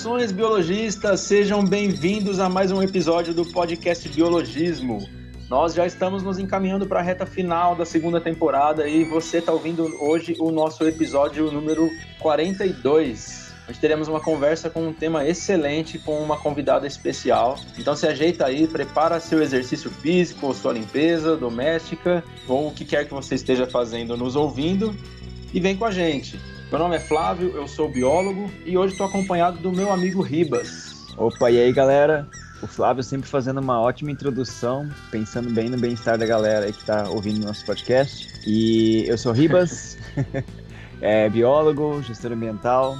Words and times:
Saudações 0.00 0.32
biologistas, 0.32 1.20
sejam 1.20 1.62
bem-vindos 1.62 2.40
a 2.40 2.48
mais 2.48 2.72
um 2.72 2.82
episódio 2.82 3.34
do 3.34 3.44
podcast 3.44 4.08
Biologismo. 4.08 5.06
Nós 5.46 5.74
já 5.74 5.86
estamos 5.86 6.22
nos 6.22 6.38
encaminhando 6.38 6.86
para 6.86 7.00
a 7.00 7.02
reta 7.02 7.26
final 7.26 7.76
da 7.76 7.84
segunda 7.84 8.18
temporada 8.18 8.88
e 8.88 9.04
você 9.04 9.38
está 9.38 9.52
ouvindo 9.52 9.84
hoje 10.02 10.34
o 10.38 10.50
nosso 10.50 10.88
episódio 10.88 11.52
número 11.52 11.90
42. 12.18 13.52
Hoje 13.68 13.78
teremos 13.78 14.08
uma 14.08 14.20
conversa 14.20 14.70
com 14.70 14.88
um 14.88 14.92
tema 14.92 15.28
excelente 15.28 15.98
com 15.98 16.18
uma 16.18 16.38
convidada 16.38 16.86
especial. 16.86 17.58
Então 17.78 17.94
se 17.94 18.06
ajeita 18.06 18.46
aí, 18.46 18.66
prepara 18.66 19.20
seu 19.20 19.42
exercício 19.42 19.90
físico, 19.90 20.46
ou 20.46 20.54
sua 20.54 20.72
limpeza 20.72 21.36
doméstica, 21.36 22.24
ou 22.48 22.68
o 22.68 22.72
que 22.72 22.86
quer 22.86 23.06
que 23.06 23.12
você 23.12 23.34
esteja 23.34 23.66
fazendo 23.66 24.16
nos 24.16 24.34
ouvindo 24.34 24.96
e 25.52 25.60
vem 25.60 25.76
com 25.76 25.84
a 25.84 25.90
gente. 25.90 26.40
Meu 26.70 26.78
nome 26.78 26.94
é 26.94 27.00
Flávio, 27.00 27.50
eu 27.56 27.66
sou 27.66 27.88
biólogo 27.88 28.48
e 28.64 28.78
hoje 28.78 28.92
estou 28.92 29.04
acompanhado 29.04 29.58
do 29.58 29.72
meu 29.72 29.92
amigo 29.92 30.22
Ribas. 30.22 31.04
Opa, 31.16 31.50
e 31.50 31.58
aí 31.58 31.72
galera? 31.72 32.28
O 32.62 32.66
Flávio 32.68 33.02
sempre 33.02 33.28
fazendo 33.28 33.58
uma 33.58 33.80
ótima 33.80 34.12
introdução, 34.12 34.88
pensando 35.10 35.52
bem 35.52 35.68
no 35.68 35.76
bem-estar 35.76 36.16
da 36.16 36.24
galera 36.24 36.66
aí 36.66 36.72
que 36.72 36.78
está 36.78 37.08
ouvindo 37.08 37.44
nosso 37.44 37.66
podcast. 37.66 38.28
E 38.46 39.04
eu 39.08 39.18
sou 39.18 39.32
Ribas, 39.32 39.98
é 41.02 41.28
biólogo, 41.28 42.00
gestor 42.04 42.30
ambiental. 42.30 42.96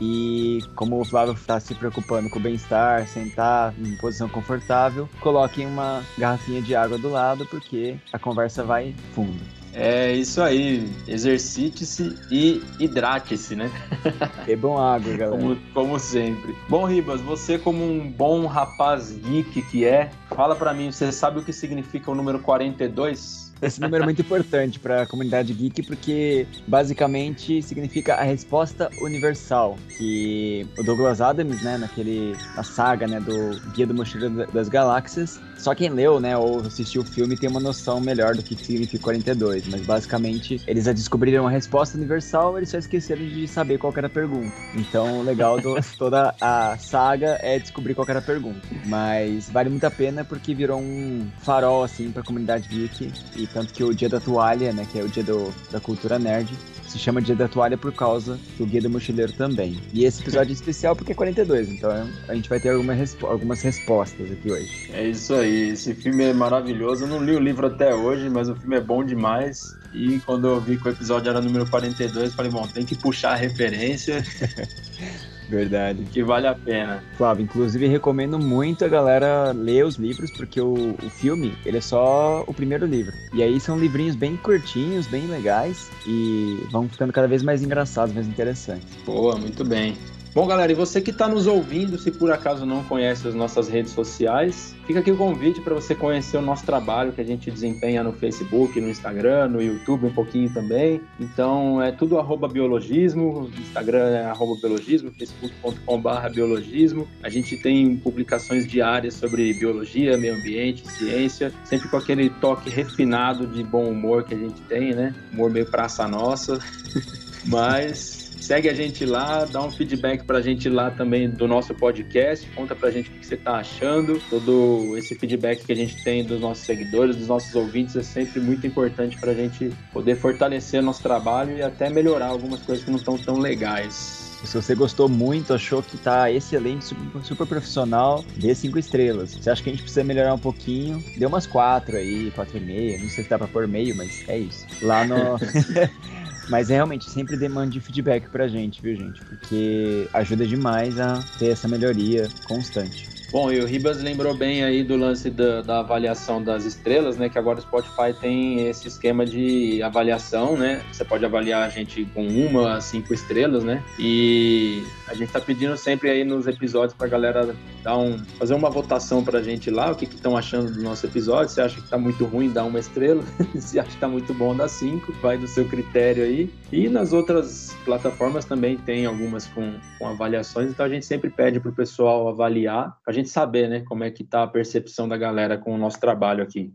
E 0.00 0.60
como 0.74 0.98
o 0.98 1.04
Flávio 1.04 1.34
está 1.34 1.60
se 1.60 1.74
preocupando 1.74 2.30
com 2.30 2.38
o 2.38 2.42
bem-estar, 2.42 3.06
sentar 3.06 3.74
em 3.78 3.98
posição 3.98 4.30
confortável, 4.30 5.06
coloquem 5.20 5.66
uma 5.66 6.02
garrafinha 6.16 6.62
de 6.62 6.74
água 6.74 6.96
do 6.96 7.10
lado, 7.10 7.44
porque 7.44 7.98
a 8.14 8.18
conversa 8.18 8.64
vai 8.64 8.94
fundo. 9.12 9.59
É 9.72 10.12
isso 10.12 10.42
aí, 10.42 10.90
exercite-se 11.06 12.16
e 12.30 12.62
hidrate-se, 12.78 13.54
né? 13.54 13.70
Bebam 14.44 14.76
água, 14.76 15.16
galera. 15.16 15.40
Como, 15.40 15.56
como, 15.72 15.98
sempre. 15.98 16.56
Bom, 16.68 16.84
Ribas, 16.84 17.20
você 17.20 17.58
como 17.58 17.84
um 17.84 18.10
bom 18.10 18.46
rapaz 18.46 19.12
geek 19.12 19.62
que 19.62 19.84
é, 19.84 20.10
fala 20.34 20.56
para 20.56 20.74
mim, 20.74 20.90
você 20.90 21.12
sabe 21.12 21.38
o 21.38 21.44
que 21.44 21.52
significa 21.52 22.10
o 22.10 22.14
número 22.14 22.40
42? 22.40 23.50
Esse 23.62 23.80
número 23.80 24.02
é 24.02 24.06
muito 24.06 24.22
importante 24.22 24.78
para 24.78 25.02
a 25.02 25.06
comunidade 25.06 25.52
geek 25.52 25.82
porque 25.82 26.46
basicamente 26.66 27.62
significa 27.62 28.14
a 28.14 28.22
resposta 28.22 28.90
universal 29.02 29.76
que 29.98 30.66
o 30.78 30.82
Douglas 30.82 31.20
Adams, 31.20 31.62
né, 31.62 31.76
naquele 31.76 32.34
na 32.56 32.62
saga, 32.62 33.06
né, 33.06 33.20
do 33.20 33.60
Guia 33.72 33.86
do 33.86 33.94
Mochileiro 33.94 34.50
das 34.50 34.68
Galáxias, 34.68 35.38
só 35.60 35.74
quem 35.74 35.90
leu, 35.90 36.18
né, 36.18 36.36
ou 36.36 36.60
assistiu 36.60 37.02
o 37.02 37.04
filme 37.04 37.36
tem 37.36 37.48
uma 37.48 37.60
noção 37.60 38.00
melhor 38.00 38.34
do 38.34 38.42
que 38.42 38.56
significa 38.56 39.02
42, 39.02 39.68
mas 39.68 39.82
basicamente 39.82 40.60
eles 40.66 40.84
já 40.84 40.92
descobriram 40.92 41.46
a 41.46 41.50
resposta 41.50 41.98
universal, 41.98 42.56
eles 42.56 42.70
só 42.70 42.78
esqueceram 42.78 43.22
de 43.26 43.46
saber 43.46 43.78
qual 43.78 43.92
era 43.96 44.06
a 44.06 44.10
pergunta. 44.10 44.52
Então, 44.74 45.20
o 45.20 45.22
legal 45.22 45.60
de 45.60 45.64
toda 45.98 46.34
a 46.40 46.78
saga 46.78 47.38
é 47.42 47.58
descobrir 47.58 47.94
qual 47.94 48.06
era 48.08 48.20
a 48.20 48.22
pergunta. 48.22 48.60
Mas 48.86 49.50
vale 49.50 49.68
muito 49.68 49.84
a 49.84 49.90
pena 49.90 50.24
porque 50.24 50.54
virou 50.54 50.80
um 50.80 51.28
farol 51.42 51.84
assim 51.84 52.10
para 52.10 52.22
a 52.22 52.24
comunidade 52.24 52.68
geek 52.68 53.12
e 53.36 53.46
tanto 53.46 53.72
que 53.72 53.84
o 53.84 53.94
Dia 53.94 54.08
da 54.08 54.20
Toalha, 54.20 54.72
né, 54.72 54.86
que 54.90 54.98
é 54.98 55.02
o 55.02 55.08
dia 55.08 55.22
do, 55.22 55.52
da 55.70 55.80
cultura 55.80 56.18
nerd, 56.18 56.56
se 56.90 56.98
chama 56.98 57.22
Dia 57.22 57.36
da 57.36 57.48
Toalha 57.48 57.78
por 57.78 57.92
causa 57.92 58.38
do 58.58 58.66
Guia 58.66 58.82
do 58.82 58.90
Mochileiro 58.90 59.32
também. 59.32 59.80
E 59.92 60.04
esse 60.04 60.20
episódio 60.20 60.50
é 60.50 60.54
especial 60.54 60.96
porque 60.96 61.12
é 61.12 61.14
42, 61.14 61.68
então 61.68 61.90
a 62.28 62.34
gente 62.34 62.48
vai 62.48 62.58
ter 62.58 62.70
alguma 62.70 62.94
algumas 63.22 63.62
respostas 63.62 64.30
aqui 64.30 64.50
hoje. 64.50 64.90
É 64.92 65.08
isso 65.08 65.34
aí, 65.34 65.70
esse 65.70 65.94
filme 65.94 66.24
é 66.24 66.32
maravilhoso. 66.32 67.04
Eu 67.04 67.08
não 67.08 67.22
li 67.22 67.34
o 67.34 67.40
livro 67.40 67.66
até 67.66 67.94
hoje, 67.94 68.28
mas 68.28 68.48
o 68.48 68.56
filme 68.56 68.76
é 68.76 68.80
bom 68.80 69.04
demais. 69.04 69.78
E 69.92 70.18
quando 70.20 70.46
eu 70.46 70.60
vi 70.60 70.76
que 70.76 70.88
o 70.88 70.90
episódio 70.90 71.30
era 71.30 71.40
número 71.40 71.68
42, 71.68 72.34
falei, 72.34 72.50
bom, 72.50 72.66
tem 72.66 72.84
que 72.84 72.96
puxar 72.96 73.32
a 73.32 73.36
referência. 73.36 74.22
Verdade. 75.50 76.04
Que 76.12 76.22
vale 76.22 76.46
a 76.46 76.54
pena. 76.54 77.02
Flávio, 77.16 77.42
inclusive 77.42 77.86
recomendo 77.88 78.38
muito 78.38 78.84
a 78.84 78.88
galera 78.88 79.50
ler 79.50 79.84
os 79.84 79.96
livros, 79.96 80.30
porque 80.30 80.60
o, 80.60 80.94
o 81.02 81.10
filme, 81.10 81.52
ele 81.66 81.78
é 81.78 81.80
só 81.80 82.44
o 82.46 82.54
primeiro 82.54 82.86
livro. 82.86 83.12
E 83.34 83.42
aí 83.42 83.58
são 83.58 83.78
livrinhos 83.78 84.14
bem 84.14 84.36
curtinhos, 84.36 85.08
bem 85.08 85.26
legais, 85.26 85.90
e 86.06 86.64
vão 86.70 86.88
ficando 86.88 87.12
cada 87.12 87.26
vez 87.26 87.42
mais 87.42 87.62
engraçados, 87.62 88.14
mais 88.14 88.28
interessantes. 88.28 88.86
Boa, 89.04 89.36
muito 89.36 89.64
bem. 89.64 89.96
Bom, 90.32 90.46
galera, 90.46 90.70
e 90.70 90.76
você 90.76 91.00
que 91.00 91.10
está 91.10 91.26
nos 91.26 91.48
ouvindo, 91.48 91.98
se 91.98 92.12
por 92.12 92.30
acaso 92.30 92.64
não 92.64 92.84
conhece 92.84 93.26
as 93.26 93.34
nossas 93.34 93.68
redes 93.68 93.90
sociais, 93.90 94.76
fica 94.86 95.00
aqui 95.00 95.10
o 95.10 95.16
convite 95.16 95.60
para 95.60 95.74
você 95.74 95.92
conhecer 95.92 96.36
o 96.36 96.40
nosso 96.40 96.64
trabalho 96.64 97.10
que 97.10 97.20
a 97.20 97.24
gente 97.24 97.50
desempenha 97.50 98.04
no 98.04 98.12
Facebook, 98.12 98.80
no 98.80 98.88
Instagram, 98.88 99.48
no 99.48 99.60
YouTube 99.60 100.06
um 100.06 100.12
pouquinho 100.12 100.48
também. 100.54 101.00
Então 101.18 101.82
é 101.82 101.90
tudo 101.90 102.16
biologismo, 102.48 103.50
Instagram 103.58 104.06
é 104.10 104.24
arroba 104.24 104.54
biologismo, 104.60 105.10
facebook.com.br 105.18 106.28
biologismo. 106.32 107.08
A 107.24 107.28
gente 107.28 107.56
tem 107.56 107.96
publicações 107.96 108.68
diárias 108.68 109.14
sobre 109.14 109.52
biologia, 109.54 110.16
meio 110.16 110.36
ambiente, 110.36 110.88
ciência, 110.92 111.52
sempre 111.64 111.88
com 111.88 111.96
aquele 111.96 112.30
toque 112.30 112.70
refinado 112.70 113.48
de 113.48 113.64
bom 113.64 113.88
humor 113.88 114.22
que 114.22 114.34
a 114.34 114.38
gente 114.38 114.60
tem, 114.62 114.94
né? 114.94 115.12
Humor 115.32 115.50
meio 115.50 115.68
praça 115.68 116.06
nossa. 116.06 116.60
Mas 117.46 118.19
Segue 118.40 118.68
a 118.68 118.74
gente 118.74 119.04
lá, 119.04 119.44
dá 119.44 119.62
um 119.62 119.70
feedback 119.70 120.24
pra 120.24 120.40
gente 120.40 120.68
lá 120.68 120.90
também 120.90 121.28
do 121.28 121.46
nosso 121.46 121.74
podcast, 121.74 122.48
conta 122.54 122.74
pra 122.74 122.90
gente 122.90 123.10
o 123.10 123.12
que 123.12 123.26
você 123.26 123.36
tá 123.36 123.56
achando. 123.56 124.20
Todo 124.30 124.96
esse 124.96 125.14
feedback 125.14 125.64
que 125.64 125.72
a 125.72 125.76
gente 125.76 126.02
tem 126.02 126.24
dos 126.24 126.40
nossos 126.40 126.64
seguidores, 126.64 127.16
dos 127.16 127.28
nossos 127.28 127.54
ouvintes, 127.54 127.94
é 127.96 128.02
sempre 128.02 128.40
muito 128.40 128.66
importante 128.66 129.18
pra 129.18 129.34
gente 129.34 129.70
poder 129.92 130.16
fortalecer 130.16 130.82
nosso 130.82 131.02
trabalho 131.02 131.56
e 131.56 131.62
até 131.62 131.90
melhorar 131.90 132.28
algumas 132.28 132.60
coisas 132.60 132.84
que 132.84 132.90
não 132.90 132.98
estão 132.98 133.18
tão 133.18 133.38
legais. 133.38 134.30
Se 134.44 134.56
você 134.56 134.74
gostou 134.74 135.06
muito, 135.06 135.52
achou 135.52 135.82
que 135.82 135.98
tá 135.98 136.30
excelente, 136.32 136.86
super, 136.86 137.22
super, 137.22 137.46
profissional, 137.46 138.24
dê 138.36 138.54
cinco 138.54 138.78
estrelas. 138.78 139.34
Você 139.34 139.50
acha 139.50 139.62
que 139.62 139.68
a 139.68 139.72
gente 139.72 139.82
precisa 139.82 140.02
melhorar 140.02 140.32
um 140.32 140.38
pouquinho? 140.38 141.04
Dê 141.16 141.26
umas 141.26 141.46
quatro 141.46 141.96
aí, 141.96 142.30
quatro 142.30 142.56
e 142.56 142.60
meia. 142.60 142.98
Não 142.98 143.10
sei 143.10 143.22
se 143.22 143.28
dá 143.30 143.38
pra 143.38 143.46
pôr 143.46 143.68
meio, 143.68 143.94
mas 143.94 144.26
é 144.28 144.38
isso. 144.38 144.66
Lá 144.80 145.04
no. 145.04 145.16
Mas 146.48 146.70
é 146.70 146.74
realmente 146.74 147.08
sempre 147.08 147.36
demande 147.36 147.80
feedback 147.80 148.28
pra 148.28 148.48
gente, 148.48 148.82
viu, 148.82 148.96
gente? 148.96 149.22
Porque 149.22 150.08
ajuda 150.12 150.46
demais 150.46 150.98
a 150.98 151.22
ter 151.38 151.48
essa 151.48 151.68
melhoria 151.68 152.28
constante. 152.44 153.08
Bom, 153.30 153.52
e 153.52 153.60
o 153.60 153.66
Ribas 153.66 154.02
lembrou 154.02 154.34
bem 154.34 154.64
aí 154.64 154.82
do 154.82 154.96
lance 154.96 155.30
da, 155.30 155.62
da, 155.62 155.78
avaliação 155.78 156.42
das 156.42 156.64
estrelas, 156.64 157.16
né? 157.16 157.28
Que 157.28 157.38
agora 157.38 157.60
o 157.60 157.62
Spotify 157.62 158.12
tem 158.20 158.66
esse 158.68 158.88
esquema 158.88 159.24
de 159.24 159.80
avaliação, 159.84 160.56
né? 160.56 160.82
Você 160.92 161.04
pode 161.04 161.24
avaliar 161.24 161.62
a 161.62 161.68
gente 161.68 162.04
com 162.06 162.26
uma 162.26 162.76
a 162.76 162.80
cinco 162.80 163.14
estrelas, 163.14 163.62
né? 163.62 163.84
E 164.00 164.82
a 165.06 165.14
gente 165.14 165.30
tá 165.30 165.40
pedindo 165.40 165.76
sempre 165.76 166.10
aí 166.10 166.24
nos 166.24 166.48
episódios 166.48 166.92
pra 166.92 167.06
galera 167.06 167.54
dar 167.84 167.96
um, 167.96 168.18
fazer 168.36 168.54
uma 168.54 168.68
votação 168.68 169.22
pra 169.22 169.40
gente 169.40 169.70
lá, 169.70 169.92
o 169.92 169.94
que 169.94 170.06
estão 170.06 170.36
achando 170.36 170.72
do 170.72 170.82
nosso 170.82 171.06
episódio. 171.06 171.54
Se 171.54 171.60
acha 171.60 171.80
que 171.80 171.88
tá 171.88 171.96
muito 171.96 172.24
ruim, 172.24 172.50
dá 172.50 172.64
uma 172.64 172.80
estrela. 172.80 173.22
Se 173.54 173.78
acha 173.78 173.90
que 173.90 173.96
tá 173.98 174.08
muito 174.08 174.34
bom, 174.34 174.56
dá 174.56 174.66
cinco. 174.66 175.12
Vai 175.22 175.38
do 175.38 175.46
seu 175.46 175.64
critério 175.66 176.24
aí. 176.24 176.50
E 176.72 176.88
nas 176.88 177.12
outras 177.12 177.76
plataformas 177.84 178.44
também 178.44 178.76
tem 178.76 179.06
algumas 179.06 179.46
com, 179.46 179.74
com 179.98 180.06
avaliações, 180.06 180.70
então 180.70 180.86
a 180.86 180.88
gente 180.88 181.04
sempre 181.04 181.28
pede 181.28 181.58
pro 181.58 181.72
pessoal 181.72 182.28
avaliar. 182.28 182.96
A 183.06 183.12
gente 183.12 183.19
gente 183.20 183.30
saber, 183.30 183.68
né, 183.68 183.82
como 183.86 184.04
é 184.04 184.10
que 184.10 184.24
tá 184.24 184.42
a 184.42 184.46
percepção 184.46 185.08
da 185.08 185.16
galera 185.16 185.56
com 185.56 185.74
o 185.74 185.78
nosso 185.78 186.00
trabalho 186.00 186.42
aqui. 186.42 186.72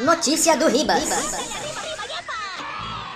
Notícia 0.00 0.56
do 0.56 0.66
Ribas. 0.68 1.08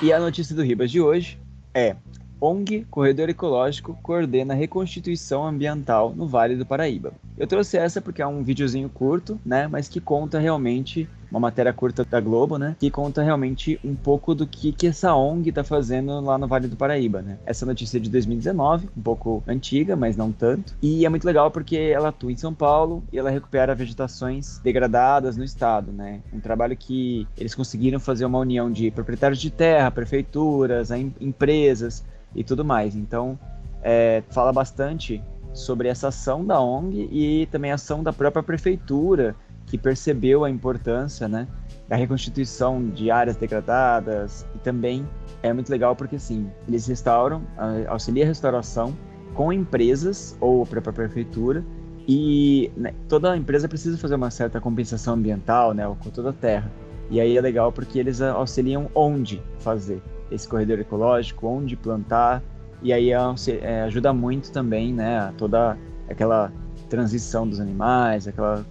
E 0.02 0.12
a 0.12 0.18
notícia 0.18 0.54
do 0.54 0.62
Ribas 0.62 0.90
de 0.90 1.00
hoje 1.00 1.40
é 1.72 1.96
ONG 2.44 2.86
Corredor 2.90 3.30
Ecológico 3.30 3.98
coordena 4.02 4.52
a 4.52 4.56
reconstituição 4.56 5.46
ambiental 5.46 6.12
no 6.14 6.26
Vale 6.26 6.56
do 6.56 6.66
Paraíba. 6.66 7.14
Eu 7.38 7.46
trouxe 7.46 7.78
essa 7.78 8.02
porque 8.02 8.20
é 8.20 8.26
um 8.26 8.42
videozinho 8.42 8.90
curto, 8.90 9.40
né, 9.46 9.66
mas 9.66 9.88
que 9.88 9.98
conta 9.98 10.38
realmente 10.38 11.08
uma 11.30 11.40
matéria 11.40 11.72
curta 11.72 12.04
da 12.04 12.20
Globo, 12.20 12.58
né? 12.58 12.76
Que 12.78 12.90
conta 12.90 13.20
realmente 13.20 13.80
um 13.82 13.96
pouco 13.96 14.36
do 14.36 14.46
que, 14.46 14.70
que 14.70 14.86
essa 14.86 15.16
ONG 15.16 15.50
tá 15.50 15.64
fazendo 15.64 16.20
lá 16.20 16.38
no 16.38 16.46
Vale 16.46 16.68
do 16.68 16.76
Paraíba, 16.76 17.22
né? 17.22 17.38
Essa 17.44 17.66
notícia 17.66 17.96
é 17.96 18.00
de 18.00 18.08
2019, 18.08 18.88
um 18.96 19.02
pouco 19.02 19.42
antiga, 19.48 19.96
mas 19.96 20.16
não 20.16 20.30
tanto. 20.30 20.76
E 20.80 21.04
é 21.04 21.08
muito 21.08 21.24
legal 21.24 21.50
porque 21.50 21.76
ela 21.76 22.10
atua 22.10 22.30
em 22.30 22.36
São 22.36 22.54
Paulo 22.54 23.02
e 23.12 23.18
ela 23.18 23.30
recupera 23.30 23.74
vegetações 23.74 24.60
degradadas 24.60 25.36
no 25.36 25.42
estado, 25.42 25.90
né? 25.90 26.20
Um 26.32 26.38
trabalho 26.38 26.76
que 26.76 27.26
eles 27.36 27.54
conseguiram 27.54 27.98
fazer 27.98 28.26
uma 28.26 28.38
união 28.38 28.70
de 28.70 28.92
proprietários 28.92 29.40
de 29.40 29.50
terra, 29.50 29.90
prefeituras, 29.90 30.90
empresas 30.92 32.04
e 32.34 32.42
tudo 32.42 32.64
mais. 32.64 32.94
Então, 32.94 33.38
é, 33.82 34.22
fala 34.30 34.52
bastante 34.52 35.22
sobre 35.52 35.88
essa 35.88 36.08
ação 36.08 36.44
da 36.44 36.60
ONG 36.60 37.08
e 37.12 37.46
também 37.46 37.70
a 37.70 37.74
ação 37.74 38.02
da 38.02 38.12
própria 38.12 38.42
prefeitura 38.42 39.36
que 39.66 39.78
percebeu 39.78 40.44
a 40.44 40.50
importância, 40.50 41.28
né, 41.28 41.46
da 41.88 41.96
reconstituição 41.96 42.90
de 42.90 43.10
áreas 43.10 43.36
degradadas 43.36 44.46
e 44.54 44.58
também 44.58 45.06
é 45.42 45.52
muito 45.52 45.70
legal 45.70 45.94
porque 45.94 46.16
assim 46.16 46.50
eles 46.66 46.86
restauram, 46.86 47.42
auxiliam 47.88 48.24
a 48.24 48.28
restauração 48.28 48.94
com 49.34 49.52
empresas 49.52 50.36
ou 50.40 50.62
a 50.62 50.66
própria 50.66 50.92
prefeitura 50.92 51.64
e 52.06 52.70
né, 52.76 52.92
toda 53.08 53.36
empresa 53.36 53.68
precisa 53.68 53.96
fazer 53.96 54.14
uma 54.14 54.30
certa 54.30 54.60
compensação 54.60 55.14
ambiental, 55.14 55.72
né, 55.72 55.84
com 56.02 56.10
toda 56.10 56.30
a 56.30 56.32
terra. 56.32 56.70
E 57.10 57.20
aí 57.20 57.36
é 57.36 57.40
legal 57.40 57.70
porque 57.70 57.98
eles 57.98 58.20
auxiliam 58.20 58.90
onde 58.94 59.42
fazer 59.58 60.02
esse 60.34 60.48
corredor 60.48 60.78
ecológico, 60.78 61.46
onde 61.46 61.76
plantar 61.76 62.42
E 62.82 62.92
aí 62.92 63.10
é, 63.12 63.16
é, 63.62 63.82
ajuda 63.82 64.12
muito 64.12 64.52
também, 64.52 64.92
né, 64.92 65.32
toda 65.38 65.76
aquela 66.08 66.52
transição 66.90 67.48
dos 67.48 67.58
animais, 67.58 68.28
aquela 68.28 68.64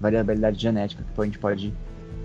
variabilidade 0.00 0.60
genética 0.60 1.04
que 1.14 1.20
a 1.20 1.24
gente 1.24 1.38
pode 1.38 1.72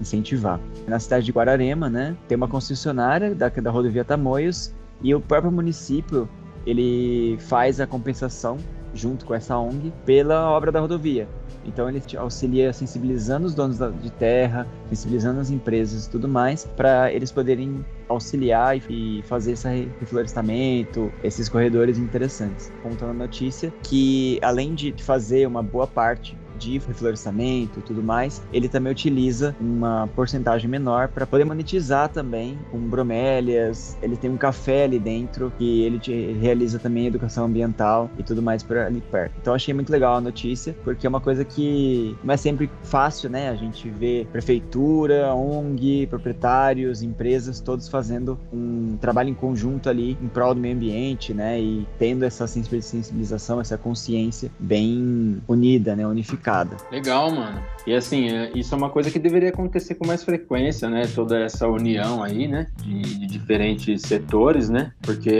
incentivar. 0.01 0.59
Na 0.87 0.99
cidade 0.99 1.25
de 1.25 1.31
Guararema, 1.31 1.89
né, 1.89 2.15
tem 2.27 2.35
uma 2.35 2.47
concessionária 2.47 3.35
da, 3.35 3.49
da 3.49 3.69
rodovia 3.69 4.03
Tamoios 4.03 4.73
e 5.01 5.13
o 5.13 5.21
próprio 5.21 5.51
município 5.51 6.27
ele 6.65 7.37
faz 7.41 7.79
a 7.79 7.85
compensação 7.85 8.57
junto 8.95 9.25
com 9.25 9.35
essa 9.35 9.57
ONG 9.57 9.93
pela 10.05 10.49
obra 10.49 10.71
da 10.71 10.79
rodovia. 10.79 11.27
Então 11.65 11.89
ele 11.89 12.01
auxilia 12.17 12.71
sensibilizando 12.71 13.47
os 13.47 13.55
donos 13.55 13.77
de 14.01 14.11
terra, 14.11 14.67
sensibilizando 14.89 15.39
as 15.39 15.49
empresas 15.49 16.05
e 16.05 16.09
tudo 16.09 16.27
mais, 16.27 16.65
para 16.77 17.11
eles 17.11 17.31
poderem 17.31 17.83
auxiliar 18.07 18.77
e 18.89 19.23
fazer 19.23 19.53
esse 19.53 19.89
reflorestamento, 19.99 21.11
esses 21.23 21.49
corredores 21.49 21.97
interessantes. 21.97 22.71
Contando 22.83 23.09
a 23.09 23.13
notícia 23.13 23.73
que 23.81 24.39
além 24.41 24.75
de 24.75 24.93
fazer 24.99 25.47
uma 25.47 25.63
boa 25.63 25.87
parte 25.87 26.37
de 26.57 26.79
reflorestamento 26.79 27.79
e 27.79 27.81
tudo 27.81 28.01
mais, 28.01 28.41
ele 28.51 28.67
também 28.67 28.91
utiliza 28.91 29.55
uma 29.59 30.07
porcentagem 30.15 30.69
menor 30.69 31.09
para 31.09 31.25
poder 31.25 31.45
monetizar 31.45 32.09
também 32.09 32.57
com 32.71 32.79
bromélias. 32.79 33.97
Ele 34.01 34.15
tem 34.15 34.29
um 34.29 34.37
café 34.37 34.85
ali 34.85 34.99
dentro 34.99 35.51
que 35.57 35.81
ele 35.83 35.99
realiza 36.39 36.79
também 36.79 37.07
educação 37.07 37.45
ambiental 37.45 38.09
e 38.17 38.23
tudo 38.23 38.41
mais 38.41 38.63
por 38.63 38.77
ali 38.77 39.01
perto. 39.11 39.33
Então 39.41 39.53
achei 39.53 39.73
muito 39.73 39.91
legal 39.91 40.15
a 40.15 40.21
notícia, 40.21 40.75
porque 40.83 41.05
é 41.05 41.09
uma 41.09 41.21
coisa 41.21 41.43
que 41.43 42.15
não 42.23 42.33
é 42.33 42.37
sempre 42.37 42.69
fácil, 42.83 43.29
né? 43.29 43.49
A 43.49 43.55
gente 43.55 43.89
vê 43.89 44.27
prefeitura, 44.31 45.33
ONG, 45.33 46.07
proprietários, 46.07 47.01
empresas, 47.01 47.59
todos 47.59 47.87
fazendo 47.87 48.39
um 48.51 48.97
trabalho 48.97 49.29
em 49.29 49.33
conjunto 49.33 49.89
ali 49.89 50.17
em 50.21 50.27
prol 50.27 50.53
do 50.53 50.61
meio 50.61 50.75
ambiente, 50.75 51.33
né? 51.33 51.59
E 51.59 51.87
tendo 51.99 52.23
essa 52.23 52.47
sensibilização, 52.47 53.59
essa 53.59 53.77
consciência 53.77 54.51
bem 54.59 55.41
unida, 55.47 55.95
né? 55.95 56.07
Unificada 56.07 56.44
Legal, 56.91 57.31
mano. 57.31 57.61
E 57.87 57.93
assim, 57.93 58.29
é, 58.29 58.51
isso 58.55 58.73
é 58.73 58.77
uma 58.77 58.89
coisa 58.89 59.11
que 59.11 59.19
deveria 59.19 59.49
acontecer 59.49 59.95
com 59.95 60.07
mais 60.07 60.23
frequência, 60.23 60.89
né? 60.89 61.03
Toda 61.13 61.39
essa 61.39 61.67
união 61.67 62.23
aí, 62.23 62.47
né? 62.47 62.67
De, 62.81 63.01
de 63.19 63.27
diferentes 63.27 64.01
setores, 64.01 64.69
né? 64.69 64.91
Porque 65.01 65.31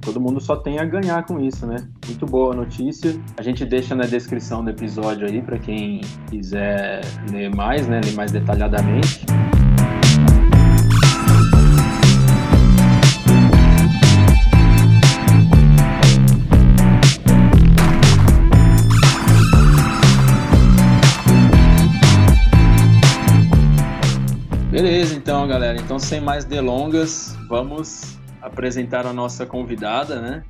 todo 0.00 0.20
mundo 0.20 0.40
só 0.40 0.56
tem 0.56 0.78
a 0.78 0.84
ganhar 0.84 1.24
com 1.24 1.40
isso, 1.40 1.66
né? 1.66 1.76
Muito 2.06 2.26
boa 2.26 2.54
notícia. 2.54 3.14
A 3.36 3.42
gente 3.42 3.64
deixa 3.64 3.94
na 3.94 4.04
descrição 4.04 4.64
do 4.64 4.70
episódio 4.70 5.26
aí 5.26 5.42
para 5.42 5.58
quem 5.58 6.00
quiser 6.30 7.00
ler 7.30 7.54
mais, 7.54 7.86
né? 7.86 8.00
Ler 8.04 8.14
mais 8.14 8.32
detalhadamente. 8.32 9.24
Beleza, 24.84 25.16
então, 25.16 25.48
galera. 25.48 25.78
Então, 25.80 25.98
sem 25.98 26.20
mais 26.20 26.44
delongas, 26.44 27.34
vamos 27.48 28.18
apresentar 28.42 29.06
a 29.06 29.14
nossa 29.14 29.46
convidada, 29.46 30.20
né? 30.20 30.44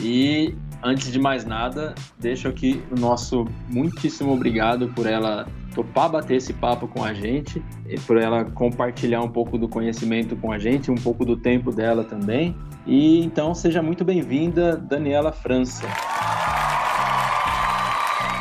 E 0.00 0.52
antes 0.82 1.12
de 1.12 1.18
mais 1.20 1.44
nada, 1.44 1.94
deixo 2.18 2.48
aqui 2.48 2.82
o 2.90 2.98
nosso 2.98 3.46
muitíssimo 3.68 4.32
obrigado 4.32 4.88
por 4.88 5.06
ela 5.06 5.46
topar 5.76 6.10
bater 6.10 6.38
esse 6.38 6.52
papo 6.52 6.88
com 6.88 7.04
a 7.04 7.14
gente, 7.14 7.62
e 7.88 8.00
por 8.00 8.16
ela 8.16 8.44
compartilhar 8.46 9.20
um 9.20 9.30
pouco 9.30 9.56
do 9.56 9.68
conhecimento 9.68 10.34
com 10.34 10.50
a 10.50 10.58
gente, 10.58 10.90
um 10.90 10.96
pouco 10.96 11.24
do 11.24 11.36
tempo 11.36 11.70
dela 11.70 12.02
também. 12.02 12.56
E 12.84 13.24
então 13.24 13.54
seja 13.54 13.80
muito 13.80 14.04
bem-vinda, 14.04 14.76
Daniela 14.76 15.30
França 15.30 15.86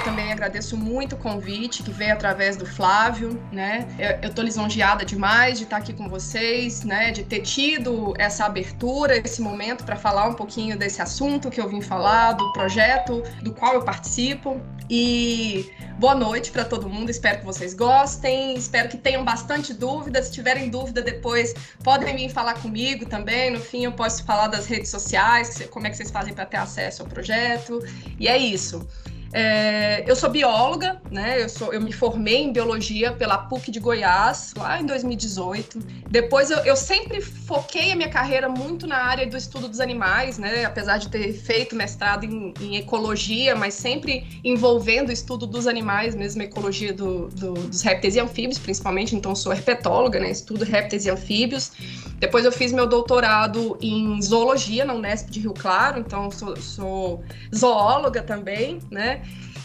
também 0.07 0.31
agradeço 0.31 0.77
muito 0.77 1.15
o 1.15 1.17
convite 1.17 1.83
que 1.83 1.91
veio 1.91 2.13
através 2.13 2.55
do 2.55 2.65
Flávio, 2.65 3.37
né? 3.51 3.85
Eu, 3.99 4.29
eu 4.29 4.33
tô 4.33 4.41
lisonjeada 4.41 5.03
demais 5.03 5.57
de 5.57 5.65
estar 5.65 5.75
aqui 5.75 5.91
com 5.91 6.07
vocês, 6.07 6.85
né? 6.85 7.11
De 7.11 7.23
ter 7.23 7.41
tido 7.41 8.13
essa 8.17 8.45
abertura, 8.45 9.17
esse 9.17 9.41
momento 9.41 9.83
para 9.83 9.97
falar 9.97 10.25
um 10.29 10.33
pouquinho 10.33 10.77
desse 10.77 11.01
assunto 11.01 11.49
que 11.49 11.59
eu 11.59 11.67
vim 11.67 11.81
falar, 11.81 12.31
do 12.31 12.53
projeto 12.53 13.21
do 13.43 13.51
qual 13.51 13.73
eu 13.73 13.83
participo. 13.83 14.61
E 14.89 15.69
boa 15.99 16.15
noite 16.15 16.51
para 16.51 16.63
todo 16.63 16.87
mundo, 16.87 17.09
espero 17.09 17.39
que 17.39 17.45
vocês 17.45 17.73
gostem, 17.73 18.55
espero 18.55 18.87
que 18.87 18.95
tenham 18.95 19.25
bastante 19.25 19.73
dúvidas. 19.73 20.27
Se 20.27 20.31
tiverem 20.31 20.69
dúvida 20.69 21.01
depois, 21.01 21.53
podem 21.83 22.15
vir 22.15 22.29
falar 22.29 22.53
comigo 22.53 23.05
também. 23.05 23.51
No 23.51 23.59
fim, 23.59 23.83
eu 23.83 23.91
posso 23.91 24.23
falar 24.23 24.47
das 24.47 24.67
redes 24.67 24.89
sociais, 24.89 25.67
como 25.69 25.85
é 25.85 25.89
que 25.89 25.97
vocês 25.97 26.09
fazem 26.09 26.33
para 26.33 26.45
ter 26.45 26.55
acesso 26.55 27.01
ao 27.01 27.09
projeto. 27.09 27.85
E 28.17 28.29
é 28.29 28.37
isso. 28.37 28.87
É, 29.33 30.09
eu 30.09 30.15
sou 30.15 30.29
bióloga, 30.29 31.01
né? 31.11 31.43
Eu, 31.43 31.49
sou, 31.49 31.73
eu 31.73 31.81
me 31.81 31.91
formei 31.91 32.43
em 32.43 32.53
biologia 32.53 33.11
pela 33.11 33.37
PUC 33.37 33.71
de 33.71 33.79
Goiás, 33.79 34.53
lá 34.57 34.79
em 34.79 34.85
2018. 34.85 35.79
Depois 36.09 36.49
eu, 36.49 36.59
eu 36.59 36.75
sempre 36.75 37.21
foquei 37.21 37.91
a 37.91 37.95
minha 37.95 38.09
carreira 38.09 38.47
muito 38.47 38.87
na 38.87 38.97
área 38.97 39.27
do 39.27 39.35
estudo 39.35 39.67
dos 39.67 39.79
animais, 39.79 40.37
né? 40.37 40.65
Apesar 40.65 40.97
de 40.97 41.09
ter 41.09 41.33
feito 41.33 41.75
mestrado 41.75 42.23
em, 42.23 42.53
em 42.61 42.77
ecologia, 42.77 43.55
mas 43.55 43.73
sempre 43.73 44.39
envolvendo 44.43 45.09
o 45.09 45.11
estudo 45.11 45.45
dos 45.45 45.67
animais, 45.67 46.15
mesmo 46.15 46.41
ecologia 46.41 46.93
do, 46.93 47.27
do, 47.27 47.53
dos 47.53 47.81
répteis 47.81 48.15
e 48.15 48.19
anfíbios, 48.19 48.57
principalmente. 48.57 49.15
Então, 49.15 49.35
sou 49.35 49.51
herpetóloga, 49.51 50.19
né? 50.19 50.31
Estudo 50.31 50.63
répteis 50.63 51.05
e 51.05 51.09
anfíbios. 51.09 51.71
Depois 52.19 52.45
eu 52.45 52.51
fiz 52.51 52.71
meu 52.71 52.87
doutorado 52.87 53.77
em 53.81 54.19
zoologia 54.21 54.85
na 54.85 54.93
Unesp 54.93 55.29
de 55.29 55.39
Rio 55.39 55.53
Claro, 55.53 55.99
então 55.99 56.31
sou, 56.31 56.55
sou 56.57 57.23
zoóloga 57.53 58.21
também, 58.21 58.79
né? 58.89 59.16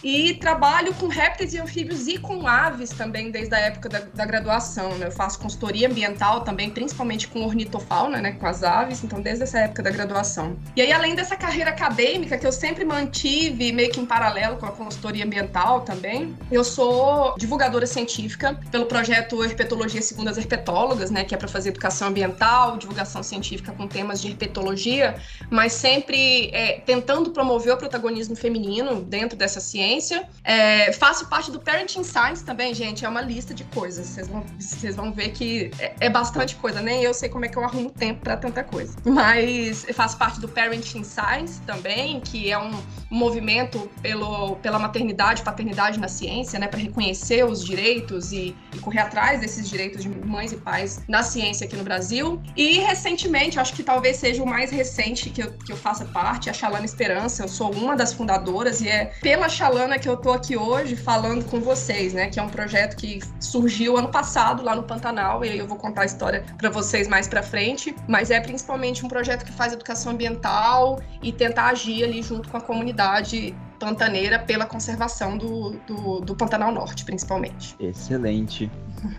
E 0.02 0.34
trabalho 0.34 0.92
com 0.94 1.06
répteis 1.06 1.54
e 1.54 1.58
anfíbios 1.58 2.08
e 2.08 2.18
com 2.18 2.46
aves 2.46 2.90
também 2.90 3.30
desde 3.30 3.54
a 3.54 3.58
época 3.58 3.88
da, 3.88 4.00
da 4.00 4.26
graduação. 4.26 4.96
Né? 4.98 5.06
Eu 5.06 5.12
faço 5.12 5.38
consultoria 5.38 5.88
ambiental 5.88 6.40
também, 6.40 6.70
principalmente 6.70 7.28
com 7.28 7.42
ornitofauna, 7.44 8.20
né? 8.20 8.32
com 8.32 8.46
as 8.46 8.64
aves, 8.64 9.04
então 9.04 9.20
desde 9.20 9.44
essa 9.44 9.60
época 9.60 9.82
da 9.82 9.90
graduação. 9.90 10.56
E 10.74 10.82
aí, 10.82 10.92
além 10.92 11.14
dessa 11.14 11.36
carreira 11.36 11.70
acadêmica 11.70 12.36
que 12.36 12.46
eu 12.46 12.52
sempre 12.52 12.84
mantive 12.84 13.72
meio 13.72 13.92
que 13.92 14.00
em 14.00 14.06
paralelo 14.06 14.56
com 14.56 14.66
a 14.66 14.72
consultoria 14.72 15.24
ambiental 15.24 15.82
também, 15.82 16.34
eu 16.50 16.64
sou 16.64 17.36
divulgadora 17.38 17.86
científica 17.86 18.58
pelo 18.70 18.86
projeto 18.86 19.42
Herpetologia 19.44 20.02
Segundo 20.02 20.28
as 20.28 20.36
Herpetólogas, 20.36 21.10
né? 21.10 21.22
que 21.22 21.34
é 21.34 21.38
para 21.38 21.48
fazer 21.48 21.68
educação 21.68 22.08
ambiental, 22.08 22.76
divulgação 22.76 23.22
científica 23.22 23.72
com 23.72 23.86
temas 23.86 24.20
de 24.20 24.28
herpetologia, 24.28 25.14
mas 25.48 25.72
sempre 25.72 26.50
é, 26.52 26.80
tentando 26.80 27.30
promover 27.30 27.74
o 27.74 27.76
protagonismo 27.76 28.34
feminino 28.34 29.00
dentro 29.00 29.36
dessa 29.36 29.60
ciência 29.60 29.91
É, 30.44 30.92
faço 30.92 31.26
parte 31.28 31.50
do 31.50 31.60
Parenting 31.60 32.04
Science 32.04 32.44
também, 32.44 32.74
gente. 32.74 33.04
É 33.04 33.08
uma 33.08 33.20
lista 33.20 33.54
de 33.54 33.64
coisas. 33.64 34.06
Vocês 34.06 34.28
vão, 34.28 34.44
vocês 34.58 34.96
vão 34.96 35.12
ver 35.12 35.30
que 35.30 35.70
é, 35.78 35.94
é 36.00 36.10
bastante 36.10 36.56
coisa. 36.56 36.80
Nem 36.80 37.02
eu 37.02 37.14
sei 37.14 37.28
como 37.28 37.44
é 37.44 37.48
que 37.48 37.56
eu 37.56 37.64
arrumo 37.64 37.90
tempo 37.90 38.20
para 38.20 38.36
tanta 38.36 38.62
coisa. 38.64 38.96
Mas 39.04 39.86
faço 39.94 40.16
parte 40.16 40.40
do 40.40 40.48
Parenting 40.48 41.04
Science 41.04 41.60
também, 41.62 42.20
que 42.20 42.50
é 42.50 42.58
um 42.58 42.72
movimento 43.10 43.90
pelo, 44.00 44.56
pela 44.56 44.78
maternidade 44.78 45.42
paternidade 45.42 45.98
na 45.98 46.08
ciência, 46.08 46.58
né? 46.58 46.66
Para 46.66 46.80
reconhecer 46.80 47.44
os 47.44 47.64
direitos 47.64 48.32
e, 48.32 48.56
e 48.74 48.78
correr 48.78 49.00
atrás 49.00 49.40
desses 49.40 49.68
direitos 49.68 50.02
de 50.02 50.08
mães 50.08 50.52
e 50.52 50.56
pais 50.56 51.02
na 51.08 51.22
ciência 51.22 51.66
aqui 51.66 51.76
no 51.76 51.84
Brasil. 51.84 52.40
E 52.56 52.78
recentemente, 52.78 53.58
acho 53.58 53.74
que 53.74 53.82
talvez 53.82 54.16
seja 54.16 54.42
o 54.42 54.46
mais 54.46 54.70
recente 54.70 55.30
que 55.30 55.42
eu, 55.42 55.52
que 55.52 55.72
eu 55.72 55.76
faça 55.76 56.04
parte, 56.06 56.48
a 56.50 56.52
Xalana 56.52 56.84
Esperança. 56.84 57.42
Eu 57.42 57.48
sou 57.48 57.72
uma 57.72 57.96
das 57.96 58.12
fundadoras 58.12 58.80
e 58.80 58.88
é 58.88 59.06
pela 59.20 59.48
Xalana 59.48 59.81
que 59.98 60.08
eu 60.08 60.16
tô 60.16 60.32
aqui 60.32 60.56
hoje 60.56 60.96
falando 60.96 61.44
com 61.44 61.60
vocês, 61.60 62.12
né? 62.12 62.28
Que 62.28 62.38
é 62.38 62.42
um 62.42 62.48
projeto 62.48 62.96
que 62.96 63.20
surgiu 63.40 63.96
ano 63.96 64.08
passado 64.08 64.62
lá 64.62 64.74
no 64.74 64.82
Pantanal, 64.82 65.44
e 65.44 65.50
aí 65.50 65.58
eu 65.58 65.66
vou 65.66 65.76
contar 65.76 66.02
a 66.02 66.04
história 66.04 66.44
para 66.56 66.70
vocês 66.70 67.08
mais 67.08 67.28
para 67.28 67.42
frente. 67.42 67.94
Mas 68.08 68.30
é 68.30 68.40
principalmente 68.40 69.04
um 69.04 69.08
projeto 69.08 69.44
que 69.44 69.52
faz 69.52 69.72
educação 69.72 70.12
ambiental 70.12 71.00
e 71.22 71.32
tentar 71.32 71.68
agir 71.68 72.04
ali 72.04 72.22
junto 72.22 72.48
com 72.48 72.56
a 72.56 72.60
comunidade 72.60 73.54
pantaneira 73.82 74.38
pela 74.38 74.64
conservação 74.64 75.36
do, 75.36 75.70
do, 75.84 76.20
do 76.20 76.36
Pantanal 76.36 76.70
Norte, 76.70 77.04
principalmente. 77.04 77.74
Excelente. 77.80 78.70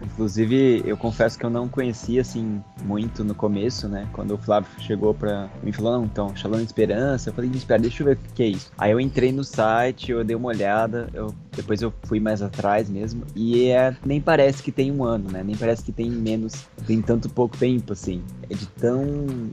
Inclusive, 0.01 0.81
eu 0.85 0.95
confesso 0.95 1.37
que 1.37 1.45
eu 1.45 1.49
não 1.49 1.67
conhecia, 1.67 2.21
assim, 2.21 2.63
muito 2.85 3.25
no 3.25 3.35
começo, 3.35 3.89
né? 3.89 4.07
Quando 4.13 4.35
o 4.35 4.37
Flávio 4.37 4.69
chegou 4.79 5.13
pra 5.13 5.49
me 5.61 5.73
falou, 5.73 5.91
não, 5.91 6.05
então, 6.05 6.33
Shalom 6.33 6.61
Esperança, 6.61 7.29
eu 7.29 7.33
falei, 7.33 7.51
espera, 7.53 7.81
deixa 7.81 8.03
eu 8.03 8.07
ver 8.07 8.15
o 8.15 8.33
que 8.33 8.43
é 8.43 8.47
isso. 8.47 8.71
Aí 8.77 8.91
eu 8.91 9.01
entrei 9.01 9.33
no 9.33 9.43
site, 9.43 10.13
eu 10.13 10.23
dei 10.23 10.35
uma 10.35 10.47
olhada, 10.47 11.09
eu 11.13 11.35
depois 11.55 11.81
eu 11.81 11.93
fui 12.03 12.19
mais 12.19 12.41
atrás 12.41 12.89
mesmo, 12.89 13.23
e 13.35 13.69
é, 13.69 13.95
nem 14.05 14.19
parece 14.19 14.61
que 14.61 14.71
tem 14.71 14.91
um 14.91 15.03
ano, 15.03 15.31
né? 15.31 15.43
Nem 15.43 15.55
parece 15.55 15.83
que 15.83 15.91
tem 15.91 16.09
menos, 16.09 16.53
tem 16.85 17.01
tanto 17.01 17.29
pouco 17.29 17.57
tempo, 17.57 17.93
assim. 17.93 18.23
É 18.49 18.55
de 18.55 18.67
tão 18.67 19.03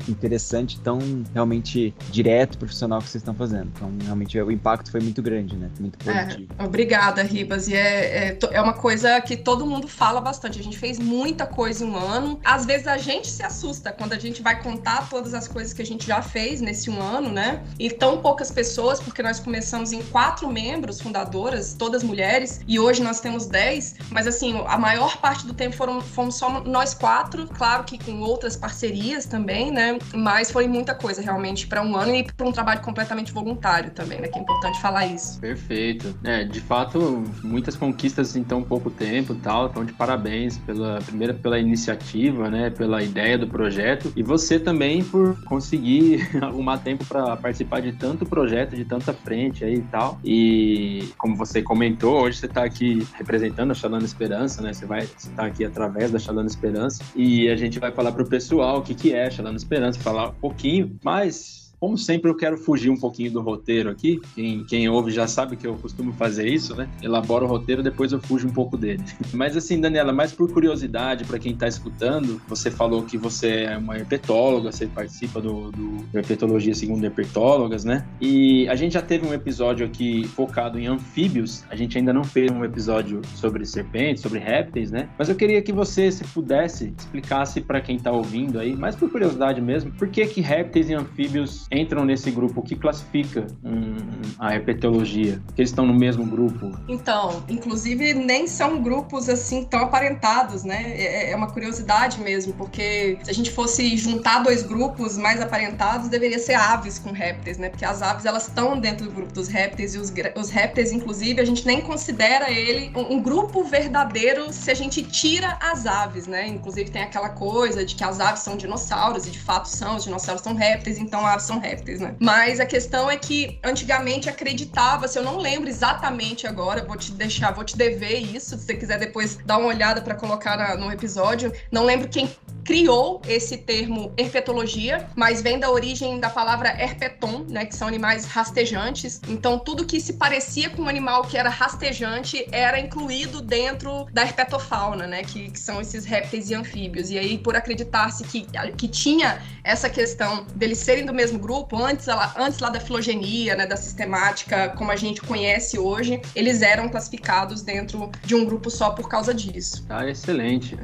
interessante, 0.09 0.80
tão 0.80 0.99
realmente 1.33 1.95
direto, 2.11 2.59
profissional 2.59 3.00
que 3.00 3.09
vocês 3.09 3.23
estão 3.23 3.35
fazendo. 3.35 3.71
Então, 3.75 3.92
realmente, 4.04 4.40
o 4.40 4.50
impacto 4.50 4.90
foi 4.90 5.00
muito 5.00 5.23
grande, 5.23 5.57
né? 5.57 5.71
Muito 5.78 5.99
é, 6.09 6.25
positivo. 6.25 6.52
É, 6.59 6.64
obrigada, 6.64 7.23
Ribas. 7.23 7.69
E 7.69 7.75
é, 7.75 8.28
é, 8.28 8.38
é 8.52 8.61
uma 8.61 8.73
coisa 8.73 9.21
que 9.21 9.37
todo 9.37 9.66
mundo 9.66 9.88
fala 9.88 10.21
bastante. 10.21 10.59
A 10.59 10.62
gente 10.62 10.78
fez 10.78 10.99
muita 10.99 11.47
coisa 11.47 11.85
em 11.85 11.88
um 11.88 11.97
ano. 11.97 12.40
Às 12.45 12.66
vezes 12.66 12.87
a 12.87 12.97
gente 12.97 13.28
se 13.28 13.42
assusta 13.42 13.92
quando 13.92 14.12
a 14.12 14.19
gente 14.19 14.42
vai 14.42 14.62
contar 14.62 15.09
todas 15.09 15.35
as 15.35 15.47
coisas 15.47 15.73
que 15.73 15.83
a 15.83 15.87
gente 15.87 16.07
já 16.07 16.23
fez 16.23 16.61
nesse 16.61 16.90
um 16.90 17.00
ano, 17.00 17.30
né? 17.30 17.62
E 17.78 17.90
tão 17.90 18.19
poucas 18.19 18.50
pessoas, 18.50 19.00
porque 19.00 19.23
nós 19.23 19.40
começamos 19.40 19.92
em 19.92 20.02
quatro 20.04 20.50
membros 20.50 21.00
fundadoras, 21.00 21.75
todas 21.90 22.04
mulheres, 22.04 22.61
e 22.68 22.78
hoje 22.78 23.02
nós 23.02 23.20
temos 23.20 23.47
dez. 23.47 23.97
Mas 24.11 24.25
assim, 24.25 24.62
a 24.68 24.78
maior 24.78 25.16
parte 25.16 25.44
do 25.44 25.52
tempo 25.52 25.75
foram, 25.75 26.00
fomos 26.00 26.37
só 26.37 26.62
nós 26.62 26.94
quatro, 26.94 27.49
claro 27.49 27.82
que 27.82 27.99
com 27.99 28.20
outras 28.20 28.56
parcerias 28.56 29.26
também, 29.26 29.73
né? 29.73 29.99
Mas 30.14 30.52
foi 30.52 30.68
muita 30.68 30.94
coisa 30.94 31.20
realmente 31.20 31.66
para 31.66 31.82
um 31.82 31.97
ano 31.97 32.14
e 32.14 32.23
para 32.23 32.47
um 32.47 32.52
trabalho 32.52 32.80
completamente 32.80 33.32
voluntário 33.32 33.90
também, 33.90 34.20
né? 34.20 34.28
Que 34.28 34.38
é 34.38 34.42
importante 34.42 34.80
falar 34.80 35.06
isso. 35.06 35.40
Perfeito. 35.40 36.14
É, 36.23 36.44
de 36.44 36.61
fato, 36.61 37.25
muitas 37.42 37.75
conquistas 37.75 38.37
em 38.37 38.44
tão 38.44 38.62
pouco 38.62 38.88
tempo, 38.88 39.35
tal. 39.35 39.66
Então, 39.66 39.85
de 39.85 39.92
parabéns 39.92 40.59
pela 40.59 41.00
primeira 41.00 41.35
pela 41.35 41.59
iniciativa, 41.59 42.49
né? 42.49 42.70
Pela 42.70 43.02
ideia 43.02 43.37
do 43.37 43.49
projeto 43.49 44.12
e 44.14 44.23
você 44.23 44.61
também 44.61 45.02
por 45.02 45.37
conseguir 45.44 46.28
arrumar 46.40 46.78
tempo 46.78 47.04
para 47.04 47.37
participar 47.37 47.80
de 47.80 47.92
tanto 47.92 48.25
projeto, 48.25 48.76
de 48.76 48.85
tanta 48.85 49.12
frente 49.12 49.64
aí 49.64 49.75
e 49.75 49.82
tal. 49.82 50.20
E 50.23 51.09
como 51.18 51.35
você 51.35 51.61
comentou, 51.80 52.20
hoje 52.20 52.37
você 52.37 52.44
está 52.44 52.62
aqui 52.62 53.06
representando 53.14 53.70
a 53.70 53.75
Xalana 53.75 54.04
Esperança, 54.04 54.60
né? 54.60 54.70
Você 54.70 54.84
vai 54.84 55.04
estar 55.04 55.30
tá 55.34 55.46
aqui 55.46 55.64
através 55.64 56.10
da 56.10 56.18
Xalana 56.18 56.46
Esperança 56.46 57.02
e 57.16 57.49
a 57.49 57.56
gente 57.56 57.78
vai 57.78 57.90
falar 57.90 58.12
para 58.12 58.22
o 58.22 58.28
pessoal 58.28 58.80
o 58.80 58.82
que, 58.82 58.94
que 58.94 59.14
é 59.14 59.30
Xalana 59.30 59.56
Esperança, 59.56 59.99
falar 59.99 60.28
um 60.28 60.34
pouquinho, 60.34 60.99
mas 61.02 61.59
como 61.80 61.96
sempre, 61.96 62.30
eu 62.30 62.34
quero 62.34 62.58
fugir 62.58 62.90
um 62.90 62.96
pouquinho 62.96 63.32
do 63.32 63.40
roteiro 63.40 63.88
aqui. 63.88 64.20
Quem, 64.34 64.62
quem 64.64 64.88
ouve 64.90 65.10
já 65.10 65.26
sabe 65.26 65.56
que 65.56 65.66
eu 65.66 65.75
costumo 65.76 66.12
fazer 66.12 66.46
isso, 66.46 66.76
né? 66.76 66.87
Elaboro 67.02 67.46
o 67.46 67.49
roteiro, 67.49 67.82
depois 67.82 68.12
eu 68.12 68.20
fujo 68.20 68.46
um 68.46 68.52
pouco 68.52 68.76
dele. 68.76 69.02
Mas 69.32 69.56
assim, 69.56 69.80
Daniela, 69.80 70.12
mais 70.12 70.30
por 70.30 70.52
curiosidade, 70.52 71.25
para 71.25 71.38
quem 71.38 71.52
está 71.52 71.66
escutando, 71.66 72.40
você 72.46 72.70
falou 72.70 73.02
que 73.04 73.16
você 73.16 73.64
é 73.64 73.78
uma 73.78 73.96
herpetóloga, 73.96 74.70
você 74.70 74.87
participa 74.87 75.40
do, 75.40 75.70
do 75.70 76.04
Herpetologia 76.12 76.75
segundo 76.75 77.02
herpetólogas, 77.02 77.82
né? 77.82 78.06
E 78.20 78.68
a 78.68 78.75
gente 78.75 78.92
já 78.92 79.02
teve 79.02 79.26
um 79.26 79.32
episódio 79.32 79.87
aqui 79.87 80.25
focado 80.28 80.78
em 80.78 80.87
anfíbios. 80.87 81.64
A 81.70 81.76
gente 81.76 81.96
ainda 81.96 82.12
não 82.12 82.25
fez 82.25 82.50
um 82.50 82.62
episódio 82.62 83.22
sobre 83.37 83.64
serpentes, 83.64 84.22
sobre 84.22 84.38
répteis, 84.38 84.90
né? 84.90 85.08
Mas 85.18 85.30
eu 85.30 85.34
queria 85.34 85.62
que 85.62 85.72
você, 85.72 86.12
se 86.12 86.25
pudesse, 86.25 86.92
explicasse 86.99 87.62
para 87.62 87.80
quem 87.80 87.96
está 87.96 88.12
ouvindo 88.12 88.58
aí, 88.58 88.76
mais 88.76 88.94
por 88.94 89.10
curiosidade 89.10 89.62
mesmo, 89.62 89.90
por 89.92 90.08
que 90.08 90.26
que 90.26 90.42
répteis 90.42 90.90
e 90.90 90.94
anfíbios 90.94 91.69
entram 91.70 92.04
nesse 92.04 92.30
grupo? 92.30 92.60
O 92.60 92.62
que 92.62 92.74
classifica 92.74 93.46
um, 93.64 93.96
a 94.38 94.54
herpetologia? 94.54 95.40
Que 95.54 95.62
eles 95.62 95.70
estão 95.70 95.86
no 95.86 95.94
mesmo 95.94 96.24
grupo? 96.26 96.72
Então, 96.88 97.42
inclusive 97.48 98.12
nem 98.14 98.46
são 98.46 98.82
grupos 98.82 99.28
assim 99.28 99.64
tão 99.64 99.80
aparentados, 99.80 100.64
né? 100.64 100.94
É, 100.96 101.30
é 101.30 101.36
uma 101.36 101.50
curiosidade 101.50 102.20
mesmo, 102.20 102.52
porque 102.54 103.18
se 103.22 103.30
a 103.30 103.34
gente 103.34 103.50
fosse 103.50 103.96
juntar 103.96 104.42
dois 104.42 104.62
grupos 104.62 105.16
mais 105.16 105.40
aparentados, 105.40 106.08
deveria 106.08 106.38
ser 106.38 106.54
aves 106.54 106.98
com 106.98 107.12
répteis, 107.12 107.58
né? 107.58 107.68
Porque 107.68 107.84
as 107.84 108.02
aves 108.02 108.24
elas 108.24 108.48
estão 108.48 108.78
dentro 108.78 109.06
do 109.06 109.12
grupo 109.12 109.32
dos 109.32 109.48
répteis 109.48 109.94
e 109.94 109.98
os, 109.98 110.12
os 110.36 110.50
répteis, 110.50 110.92
inclusive, 110.92 111.40
a 111.40 111.44
gente 111.44 111.64
nem 111.66 111.80
considera 111.80 112.50
ele 112.50 112.90
um, 112.96 113.16
um 113.16 113.22
grupo 113.22 113.62
verdadeiro 113.62 114.52
se 114.52 114.70
a 114.70 114.74
gente 114.74 115.02
tira 115.02 115.56
as 115.60 115.86
aves, 115.86 116.26
né? 116.26 116.48
Inclusive 116.48 116.90
tem 116.90 117.02
aquela 117.02 117.28
coisa 117.28 117.84
de 117.84 117.94
que 117.94 118.02
as 118.02 118.18
aves 118.18 118.40
são 118.42 118.56
dinossauros 118.56 119.26
e 119.26 119.30
de 119.30 119.38
fato 119.38 119.68
são, 119.68 119.96
os 119.96 120.04
dinossauros 120.04 120.42
são 120.42 120.54
répteis, 120.54 120.98
então 120.98 121.24
aves 121.24 121.44
são 121.44 121.59
répteis, 121.60 122.00
né? 122.00 122.14
Mas 122.18 122.60
a 122.60 122.66
questão 122.66 123.10
é 123.10 123.16
que 123.16 123.58
antigamente 123.62 124.28
acreditava-se, 124.28 125.18
eu 125.18 125.22
não 125.22 125.38
lembro 125.38 125.68
exatamente 125.68 126.46
agora, 126.46 126.84
vou 126.84 126.96
te 126.96 127.12
deixar, 127.12 127.52
vou 127.52 127.64
te 127.64 127.76
dever 127.76 128.18
isso, 128.18 128.56
se 128.56 128.64
você 128.64 128.74
quiser 128.74 128.98
depois 128.98 129.36
dar 129.44 129.58
uma 129.58 129.68
olhada 129.68 130.00
para 130.00 130.14
colocar 130.14 130.56
na, 130.56 130.76
no 130.76 130.90
episódio. 130.90 131.52
Não 131.70 131.84
lembro 131.84 132.08
quem 132.08 132.28
criou 132.64 133.20
esse 133.26 133.56
termo 133.56 134.12
herpetologia, 134.16 135.08
mas 135.16 135.42
vem 135.42 135.58
da 135.58 135.70
origem 135.70 136.20
da 136.20 136.30
palavra 136.30 136.68
herpeton, 136.68 137.44
né, 137.48 137.64
que 137.64 137.74
são 137.74 137.88
animais 137.88 138.24
rastejantes. 138.24 139.20
Então, 139.28 139.58
tudo 139.58 139.84
que 139.84 140.00
se 140.00 140.12
parecia 140.12 140.70
com 140.70 140.82
um 140.82 140.88
animal 140.88 141.22
que 141.22 141.36
era 141.36 141.48
rastejante 141.48 142.46
era 142.52 142.78
incluído 142.78 143.40
dentro 143.40 144.06
da 144.12 144.22
herpetofauna, 144.22 145.06
né, 145.06 145.24
que, 145.24 145.50
que 145.50 145.58
são 145.58 145.80
esses 145.80 146.04
répteis 146.04 146.50
e 146.50 146.54
anfíbios. 146.54 147.10
E 147.10 147.18
aí, 147.18 147.38
por 147.38 147.56
acreditar-se 147.56 148.22
que, 148.24 148.46
que 148.76 148.88
tinha 148.88 149.42
essa 149.64 149.90
questão 149.90 150.46
deles 150.54 150.78
serem 150.78 151.04
do 151.04 151.12
mesmo 151.12 151.38
grupo, 151.38 151.50
antes, 151.73 152.07
antes 152.37 152.59
lá 152.59 152.71
da 152.71 152.80
filogenia, 152.80 153.54
né, 153.57 153.66
da 153.66 153.76
sistemática, 153.76 154.71
como 154.71 154.90
a 154.90 154.97
gente 154.97 155.21
conhece 155.21 155.78
hoje, 155.78 156.21
eles 156.35 156.62
eram 156.62 156.88
classificados 156.88 157.62
dentro 157.62 158.11
de 158.25 158.35
um 158.35 158.45
grupo 158.45 158.71
só 158.71 158.90
por 158.90 159.09
causa 159.09 159.35
disso. 159.35 159.85
Tá 159.87 160.09
excelente. 160.09 160.76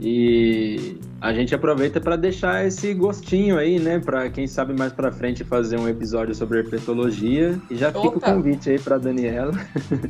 e 0.00 0.98
a 1.20 1.32
gente 1.32 1.54
aproveita 1.54 2.00
para 2.00 2.16
deixar 2.16 2.66
esse 2.66 2.92
gostinho 2.94 3.58
aí, 3.58 3.78
né, 3.78 3.98
para 3.98 4.28
quem 4.30 4.46
sabe 4.46 4.74
mais 4.74 4.92
para 4.92 5.10
frente 5.10 5.44
fazer 5.44 5.78
um 5.78 5.88
episódio 5.88 6.34
sobre 6.34 6.58
herpetologia. 6.58 7.58
E 7.70 7.76
já 7.76 7.88
Opa. 7.88 8.02
fica 8.02 8.18
o 8.18 8.20
convite 8.20 8.70
aí 8.70 8.78
para 8.78 8.98
Daniela. 8.98 9.52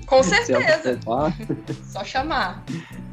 Com 0.07 0.23
certeza. 0.25 0.99
Só 1.85 2.05
chamar. 2.05 2.65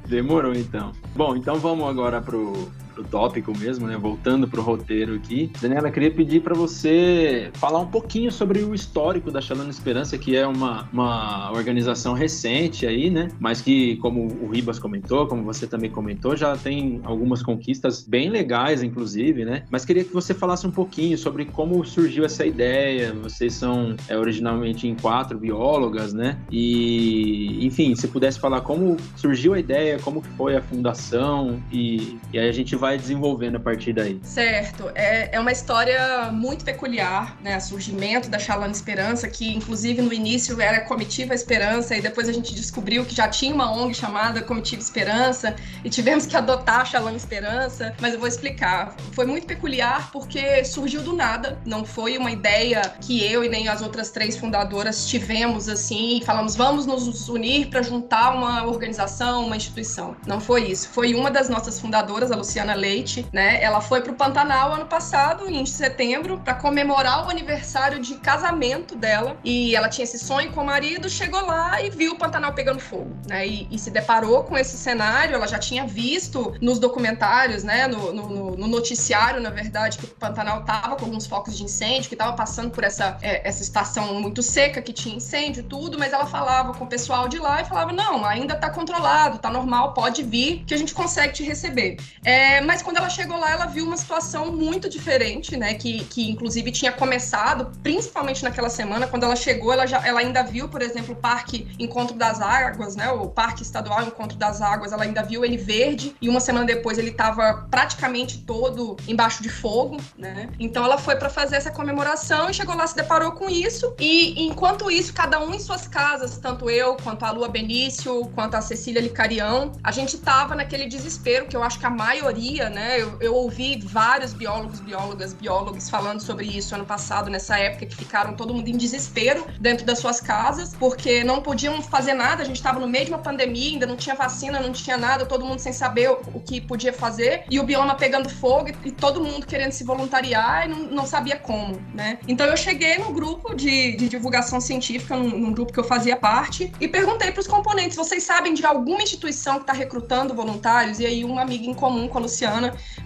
Demorou 0.08 0.54
então. 0.54 0.92
Bom, 1.16 1.36
então 1.36 1.58
vamos 1.58 1.88
agora 1.88 2.22
pro 2.22 2.70
pro 3.02 3.04
tópico 3.04 3.58
mesmo, 3.58 3.88
né? 3.88 3.98
Voltando 3.98 4.48
pro 4.48 4.62
roteiro 4.62 5.16
aqui. 5.16 5.52
Daniela, 5.62 5.90
queria 5.92 6.12
pedir 6.12 6.42
para 6.42 6.54
você 6.54 7.50
falar 7.54 7.80
um 7.80 7.88
pouquinho 7.88 8.32
sobre 8.32 8.60
o 8.60 8.74
histórico 8.74 9.32
da 9.32 9.42
Xalana 9.42 9.70
Esperança, 9.70 10.18
que 10.18 10.36
é 10.36 10.46
uma, 10.46 10.88
uma 10.94 11.52
organização 11.52 12.14
recente 12.14 12.86
aí, 12.86 13.10
né? 13.10 13.30
Mas 13.40 13.62
que, 13.62 13.98
como 13.98 14.28
o 14.42 14.50
Ribas 14.50 14.80
comentou, 14.80 15.28
como 15.28 15.44
você 15.44 15.66
também 15.66 15.90
comentou, 15.90 16.36
já 16.36 16.56
tem 16.56 17.02
algumas 17.04 17.42
conquistas 17.42 18.04
bem 18.04 18.30
legais, 18.30 18.84
inclusive, 18.84 19.44
né? 19.46 19.64
Mas 19.70 19.84
queria 19.84 20.04
que 20.04 20.14
você 20.14 20.34
falasse 20.34 20.68
um 20.68 20.72
pouquinho 20.72 21.18
sobre 21.18 21.46
como 21.46 21.84
surgiu 21.84 22.24
essa 22.24 22.46
ideia. 22.46 23.14
Vocês 23.14 23.54
são 23.54 23.96
é, 24.08 24.18
originalmente 24.18 24.88
em 24.88 24.96
quatro 24.96 25.38
biólogas, 25.38 26.14
né? 26.14 26.38
E, 26.52 27.66
enfim, 27.66 27.96
se 27.96 28.08
pudesse 28.08 28.40
falar 28.40 28.62
como 28.62 28.98
surgiu 29.16 29.54
a 29.54 29.60
ideia, 29.60 29.98
como 30.00 30.22
foi 30.38 30.56
a 30.56 30.62
fundação 30.62 31.62
e, 31.72 32.18
e 32.34 32.40
aí 32.40 32.50
a 32.50 32.52
gente 32.52 32.76
vai 32.76 32.91
desenvolvendo 32.98 33.58
a 33.58 33.60
partir 33.60 33.94
daí. 33.94 34.20
Certo. 34.24 34.92
É, 34.96 35.36
é 35.36 35.40
uma 35.40 35.52
história 35.52 36.32
muito 36.32 36.64
peculiar, 36.64 37.38
né? 37.42 37.58
O 37.58 37.62
surgimento 37.62 38.30
da 38.30 38.40
Xalana 38.40 38.72
Esperança, 38.72 39.28
que 39.28 39.54
inclusive 39.54 40.02
no 40.02 40.14
início 40.14 40.60
era 40.62 40.82
Comitiva 40.82 41.34
Esperança, 41.34 41.96
e 41.96 42.02
depois 42.02 42.28
a 42.28 42.34
gente 42.34 42.54
descobriu 42.54 43.06
que 43.06 43.16
já 43.16 43.28
tinha 43.28 43.54
uma 43.54 43.72
ONG 43.72 43.94
chamada 43.94 44.42
Comitiva 44.42 44.82
Esperança, 44.82 45.56
e 45.84 45.90
tivemos 45.90 46.26
que 46.26 46.36
adotar 46.36 46.82
a 46.82 46.86
Xalana 46.86 47.18
Esperança, 47.18 47.94
mas 48.00 48.14
eu 48.14 48.20
vou 48.20 48.28
explicar. 48.28 48.96
Foi 49.14 49.26
muito 49.26 49.48
peculiar 49.48 50.12
porque 50.12 50.64
surgiu 50.64 51.02
do 51.02 51.14
nada, 51.14 51.60
não 51.66 51.84
foi 51.86 52.18
uma 52.18 52.32
ideia 52.32 52.82
que 53.02 53.24
eu 53.24 53.44
e 53.44 53.50
nem 53.50 53.68
as 53.68 53.82
outras 53.82 54.10
três 54.10 54.38
fundadoras 54.38 55.08
tivemos 55.08 55.68
assim, 55.70 56.18
e 56.18 56.26
falamos, 56.26 56.56
vamos 56.56 56.86
nos 56.86 57.30
unir 57.30 57.68
para 57.68 57.82
juntar 57.82 58.34
uma 58.34 58.66
organização, 58.66 59.46
uma 59.46 59.56
instituição. 59.56 60.16
Não 60.26 60.40
foi 60.40 60.64
isso. 60.66 60.90
Foi 60.90 61.14
uma 61.14 61.30
das 61.30 61.50
nossas 61.50 61.80
fundadoras, 61.80 62.32
a 62.32 62.36
Luciana 62.36 62.71
Leite, 62.76 63.26
né? 63.32 63.62
Ela 63.62 63.82
foi 63.82 64.02
para 64.02 64.12
o 64.12 64.16
Pantanal 64.16 64.74
ano 64.74 64.86
passado, 64.86 65.50
em 65.50 65.66
setembro, 65.66 66.40
para 66.40 66.54
comemorar 66.54 67.26
o 67.26 67.30
aniversário 67.30 68.00
de 68.00 68.16
casamento 68.16 68.96
dela. 68.96 69.38
E 69.44 69.76
ela 69.76 69.90
tinha 69.90 70.04
esse 70.04 70.20
sonho 70.20 70.52
com 70.52 70.62
o 70.62 70.66
marido, 70.66 71.10
chegou 71.10 71.46
lá 71.46 71.82
e 71.82 71.90
viu 71.90 72.14
o 72.14 72.18
Pantanal 72.18 72.54
pegando 72.54 72.80
fogo, 72.80 73.16
né? 73.28 73.48
E, 73.48 73.68
e 73.72 73.80
se 73.80 73.90
deparou 73.90 74.44
com 74.44 74.58
esse 74.58 74.78
cenário. 74.78 75.36
Ela 75.36 75.48
já 75.48 75.60
tinha 75.60 75.86
visto 75.86 76.54
nos 76.62 76.80
documentários, 76.80 77.64
né? 77.64 77.88
No, 77.88 78.14
no, 78.14 78.52
no 78.58 78.68
noticiário, 78.68 79.42
na 79.42 79.50
verdade, 79.50 79.98
que 79.98 80.06
o 80.06 80.08
Pantanal 80.08 80.64
tava 80.64 80.96
com 80.96 81.06
alguns 81.06 81.26
focos 81.26 81.58
de 81.58 81.64
incêndio, 81.64 82.10
que 82.10 82.16
tava 82.16 82.34
passando 82.34 82.72
por 82.72 82.84
essa, 82.84 83.18
é, 83.22 83.48
essa 83.48 83.62
estação 83.62 84.20
muito 84.20 84.42
seca, 84.42 84.82
que 84.82 84.94
tinha 84.94 85.16
incêndio 85.16 85.62
e 85.62 85.64
tudo, 85.64 85.98
mas 85.98 86.14
ela 86.14 86.26
falava 86.26 86.74
com 86.74 86.86
o 86.86 86.88
pessoal 86.88 87.28
de 87.28 87.38
lá 87.38 87.62
e 87.62 87.66
falava: 87.66 87.92
não, 87.92 88.26
ainda 88.26 88.56
tá 88.56 88.70
controlado, 88.70 89.40
tá 89.40 89.50
normal, 89.50 89.94
pode 89.94 90.24
vir, 90.24 90.64
que 90.66 90.74
a 90.74 90.78
gente 90.78 90.94
consegue 90.94 91.34
te 91.34 91.44
receber. 91.44 91.98
É, 92.24 92.61
Mas 92.66 92.82
quando 92.82 92.98
ela 92.98 93.10
chegou 93.10 93.38
lá, 93.38 93.52
ela 93.52 93.66
viu 93.66 93.86
uma 93.86 93.98
situação 93.98 94.52
muito 94.52 94.90
diferente, 94.90 95.58
né? 95.58 95.74
Que, 95.74 96.04
que 96.06 96.30
inclusive 96.30 96.72
tinha 96.72 96.92
começado, 96.92 97.72
principalmente 97.82 98.44
naquela 98.44 98.70
semana, 98.70 99.08
quando 99.08 99.24
ela 99.24 99.36
chegou, 99.36 99.74
ela, 99.74 99.86
já, 99.86 100.06
ela 100.06 100.20
ainda 100.20 100.44
viu, 100.44 100.68
por 100.68 100.82
exemplo, 100.82 101.14
o 101.14 101.18
Parque 101.18 101.68
Encontro 101.80 102.16
das 102.16 102.42
Águas, 102.42 102.96
né? 102.96 103.10
O 103.12 103.28
Parque 103.30 103.64
Estadual 103.64 104.04
Encontro 104.04 104.38
das 104.38 104.62
Águas, 104.62 104.92
ela 104.92 105.04
ainda 105.04 105.24
viu 105.24 105.44
ele 105.46 105.58
verde, 105.58 106.16
e 106.22 106.30
uma 106.30 106.40
semana 106.40 106.66
depois 106.66 106.98
ele 106.98 107.10
estava 107.10 107.68
praticamente 107.70 108.40
todo 108.40 108.98
embaixo 109.08 109.42
de 109.42 109.50
fogo, 109.50 109.98
né? 110.18 110.50
Então 110.60 110.84
ela 110.84 110.98
foi 110.98 111.16
para 111.16 111.30
fazer 111.30 111.56
essa 111.56 111.72
comemoração 111.72 112.50
e 112.50 112.54
chegou 112.54 112.76
lá, 112.76 112.86
se 112.88 112.96
deparou 112.96 113.32
com 113.32 113.50
isso, 113.50 113.94
e 114.00 114.46
enquanto 114.46 114.90
isso, 114.90 115.14
cada 115.14 115.40
um 115.40 115.54
em 115.54 115.60
suas 115.60 115.88
casas, 115.88 116.38
tanto 116.38 116.70
eu, 116.70 116.96
quanto 116.96 117.24
a 117.26 117.32
Lua 117.32 117.48
Benício, 117.48 118.26
quanto 118.36 118.56
a 118.56 118.62
Cecília 118.62 119.02
Licarião, 119.02 119.72
a 119.84 119.92
gente 119.92 120.18
tava 120.18 120.56
naquele 120.56 120.88
desespero 120.88 121.46
que 121.48 121.56
eu 121.56 121.64
acho 121.64 121.80
que 121.80 121.86
a 121.86 121.90
maioria, 121.90 122.51
né? 122.60 123.02
Eu, 123.02 123.18
eu 123.20 123.36
ouvi 123.36 123.80
vários 123.84 124.34
biólogos, 124.34 124.80
biólogas, 124.80 125.34
biólogos 125.34 125.90
falando 125.90 126.22
sobre 126.22 126.46
isso 126.46 126.76
ano 126.76 126.86
passado, 126.86 127.30
nessa 127.30 127.58
época, 127.58 127.86
que 127.86 127.96
ficaram 127.96 128.34
todo 128.34 128.54
mundo 128.54 128.68
em 128.68 128.78
desespero 128.78 129.46
dentro 129.60 129.86
das 129.86 130.00
suas 130.00 130.20
casas, 130.20 130.76
porque 130.78 131.24
não 131.24 131.42
podiam 131.42 131.82
fazer 131.82 132.14
nada, 132.14 132.44
a 132.44 132.46
gente 132.46 132.58
estava 132.58 132.80
no 132.80 132.88
meio 132.88 133.06
de 133.06 133.12
uma 133.12 133.20
pandemia, 133.20 133.72
ainda 133.72 133.86
não 133.86 133.96
tinha 133.96 134.16
vacina, 134.16 134.60
não 134.60 134.72
tinha 134.72 134.98
nada, 134.98 135.26
todo 135.26 135.46
mundo 135.46 135.60
sem 135.60 135.74
saber 135.74 136.10
o, 136.10 136.22
o 136.34 136.40
que 136.40 136.60
podia 136.60 136.94
fazer, 136.94 137.44
e 137.50 137.60
o 137.60 137.64
bioma 137.64 137.96
pegando 137.96 138.30
fogo 138.30 138.70
e, 138.70 138.90
e 138.90 138.92
todo 138.92 139.24
mundo 139.24 139.46
querendo 139.46 139.72
se 139.72 139.84
voluntariar 139.84 140.66
e 140.66 140.70
não, 140.70 140.80
não, 140.88 141.06
sabia 141.06 141.38
como, 141.38 141.82
né? 141.94 142.20
Então 142.28 142.46
eu 142.46 142.58
cheguei 142.58 142.98
no 142.98 143.12
grupo 143.12 143.54
de, 143.56 143.96
de 143.96 144.10
divulgação 144.10 144.60
científica, 144.62 145.16
num, 145.16 145.30
num, 145.30 145.52
grupo 145.52 145.74
que 145.74 145.80
eu 145.80 145.84
fazia 145.84 146.16
parte, 146.16 146.72
e 146.80 146.88
perguntei 146.88 147.32
para 147.32 147.42
os 147.42 147.48
componentes: 147.48 147.96
vocês 147.96 148.24
sabem 148.24 148.54
de 148.54 148.66
alguma 148.66 149.02
instituição 149.02 149.56
que 149.56 149.62
está 149.62 149.74
recrutando 149.74 150.34
voluntários? 150.34 151.00
E 151.00 151.06
aí 151.06 151.24
uma 151.24 151.42
amiga 151.42 151.66
em 151.66 151.74
comum 151.74 152.08
com 152.08 152.18
a 152.18 152.22
Luciana 152.22 152.41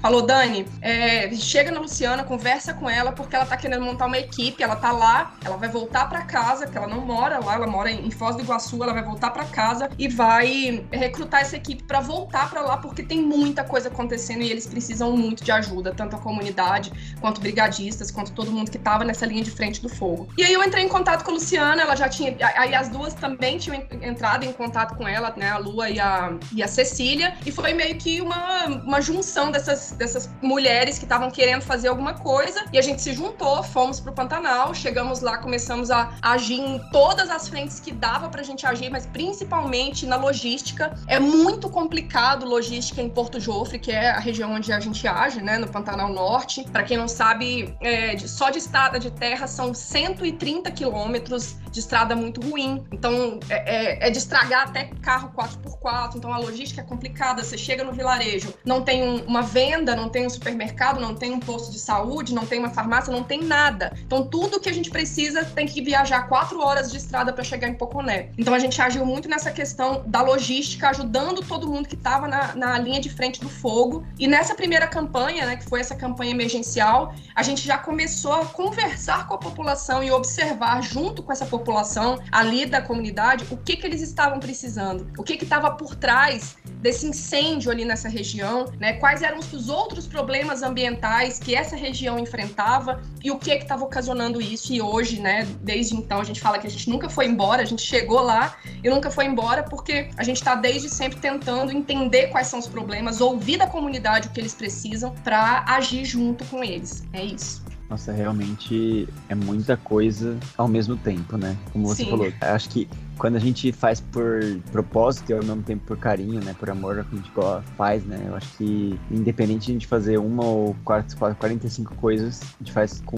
falou: 0.01 0.21
Dani, 0.21 0.65
é, 0.81 1.33
chega 1.35 1.71
na 1.71 1.79
Luciana, 1.79 2.23
conversa 2.23 2.73
com 2.73 2.89
ela, 2.89 3.11
porque 3.11 3.35
ela 3.35 3.43
está 3.43 3.57
querendo 3.57 3.83
montar 3.83 4.05
uma 4.05 4.17
equipe, 4.17 4.61
ela 4.61 4.75
está 4.75 4.91
lá, 4.91 5.33
ela 5.43 5.57
vai 5.57 5.69
voltar 5.69 6.07
para 6.09 6.21
casa, 6.21 6.65
porque 6.65 6.77
ela 6.77 6.87
não 6.87 7.01
mora 7.01 7.39
lá, 7.43 7.55
ela 7.55 7.67
mora 7.67 7.91
em 7.91 8.11
Foz 8.11 8.35
do 8.35 8.41
Iguaçu, 8.41 8.81
ela 8.83 8.93
vai 8.93 9.03
voltar 9.03 9.31
para 9.31 9.45
casa 9.45 9.89
e 9.97 10.07
vai 10.07 10.85
recrutar 10.91 11.41
essa 11.41 11.55
equipe 11.55 11.83
para 11.83 11.99
voltar 11.99 12.49
para 12.49 12.61
lá, 12.61 12.77
porque 12.77 13.03
tem 13.03 13.21
muita 13.21 13.63
coisa 13.63 13.89
acontecendo 13.89 14.41
e 14.41 14.51
eles 14.51 14.65
precisam 14.65 15.15
muito 15.15 15.43
de 15.43 15.51
ajuda, 15.51 15.93
tanto 15.93 16.15
a 16.15 16.19
comunidade 16.19 16.91
quanto 17.19 17.41
brigadistas, 17.41 18.11
quanto 18.11 18.31
todo 18.31 18.51
mundo 18.51 18.71
que 18.71 18.77
estava 18.77 19.03
nessa 19.03 19.25
linha 19.25 19.43
de 19.43 19.51
frente 19.51 19.81
do 19.81 19.89
fogo. 19.89 20.27
E 20.37 20.43
aí 20.43 20.53
eu 20.53 20.63
entrei 20.63 20.83
em 20.83 20.89
contato 20.89 21.23
com 21.23 21.31
a 21.31 21.33
Luciana, 21.33 21.81
ela 21.81 21.95
já 21.95 22.07
tinha. 22.09 22.35
Aí 22.55 22.73
as 22.73 22.89
duas 22.89 23.13
também 23.13 23.57
tinham 23.57 23.81
entrado 24.01 24.45
em 24.45 24.53
contato 24.53 24.95
com 24.95 25.07
ela, 25.07 25.33
né? 25.35 25.49
A 25.49 25.57
Lua 25.57 25.89
e 25.89 25.99
a, 25.99 26.33
e 26.53 26.63
a 26.63 26.67
Cecília. 26.67 27.35
E 27.45 27.51
foi 27.51 27.73
meio 27.73 27.95
que 27.97 28.21
uma, 28.21 28.65
uma 28.65 29.01
junção 29.01 29.24
dessas, 29.51 29.91
dessas 29.91 30.29
mulheres 30.41 30.97
que 30.97 31.05
estavam 31.05 31.31
querendo 31.31 31.61
fazer 31.61 31.87
alguma 31.87 32.13
coisa. 32.13 32.65
E 32.71 32.77
a 32.77 32.81
gente 32.81 33.01
se 33.01 33.13
juntou, 33.13 33.63
fomos 33.63 33.99
pro 33.99 34.13
Pantanal, 34.13 34.73
chegamos 34.73 35.21
lá, 35.21 35.37
começamos 35.37 35.91
a 35.91 36.11
agir 36.21 36.59
em 36.59 36.79
todas 36.91 37.29
as 37.29 37.47
frentes 37.47 37.79
que 37.79 37.91
dava 37.91 38.29
pra 38.29 38.43
gente 38.43 38.65
agir, 38.65 38.89
mas 38.89 39.05
principalmente 39.05 40.05
na 40.05 40.15
logística. 40.15 40.95
É 41.07 41.19
muito 41.19 41.69
complicado 41.69 42.45
logística 42.45 43.01
em 43.01 43.09
Porto 43.09 43.39
Jofre, 43.39 43.79
que 43.79 43.91
é 43.91 44.11
a 44.11 44.19
região 44.19 44.53
onde 44.53 44.71
a 44.71 44.79
gente 44.79 45.07
age, 45.07 45.41
né? 45.41 45.57
No 45.57 45.67
Pantanal 45.67 46.09
Norte. 46.09 46.63
Para 46.71 46.83
quem 46.83 46.97
não 46.97 47.07
sabe, 47.07 47.75
é, 47.81 48.17
só 48.17 48.49
de 48.49 48.57
estrada 48.57 48.99
de 48.99 49.11
terra 49.11 49.47
são 49.47 49.73
130 49.73 50.71
quilômetros 50.71 51.55
de 51.71 51.79
estrada 51.79 52.15
muito 52.15 52.41
ruim. 52.41 52.83
Então, 52.91 53.39
é, 53.49 53.55
é, 53.55 54.07
é, 54.07 54.09
de 54.09 54.17
estragar 54.17 54.69
até 54.69 54.85
carro 55.01 55.31
4x4. 55.35 56.15
Então, 56.15 56.33
a 56.33 56.37
logística 56.37 56.81
é 56.81 56.83
complicada. 56.83 57.43
Você 57.43 57.57
chega 57.57 57.83
no 57.83 57.91
vilarejo, 57.91 58.53
não 58.65 58.81
tem 58.81 59.03
um, 59.03 59.14
uma 59.21 59.41
venda, 59.41 59.95
não 59.95 60.09
tem 60.09 60.25
um 60.25 60.29
supermercado, 60.29 60.99
não 60.99 61.15
tem 61.15 61.31
um 61.31 61.39
posto 61.39 61.71
de 61.71 61.79
saúde, 61.79 62.33
não 62.33 62.45
tem 62.45 62.59
uma 62.59 62.69
farmácia, 62.69 63.11
não 63.11 63.23
tem 63.23 63.41
nada. 63.41 63.93
Então, 64.05 64.27
tudo 64.27 64.59
que 64.59 64.69
a 64.69 64.73
gente 64.73 64.89
precisa 64.89 65.43
tem 65.43 65.65
que 65.65 65.81
viajar 65.81 66.27
quatro 66.27 66.59
horas 66.61 66.91
de 66.91 66.97
estrada 66.97 67.31
para 67.33 67.43
chegar 67.43 67.67
em 67.67 67.75
Poconé. 67.75 68.29
Então, 68.37 68.53
a 68.53 68.59
gente 68.59 68.81
agiu 68.81 69.05
muito 69.05 69.29
nessa 69.29 69.51
questão 69.51 70.03
da 70.05 70.21
logística, 70.21 70.89
ajudando 70.89 71.41
todo 71.41 71.67
mundo 71.67 71.87
que 71.87 71.95
estava 71.95 72.27
na, 72.27 72.55
na 72.55 72.79
linha 72.79 72.99
de 72.99 73.09
frente 73.09 73.39
do 73.39 73.49
fogo. 73.49 74.05
E 74.19 74.27
nessa 74.27 74.55
primeira 74.55 74.87
campanha, 74.87 75.45
né, 75.45 75.55
que 75.55 75.65
foi 75.65 75.79
essa 75.79 75.95
campanha 75.95 76.31
emergencial, 76.31 77.13
a 77.35 77.43
gente 77.43 77.65
já 77.65 77.77
começou 77.77 78.33
a 78.33 78.45
conversar 78.45 79.27
com 79.27 79.33
a 79.33 79.37
população 79.37 80.03
e 80.03 80.11
observar 80.11 80.81
junto 80.81 81.23
com 81.23 81.31
essa 81.31 81.45
população 81.45 82.19
ali 82.31 82.65
da 82.65 82.81
comunidade 82.81 83.45
o 83.51 83.57
que 83.57 83.75
que 83.75 83.85
eles 83.85 84.01
estavam 84.01 84.39
precisando, 84.39 85.11
o 85.17 85.23
que 85.23 85.37
que 85.37 85.43
estava 85.43 85.71
por 85.71 85.95
trás 85.95 86.55
desse 86.81 87.05
incêndio 87.05 87.71
ali 87.71 87.85
nessa 87.85 88.07
região, 88.07 88.65
né? 88.79 88.93
Quais 89.05 89.21
eram 89.21 89.37
os 89.37 89.69
outros 89.69 90.07
problemas 90.07 90.63
ambientais 90.63 91.37
que 91.37 91.53
essa 91.53 91.75
região 91.75 92.17
enfrentava 92.17 93.03
e 93.23 93.29
o 93.29 93.37
que 93.37 93.51
estava 93.51 93.85
ocasionando 93.85 94.41
isso. 94.41 94.73
E 94.73 94.81
hoje, 94.81 95.21
né, 95.21 95.47
desde 95.61 95.95
então 95.95 96.19
a 96.19 96.23
gente 96.23 96.41
fala 96.41 96.57
que 96.57 96.65
a 96.65 96.69
gente 96.71 96.89
nunca 96.89 97.07
foi 97.07 97.27
embora, 97.27 97.61
a 97.61 97.65
gente 97.65 97.83
chegou 97.83 98.19
lá 98.19 98.57
e 98.83 98.89
nunca 98.89 99.11
foi 99.11 99.25
embora 99.25 99.61
porque 99.61 100.09
a 100.17 100.23
gente 100.23 100.37
está 100.37 100.55
desde 100.55 100.89
sempre 100.89 101.19
tentando 101.19 101.71
entender 101.71 102.29
quais 102.29 102.47
são 102.47 102.57
os 102.57 102.67
problemas, 102.67 103.21
ouvir 103.21 103.57
da 103.57 103.67
comunidade 103.67 104.27
o 104.27 104.31
que 104.31 104.39
eles 104.39 104.55
precisam 104.55 105.13
para 105.23 105.63
agir 105.67 106.03
junto 106.03 106.43
com 106.45 106.63
eles. 106.63 107.03
É 107.13 107.23
isso. 107.23 107.63
Nossa, 107.87 108.11
realmente 108.11 109.07
é 109.29 109.35
muita 109.35 109.77
coisa 109.77 110.35
ao 110.57 110.67
mesmo 110.67 110.97
tempo, 110.97 111.37
né? 111.37 111.55
Como 111.71 111.85
você 111.85 112.03
Sim. 112.03 112.09
falou. 112.09 112.33
Acho 112.41 112.69
que 112.69 112.89
quando 113.17 113.35
a 113.35 113.39
gente 113.39 113.71
faz 113.71 113.99
por 113.99 114.41
propósito 114.71 115.29
e 115.31 115.33
ao 115.33 115.43
mesmo 115.43 115.63
tempo 115.63 115.85
por 115.85 115.97
carinho, 115.97 116.43
né? 116.43 116.55
Por 116.59 116.69
amor 116.69 117.05
que 117.05 117.15
a 117.15 117.17
gente 117.17 117.31
faz, 117.75 118.03
né? 118.05 118.23
Eu 118.27 118.35
acho 118.35 118.57
que 118.57 118.99
independente 119.11 119.65
de 119.65 119.71
a 119.71 119.73
gente 119.73 119.87
fazer 119.87 120.17
uma 120.17 120.43
ou 120.43 120.75
45 120.83 121.95
coisas, 121.95 122.41
a 122.41 122.63
gente 122.63 122.71
faz 122.71 123.01
com 123.05 123.17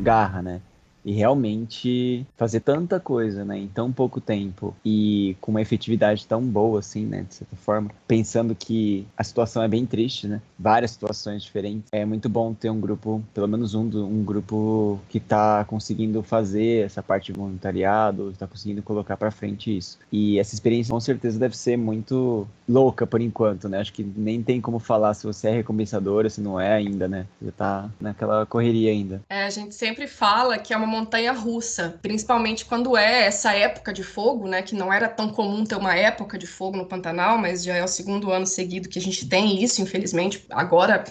garra, 0.00 0.42
né? 0.42 0.60
E 1.06 1.12
realmente 1.12 2.26
fazer 2.36 2.58
tanta 2.58 2.98
coisa, 2.98 3.44
né, 3.44 3.56
em 3.56 3.68
tão 3.68 3.92
pouco 3.92 4.20
tempo 4.20 4.74
e 4.84 5.36
com 5.40 5.52
uma 5.52 5.62
efetividade 5.62 6.26
tão 6.26 6.42
boa, 6.42 6.80
assim, 6.80 7.06
né, 7.06 7.24
de 7.26 7.32
certa 7.32 7.54
forma, 7.54 7.92
pensando 8.08 8.56
que 8.56 9.06
a 9.16 9.22
situação 9.22 9.62
é 9.62 9.68
bem 9.68 9.86
triste, 9.86 10.26
né, 10.26 10.42
várias 10.58 10.90
situações 10.90 11.44
diferentes, 11.44 11.88
é 11.92 12.04
muito 12.04 12.28
bom 12.28 12.52
ter 12.52 12.70
um 12.70 12.80
grupo, 12.80 13.22
pelo 13.32 13.46
menos 13.46 13.72
um, 13.72 13.84
um 13.84 14.24
grupo 14.24 14.98
que 15.08 15.18
está 15.18 15.64
conseguindo 15.64 16.24
fazer 16.24 16.84
essa 16.84 17.02
parte 17.04 17.32
de 17.32 17.38
voluntariado, 17.38 18.30
está 18.30 18.48
conseguindo 18.48 18.82
colocar 18.82 19.16
para 19.16 19.30
frente 19.30 19.76
isso. 19.76 19.98
E 20.10 20.40
essa 20.40 20.54
experiência 20.54 20.92
com 20.92 20.98
certeza 20.98 21.38
deve 21.38 21.56
ser 21.56 21.76
muito 21.76 22.48
louca 22.68 23.06
por 23.06 23.20
enquanto, 23.20 23.68
né, 23.68 23.78
acho 23.78 23.92
que 23.92 24.02
nem 24.02 24.42
tem 24.42 24.60
como 24.60 24.80
falar 24.80 25.14
se 25.14 25.24
você 25.24 25.48
é 25.48 25.52
recompensadora, 25.52 26.28
se 26.28 26.40
não 26.40 26.60
é 26.60 26.72
ainda, 26.72 27.06
né, 27.06 27.26
você 27.40 27.52
tá 27.52 27.88
naquela 28.00 28.44
correria 28.44 28.90
ainda. 28.90 29.22
É, 29.30 29.44
a 29.44 29.50
gente 29.50 29.72
sempre 29.72 30.08
fala 30.08 30.58
que 30.58 30.74
é 30.74 30.76
uma 30.76 30.95
montanha 30.96 31.32
russa, 31.32 31.98
principalmente 32.00 32.64
quando 32.64 32.96
é 32.96 33.24
essa 33.26 33.52
época 33.52 33.92
de 33.92 34.02
fogo, 34.02 34.48
né? 34.48 34.62
Que 34.62 34.74
não 34.74 34.92
era 34.92 35.08
tão 35.08 35.28
comum 35.30 35.64
ter 35.64 35.76
uma 35.76 35.94
época 35.94 36.38
de 36.38 36.46
fogo 36.46 36.76
no 36.76 36.86
Pantanal, 36.86 37.38
mas 37.38 37.62
já 37.62 37.74
é 37.74 37.84
o 37.84 37.88
segundo 37.88 38.30
ano 38.30 38.46
seguido 38.46 38.88
que 38.88 38.98
a 38.98 39.02
gente 39.02 39.28
tem 39.28 39.62
isso, 39.62 39.82
infelizmente. 39.82 40.44
Agora 40.50 41.04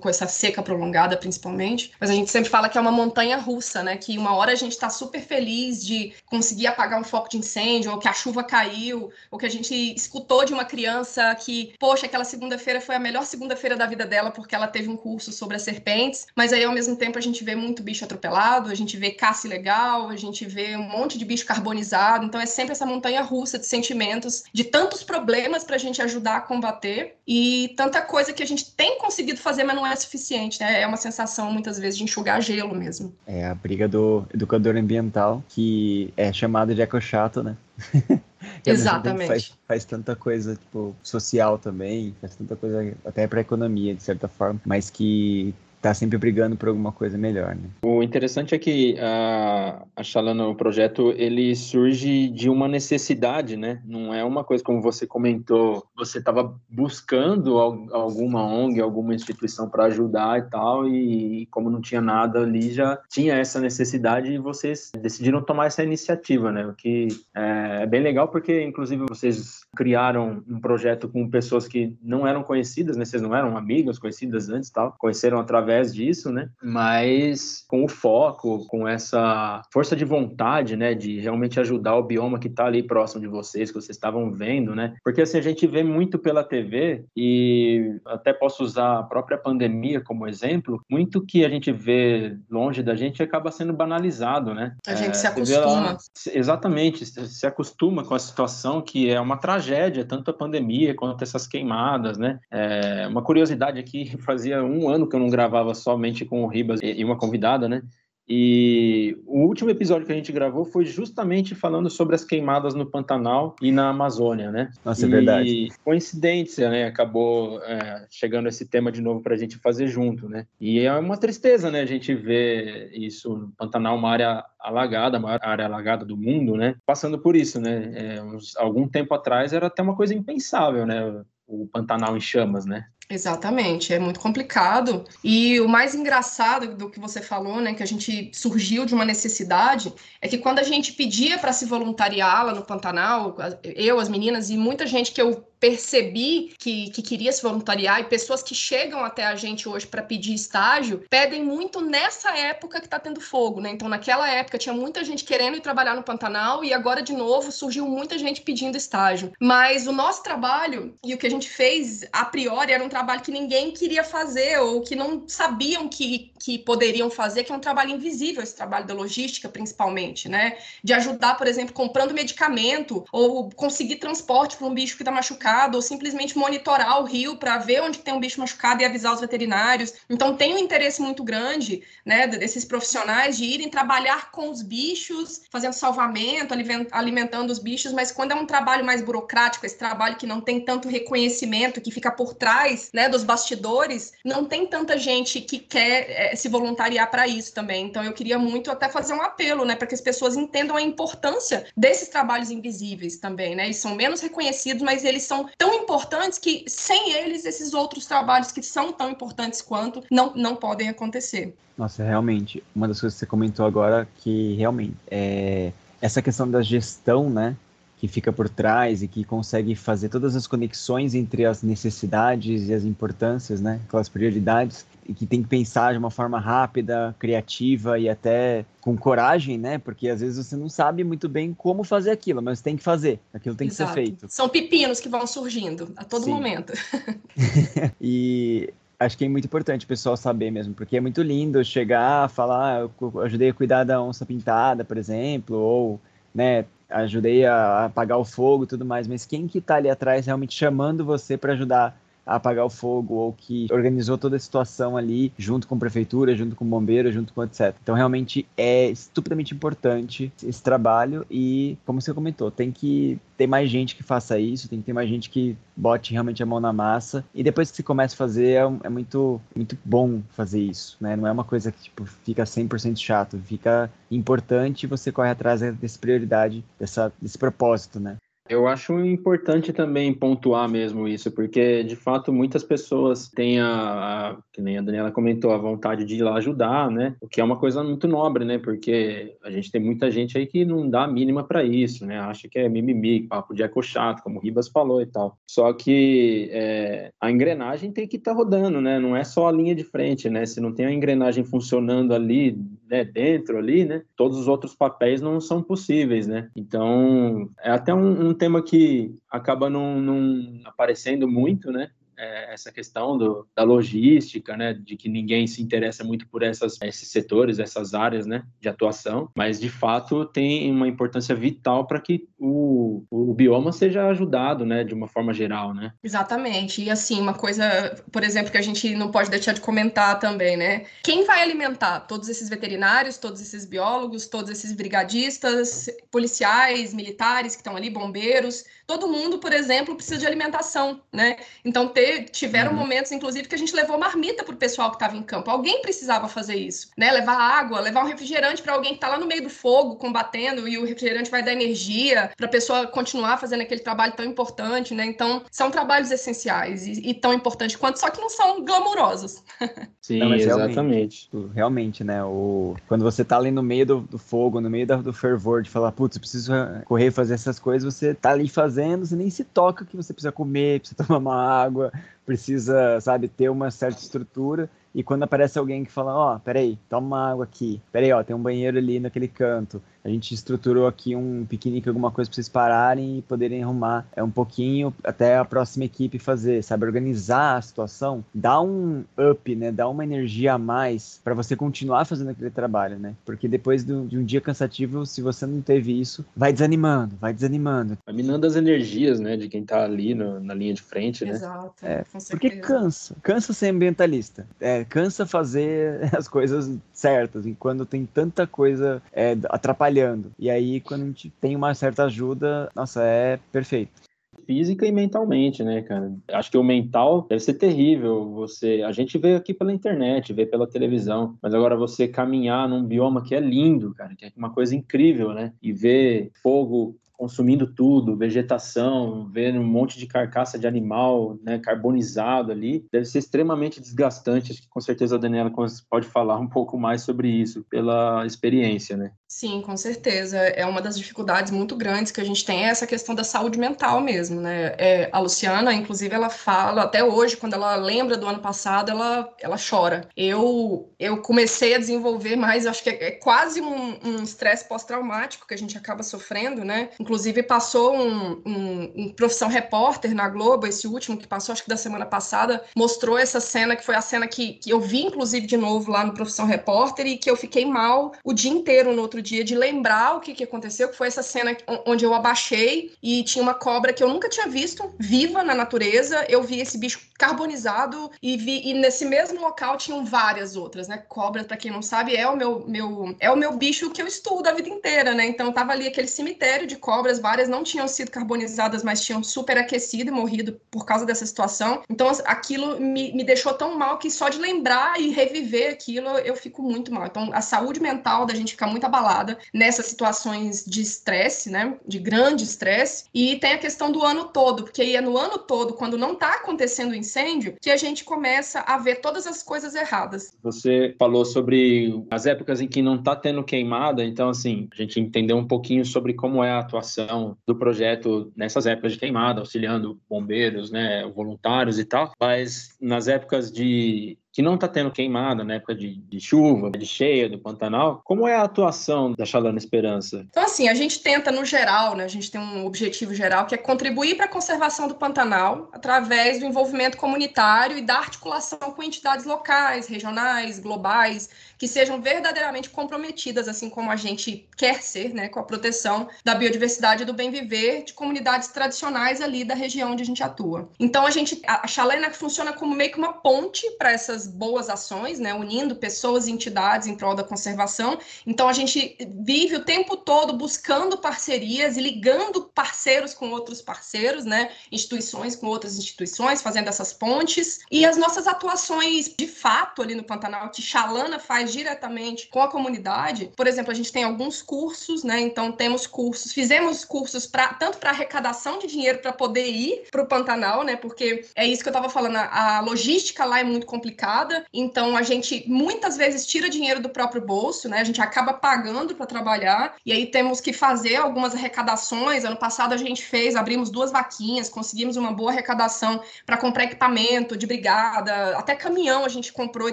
com 0.00 0.08
essa 0.08 0.26
seca 0.26 0.62
prolongada, 0.62 1.16
principalmente. 1.16 1.92
Mas 2.00 2.10
a 2.10 2.14
gente 2.14 2.30
sempre 2.30 2.50
fala 2.50 2.68
que 2.68 2.78
é 2.78 2.80
uma 2.80 2.92
montanha 2.92 3.36
russa, 3.36 3.82
né? 3.82 3.96
Que 3.96 4.18
uma 4.18 4.34
hora 4.34 4.52
a 4.52 4.56
gente 4.56 4.72
está 4.72 4.88
super 4.90 5.20
feliz 5.20 5.84
de 5.84 6.12
conseguir 6.26 6.66
apagar 6.66 7.00
um 7.00 7.04
foco 7.04 7.28
de 7.28 7.38
incêndio, 7.38 7.92
ou 7.92 7.98
que 7.98 8.08
a 8.08 8.12
chuva 8.12 8.42
caiu, 8.42 9.10
ou 9.30 9.38
que 9.38 9.46
a 9.46 9.50
gente 9.50 9.74
escutou 9.94 10.44
de 10.44 10.52
uma 10.52 10.64
criança 10.64 11.34
que, 11.34 11.74
poxa, 11.78 12.06
aquela 12.06 12.24
segunda-feira 12.24 12.80
foi 12.80 12.94
a 12.94 12.98
melhor 12.98 13.24
segunda-feira 13.24 13.76
da 13.76 13.86
vida 13.86 14.06
dela 14.06 14.30
porque 14.30 14.54
ela 14.54 14.66
teve 14.66 14.88
um 14.88 14.96
curso 14.96 15.32
sobre 15.32 15.56
as 15.56 15.62
serpentes. 15.62 16.26
Mas 16.34 16.52
aí, 16.52 16.64
ao 16.64 16.72
mesmo 16.72 16.96
tempo, 16.96 17.18
a 17.18 17.22
gente 17.22 17.44
vê 17.44 17.54
muito 17.54 17.82
bicho 17.82 18.04
atropelado, 18.04 18.70
a 18.70 18.74
gente 18.74 18.96
vê 18.96 19.10
caça 19.10 19.46
ilegal, 19.46 20.08
a 20.08 20.16
gente 20.16 20.44
vê 20.46 20.76
um 20.76 20.88
monte 20.88 21.18
de 21.18 21.24
bicho 21.24 21.46
carbonizado. 21.46 22.24
Então 22.24 22.40
é 22.40 22.46
sempre 22.46 22.72
essa 22.72 22.86
montanha 22.86 23.22
russa 23.22 23.58
de 23.58 23.66
sentimentos, 23.66 24.44
de 24.52 24.64
tantos 24.64 25.02
problemas 25.02 25.64
para 25.64 25.76
a 25.76 25.78
gente 25.78 26.00
ajudar 26.00 26.36
a 26.36 26.40
combater 26.40 27.16
e 27.26 27.74
tanta 27.76 28.00
coisa 28.00 28.32
que 28.32 28.42
a 28.42 28.46
gente 28.46 28.72
tem 28.72 28.98
conseguido 28.98 29.38
fazer 29.38 29.51
fazer, 29.52 29.64
mas 29.64 29.76
não 29.76 29.86
é 29.86 29.94
suficiente, 29.94 30.60
né? 30.60 30.80
É 30.80 30.86
uma 30.86 30.96
sensação, 30.96 31.52
muitas 31.52 31.78
vezes, 31.78 31.98
de 31.98 32.04
enxugar 32.04 32.40
gelo 32.40 32.74
mesmo. 32.74 33.14
É 33.26 33.46
a 33.46 33.54
briga 33.54 33.86
do 33.86 34.26
educador 34.32 34.76
ambiental, 34.76 35.42
que 35.48 36.12
é 36.16 36.32
chamado 36.32 36.74
de 36.74 36.80
eco-chato, 36.80 37.42
né? 37.42 37.56
Exatamente. 38.66 39.28
Faz, 39.28 39.58
faz, 39.68 39.84
tanta 39.84 40.16
coisa, 40.16 40.56
tipo, 40.56 40.96
social 41.02 41.58
também, 41.58 42.14
faz 42.20 42.34
tanta 42.34 42.56
coisa 42.56 42.92
até 43.04 43.26
para 43.26 43.40
economia, 43.40 43.94
de 43.94 44.02
certa 44.02 44.26
forma, 44.26 44.60
mas 44.64 44.90
que 44.90 45.54
tá 45.82 45.92
sempre 45.92 46.16
brigando 46.16 46.56
por 46.56 46.68
alguma 46.68 46.92
coisa 46.92 47.18
melhor, 47.18 47.56
né? 47.56 47.68
O 47.82 48.02
interessante 48.04 48.54
é 48.54 48.58
que 48.58 48.96
a, 49.00 49.82
a 49.96 50.02
Xalana, 50.04 50.46
o 50.46 50.54
projeto, 50.54 51.12
ele 51.16 51.56
surge 51.56 52.28
de 52.28 52.48
uma 52.48 52.68
necessidade, 52.68 53.56
né? 53.56 53.82
Não 53.84 54.14
é 54.14 54.22
uma 54.24 54.44
coisa 54.44 54.62
como 54.62 54.80
você 54.80 55.06
comentou, 55.06 55.84
você 55.96 56.18
estava 56.18 56.54
buscando 56.70 57.58
alguma 57.58 58.44
ONG, 58.44 58.80
alguma 58.80 59.12
instituição 59.12 59.68
para 59.68 59.86
ajudar 59.86 60.38
e 60.38 60.42
tal, 60.42 60.88
e 60.88 61.46
como 61.50 61.68
não 61.68 61.80
tinha 61.80 62.00
nada 62.00 62.40
ali, 62.40 62.70
já 62.72 63.00
tinha 63.08 63.34
essa 63.34 63.60
necessidade 63.60 64.32
e 64.32 64.38
vocês 64.38 64.92
decidiram 65.00 65.42
tomar 65.42 65.66
essa 65.66 65.82
iniciativa, 65.82 66.52
né? 66.52 66.64
O 66.64 66.74
que 66.74 67.08
é, 67.34 67.82
é 67.82 67.86
bem 67.86 68.02
legal 68.02 68.28
porque, 68.28 68.62
inclusive, 68.62 69.04
vocês 69.08 69.62
criaram 69.74 70.44
um 70.48 70.60
projeto 70.60 71.08
com 71.08 71.28
pessoas 71.28 71.66
que 71.66 71.96
não 72.00 72.24
eram 72.24 72.44
conhecidas, 72.44 72.96
né? 72.96 73.04
Vocês 73.04 73.20
não 73.20 73.34
eram 73.34 73.56
amigas, 73.56 73.98
conhecidas 73.98 74.48
antes 74.48 74.70
tal, 74.70 74.94
conheceram 74.96 75.40
através 75.40 75.71
disso, 75.92 76.30
né? 76.30 76.48
Mas 76.62 77.64
com 77.68 77.84
o 77.84 77.88
foco, 77.88 78.66
com 78.66 78.86
essa 78.86 79.62
força 79.72 79.96
de 79.96 80.04
vontade, 80.04 80.76
né? 80.76 80.94
De 80.94 81.18
realmente 81.20 81.58
ajudar 81.60 81.96
o 81.96 82.02
bioma 82.02 82.38
que 82.38 82.48
está 82.48 82.66
ali 82.66 82.82
próximo 82.82 83.20
de 83.20 83.28
vocês, 83.28 83.70
que 83.70 83.80
vocês 83.80 83.96
estavam 83.96 84.30
vendo, 84.30 84.74
né? 84.74 84.94
Porque 85.04 85.22
assim, 85.22 85.38
a 85.38 85.42
gente 85.42 85.66
vê 85.66 85.82
muito 85.82 86.18
pela 86.18 86.44
TV 86.44 87.04
e 87.16 88.00
até 88.06 88.32
posso 88.32 88.62
usar 88.62 88.98
a 88.98 89.02
própria 89.02 89.38
pandemia 89.38 90.00
como 90.00 90.26
exemplo, 90.26 90.80
muito 90.90 91.24
que 91.24 91.44
a 91.44 91.48
gente 91.48 91.72
vê 91.72 92.36
longe 92.50 92.82
da 92.82 92.94
gente 92.94 93.22
acaba 93.22 93.50
sendo 93.50 93.72
banalizado, 93.72 94.54
né? 94.54 94.76
A 94.86 94.94
gente 94.94 95.10
é, 95.10 95.14
se 95.14 95.26
acostuma. 95.26 95.96
Exatamente, 96.32 97.06
se 97.06 97.46
acostuma 97.46 98.04
com 98.04 98.14
a 98.14 98.18
situação 98.18 98.80
que 98.80 99.10
é 99.10 99.20
uma 99.20 99.36
tragédia, 99.36 100.04
tanto 100.04 100.30
a 100.30 100.34
pandemia 100.34 100.94
quanto 100.94 101.22
essas 101.22 101.46
queimadas, 101.46 102.18
né? 102.18 102.38
É, 102.50 103.06
uma 103.08 103.22
curiosidade 103.22 103.78
aqui, 103.78 104.16
fazia 104.24 104.62
um 104.62 104.88
ano 104.88 105.08
que 105.08 105.16
eu 105.16 105.20
não 105.20 105.28
gravava 105.28 105.61
somente 105.74 106.24
com 106.24 106.44
o 106.44 106.46
Ribas 106.46 106.80
e 106.82 107.04
uma 107.04 107.16
convidada, 107.16 107.68
né? 107.68 107.82
E 108.28 109.16
o 109.26 109.40
último 109.40 109.68
episódio 109.68 110.06
que 110.06 110.12
a 110.12 110.16
gente 110.16 110.32
gravou 110.32 110.64
foi 110.64 110.84
justamente 110.84 111.54
falando 111.54 111.90
sobre 111.90 112.14
as 112.14 112.24
queimadas 112.24 112.72
no 112.72 112.86
Pantanal 112.86 113.56
e 113.60 113.72
na 113.72 113.88
Amazônia, 113.88 114.50
né? 114.50 114.70
Nossa, 114.84 115.06
é 115.06 115.08
verdade. 115.08 115.68
coincidência, 115.84 116.70
né? 116.70 116.84
Acabou 116.84 117.60
é, 117.62 118.06
chegando 118.08 118.48
esse 118.48 118.66
tema 118.66 118.92
de 118.92 119.02
novo 119.02 119.20
para 119.20 119.34
a 119.34 119.36
gente 119.36 119.58
fazer 119.58 119.88
junto, 119.88 120.28
né? 120.28 120.46
E 120.60 120.80
é 120.80 120.92
uma 120.94 121.16
tristeza, 121.16 121.70
né? 121.70 121.80
A 121.80 121.86
gente 121.86 122.14
ver 122.14 122.90
isso 122.94 123.36
no 123.36 123.52
Pantanal, 123.56 123.96
uma 123.96 124.10
área 124.10 124.44
alagada, 124.60 125.16
a 125.16 125.20
maior 125.20 125.40
área 125.42 125.66
alagada 125.66 126.04
do 126.04 126.16
mundo, 126.16 126.56
né? 126.56 126.76
Passando 126.86 127.18
por 127.18 127.34
isso, 127.34 127.60
né? 127.60 127.92
É, 127.94 128.22
uns, 128.22 128.56
algum 128.56 128.88
tempo 128.88 129.12
atrás 129.14 129.52
era 129.52 129.66
até 129.66 129.82
uma 129.82 129.96
coisa 129.96 130.14
impensável, 130.14 130.86
né? 130.86 131.22
O 131.46 131.66
Pantanal 131.66 132.16
em 132.16 132.20
chamas, 132.20 132.64
né? 132.64 132.86
Exatamente, 133.08 133.92
é 133.92 133.98
muito 133.98 134.20
complicado. 134.20 135.04
E 135.22 135.60
o 135.60 135.68
mais 135.68 135.94
engraçado 135.94 136.74
do 136.74 136.88
que 136.88 137.00
você 137.00 137.20
falou, 137.20 137.60
né, 137.60 137.74
que 137.74 137.82
a 137.82 137.86
gente 137.86 138.30
surgiu 138.32 138.86
de 138.86 138.94
uma 138.94 139.04
necessidade, 139.04 139.92
é 140.20 140.28
que 140.28 140.38
quando 140.38 140.60
a 140.60 140.62
gente 140.62 140.92
pedia 140.92 141.38
para 141.38 141.52
se 141.52 141.66
voluntariar 141.66 142.46
lá 142.46 142.54
no 142.54 142.64
Pantanal, 142.64 143.36
eu, 143.62 143.98
as 143.98 144.08
meninas 144.08 144.50
e 144.50 144.56
muita 144.56 144.86
gente 144.86 145.12
que 145.12 145.20
eu 145.20 145.44
percebi 145.62 146.52
que, 146.58 146.90
que 146.90 147.00
queria 147.00 147.30
se 147.30 147.40
voluntariar 147.40 148.00
e 148.00 148.04
pessoas 148.04 148.42
que 148.42 148.52
chegam 148.52 149.04
até 149.04 149.24
a 149.24 149.36
gente 149.36 149.68
hoje 149.68 149.86
para 149.86 150.02
pedir 150.02 150.34
estágio 150.34 151.04
pedem 151.08 151.44
muito 151.44 151.80
nessa 151.80 152.36
época 152.36 152.80
que 152.80 152.86
está 152.86 152.98
tendo 152.98 153.20
fogo, 153.20 153.60
né? 153.60 153.70
Então, 153.70 153.88
naquela 153.88 154.28
época 154.28 154.58
tinha 154.58 154.74
muita 154.74 155.04
gente 155.04 155.22
querendo 155.22 155.56
ir 155.56 155.60
trabalhar 155.60 155.94
no 155.94 156.02
Pantanal 156.02 156.64
e 156.64 156.74
agora, 156.74 157.00
de 157.00 157.12
novo, 157.12 157.52
surgiu 157.52 157.86
muita 157.86 158.18
gente 158.18 158.40
pedindo 158.40 158.76
estágio. 158.76 159.32
Mas 159.40 159.86
o 159.86 159.92
nosso 159.92 160.24
trabalho 160.24 160.98
e 161.04 161.14
o 161.14 161.18
que 161.18 161.28
a 161.28 161.30
gente 161.30 161.48
fez 161.48 162.04
a 162.12 162.24
priori 162.24 162.72
era 162.72 162.82
um 162.82 162.88
trabalho 162.92 163.22
que 163.22 163.30
ninguém 163.30 163.70
queria 163.70 164.04
fazer 164.04 164.58
ou 164.58 164.82
que 164.82 164.94
não 164.94 165.24
sabiam 165.26 165.88
que, 165.88 166.30
que 166.38 166.58
poderiam 166.58 167.08
fazer, 167.10 167.42
que 167.42 167.50
é 167.50 167.54
um 167.54 167.58
trabalho 167.58 167.90
invisível, 167.90 168.42
esse 168.42 168.54
trabalho 168.54 168.86
da 168.86 168.92
logística, 168.92 169.48
principalmente, 169.48 170.28
né? 170.28 170.58
De 170.84 170.92
ajudar, 170.92 171.38
por 171.38 171.46
exemplo, 171.46 171.72
comprando 171.72 172.12
medicamento 172.12 173.02
ou 173.10 173.50
conseguir 173.50 173.96
transporte 173.96 174.58
para 174.58 174.66
um 174.66 174.74
bicho 174.74 174.96
que 174.96 175.02
está 175.02 175.10
machucado 175.10 175.76
ou 175.76 175.82
simplesmente 175.82 176.36
monitorar 176.36 177.00
o 177.00 177.04
rio 177.04 177.36
para 177.36 177.56
ver 177.56 177.80
onde 177.82 177.98
tem 178.00 178.12
um 178.12 178.20
bicho 178.20 178.38
machucado 178.38 178.82
e 178.82 178.84
avisar 178.84 179.14
os 179.14 179.20
veterinários. 179.20 179.94
Então, 180.10 180.36
tem 180.36 180.52
um 180.52 180.58
interesse 180.58 181.00
muito 181.00 181.24
grande 181.24 181.82
né, 182.04 182.26
desses 182.26 182.62
profissionais 182.62 183.38
de 183.38 183.44
irem 183.44 183.70
trabalhar 183.70 184.30
com 184.30 184.50
os 184.50 184.60
bichos, 184.60 185.40
fazendo 185.50 185.72
salvamento, 185.72 186.52
alimentando 186.90 187.50
os 187.50 187.58
bichos, 187.58 187.92
mas 187.92 188.12
quando 188.12 188.32
é 188.32 188.34
um 188.34 188.44
trabalho 188.44 188.84
mais 188.84 189.00
burocrático, 189.00 189.64
esse 189.64 189.78
trabalho 189.78 190.16
que 190.16 190.26
não 190.26 190.42
tem 190.42 190.60
tanto 190.60 190.88
reconhecimento, 190.88 191.80
que 191.80 191.90
fica 191.90 192.10
por 192.10 192.34
trás 192.34 192.81
né, 192.92 193.08
dos 193.08 193.24
bastidores, 193.24 194.12
não 194.24 194.44
tem 194.44 194.66
tanta 194.66 194.98
gente 194.98 195.40
que 195.40 195.58
quer 195.58 196.06
é, 196.08 196.36
se 196.36 196.48
voluntariar 196.48 197.10
para 197.10 197.26
isso 197.26 197.52
também. 197.54 197.86
Então, 197.86 198.02
eu 198.02 198.12
queria 198.12 198.38
muito 198.38 198.70
até 198.70 198.88
fazer 198.88 199.12
um 199.14 199.22
apelo 199.22 199.64
né, 199.64 199.76
para 199.76 199.86
que 199.86 199.94
as 199.94 200.00
pessoas 200.00 200.36
entendam 200.36 200.76
a 200.76 200.82
importância 200.82 201.66
desses 201.76 202.08
trabalhos 202.08 202.50
invisíveis 202.50 203.16
também. 203.16 203.54
Né? 203.54 203.64
Eles 203.64 203.78
são 203.78 203.94
menos 203.94 204.20
reconhecidos, 204.20 204.82
mas 204.82 205.04
eles 205.04 205.24
são 205.24 205.48
tão 205.58 205.74
importantes 205.74 206.38
que 206.38 206.64
sem 206.66 207.12
eles 207.12 207.44
esses 207.44 207.74
outros 207.74 208.06
trabalhos 208.06 208.52
que 208.52 208.62
são 208.62 208.92
tão 208.92 209.10
importantes 209.10 209.60
quanto 209.60 210.02
não, 210.10 210.32
não 210.34 210.56
podem 210.56 210.88
acontecer. 210.88 211.54
Nossa, 211.76 212.04
realmente, 212.04 212.62
uma 212.74 212.86
das 212.86 213.00
coisas 213.00 213.14
que 213.14 213.20
você 213.20 213.26
comentou 213.26 213.66
agora 213.66 214.06
que 214.18 214.54
realmente 214.54 214.94
é 215.10 215.72
essa 216.00 216.20
questão 216.20 216.50
da 216.50 216.60
gestão, 216.60 217.30
né? 217.30 217.56
Que 218.02 218.08
fica 218.08 218.32
por 218.32 218.48
trás 218.48 219.00
e 219.00 219.06
que 219.06 219.22
consegue 219.22 219.76
fazer 219.76 220.08
todas 220.08 220.34
as 220.34 220.48
conexões 220.48 221.14
entre 221.14 221.44
as 221.44 221.62
necessidades 221.62 222.68
e 222.68 222.74
as 222.74 222.82
importâncias, 222.82 223.60
né, 223.60 223.80
aquelas 223.86 224.08
prioridades, 224.08 224.84
e 225.06 225.14
que 225.14 225.24
tem 225.24 225.40
que 225.40 225.48
pensar 225.48 225.92
de 225.92 225.98
uma 225.98 226.10
forma 226.10 226.40
rápida, 226.40 227.14
criativa 227.16 228.00
e 228.00 228.08
até 228.08 228.64
com 228.80 228.96
coragem, 228.96 229.56
né? 229.56 229.78
Porque 229.78 230.08
às 230.08 230.20
vezes 230.20 230.44
você 230.44 230.56
não 230.56 230.68
sabe 230.68 231.04
muito 231.04 231.28
bem 231.28 231.54
como 231.54 231.84
fazer 231.84 232.10
aquilo, 232.10 232.42
mas 232.42 232.60
tem 232.60 232.76
que 232.76 232.82
fazer, 232.82 233.20
aquilo 233.32 233.54
tem 233.54 233.68
Exato. 233.68 233.90
que 233.90 233.94
ser 233.94 234.04
feito. 234.04 234.26
São 234.28 234.48
pepinos 234.48 234.98
que 234.98 235.08
vão 235.08 235.24
surgindo 235.24 235.92
a 235.96 236.02
todo 236.02 236.24
Sim. 236.24 236.30
momento. 236.32 236.72
e 238.00 238.74
acho 238.98 239.16
que 239.16 239.24
é 239.24 239.28
muito 239.28 239.44
importante 239.44 239.84
o 239.84 239.88
pessoal 239.88 240.16
saber 240.16 240.50
mesmo, 240.50 240.74
porque 240.74 240.96
é 240.96 241.00
muito 241.00 241.22
lindo 241.22 241.64
chegar, 241.64 242.28
falar, 242.28 242.78
ah, 242.78 242.88
eu 243.00 243.20
ajudei 243.20 243.50
a 243.50 243.54
cuidar 243.54 243.84
da 243.84 244.02
onça 244.02 244.26
pintada, 244.26 244.84
por 244.84 244.96
exemplo, 244.96 245.56
ou 245.56 246.00
né, 246.34 246.64
ajudei 246.92 247.44
a 247.46 247.86
apagar 247.86 248.18
o 248.18 248.24
fogo 248.24 248.64
e 248.64 248.66
tudo 248.66 248.84
mais, 248.84 249.08
mas 249.08 249.24
quem 249.24 249.46
que 249.46 249.60
tá 249.60 249.76
ali 249.76 249.88
atrás 249.88 250.26
realmente 250.26 250.54
chamando 250.54 251.04
você 251.04 251.36
para 251.36 251.52
ajudar 251.52 251.96
apagar 252.26 252.64
o 252.64 252.70
fogo 252.70 253.14
ou 253.14 253.32
que 253.32 253.66
organizou 253.70 254.16
toda 254.16 254.36
a 254.36 254.40
situação 254.40 254.96
ali 254.96 255.32
junto 255.36 255.66
com 255.66 255.74
a 255.74 255.78
prefeitura, 255.78 256.36
junto 256.36 256.54
com 256.54 256.64
o 256.64 256.68
bombeiro, 256.68 257.10
junto 257.10 257.32
com 257.32 257.42
etc. 257.42 257.74
Então 257.82 257.94
realmente 257.94 258.46
é 258.56 258.90
estupidamente 258.90 259.54
importante 259.54 260.32
esse 260.42 260.62
trabalho 260.62 261.26
e 261.30 261.76
como 261.84 262.00
você 262.00 262.12
comentou, 262.14 262.50
tem 262.50 262.70
que 262.70 263.18
ter 263.36 263.46
mais 263.46 263.68
gente 263.68 263.96
que 263.96 264.02
faça 264.02 264.38
isso, 264.38 264.68
tem 264.68 264.78
que 264.78 264.86
ter 264.86 264.92
mais 264.92 265.08
gente 265.08 265.28
que 265.28 265.56
bote 265.76 266.12
realmente 266.12 266.42
a 266.42 266.46
mão 266.46 266.60
na 266.60 266.72
massa 266.72 267.24
e 267.34 267.42
depois 267.42 267.70
que 267.70 267.76
você 267.76 267.82
começa 267.82 268.14
a 268.14 268.18
fazer 268.18 268.50
é, 268.50 268.72
é 268.84 268.88
muito 268.88 269.40
muito 269.54 269.76
bom 269.84 270.20
fazer 270.30 270.60
isso, 270.60 270.96
né? 271.00 271.16
Não 271.16 271.26
é 271.26 271.32
uma 271.32 271.44
coisa 271.44 271.72
que 271.72 271.82
tipo 271.82 272.04
fica 272.04 272.44
100% 272.44 272.96
chato, 272.98 273.38
fica 273.38 273.90
importante 274.10 274.86
você 274.86 275.10
corre 275.10 275.30
atrás 275.30 275.60
dessa 275.60 275.98
prioridade, 275.98 276.64
dessa, 276.78 277.12
desse 277.20 277.38
propósito, 277.38 277.98
né? 277.98 278.16
Eu 278.52 278.68
acho 278.68 279.00
importante 279.00 279.72
também 279.72 280.12
pontuar 280.12 280.68
mesmo 280.68 281.08
isso, 281.08 281.32
porque 281.32 281.82
de 281.82 281.96
fato 281.96 282.30
muitas 282.30 282.62
pessoas 282.62 283.30
têm 283.30 283.58
a, 283.58 283.66
a, 283.66 284.36
que 284.52 284.60
nem 284.60 284.76
a 284.76 284.82
Daniela 284.82 285.10
comentou, 285.10 285.52
a 285.52 285.56
vontade 285.56 286.04
de 286.04 286.16
ir 286.16 286.22
lá 286.22 286.34
ajudar, 286.34 286.90
né? 286.90 287.16
O 287.22 287.26
que 287.26 287.40
é 287.40 287.44
uma 287.44 287.58
coisa 287.58 287.82
muito 287.82 288.06
nobre, 288.06 288.44
né? 288.44 288.58
Porque 288.58 289.38
a 289.42 289.50
gente 289.50 289.70
tem 289.70 289.80
muita 289.80 290.10
gente 290.10 290.36
aí 290.36 290.46
que 290.46 290.66
não 290.66 290.88
dá 290.88 291.04
a 291.04 291.08
mínima 291.08 291.42
para 291.42 291.64
isso, 291.64 292.04
né? 292.04 292.20
Acha 292.20 292.46
que 292.46 292.58
é 292.58 292.68
mimimi, 292.68 293.26
papo 293.26 293.54
de 293.54 293.62
eco 293.62 293.82
chato, 293.82 294.22
como 294.22 294.38
o 294.38 294.42
Ribas 294.42 294.68
falou 294.68 295.00
e 295.00 295.06
tal. 295.06 295.38
Só 295.48 295.72
que 295.72 296.50
é, 296.52 297.10
a 297.18 297.30
engrenagem 297.30 297.90
tem 297.90 298.06
que 298.06 298.16
estar 298.16 298.32
tá 298.32 298.36
rodando, 298.36 298.82
né? 298.82 298.98
Não 298.98 299.16
é 299.16 299.24
só 299.24 299.48
a 299.48 299.52
linha 299.52 299.74
de 299.74 299.82
frente, 299.82 300.28
né? 300.28 300.44
Se 300.44 300.60
não 300.60 300.74
tem 300.74 300.84
a 300.84 300.92
engrenagem 300.92 301.42
funcionando 301.42 302.12
ali, 302.12 302.54
né, 302.92 303.06
dentro 303.06 303.56
ali, 303.56 303.86
né? 303.86 304.02
Todos 304.14 304.36
os 304.36 304.46
outros 304.46 304.74
papéis 304.74 305.22
não 305.22 305.40
são 305.40 305.62
possíveis, 305.62 306.26
né? 306.26 306.50
Então, 306.54 307.48
é 307.62 307.70
até 307.70 307.94
um, 307.94 308.28
um 308.28 308.34
tema 308.34 308.62
que 308.62 309.16
acaba 309.30 309.70
não, 309.70 309.98
não 309.98 310.60
aparecendo 310.66 311.26
muito, 311.26 311.72
né? 311.72 311.90
É, 312.16 312.52
essa 312.52 312.70
questão 312.70 313.16
do, 313.16 313.46
da 313.54 313.62
logística, 313.62 314.56
né, 314.56 314.72
de 314.74 314.96
que 314.96 315.08
ninguém 315.08 315.46
se 315.46 315.62
interessa 315.62 316.04
muito 316.04 316.26
por 316.28 316.42
essas, 316.42 316.78
esses 316.82 317.08
setores, 317.08 317.58
essas 317.58 317.94
áreas, 317.94 318.26
né, 318.26 318.44
de 318.60 318.68
atuação, 318.68 319.30
mas 319.36 319.60
de 319.60 319.68
fato 319.68 320.24
tem 320.24 320.70
uma 320.70 320.88
importância 320.88 321.34
vital 321.34 321.86
para 321.86 322.00
que 322.00 322.28
o, 322.38 323.04
o 323.10 323.34
bioma 323.34 323.72
seja 323.72 324.06
ajudado, 324.08 324.64
né, 324.64 324.84
de 324.84 324.94
uma 324.94 325.08
forma 325.08 325.32
geral, 325.32 325.74
né. 325.74 325.92
Exatamente. 326.02 326.82
E 326.82 326.90
assim, 326.90 327.20
uma 327.20 327.34
coisa, 327.34 327.96
por 328.10 328.22
exemplo, 328.22 328.52
que 328.52 328.58
a 328.58 328.62
gente 328.62 328.94
não 328.94 329.10
pode 329.10 329.30
deixar 329.30 329.52
de 329.52 329.60
comentar 329.60 330.18
também, 330.18 330.56
né, 330.56 330.84
quem 331.02 331.24
vai 331.24 331.42
alimentar 331.42 332.00
todos 332.00 332.28
esses 332.28 332.48
veterinários, 332.48 333.18
todos 333.18 333.40
esses 333.40 333.64
biólogos, 333.64 334.26
todos 334.26 334.50
esses 334.50 334.72
brigadistas, 334.72 335.88
policiais, 336.10 336.92
militares 336.92 337.54
que 337.54 337.60
estão 337.60 337.76
ali, 337.76 337.90
bombeiros, 337.90 338.64
todo 338.86 339.08
mundo, 339.08 339.38
por 339.38 339.52
exemplo, 339.52 339.94
precisa 339.94 340.18
de 340.18 340.26
alimentação, 340.26 341.00
né? 341.12 341.36
Então 341.64 341.88
ter 341.88 342.11
tiveram 342.20 342.72
uhum. 342.72 342.78
momentos, 342.78 343.12
inclusive, 343.12 343.48
que 343.48 343.54
a 343.54 343.58
gente 343.58 343.74
levou 343.74 343.98
marmita 343.98 344.44
pro 344.44 344.56
pessoal 344.56 344.90
que 344.90 344.96
estava 344.96 345.16
em 345.16 345.22
campo. 345.22 345.50
Alguém 345.50 345.80
precisava 345.82 346.28
fazer 346.28 346.56
isso, 346.56 346.90
né? 346.96 347.10
Levar 347.10 347.36
água, 347.36 347.80
levar 347.80 348.04
um 348.04 348.08
refrigerante 348.08 348.62
para 348.62 348.74
alguém 348.74 348.90
que 348.90 348.96
está 348.96 349.08
lá 349.08 349.18
no 349.18 349.26
meio 349.26 349.42
do 349.42 349.50
fogo 349.50 349.96
combatendo 349.96 350.68
e 350.68 350.78
o 350.78 350.84
refrigerante 350.84 351.30
vai 351.30 351.42
dar 351.42 351.52
energia 351.52 352.30
para 352.36 352.46
a 352.46 352.50
pessoa 352.50 352.86
continuar 352.86 353.38
fazendo 353.38 353.62
aquele 353.62 353.80
trabalho 353.80 354.12
tão 354.14 354.24
importante, 354.24 354.94
né? 354.94 355.04
Então, 355.04 355.42
são 355.50 355.70
trabalhos 355.70 356.10
essenciais 356.10 356.86
e, 356.86 357.10
e 357.10 357.14
tão 357.14 357.32
importantes 357.32 357.76
quanto, 357.76 357.98
só 357.98 358.10
que 358.10 358.20
não 358.20 358.28
são 358.28 358.64
glamurosos. 358.64 359.42
Sim, 360.00 360.18
não, 360.18 360.34
exatamente. 360.34 360.74
Realmente, 360.74 361.30
realmente, 361.54 362.04
né? 362.04 362.24
O, 362.24 362.76
quando 362.88 363.02
você 363.02 363.24
tá 363.24 363.36
ali 363.36 363.50
no 363.50 363.62
meio 363.62 363.86
do, 363.86 364.00
do 364.00 364.18
fogo, 364.18 364.60
no 364.60 364.68
meio 364.68 364.86
do, 364.86 365.02
do 365.02 365.12
fervor 365.12 365.62
de 365.62 365.70
falar, 365.70 365.92
putz, 365.92 366.16
eu 366.16 366.20
preciso 366.20 366.52
correr 366.84 367.10
fazer 367.10 367.34
essas 367.34 367.58
coisas, 367.58 367.94
você 367.94 368.14
tá 368.14 368.30
ali 368.30 368.48
fazendo, 368.48 369.06
você 369.06 369.16
nem 369.16 369.30
se 369.30 369.44
toca 369.44 369.84
que 369.84 369.96
você 369.96 370.12
precisa 370.12 370.32
comer, 370.32 370.80
precisa 370.80 371.02
tomar 371.06 371.18
uma 371.18 371.62
água, 371.62 371.92
precisa, 372.24 373.00
sabe, 373.00 373.28
ter 373.28 373.48
uma 373.48 373.70
certa 373.70 374.00
estrutura. 374.00 374.70
E 374.94 375.02
quando 375.02 375.22
aparece 375.22 375.58
alguém 375.58 375.84
que 375.84 375.92
fala, 375.92 376.14
ó, 376.14 376.36
oh, 376.36 376.40
peraí, 376.40 376.78
toma 376.88 377.06
uma 377.06 377.30
água 377.30 377.44
aqui, 377.44 377.80
peraí, 377.90 378.12
ó, 378.12 378.22
tem 378.22 378.36
um 378.36 378.42
banheiro 378.42 378.78
ali 378.78 379.00
naquele 379.00 379.28
canto, 379.28 379.82
a 380.04 380.08
gente 380.08 380.34
estruturou 380.34 380.86
aqui 380.86 381.14
um 381.14 381.46
piquenique, 381.46 381.88
alguma 381.88 382.10
coisa 382.10 382.28
para 382.28 382.34
vocês 382.34 382.48
pararem 382.48 383.18
e 383.18 383.22
poderem 383.22 383.62
arrumar 383.62 384.06
é 384.16 384.22
um 384.22 384.30
pouquinho 384.30 384.92
até 385.04 385.36
a 385.36 385.44
próxima 385.44 385.84
equipe 385.84 386.18
fazer, 386.18 386.62
sabe? 386.64 386.84
Organizar 386.84 387.56
a 387.56 387.62
situação, 387.62 388.24
dá 388.34 388.60
um 388.60 389.04
up, 389.16 389.54
né? 389.54 389.70
Dá 389.70 389.88
uma 389.88 390.02
energia 390.02 390.54
a 390.54 390.58
mais 390.58 391.20
para 391.22 391.34
você 391.34 391.54
continuar 391.54 392.04
fazendo 392.04 392.30
aquele 392.30 392.50
trabalho, 392.50 392.98
né? 392.98 393.14
Porque 393.24 393.46
depois 393.46 393.84
de 393.84 393.92
um 393.92 394.24
dia 394.24 394.40
cansativo, 394.40 395.06
se 395.06 395.22
você 395.22 395.46
não 395.46 395.60
teve 395.60 395.98
isso, 395.98 396.24
vai 396.36 396.52
desanimando, 396.52 397.16
vai 397.20 397.32
desanimando. 397.32 397.96
Vai 398.04 398.14
minando 398.14 398.46
as 398.46 398.56
energias, 398.56 399.20
né? 399.20 399.36
De 399.36 399.48
quem 399.48 399.64
tá 399.64 399.84
ali 399.84 400.14
no, 400.14 400.40
na 400.40 400.54
linha 400.54 400.74
de 400.74 400.82
frente, 400.82 401.24
né? 401.24 401.30
Exato. 401.30 401.74
É, 401.82 402.04
porque 402.28 402.50
cansa. 402.50 403.14
Cansa 403.22 403.52
ser 403.52 403.68
ambientalista. 403.68 404.46
É, 404.60 404.81
cansa 404.84 405.26
fazer 405.26 406.10
as 406.16 406.28
coisas 406.28 406.78
certas. 406.92 407.46
E 407.46 407.54
quando 407.54 407.86
tem 407.86 408.06
tanta 408.06 408.46
coisa 408.46 409.02
é, 409.12 409.36
atrapalhando. 409.48 410.32
E 410.38 410.50
aí, 410.50 410.80
quando 410.80 411.02
a 411.02 411.06
gente 411.06 411.30
tem 411.40 411.56
uma 411.56 411.74
certa 411.74 412.04
ajuda, 412.04 412.70
nossa, 412.74 413.02
é 413.02 413.38
perfeito 413.50 414.02
física 414.46 414.86
e 414.86 414.92
mentalmente, 414.92 415.62
né, 415.62 415.82
cara? 415.82 416.12
Acho 416.32 416.50
que 416.50 416.58
o 416.58 416.64
mental 416.64 417.26
deve 417.28 417.40
ser 417.40 417.54
terrível. 417.54 418.30
Você, 418.32 418.82
a 418.84 418.92
gente 418.92 419.16
vê 419.18 419.34
aqui 419.34 419.54
pela 419.54 419.72
internet, 419.72 420.32
vê 420.32 420.46
pela 420.46 420.66
televisão, 420.66 421.36
mas 421.40 421.54
agora 421.54 421.76
você 421.76 422.08
caminhar 422.08 422.68
num 422.68 422.84
bioma 422.84 423.22
que 423.22 423.34
é 423.34 423.40
lindo, 423.40 423.94
cara, 423.94 424.14
que 424.14 424.26
é 424.26 424.32
uma 424.36 424.50
coisa 424.50 424.74
incrível, 424.74 425.32
né? 425.32 425.52
E 425.62 425.72
ver 425.72 426.30
fogo 426.42 426.96
consumindo 427.22 427.68
tudo, 427.68 428.16
vegetação, 428.16 429.28
vendo 429.30 429.60
um 429.60 429.64
monte 429.64 429.96
de 429.96 430.08
carcaça 430.08 430.58
de 430.58 430.66
animal 430.66 431.38
né, 431.40 431.56
carbonizado 431.56 432.50
ali, 432.50 432.84
deve 432.90 433.04
ser 433.04 433.20
extremamente 433.20 433.80
desgastante. 433.80 434.50
Acho 434.50 434.60
que 434.60 434.68
com 434.68 434.80
certeza 434.80 435.14
a 435.14 435.18
Daniela 435.20 435.52
pode 435.88 436.08
falar 436.08 436.36
um 436.40 436.48
pouco 436.48 436.76
mais 436.76 437.02
sobre 437.02 437.28
isso, 437.28 437.64
pela 437.70 438.26
experiência, 438.26 438.96
né? 438.96 439.12
Sim, 439.32 439.62
com 439.62 439.74
certeza. 439.78 440.36
É 440.36 440.66
uma 440.66 440.82
das 440.82 440.96
dificuldades 440.96 441.50
muito 441.50 441.74
grandes 441.74 442.12
que 442.12 442.20
a 442.20 442.24
gente 442.24 442.44
tem 442.44 442.66
é 442.66 442.68
essa 442.68 442.86
questão 442.86 443.14
da 443.14 443.24
saúde 443.24 443.58
mental 443.58 443.98
mesmo, 443.98 444.42
né? 444.42 444.74
É, 444.76 445.08
a 445.10 445.18
Luciana, 445.18 445.72
inclusive, 445.72 446.14
ela 446.14 446.28
fala, 446.28 446.82
até 446.82 447.02
hoje, 447.02 447.38
quando 447.38 447.54
ela 447.54 447.74
lembra 447.74 448.18
do 448.18 448.26
ano 448.26 448.40
passado, 448.40 448.90
ela, 448.90 449.34
ela 449.40 449.56
chora. 449.56 450.06
Eu, 450.14 450.92
eu 450.98 451.22
comecei 451.22 451.74
a 451.74 451.78
desenvolver 451.78 452.36
mais, 452.36 452.66
acho 452.66 452.82
que 452.82 452.90
é, 452.90 453.04
é 453.04 453.10
quase 453.12 453.62
um 453.62 454.22
estresse 454.22 454.66
um 454.66 454.68
pós-traumático 454.68 455.46
que 455.46 455.54
a 455.54 455.58
gente 455.58 455.78
acaba 455.78 456.02
sofrendo, 456.02 456.62
né? 456.62 456.90
Inclusive, 457.00 457.42
passou 457.42 457.96
um, 457.96 458.42
um, 458.44 458.92
um, 458.94 459.08
Profissão 459.14 459.48
Repórter 459.48 460.14
na 460.14 460.28
Globo, 460.28 460.66
esse 460.66 460.86
último 460.86 461.16
que 461.16 461.26
passou, 461.26 461.54
acho 461.54 461.62
que 461.62 461.70
da 461.70 461.76
semana 461.78 462.04
passada, 462.04 462.62
mostrou 462.76 463.16
essa 463.16 463.40
cena, 463.40 463.76
que 463.76 463.84
foi 463.84 463.94
a 463.94 464.02
cena 464.02 464.28
que, 464.28 464.52
que 464.52 464.70
eu 464.70 464.78
vi, 464.78 465.04
inclusive, 465.04 465.46
de 465.46 465.56
novo 465.56 465.90
lá 465.90 466.04
no 466.04 466.12
Profissão 466.12 466.44
Repórter 466.44 467.06
e 467.06 467.16
que 467.16 467.30
eu 467.30 467.36
fiquei 467.36 467.64
mal 467.64 468.12
o 468.22 468.34
dia 468.34 468.50
inteiro 468.50 468.94
no 468.94 469.00
outro 469.00 469.21
dia 469.22 469.44
de 469.44 469.54
lembrar 469.54 470.16
o 470.16 470.20
que, 470.20 470.34
que 470.34 470.44
aconteceu, 470.44 470.88
que 470.88 470.96
foi 470.96 471.06
essa 471.06 471.22
cena 471.22 471.56
onde 471.86 472.04
eu 472.04 472.12
abaixei 472.12 472.92
e 473.02 473.22
tinha 473.22 473.42
uma 473.42 473.54
cobra 473.54 473.92
que 473.92 474.02
eu 474.02 474.08
nunca 474.08 474.28
tinha 474.28 474.48
visto 474.48 474.92
viva 474.98 475.42
na 475.42 475.54
natureza. 475.54 476.26
Eu 476.28 476.42
vi 476.42 476.60
esse 476.60 476.76
bicho 476.76 477.00
carbonizado 477.18 478.10
e 478.20 478.36
vi 478.36 478.68
e 478.68 478.74
nesse 478.74 479.04
mesmo 479.04 479.40
local 479.40 479.76
tinham 479.76 480.04
várias 480.04 480.56
outras, 480.56 480.88
né? 480.88 480.98
Cobra, 481.08 481.44
para 481.44 481.56
quem 481.56 481.70
não 481.70 481.80
sabe, 481.80 482.16
é 482.16 482.26
o 482.28 482.36
meu, 482.36 482.64
meu 482.66 483.14
é 483.20 483.30
o 483.30 483.36
meu 483.36 483.56
bicho 483.56 483.90
que 483.90 484.02
eu 484.02 484.06
estudo 484.06 484.48
a 484.48 484.52
vida 484.52 484.68
inteira, 484.68 485.14
né? 485.14 485.26
Então 485.26 485.52
tava 485.52 485.72
ali 485.72 485.86
aquele 485.86 486.08
cemitério 486.08 486.66
de 486.66 486.76
cobras, 486.76 487.20
várias 487.20 487.48
não 487.48 487.62
tinham 487.62 487.86
sido 487.86 488.10
carbonizadas, 488.10 488.82
mas 488.82 489.00
tinham 489.00 489.22
superaquecido 489.22 490.10
e 490.10 490.12
morrido 490.12 490.60
por 490.70 490.84
causa 490.84 491.06
dessa 491.06 491.24
situação. 491.24 491.82
Então 491.88 492.10
aquilo 492.24 492.80
me, 492.80 493.12
me 493.12 493.22
deixou 493.22 493.54
tão 493.54 493.78
mal 493.78 493.98
que 493.98 494.10
só 494.10 494.28
de 494.28 494.38
lembrar 494.38 495.00
e 495.00 495.10
reviver 495.10 495.72
aquilo 495.72 496.08
eu 496.18 496.34
fico 496.34 496.60
muito 496.60 496.92
mal. 496.92 497.06
Então 497.06 497.30
a 497.32 497.40
saúde 497.40 497.80
mental 497.80 498.26
da 498.26 498.34
gente 498.34 498.52
fica 498.52 498.66
muito 498.66 498.84
abalada 498.84 499.11
nessas 499.52 499.86
situações 499.86 500.64
de 500.64 500.80
estresse, 500.80 501.50
né? 501.50 501.76
De 501.86 501.98
grande 501.98 502.44
estresse. 502.44 503.04
E 503.14 503.36
tem 503.36 503.52
a 503.52 503.58
questão 503.58 503.90
do 503.90 504.02
ano 504.02 504.26
todo, 504.26 504.64
porque 504.64 504.82
aí 504.82 504.96
é 504.96 505.00
no 505.00 505.16
ano 505.16 505.38
todo, 505.38 505.74
quando 505.74 505.98
não 505.98 506.12
está 506.12 506.36
acontecendo 506.36 506.94
incêndio, 506.94 507.56
que 507.60 507.70
a 507.70 507.76
gente 507.76 508.04
começa 508.04 508.60
a 508.60 508.78
ver 508.78 508.96
todas 508.96 509.26
as 509.26 509.42
coisas 509.42 509.74
erradas. 509.74 510.36
Você 510.42 510.94
falou 510.98 511.24
sobre 511.24 512.04
as 512.10 512.26
épocas 512.26 512.60
em 512.60 512.68
que 512.68 512.82
não 512.82 512.96
está 512.96 513.14
tendo 513.14 513.44
queimada, 513.44 514.04
então, 514.04 514.28
assim, 514.28 514.68
a 514.72 514.76
gente 514.76 515.00
entendeu 515.00 515.36
um 515.36 515.46
pouquinho 515.46 515.84
sobre 515.84 516.14
como 516.14 516.42
é 516.42 516.50
a 516.50 516.58
atuação 516.60 517.36
do 517.46 517.54
projeto 517.54 518.32
nessas 518.36 518.66
épocas 518.66 518.92
de 518.92 518.98
queimada, 518.98 519.40
auxiliando 519.40 520.00
bombeiros, 520.08 520.70
né, 520.70 521.06
voluntários 521.14 521.78
e 521.78 521.84
tal, 521.84 522.12
mas 522.20 522.70
nas 522.80 523.08
épocas 523.08 523.50
de 523.50 524.18
que 524.32 524.40
não 524.40 524.54
está 524.54 524.66
tendo 524.66 524.90
queimada 524.90 525.44
na 525.44 525.54
época 525.54 525.74
de, 525.74 525.96
de, 525.96 526.20
chuva, 526.20 526.70
de 526.70 526.86
cheia 526.86 527.28
do 527.28 527.38
Pantanal. 527.38 528.00
Como 528.02 528.26
é 528.26 528.34
a 528.34 528.42
atuação 528.42 529.12
da 529.12 529.26
Chalana 529.26 529.58
Esperança? 529.58 530.26
Então, 530.30 530.42
assim, 530.42 530.68
a 530.68 530.74
gente 530.74 531.00
tenta, 531.00 531.30
no 531.30 531.44
geral, 531.44 531.94
né, 531.94 532.04
a 532.04 532.08
gente 532.08 532.30
tem 532.30 532.40
um 532.40 532.64
objetivo 532.64 533.14
geral 533.14 533.46
que 533.46 533.54
é 533.54 533.58
contribuir 533.58 534.16
para 534.16 534.24
a 534.24 534.28
conservação 534.28 534.88
do 534.88 534.94
Pantanal 534.94 535.68
através 535.72 536.40
do 536.40 536.46
envolvimento 536.46 536.96
comunitário 536.96 537.76
e 537.76 537.82
da 537.82 537.96
articulação 537.98 538.58
com 538.58 538.82
entidades 538.82 539.26
locais, 539.26 539.86
regionais, 539.86 540.58
globais, 540.58 541.28
que 541.62 541.68
sejam 541.68 542.02
verdadeiramente 542.02 542.68
comprometidas, 542.68 543.46
assim 543.46 543.70
como 543.70 543.88
a 543.88 543.94
gente 543.94 544.48
quer 544.56 544.82
ser, 544.82 545.14
né, 545.14 545.28
com 545.28 545.38
a 545.38 545.44
proteção 545.44 546.08
da 546.24 546.34
biodiversidade 546.34 547.04
e 547.04 547.06
do 547.06 547.14
bem 547.14 547.30
viver 547.30 547.84
de 547.84 547.92
comunidades 547.92 548.48
tradicionais 548.48 549.20
ali 549.20 549.44
da 549.44 549.54
região 549.54 549.92
onde 549.92 550.02
a 550.02 550.04
gente 550.04 550.24
atua. 550.24 550.68
Então, 550.80 551.06
a 551.06 551.10
gente, 551.12 551.40
a 551.46 551.64
Chalena 551.68 552.10
funciona 552.10 552.52
como 552.52 552.74
meio 552.74 552.90
que 552.90 552.98
uma 552.98 553.12
ponte 553.12 553.70
para 553.78 553.92
essas 553.92 554.26
boas 554.26 554.68
ações, 554.68 555.20
né, 555.20 555.32
unindo 555.34 555.76
pessoas 555.76 556.26
e 556.26 556.32
entidades 556.32 556.88
em 556.88 556.96
prol 556.96 557.14
da 557.14 557.22
conservação. 557.22 557.96
Então 558.26 558.48
a 558.48 558.52
gente 558.52 558.96
vive 559.20 559.54
o 559.54 559.64
tempo 559.64 559.96
todo 559.96 560.32
buscando 560.32 560.98
parcerias 560.98 561.76
e 561.76 561.80
ligando 561.80 562.42
parceiros 562.52 563.14
com 563.14 563.30
outros 563.30 563.62
parceiros, 563.62 564.24
né, 564.24 564.50
instituições 564.72 565.36
com 565.36 565.46
outras 565.46 565.78
instituições, 565.78 566.42
fazendo 566.42 566.66
essas 566.66 566.92
pontes. 566.92 567.60
E 567.70 567.86
as 567.86 567.96
nossas 567.96 568.26
atuações 568.26 569.14
de 569.16 569.28
fato 569.28 569.80
ali 569.80 569.94
no 569.94 570.02
Pantanal, 570.02 570.50
que 570.50 570.60
Xalana 570.60 571.20
faz 571.20 571.51
diretamente 571.52 572.28
com 572.28 572.40
a 572.40 572.48
comunidade. 572.48 573.30
Por 573.36 573.46
exemplo, 573.46 573.70
a 573.70 573.74
gente 573.74 573.92
tem 573.92 574.04
alguns 574.04 574.42
cursos, 574.42 575.04
né? 575.04 575.20
Então 575.20 575.52
temos 575.52 575.86
cursos, 575.86 576.32
fizemos 576.32 576.84
cursos 576.84 577.26
para 577.26 577.48
tanto 577.54 577.78
para 577.78 577.90
arrecadação 577.90 578.58
de 578.58 578.66
dinheiro 578.66 578.98
para 578.98 579.12
poder 579.12 579.48
ir 579.48 579.84
para 579.90 580.02
o 580.02 580.06
Pantanal, 580.06 580.62
né? 580.64 580.76
Porque 580.76 581.26
é 581.34 581.46
isso 581.46 581.62
que 581.62 581.68
eu 581.68 581.72
estava 581.72 581.88
falando, 581.88 582.16
a 582.16 582.60
logística 582.60 583.24
lá 583.24 583.40
é 583.40 583.44
muito 583.44 583.66
complicada 583.66 584.44
então 584.52 584.96
a 584.96 585.02
gente 585.02 585.44
muitas 585.48 585.96
vezes 585.96 586.26
tira 586.26 586.48
dinheiro 586.48 586.80
do 586.80 586.88
próprio 586.88 587.22
bolso, 587.22 587.68
né? 587.68 587.80
A 587.80 587.84
gente 587.84 588.00
acaba 588.00 588.32
pagando 588.32 588.94
para 588.94 589.06
trabalhar 589.06 589.76
e 589.84 589.92
aí 589.92 590.06
temos 590.06 590.40
que 590.40 590.52
fazer 590.52 590.96
algumas 590.96 591.34
arrecadações. 591.34 592.24
Ano 592.24 592.36
passado 592.36 592.72
a 592.72 592.76
gente 592.76 593.02
fez, 593.02 593.34
abrimos 593.34 593.70
duas 593.70 593.90
vaquinhas, 593.90 594.48
conseguimos 594.48 594.96
uma 594.96 595.12
boa 595.12 595.30
arrecadação 595.30 596.02
para 596.26 596.36
comprar 596.36 596.64
equipamento 596.64 597.36
de 597.36 597.46
brigada, 597.46 598.36
até 598.36 598.54
caminhão 598.54 599.04
a 599.04 599.08
gente 599.08 599.32
comprou 599.32 599.68
e 599.68 599.72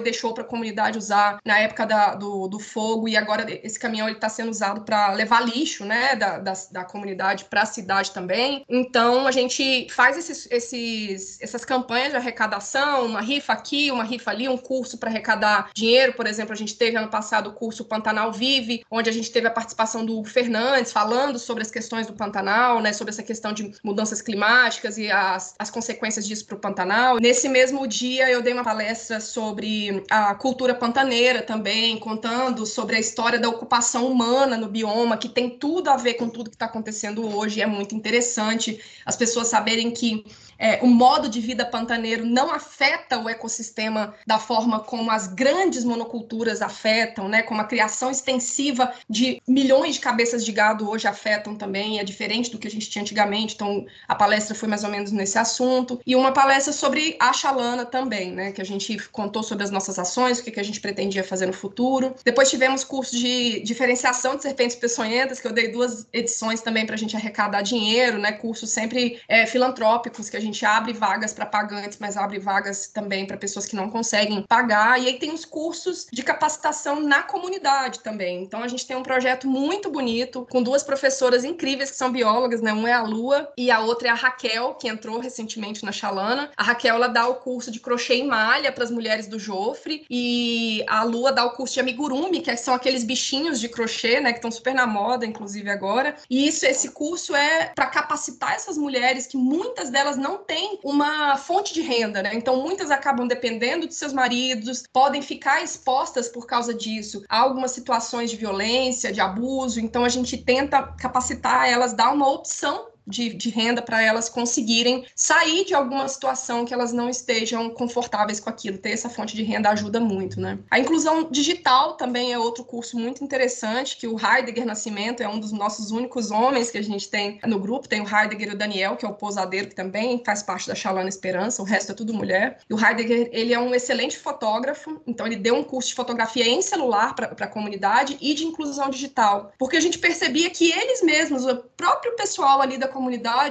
deixou 0.00 0.32
para 0.32 0.42
a 0.42 0.46
comunidade 0.46 0.98
usar 0.98 1.38
na 1.44 1.59
época 1.60 1.86
da, 1.86 2.14
do, 2.14 2.48
do 2.48 2.58
fogo 2.58 3.08
e 3.08 3.16
agora 3.16 3.46
esse 3.62 3.78
caminhão 3.78 4.08
está 4.08 4.28
sendo 4.28 4.50
usado 4.50 4.82
para 4.82 5.12
levar 5.12 5.44
lixo, 5.44 5.84
né, 5.84 6.16
da, 6.16 6.38
da, 6.38 6.52
da 6.70 6.84
comunidade 6.84 7.44
para 7.44 7.62
a 7.62 7.66
cidade 7.66 8.10
também. 8.10 8.64
Então 8.68 9.26
a 9.26 9.30
gente 9.32 9.86
faz 9.90 10.16
esses, 10.16 10.48
esses, 10.50 11.40
essas 11.40 11.64
campanhas 11.64 12.10
de 12.10 12.16
arrecadação, 12.16 13.06
uma 13.06 13.20
rifa 13.20 13.52
aqui, 13.52 13.90
uma 13.90 14.04
rifa 14.04 14.30
ali, 14.30 14.48
um 14.48 14.56
curso 14.56 14.98
para 14.98 15.10
arrecadar 15.10 15.70
dinheiro. 15.74 16.12
Por 16.14 16.26
exemplo, 16.26 16.52
a 16.52 16.56
gente 16.56 16.76
teve 16.76 16.96
ano 16.96 17.08
passado 17.08 17.50
o 17.50 17.52
curso 17.52 17.84
Pantanal 17.84 18.32
Vive, 18.32 18.84
onde 18.90 19.08
a 19.10 19.12
gente 19.12 19.30
teve 19.30 19.46
a 19.46 19.50
participação 19.50 20.04
do 20.04 20.18
Hugo 20.18 20.28
Fernandes 20.28 20.92
falando 20.92 21.38
sobre 21.38 21.62
as 21.62 21.70
questões 21.70 22.06
do 22.06 22.12
Pantanal, 22.12 22.80
né, 22.80 22.92
sobre 22.92 23.12
essa 23.12 23.22
questão 23.22 23.52
de 23.52 23.72
mudanças 23.82 24.22
climáticas 24.22 24.98
e 24.98 25.10
as, 25.10 25.54
as 25.58 25.70
consequências 25.70 26.26
disso 26.26 26.46
para 26.46 26.56
o 26.56 26.60
Pantanal. 26.60 27.18
Nesse 27.18 27.48
mesmo 27.48 27.86
dia, 27.86 28.30
eu 28.30 28.42
dei 28.42 28.52
uma 28.52 28.64
palestra 28.64 29.20
sobre 29.20 30.04
a 30.10 30.34
cultura 30.34 30.74
pantaneira 30.74 31.42
também, 31.50 31.98
contando 31.98 32.64
sobre 32.64 32.94
a 32.94 33.00
história 33.00 33.36
da 33.36 33.48
ocupação 33.48 34.06
humana 34.06 34.56
no 34.56 34.68
bioma, 34.68 35.16
que 35.16 35.28
tem 35.28 35.50
tudo 35.50 35.90
a 35.90 35.96
ver 35.96 36.14
com 36.14 36.28
tudo 36.28 36.48
que 36.48 36.54
está 36.54 36.66
acontecendo 36.66 37.26
hoje. 37.26 37.60
É 37.60 37.66
muito 37.66 37.92
interessante 37.92 38.80
as 39.04 39.16
pessoas 39.16 39.48
saberem 39.48 39.90
que 39.90 40.24
é, 40.60 40.78
o 40.82 40.86
modo 40.86 41.26
de 41.26 41.40
vida 41.40 41.64
pantaneiro 41.64 42.26
não 42.26 42.52
afeta 42.52 43.18
o 43.18 43.30
ecossistema 43.30 44.14
da 44.26 44.38
forma 44.38 44.78
como 44.78 45.10
as 45.10 45.26
grandes 45.26 45.84
monoculturas 45.84 46.60
afetam, 46.60 47.28
né? 47.28 47.40
Como 47.42 47.62
a 47.62 47.64
criação 47.64 48.10
extensiva 48.10 48.92
de 49.08 49.40
milhões 49.48 49.94
de 49.94 50.00
cabeças 50.02 50.44
de 50.44 50.52
gado 50.52 50.88
hoje 50.88 51.08
afetam 51.08 51.56
também, 51.56 51.98
é 51.98 52.04
diferente 52.04 52.50
do 52.50 52.58
que 52.58 52.68
a 52.68 52.70
gente 52.70 52.90
tinha 52.90 53.00
antigamente. 53.00 53.54
Então, 53.54 53.86
a 54.06 54.14
palestra 54.14 54.54
foi 54.54 54.68
mais 54.68 54.84
ou 54.84 54.90
menos 54.90 55.10
nesse 55.10 55.38
assunto. 55.38 55.98
E 56.06 56.14
uma 56.14 56.30
palestra 56.30 56.74
sobre 56.74 57.16
a 57.18 57.32
Xalana 57.32 57.86
também, 57.86 58.30
né? 58.30 58.52
Que 58.52 58.60
a 58.60 58.66
gente 58.66 58.98
contou 59.08 59.42
sobre 59.42 59.64
as 59.64 59.70
nossas 59.70 59.98
ações, 59.98 60.38
o 60.38 60.44
que, 60.44 60.50
que 60.50 60.60
a 60.60 60.64
gente 60.64 60.80
pretendia 60.80 61.24
fazer 61.24 61.39
no 61.46 61.52
futuro. 61.52 62.14
Depois 62.24 62.50
tivemos 62.50 62.84
curso 62.84 63.16
de 63.16 63.60
diferenciação 63.60 64.36
de 64.36 64.42
serpentes 64.42 64.76
peçonhentas, 64.76 65.40
que 65.40 65.46
eu 65.46 65.52
dei 65.52 65.68
duas 65.68 66.06
edições 66.12 66.60
também 66.60 66.86
para 66.86 66.94
a 66.94 66.98
gente 66.98 67.16
arrecadar 67.16 67.62
dinheiro, 67.62 68.18
né? 68.18 68.32
Cursos 68.32 68.70
sempre 68.70 69.20
é, 69.28 69.46
filantrópicos 69.46 70.28
que 70.28 70.36
a 70.36 70.40
gente 70.40 70.64
abre 70.64 70.92
vagas 70.92 71.32
para 71.32 71.46
pagantes, 71.46 71.98
mas 72.00 72.16
abre 72.16 72.38
vagas 72.38 72.88
também 72.88 73.26
para 73.26 73.36
pessoas 73.36 73.66
que 73.66 73.76
não 73.76 73.90
conseguem 73.90 74.42
pagar. 74.48 75.00
E 75.00 75.06
aí 75.06 75.18
tem 75.18 75.32
os 75.32 75.44
cursos 75.44 76.06
de 76.12 76.22
capacitação 76.22 77.00
na 77.00 77.22
comunidade 77.22 78.00
também. 78.00 78.42
Então 78.42 78.62
a 78.62 78.68
gente 78.68 78.86
tem 78.86 78.96
um 78.96 79.02
projeto 79.02 79.46
muito 79.46 79.90
bonito 79.90 80.46
com 80.50 80.62
duas 80.62 80.82
professoras 80.82 81.44
incríveis 81.44 81.90
que 81.90 81.96
são 81.96 82.10
biólogas, 82.10 82.60
né? 82.60 82.72
Uma 82.72 82.90
é 82.90 82.92
a 82.92 83.02
Lua 83.02 83.52
e 83.56 83.70
a 83.70 83.80
outra 83.80 84.08
é 84.08 84.10
a 84.10 84.14
Raquel, 84.14 84.74
que 84.74 84.88
entrou 84.88 85.18
recentemente 85.18 85.84
na 85.84 85.92
Chalana. 85.92 86.50
A 86.56 86.62
Raquel 86.62 86.96
ela 86.96 87.08
dá 87.08 87.26
o 87.28 87.36
curso 87.36 87.70
de 87.70 87.80
crochê 87.80 88.16
e 88.16 88.24
malha 88.24 88.72
para 88.72 88.84
as 88.84 88.90
mulheres 88.90 89.26
do 89.26 89.38
Jofre 89.38 90.04
e 90.10 90.84
a 90.86 91.02
Lua 91.02 91.29
dá 91.32 91.44
o 91.44 91.52
curso 91.52 91.74
de 91.74 91.80
amigurumi, 91.80 92.40
que 92.40 92.56
são 92.56 92.74
aqueles 92.74 93.04
bichinhos 93.04 93.60
de 93.60 93.68
crochê, 93.68 94.20
né, 94.20 94.32
que 94.32 94.38
estão 94.38 94.50
super 94.50 94.74
na 94.74 94.86
moda 94.86 95.26
inclusive 95.26 95.70
agora. 95.70 96.16
E 96.28 96.46
isso 96.46 96.66
esse 96.66 96.90
curso 96.90 97.34
é 97.34 97.72
para 97.74 97.86
capacitar 97.86 98.54
essas 98.54 98.76
mulheres 98.76 99.26
que 99.26 99.36
muitas 99.36 99.90
delas 99.90 100.16
não 100.16 100.38
têm 100.38 100.78
uma 100.84 101.36
fonte 101.36 101.72
de 101.72 101.82
renda, 101.82 102.22
né? 102.22 102.32
Então 102.34 102.62
muitas 102.62 102.90
acabam 102.90 103.26
dependendo 103.26 103.86
de 103.86 103.94
seus 103.94 104.12
maridos, 104.12 104.84
podem 104.92 105.22
ficar 105.22 105.62
expostas 105.62 106.28
por 106.28 106.46
causa 106.46 106.74
disso 106.74 107.22
a 107.28 107.38
algumas 107.38 107.72
situações 107.72 108.30
de 108.30 108.36
violência, 108.36 109.12
de 109.12 109.20
abuso. 109.20 109.80
Então 109.80 110.04
a 110.04 110.08
gente 110.08 110.36
tenta 110.36 110.82
capacitar 110.82 111.68
elas, 111.68 111.92
dar 111.92 112.12
uma 112.12 112.28
opção 112.28 112.90
de, 113.10 113.30
de 113.34 113.50
renda 113.50 113.82
para 113.82 114.02
elas 114.02 114.28
conseguirem 114.28 115.04
sair 115.14 115.64
de 115.64 115.74
alguma 115.74 116.08
situação 116.08 116.64
que 116.64 116.72
elas 116.72 116.92
não 116.92 117.08
estejam 117.08 117.68
confortáveis 117.70 118.40
com 118.40 118.48
aquilo. 118.48 118.78
Ter 118.78 118.92
essa 118.92 119.10
fonte 119.10 119.36
de 119.36 119.42
renda 119.42 119.68
ajuda 119.70 120.00
muito, 120.00 120.40
né? 120.40 120.58
A 120.70 120.78
inclusão 120.78 121.28
digital 121.30 121.94
também 121.94 122.32
é 122.32 122.38
outro 122.38 122.64
curso 122.64 122.98
muito 122.98 123.22
interessante, 123.24 123.96
que 123.96 124.06
o 124.06 124.16
Heidegger 124.18 124.64
Nascimento 124.64 125.22
é 125.22 125.28
um 125.28 125.38
dos 125.38 125.52
nossos 125.52 125.90
únicos 125.90 126.30
homens 126.30 126.70
que 126.70 126.78
a 126.78 126.82
gente 126.82 127.08
tem 127.08 127.38
no 127.44 127.58
grupo. 127.58 127.88
Tem 127.88 128.00
o 128.00 128.08
Heidegger 128.08 128.50
e 128.50 128.54
o 128.54 128.58
Daniel, 128.58 128.96
que 128.96 129.04
é 129.04 129.08
o 129.08 129.14
posadeiro, 129.14 129.68
que 129.68 129.74
também 129.74 130.22
faz 130.24 130.42
parte 130.42 130.68
da 130.68 130.74
Xalana 130.74 131.08
Esperança, 131.08 131.62
o 131.62 131.64
resto 131.64 131.92
é 131.92 131.94
tudo 131.94 132.14
mulher. 132.14 132.58
E 132.68 132.74
o 132.74 132.78
Heidegger, 132.78 133.28
ele 133.32 133.52
é 133.52 133.58
um 133.58 133.74
excelente 133.74 134.16
fotógrafo, 134.16 135.00
então 135.06 135.26
ele 135.26 135.36
deu 135.36 135.54
um 135.54 135.64
curso 135.64 135.88
de 135.88 135.94
fotografia 135.94 136.46
em 136.46 136.62
celular 136.62 137.14
para 137.14 137.26
a 137.26 137.48
comunidade 137.48 138.16
e 138.20 138.34
de 138.34 138.44
inclusão 138.44 138.88
digital, 138.88 139.52
porque 139.58 139.76
a 139.76 139.80
gente 139.80 139.98
percebia 139.98 140.50
que 140.50 140.70
eles 140.70 141.02
mesmos, 141.02 141.44
o 141.44 141.56
próprio 141.76 142.14
pessoal 142.14 142.60
ali 142.60 142.78
da 142.78 142.86
comunidade, 142.86 142.99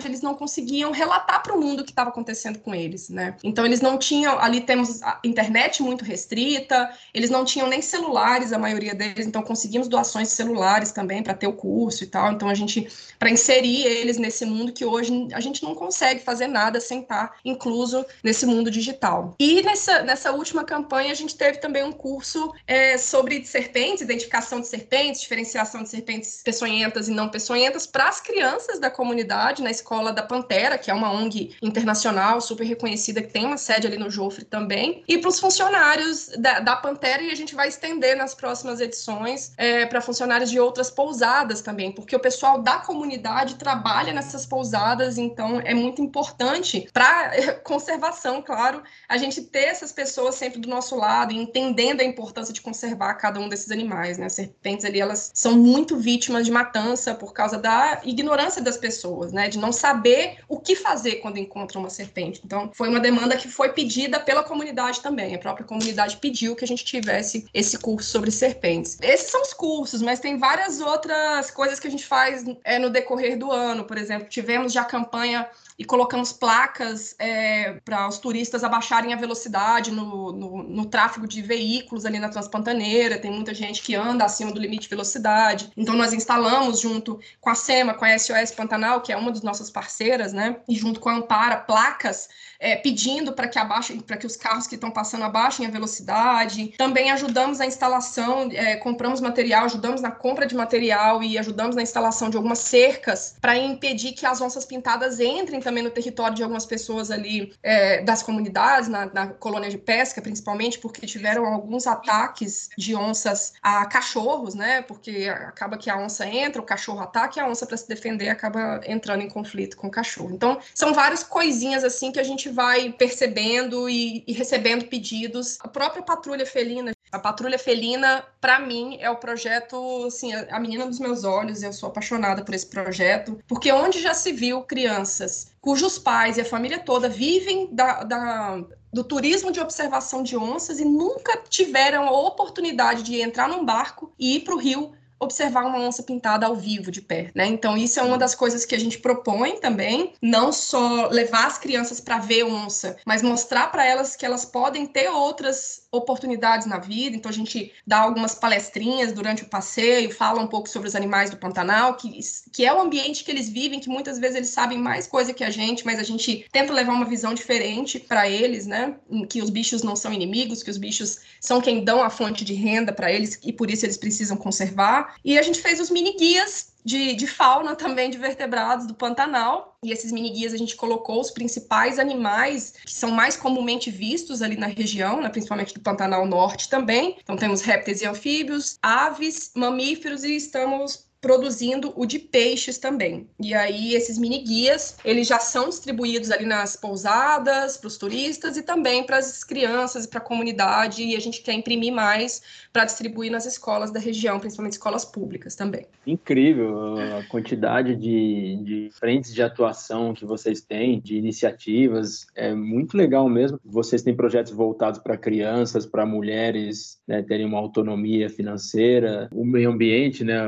eles 0.06 0.22
não 0.22 0.36
conseguiam 0.36 0.92
relatar 0.92 1.42
para 1.42 1.56
o 1.56 1.60
mundo 1.60 1.82
o 1.82 1.84
que 1.84 1.92
estava 1.92 2.10
acontecendo 2.10 2.60
com 2.60 2.76
eles, 2.76 3.10
né? 3.10 3.36
Então 3.44 3.66
eles 3.66 3.82
não 3.82 3.98
tinham, 3.98 4.38
ali 4.40 4.62
temos 4.62 5.02
a 5.02 5.20
internet 5.24 5.82
muito 5.82 6.04
restrita, 6.04 6.92
eles 7.14 7.30
não 7.30 7.46
tinham 7.46 7.68
nem 7.68 7.82
celulares, 7.82 8.52
a 8.52 8.60
maioria 8.60 8.94
deles, 8.94 9.26
então 9.26 9.42
conseguimos 9.42 9.88
doações 9.88 10.28
de 10.28 10.34
celulares 10.34 10.92
também 10.92 11.24
para 11.24 11.34
ter 11.34 11.48
o 11.48 11.54
curso 11.54 12.04
e 12.04 12.08
tal. 12.08 12.34
Então 12.34 12.50
a 12.50 12.54
gente 12.54 12.88
para 13.18 13.30
inserir 13.30 13.86
eles 13.86 14.18
nesse 14.18 14.46
mundo 14.46 14.74
que 14.74 14.84
hoje 14.86 15.28
a 15.34 15.40
gente 15.40 15.64
não 15.64 15.74
consegue 15.74 16.20
fazer 16.20 16.48
nada 16.48 16.80
sem 16.80 17.02
estar 17.02 17.38
incluso 17.46 18.06
nesse 18.24 18.46
mundo 18.46 18.70
digital. 18.70 19.36
E 19.40 19.62
nessa, 19.62 20.02
nessa 20.02 20.32
última 20.32 20.64
campanha 20.64 21.12
a 21.12 21.16
gente 21.16 21.36
teve 21.36 21.60
também 21.60 21.84
um 21.84 21.92
curso 21.92 22.54
é, 22.68 22.98
sobre 22.98 23.46
serpentes, 23.46 24.02
identificação 24.02 24.60
de 24.60 24.68
serpentes, 24.68 25.22
diferenciação 25.22 25.84
de 25.84 25.90
serpentes 25.90 26.42
peçonhentas 26.44 27.08
e 27.08 27.12
não 27.12 27.30
peçonhentas 27.30 27.86
para 27.86 28.10
as 28.10 28.20
crianças 28.20 28.80
da 28.80 28.90
comunidade 28.90 29.29
comunidade 29.30 29.62
na 29.62 29.70
escola 29.70 30.12
da 30.12 30.24
Pantera, 30.24 30.78
que 30.78 30.90
é 30.90 30.94
uma 30.94 31.12
ONG 31.12 31.56
internacional 31.62 32.42
super 32.42 32.66
reconhecida, 32.66 33.22
que 33.22 33.32
tem 33.32 33.46
uma 33.46 33.58
sede 33.58 33.86
ali 33.86 33.98
no 33.98 34.10
Jofre 34.10 34.44
também, 34.44 35.04
e 35.08 35.18
para 35.20 35.30
os 35.30 35.40
funcionários 35.40 36.30
da, 36.38 36.60
da, 36.60 36.76
Pantera, 36.76 37.22
e 37.22 37.30
a 37.30 37.36
gente 37.36 37.54
vai 37.54 37.68
estender 37.68 38.18
nas 38.18 38.34
próximas 38.34 38.82
edições 38.82 39.54
é, 39.56 39.86
para 39.86 40.02
funcionários 40.02 40.50
de 40.50 40.60
outras 40.60 40.90
pousadas 40.90 41.62
também, 41.62 41.92
porque 41.92 42.16
o 42.16 42.20
pessoal 42.20 42.62
da 42.62 42.78
comunidade 42.78 43.56
trabalha 43.56 44.12
nessas 44.12 44.46
pousadas, 44.46 45.18
então 45.18 45.62
é 45.64 45.74
muito 45.74 46.02
importante 46.02 46.90
para 46.92 47.60
conservação, 47.64 48.42
claro, 48.42 48.82
a 49.08 49.18
gente 49.18 49.42
ter 49.42 49.66
essas 49.66 49.92
pessoas 49.92 50.36
sempre 50.36 50.60
do 50.60 50.68
nosso 50.68 50.96
lado, 50.96 51.34
entendendo 51.34 52.02
a 52.02 52.04
importância 52.04 52.54
de 52.54 52.62
conservar 52.62 53.14
cada 53.16 53.40
um 53.40 53.48
desses 53.48 53.70
animais, 53.70 54.18
né? 54.18 54.26
As 54.26 54.34
serpentes 54.34 54.86
ali, 54.86 55.00
elas 55.00 55.32
são 55.34 55.56
muito 55.56 55.98
vítimas 55.98 56.46
de 56.46 56.52
matança 56.52 57.14
por 57.14 57.34
causa 57.34 57.58
da 57.58 58.02
ignorância 58.04 58.62
das 58.62 58.78
pessoas 58.78 59.19
pessoas, 59.20 59.34
né? 59.34 59.50
De 59.50 59.58
não 59.58 59.72
saber 59.72 60.38
o 60.48 60.60
que 60.60 60.76
fazer 60.76 61.16
quando 61.16 61.38
encontra 61.38 61.78
uma 61.78 61.90
serpente. 61.90 62.42
Então, 62.44 62.72
foi 62.74 62.88
uma 62.90 63.00
demanda 63.00 63.36
que 63.36 63.48
foi 63.48 63.70
pedida 63.70 64.20
pela 64.20 64.44
comunidade 64.44 65.02
também. 65.02 65.36
A 65.36 65.40
própria 65.40 65.66
comunidade 65.66 66.18
pediu 66.18 66.56
que 66.56 66.64
a 66.64 66.68
gente 66.68 66.86
tivesse 66.86 67.46
esse 67.54 67.78
curso 67.78 68.10
sobre 68.10 68.32
serpentes. 68.32 68.98
Esses 69.02 69.30
são 69.30 69.42
os 69.42 69.54
cursos, 69.54 70.02
mas 70.02 70.20
tem 70.20 70.38
várias 70.38 70.80
outras 70.80 71.52
coisas 71.52 71.80
que 71.80 71.88
a 71.88 71.92
gente 71.92 72.06
faz 72.06 72.44
é, 72.64 72.80
no 72.80 72.90
decorrer 72.90 73.38
do 73.38 73.52
ano. 73.52 73.84
Por 73.84 73.98
exemplo, 73.98 74.30
tivemos 74.30 74.72
já 74.72 74.84
campanha 74.84 75.48
e 75.80 75.86
colocamos 75.86 76.34
placas 76.34 77.16
é, 77.18 77.80
para 77.86 78.06
os 78.06 78.18
turistas 78.18 78.66
abaixarem 78.66 79.14
a 79.14 79.16
velocidade 79.16 79.92
no, 79.92 80.34
no, 80.34 80.64
no, 80.64 80.86
tráfego 80.86 81.26
de 81.26 81.42
veículos 81.42 82.06
ali 82.06 82.20
na 82.20 82.28
Transpantaneira. 82.28 83.18
Tem 83.18 83.32
muita 83.32 83.54
gente 83.54 83.82
que 83.82 83.96
anda 83.96 84.26
acima 84.26 84.52
do 84.52 84.60
limite 84.60 84.84
de 84.84 84.90
velocidade. 84.90 85.72
Então, 85.78 85.96
nós 85.96 86.12
instalamos 86.12 86.82
junto 86.82 87.18
com 87.40 87.50
a 87.50 87.56
SEMA, 87.56 87.94
com 87.94 88.04
a 88.04 88.20
SOS 88.20 88.52
Pantanal, 88.52 89.00
que 89.00 89.14
é 89.14 89.16
uma 89.16 89.32
das 89.32 89.42
nossas 89.42 89.70
parceiras, 89.70 90.34
né? 90.34 90.58
E 90.68 90.76
junto 90.76 91.00
com 91.00 91.08
a 91.08 91.16
Ampara, 91.16 91.56
placas 91.56 92.28
é, 92.60 92.76
pedindo 92.76 93.34
para 93.34 93.48
que 93.48 93.58
abaixem, 93.58 94.00
para 94.00 94.18
que 94.18 94.28
os 94.28 94.36
carros 94.36 94.68
que 94.68 94.76
estão 94.76 94.92
passando 94.92 95.24
abaixem 95.24 95.66
a 95.66 95.70
velocidade. 95.70 96.74
Também 96.78 97.12
ajudamos 97.12 97.62
a 97.62 97.66
instalação, 97.66 98.50
é, 98.52 98.76
compramos 98.76 99.22
material, 99.22 99.66
ajudamos 99.66 100.02
na 100.02 100.12
compra 100.12 100.46
de 100.46 100.56
material 100.56 101.24
e 101.24 101.38
ajudamos 101.38 101.76
na 101.76 101.82
instalação 101.82 102.30
de 102.30 102.38
algumas 102.38 102.60
cercas 102.60 103.36
para 103.40 103.58
impedir 103.58 104.12
que 104.12 104.26
as 104.26 104.42
onças 104.42 104.66
pintadas 104.66 105.20
entrem 105.20 105.60
também 105.62 105.84
no 105.84 105.90
território 105.90 106.36
de 106.36 106.44
algumas 106.44 106.66
pessoas 106.66 107.10
ali 107.10 107.54
é, 107.64 108.02
das 108.02 108.22
comunidades, 108.22 108.90
na, 108.90 109.06
na, 109.06 109.28
colônia 109.28 109.70
de 109.70 109.78
pesca, 109.78 110.22
principalmente, 110.22 110.80
porque 110.80 111.06
tiveram 111.06 111.46
alguns 111.46 111.88
ataques 111.88 112.70
de 112.78 112.96
onças 112.96 113.54
a 113.62 113.86
cachorros, 113.86 114.56
né? 114.56 114.82
Porque 114.82 115.30
acaba 115.30 115.78
que 115.78 115.90
a 115.90 115.98
onça 115.98 116.28
entra, 116.28 116.62
o 116.62 116.66
cachorro 116.66 117.00
ataca 117.00 117.40
e 117.40 117.42
a 117.42 117.48
onça, 117.48 117.66
para 117.66 117.78
se 117.78 117.88
defender, 117.88 118.30
acaba 118.30 118.82
entrando 118.86 119.22
em 119.22 119.30
conflito 119.30 119.78
com 119.78 119.88
o 119.88 119.92
cachorro. 119.92 120.32
Então, 120.34 120.60
são 120.74 120.94
várias 120.94 121.24
coisinhas 121.24 121.84
assim 121.84 122.12
que 122.12 122.20
a 122.20 122.24
gente 122.24 122.49
vai 122.52 122.92
percebendo 122.92 123.90
e, 123.90 124.24
e 124.28 124.34
recebendo 124.34 124.86
pedidos. 124.86 125.58
A 125.62 125.68
própria 125.68 126.04
patrulha 126.04 126.46
felina 126.46 126.92
a 127.12 127.18
Patrulha 127.18 127.58
Felina, 127.58 128.24
para 128.40 128.60
mim, 128.60 128.98
é 129.00 129.10
o 129.10 129.16
projeto, 129.16 130.06
assim, 130.06 130.32
a 130.34 130.60
menina 130.60 130.86
dos 130.86 131.00
meus 131.00 131.24
olhos. 131.24 131.64
Eu 131.64 131.74
sou 131.74 131.90
apaixonada 131.90 132.44
por 132.44 132.54
esse 132.54 132.68
projeto, 132.68 133.40
porque 133.48 133.72
onde 133.72 134.00
já 134.00 134.14
se 134.14 134.32
viu 134.32 134.62
crianças 134.62 135.52
cujos 135.60 135.98
pais 135.98 136.38
e 136.38 136.42
a 136.42 136.46
família 136.46 136.80
toda 136.80 137.10
vivem 137.10 137.68
da, 137.72 138.04
da, 138.04 138.64
do 138.94 139.04
turismo 139.04 139.52
de 139.52 139.60
observação 139.60 140.24
de 140.24 140.38
onças 140.38 140.80
e 140.80 140.86
nunca 140.86 141.38
tiveram 141.50 142.08
a 142.08 142.12
oportunidade 142.12 143.04
de 143.04 143.20
entrar 143.20 143.50
num 143.50 143.66
barco 143.66 144.14
e 144.18 144.38
ir 144.38 144.42
para 144.42 144.56
o 144.56 144.60
rio 144.60 144.94
observar 145.20 145.66
uma 145.66 145.80
onça 145.80 146.04
pintada 146.04 146.46
ao 146.46 146.56
vivo 146.56 146.92
de 146.92 147.02
pé, 147.02 147.32
né? 147.36 147.46
Então 147.46 147.78
isso 147.78 148.00
é 148.00 148.04
uma 148.04 148.18
das 148.18 148.34
coisas 148.34 148.66
que 148.66 148.76
a 148.76 148.80
gente 148.80 149.00
propõe 149.00 149.60
também, 149.60 150.14
não 150.22 150.52
só 150.52 151.08
levar 151.08 151.48
as 151.48 151.58
crianças 151.58 152.00
para 152.00 152.20
ver 152.20 152.44
onça, 152.44 152.98
mas 153.06 153.22
mostrar 153.22 153.72
para 153.72 153.86
elas 153.86 154.16
que 154.16 154.26
elas 154.26 154.46
podem 154.46 154.86
ter 154.86 155.10
outras 155.10 155.82
oportunidades 155.92 156.68
na 156.68 156.78
vida. 156.78 157.16
Então, 157.16 157.30
a 157.30 157.34
gente 157.34 157.72
dá 157.86 158.00
algumas 158.00 158.36
palestrinhas 158.36 159.12
durante 159.12 159.44
o 159.44 159.50
passeio, 159.50 160.14
fala 160.14 160.42
um 160.42 160.48
pouco 160.48 160.70
sobre 160.70 160.88
os 160.88 160.96
animais 160.96 161.30
do 161.30 161.38
Pantanal, 161.38 161.96
que, 161.96 162.20
que 162.54 162.66
é 162.66 162.74
o 162.74 162.80
ambiente 162.80 163.24
que 163.24 163.32
eles 163.32 163.50
vivem, 163.50 163.80
que 163.80 163.90
muitas 163.90 164.20
vezes 164.20 164.36
eles 164.36 164.50
sabem 164.50 164.78
mais 164.78 165.08
coisa 165.08 165.34
que 165.34 165.44
a 165.44 165.50
gente, 165.50 165.86
mas 165.86 166.00
a 166.00 166.04
gente 166.04 166.46
tenta 166.52 166.74
levar 166.74 166.94
uma 166.94 167.06
visão 167.06 167.34
diferente 167.34 168.00
para 168.00 168.30
eles, 168.30 168.68
né? 168.68 168.96
Que 169.30 169.42
os 169.42 169.50
bichos 169.50 169.84
não 169.84 169.96
são 169.96 170.14
inimigos, 170.14 170.62
que 170.62 170.70
os 170.70 170.78
bichos 170.78 171.20
são 171.40 171.62
quem 171.62 171.84
dão 171.84 172.04
a 172.04 172.10
fonte 172.10 172.46
de 172.46 172.54
renda 172.54 172.94
para 172.94 173.12
eles 173.12 173.40
e 173.44 173.52
por 173.52 173.70
isso 173.72 173.86
eles 173.86 173.98
precisam 173.98 174.38
conservar. 174.38 175.16
E 175.26 175.38
a 175.38 175.42
gente 175.42 175.60
fez 175.60 175.80
os 175.80 175.90
mini 175.90 176.16
guias 176.16 176.70
de, 176.90 177.14
de, 177.14 177.28
fauna 177.28 177.76
também 177.76 178.10
de 178.10 178.18
vertebrados 178.18 178.88
do 178.88 178.96
Pantanal. 178.96 179.78
E 179.84 179.92
esses 179.92 180.12
mini 180.12 180.32
guias 180.32 180.54
a 180.54 180.58
gente 180.58 180.76
colocou 180.76 181.22
os 181.22 181.30
principais 181.30 182.00
animais 182.00 182.74
que 182.84 182.92
são 182.92 183.12
mais 183.12 183.38
comumente 183.38 183.92
vistos 183.92 184.42
ali 184.42 184.58
na 184.58 184.66
região, 184.66 185.22
né, 185.22 185.30
principalmente 185.30 185.74
do 185.74 185.80
Pantanal 185.80 186.26
Norte 186.26 186.68
também. 186.68 187.18
Então 187.22 187.38
temos 187.38 187.62
répteis 187.62 188.02
e 188.02 188.08
anfíbios, 188.08 188.80
aves, 188.82 189.52
mamíferos 189.56 190.24
e 190.24 190.36
estamos 190.36 191.08
produzindo 191.22 191.94
o 191.96 192.06
de 192.06 192.18
peixes 192.18 192.78
também. 192.78 193.28
E 193.40 193.54
aí 193.54 193.94
esses 193.94 194.18
mini 194.18 194.40
guias, 194.40 194.98
eles 195.04 195.28
já 195.28 195.40
são 195.40 195.70
distribuídos 195.70 196.32
ali 196.32 196.46
nas 196.46 196.76
pousadas, 196.76 197.78
para 197.78 197.88
os 197.88 197.98
turistas 197.98 198.58
e 198.58 198.64
também 198.64 199.06
para 199.06 199.18
as 199.18 199.44
crianças 199.44 200.06
e 200.06 200.10
para 200.10 200.20
a 200.20 200.24
comunidade, 200.24 201.04
e 201.04 201.16
a 201.16 201.20
gente 201.20 201.42
quer 201.42 201.54
imprimir 201.54 201.94
mais 201.94 202.42
para 202.72 202.86
distribuir 202.86 203.32
nas 203.32 203.46
escolas 203.46 203.92
da 203.92 204.00
região, 204.00 204.40
principalmente 204.40 204.74
escolas 204.74 205.04
públicas 205.04 205.56
também. 205.56 205.86
Incrível 206.08 206.96
a 207.18 207.24
quantidade 207.28 207.96
de, 207.96 208.58
de 208.64 208.90
frentes 208.94 209.34
de 209.34 209.42
atuação 209.42 210.14
que 210.14 210.26
vocês 210.26 210.62
têm, 210.62 211.00
de 211.00 211.18
iniciativas, 211.18 212.28
é 212.36 212.54
muito 212.54 212.96
legal 212.96 213.28
mesmo. 213.28 213.60
Vocês 213.64 214.02
têm 214.02 214.16
projetos 214.16 214.54
voltados 214.54 215.00
para 215.00 215.18
crianças, 215.18 215.86
para 215.86 216.06
mulheres 216.06 217.00
né, 217.08 217.22
terem 217.22 217.46
uma 217.46 217.60
autonomia 217.60 218.30
financeira, 218.30 219.30
o 219.34 219.46
meio 219.46 219.72
ambiente, 219.72 220.24
né, 220.24 220.40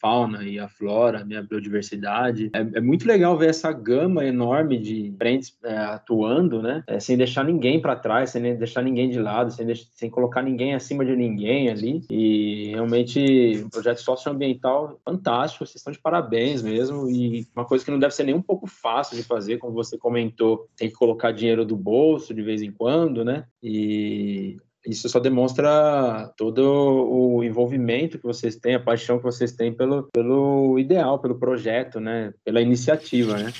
fauna 0.00 0.42
e 0.44 0.58
a 0.58 0.68
flora, 0.68 1.24
né, 1.24 1.36
a 1.36 1.42
biodiversidade. 1.42 2.50
É, 2.52 2.60
é, 2.60 2.80
muito 2.80 3.06
legal 3.06 3.36
ver 3.36 3.50
essa 3.50 3.72
gama 3.72 4.24
enorme 4.24 4.78
de 4.78 5.14
frentes 5.18 5.56
é, 5.64 5.76
atuando, 5.76 6.62
né, 6.62 6.82
é, 6.86 7.00
sem 7.00 7.16
deixar 7.16 7.44
ninguém 7.44 7.80
para 7.80 7.96
trás, 7.96 8.30
sem 8.30 8.56
deixar 8.56 8.82
ninguém 8.82 9.10
de 9.10 9.18
lado, 9.18 9.50
sem, 9.50 9.66
deixar, 9.66 9.86
sem 9.92 10.10
colocar 10.10 10.42
ninguém 10.42 10.74
acima 10.74 11.04
de 11.04 11.16
ninguém 11.16 11.68
ali. 11.68 12.04
E 12.10 12.70
realmente 12.72 13.62
um 13.64 13.68
projeto 13.68 13.98
socioambiental 13.98 15.00
fantástico, 15.04 15.64
vocês 15.66 15.76
estão 15.76 15.92
de 15.92 15.98
parabéns 15.98 16.62
mesmo. 16.62 17.08
E 17.08 17.46
uma 17.54 17.64
coisa 17.64 17.84
que 17.84 17.90
não 17.90 17.98
deve 17.98 18.14
ser 18.14 18.24
nem 18.24 18.34
um 18.34 18.42
pouco 18.42 18.66
fácil 18.66 19.16
de 19.16 19.22
fazer, 19.22 19.58
como 19.58 19.72
você 19.72 19.96
comentou, 19.96 20.68
tem 20.76 20.88
que 20.88 20.94
colocar 20.94 21.32
dinheiro 21.32 21.64
do 21.64 21.76
bolso 21.76 22.34
de 22.34 22.42
vez 22.42 22.62
em 22.62 22.70
quando, 22.70 23.24
né? 23.24 23.44
E 23.62 24.56
isso 24.86 25.08
só 25.08 25.18
demonstra 25.18 26.32
todo 26.36 26.60
o 26.60 27.42
envolvimento 27.42 28.18
que 28.18 28.24
vocês 28.24 28.56
têm, 28.56 28.74
a 28.74 28.80
paixão 28.80 29.18
que 29.18 29.24
vocês 29.24 29.52
têm 29.52 29.72
pelo, 29.72 30.08
pelo 30.12 30.78
ideal, 30.78 31.18
pelo 31.18 31.38
projeto, 31.38 31.98
né? 32.00 32.32
Pela 32.44 32.60
iniciativa, 32.60 33.36
né? 33.36 33.52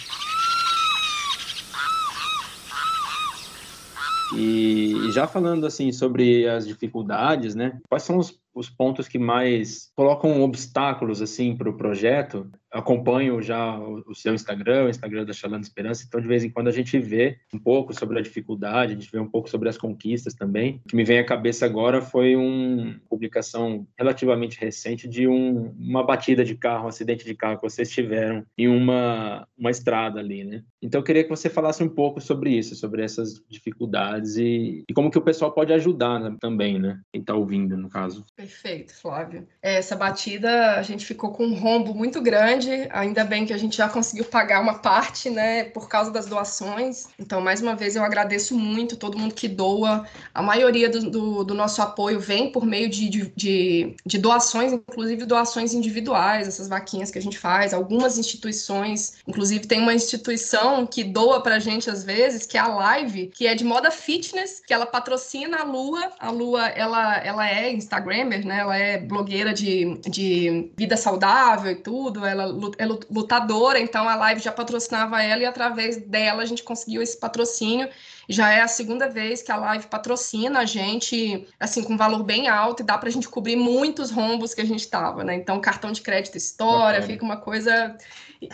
E 4.37 5.11
já 5.13 5.27
falando 5.27 5.67
assim 5.67 5.93
sobre 5.93 6.49
as 6.49 6.67
dificuldades, 6.67 7.55
né? 7.55 7.79
Quais 7.89 8.03
são 8.03 8.19
os, 8.19 8.39
os 8.55 8.69
pontos 8.69 9.09
que 9.09 9.19
mais 9.19 9.91
colocam 9.97 10.43
obstáculos 10.43 11.23
assim 11.23 11.57
para 11.57 11.71
o 11.71 11.77
projeto? 11.77 12.51
Acompanho 12.73 13.41
já 13.41 13.79
o, 13.79 14.15
seu 14.15 14.35
Instagram, 14.35 14.85
o 14.85 14.89
Instagram 14.89 15.25
da 15.25 15.33
Chalando 15.33 15.65
Esperança, 15.65 16.05
então 16.07 16.21
de 16.21 16.29
vez 16.29 16.45
em 16.45 16.51
quando 16.51 16.69
a 16.69 16.73
gente 16.73 16.99
vê 16.99 17.39
um 17.53 17.59
pouco 17.59 17.95
sobre 17.95 18.19
a 18.19 18.23
dificuldade, 18.23 18.93
a 18.93 18.97
gente 18.97 19.11
vê 19.11 19.19
um 19.19 19.29
pouco 19.29 19.49
sobre 19.49 19.69
as 19.69 19.79
conquistas 19.79 20.35
também. 20.35 20.81
O 20.85 20.89
que 20.89 20.97
me 20.97 21.05
vem 21.05 21.19
à 21.19 21.25
cabeça 21.25 21.65
agora 21.65 22.01
foi 22.01 22.37
uma 22.37 23.01
publicação 23.09 23.87
relativamente 23.99 24.59
recente 24.61 25.09
de 25.09 25.27
um, 25.27 25.75
uma 25.79 26.05
batida 26.05 26.45
de 26.45 26.55
carro, 26.55 26.87
um 26.87 26.89
acidente 26.89 27.25
de 27.25 27.35
carro 27.35 27.57
que 27.57 27.63
vocês 27.63 27.91
tiveram 27.91 28.45
em 28.59 28.69
uma, 28.69 29.47
uma 29.57 29.71
estrada 29.71 30.21
ali, 30.21 30.45
né? 30.45 30.63
Então 30.83 31.01
eu 31.01 31.05
queria 31.05 31.25
que 31.25 31.31
você 31.31 31.49
falasse 31.49 31.83
um 31.83 31.89
pouco 31.89 32.21
sobre 32.21 32.51
isso, 32.51 32.75
sobre 32.77 33.03
essas 33.03 33.43
dificuldades 33.49 34.37
e, 34.37 34.85
e 34.89 34.95
como 34.95 35.11
que 35.11 35.19
o 35.19 35.23
pessoal 35.23 35.53
pode 35.53 35.73
ajudar 35.73 36.21
né, 36.21 36.37
também, 36.41 36.79
né? 36.79 37.01
Quem 37.13 37.21
está 37.21 37.35
ouvindo, 37.35 37.77
no 37.77 37.89
caso. 37.89 38.25
Perfeito, 38.37 38.95
Flávio. 38.95 39.47
Essa 39.63 39.97
batida, 39.97 40.77
a 40.77 40.83
gente 40.83 41.05
ficou 41.05 41.33
com 41.33 41.45
um 41.45 41.55
rombo 41.55 41.95
muito 41.95 42.21
grande 42.23 42.66
ainda 42.91 43.25
bem 43.25 43.47
que 43.47 43.53
a 43.53 43.59
gente 43.59 43.77
já 43.77 43.89
conseguiu 43.89 44.25
pagar 44.25 44.61
uma 44.61 44.75
parte, 44.79 45.31
né, 45.31 45.65
por 45.65 45.89
causa 45.89 46.11
das 46.11 46.27
doações. 46.27 47.09
Então, 47.19 47.41
mais 47.41 47.61
uma 47.61 47.75
vez, 47.75 47.97
eu 47.97 48.03
agradeço 48.03 48.57
muito 48.57 48.97
todo 48.97 49.19
mundo 49.19 49.35
que 49.35 49.49
doa. 49.49 50.07
A 50.35 50.43
maioria 50.43 50.89
do, 50.89 51.11
do, 51.11 51.45
do 51.45 51.55
nosso 51.55 51.83
apoio 51.83 52.21
vem 52.21 52.51
por 52.51 52.65
meio 52.65 52.89
de, 52.89 53.09
de, 53.35 53.97
de, 54.05 54.19
doações, 54.19 54.73
inclusive 54.73 55.25
doações 55.25 55.75
individuais, 55.75 56.49
essas 56.49 56.69
vaquinhas 56.69 57.11
que 57.11 57.19
a 57.19 57.23
gente 57.23 57.39
faz. 57.39 57.73
Algumas 57.73 58.19
instituições, 58.19 59.19
inclusive 59.27 59.67
tem 59.67 59.81
uma 59.81 59.95
instituição 59.95 60.87
que 60.87 61.05
doa 61.05 61.43
pra 61.43 61.59
gente 61.59 61.91
às 61.91 62.05
vezes, 62.05 62.47
que 62.47 62.57
é 62.57 62.61
a 62.61 62.69
Live, 62.69 63.29
que 63.29 63.47
é 63.47 63.55
de 63.55 63.65
moda 63.65 63.91
fitness, 63.91 64.63
que 64.67 64.73
ela 64.73 64.87
patrocina 64.87 65.59
a 65.59 65.65
Lua. 65.65 66.13
A 66.19 66.31
Lua, 66.31 66.67
ela, 66.69 67.17
ela 67.19 67.49
é 67.49 67.73
Instagrammer, 67.73 68.47
né, 68.47 68.61
ela 68.61 68.77
é 68.77 68.99
blogueira 68.99 69.53
de, 69.53 69.99
de 70.09 70.71
vida 70.77 70.97
saudável 70.97 71.73
e 71.73 71.77
tudo, 71.77 72.25
ela 72.25 72.46
é 72.79 72.87
lutadora, 73.11 73.79
então 73.79 74.09
a 74.09 74.17
live 74.17 74.41
já 74.41 74.53
patrocinava 74.53 75.23
ela 75.23 75.43
e 75.43 75.47
através 75.47 75.97
dela 75.97 76.43
a 76.43 76.47
gente 76.47 76.63
conseguiu 76.63 77.03
esse 77.03 77.19
patrocínio. 77.19 77.89
Já 78.29 78.53
é 78.53 78.61
a 78.61 78.69
segunda 78.69 79.09
vez 79.09 79.43
que 79.43 79.53
a 79.53 79.57
live 79.57 79.87
patrocina 79.87 80.61
a 80.61 80.65
gente, 80.65 81.47
assim, 81.61 81.83
com 81.83 81.97
valor 81.97 82.23
bem 82.23 82.49
alto 82.49 82.83
e 82.83 82.87
dá 82.87 82.99
para 82.99 83.09
a 83.09 83.13
gente 83.13 83.29
cobrir 83.29 83.57
muitos 83.57 84.11
rombos 84.11 84.55
que 84.55 84.61
a 84.61 84.67
gente 84.67 84.81
estava, 84.81 85.23
né? 85.23 85.35
Então, 85.35 85.61
cartão 85.61 85.93
de 85.93 86.01
crédito 86.01 86.37
história, 86.37 87.03
fica 87.03 87.25
uma 87.25 87.37
coisa, 87.37 87.97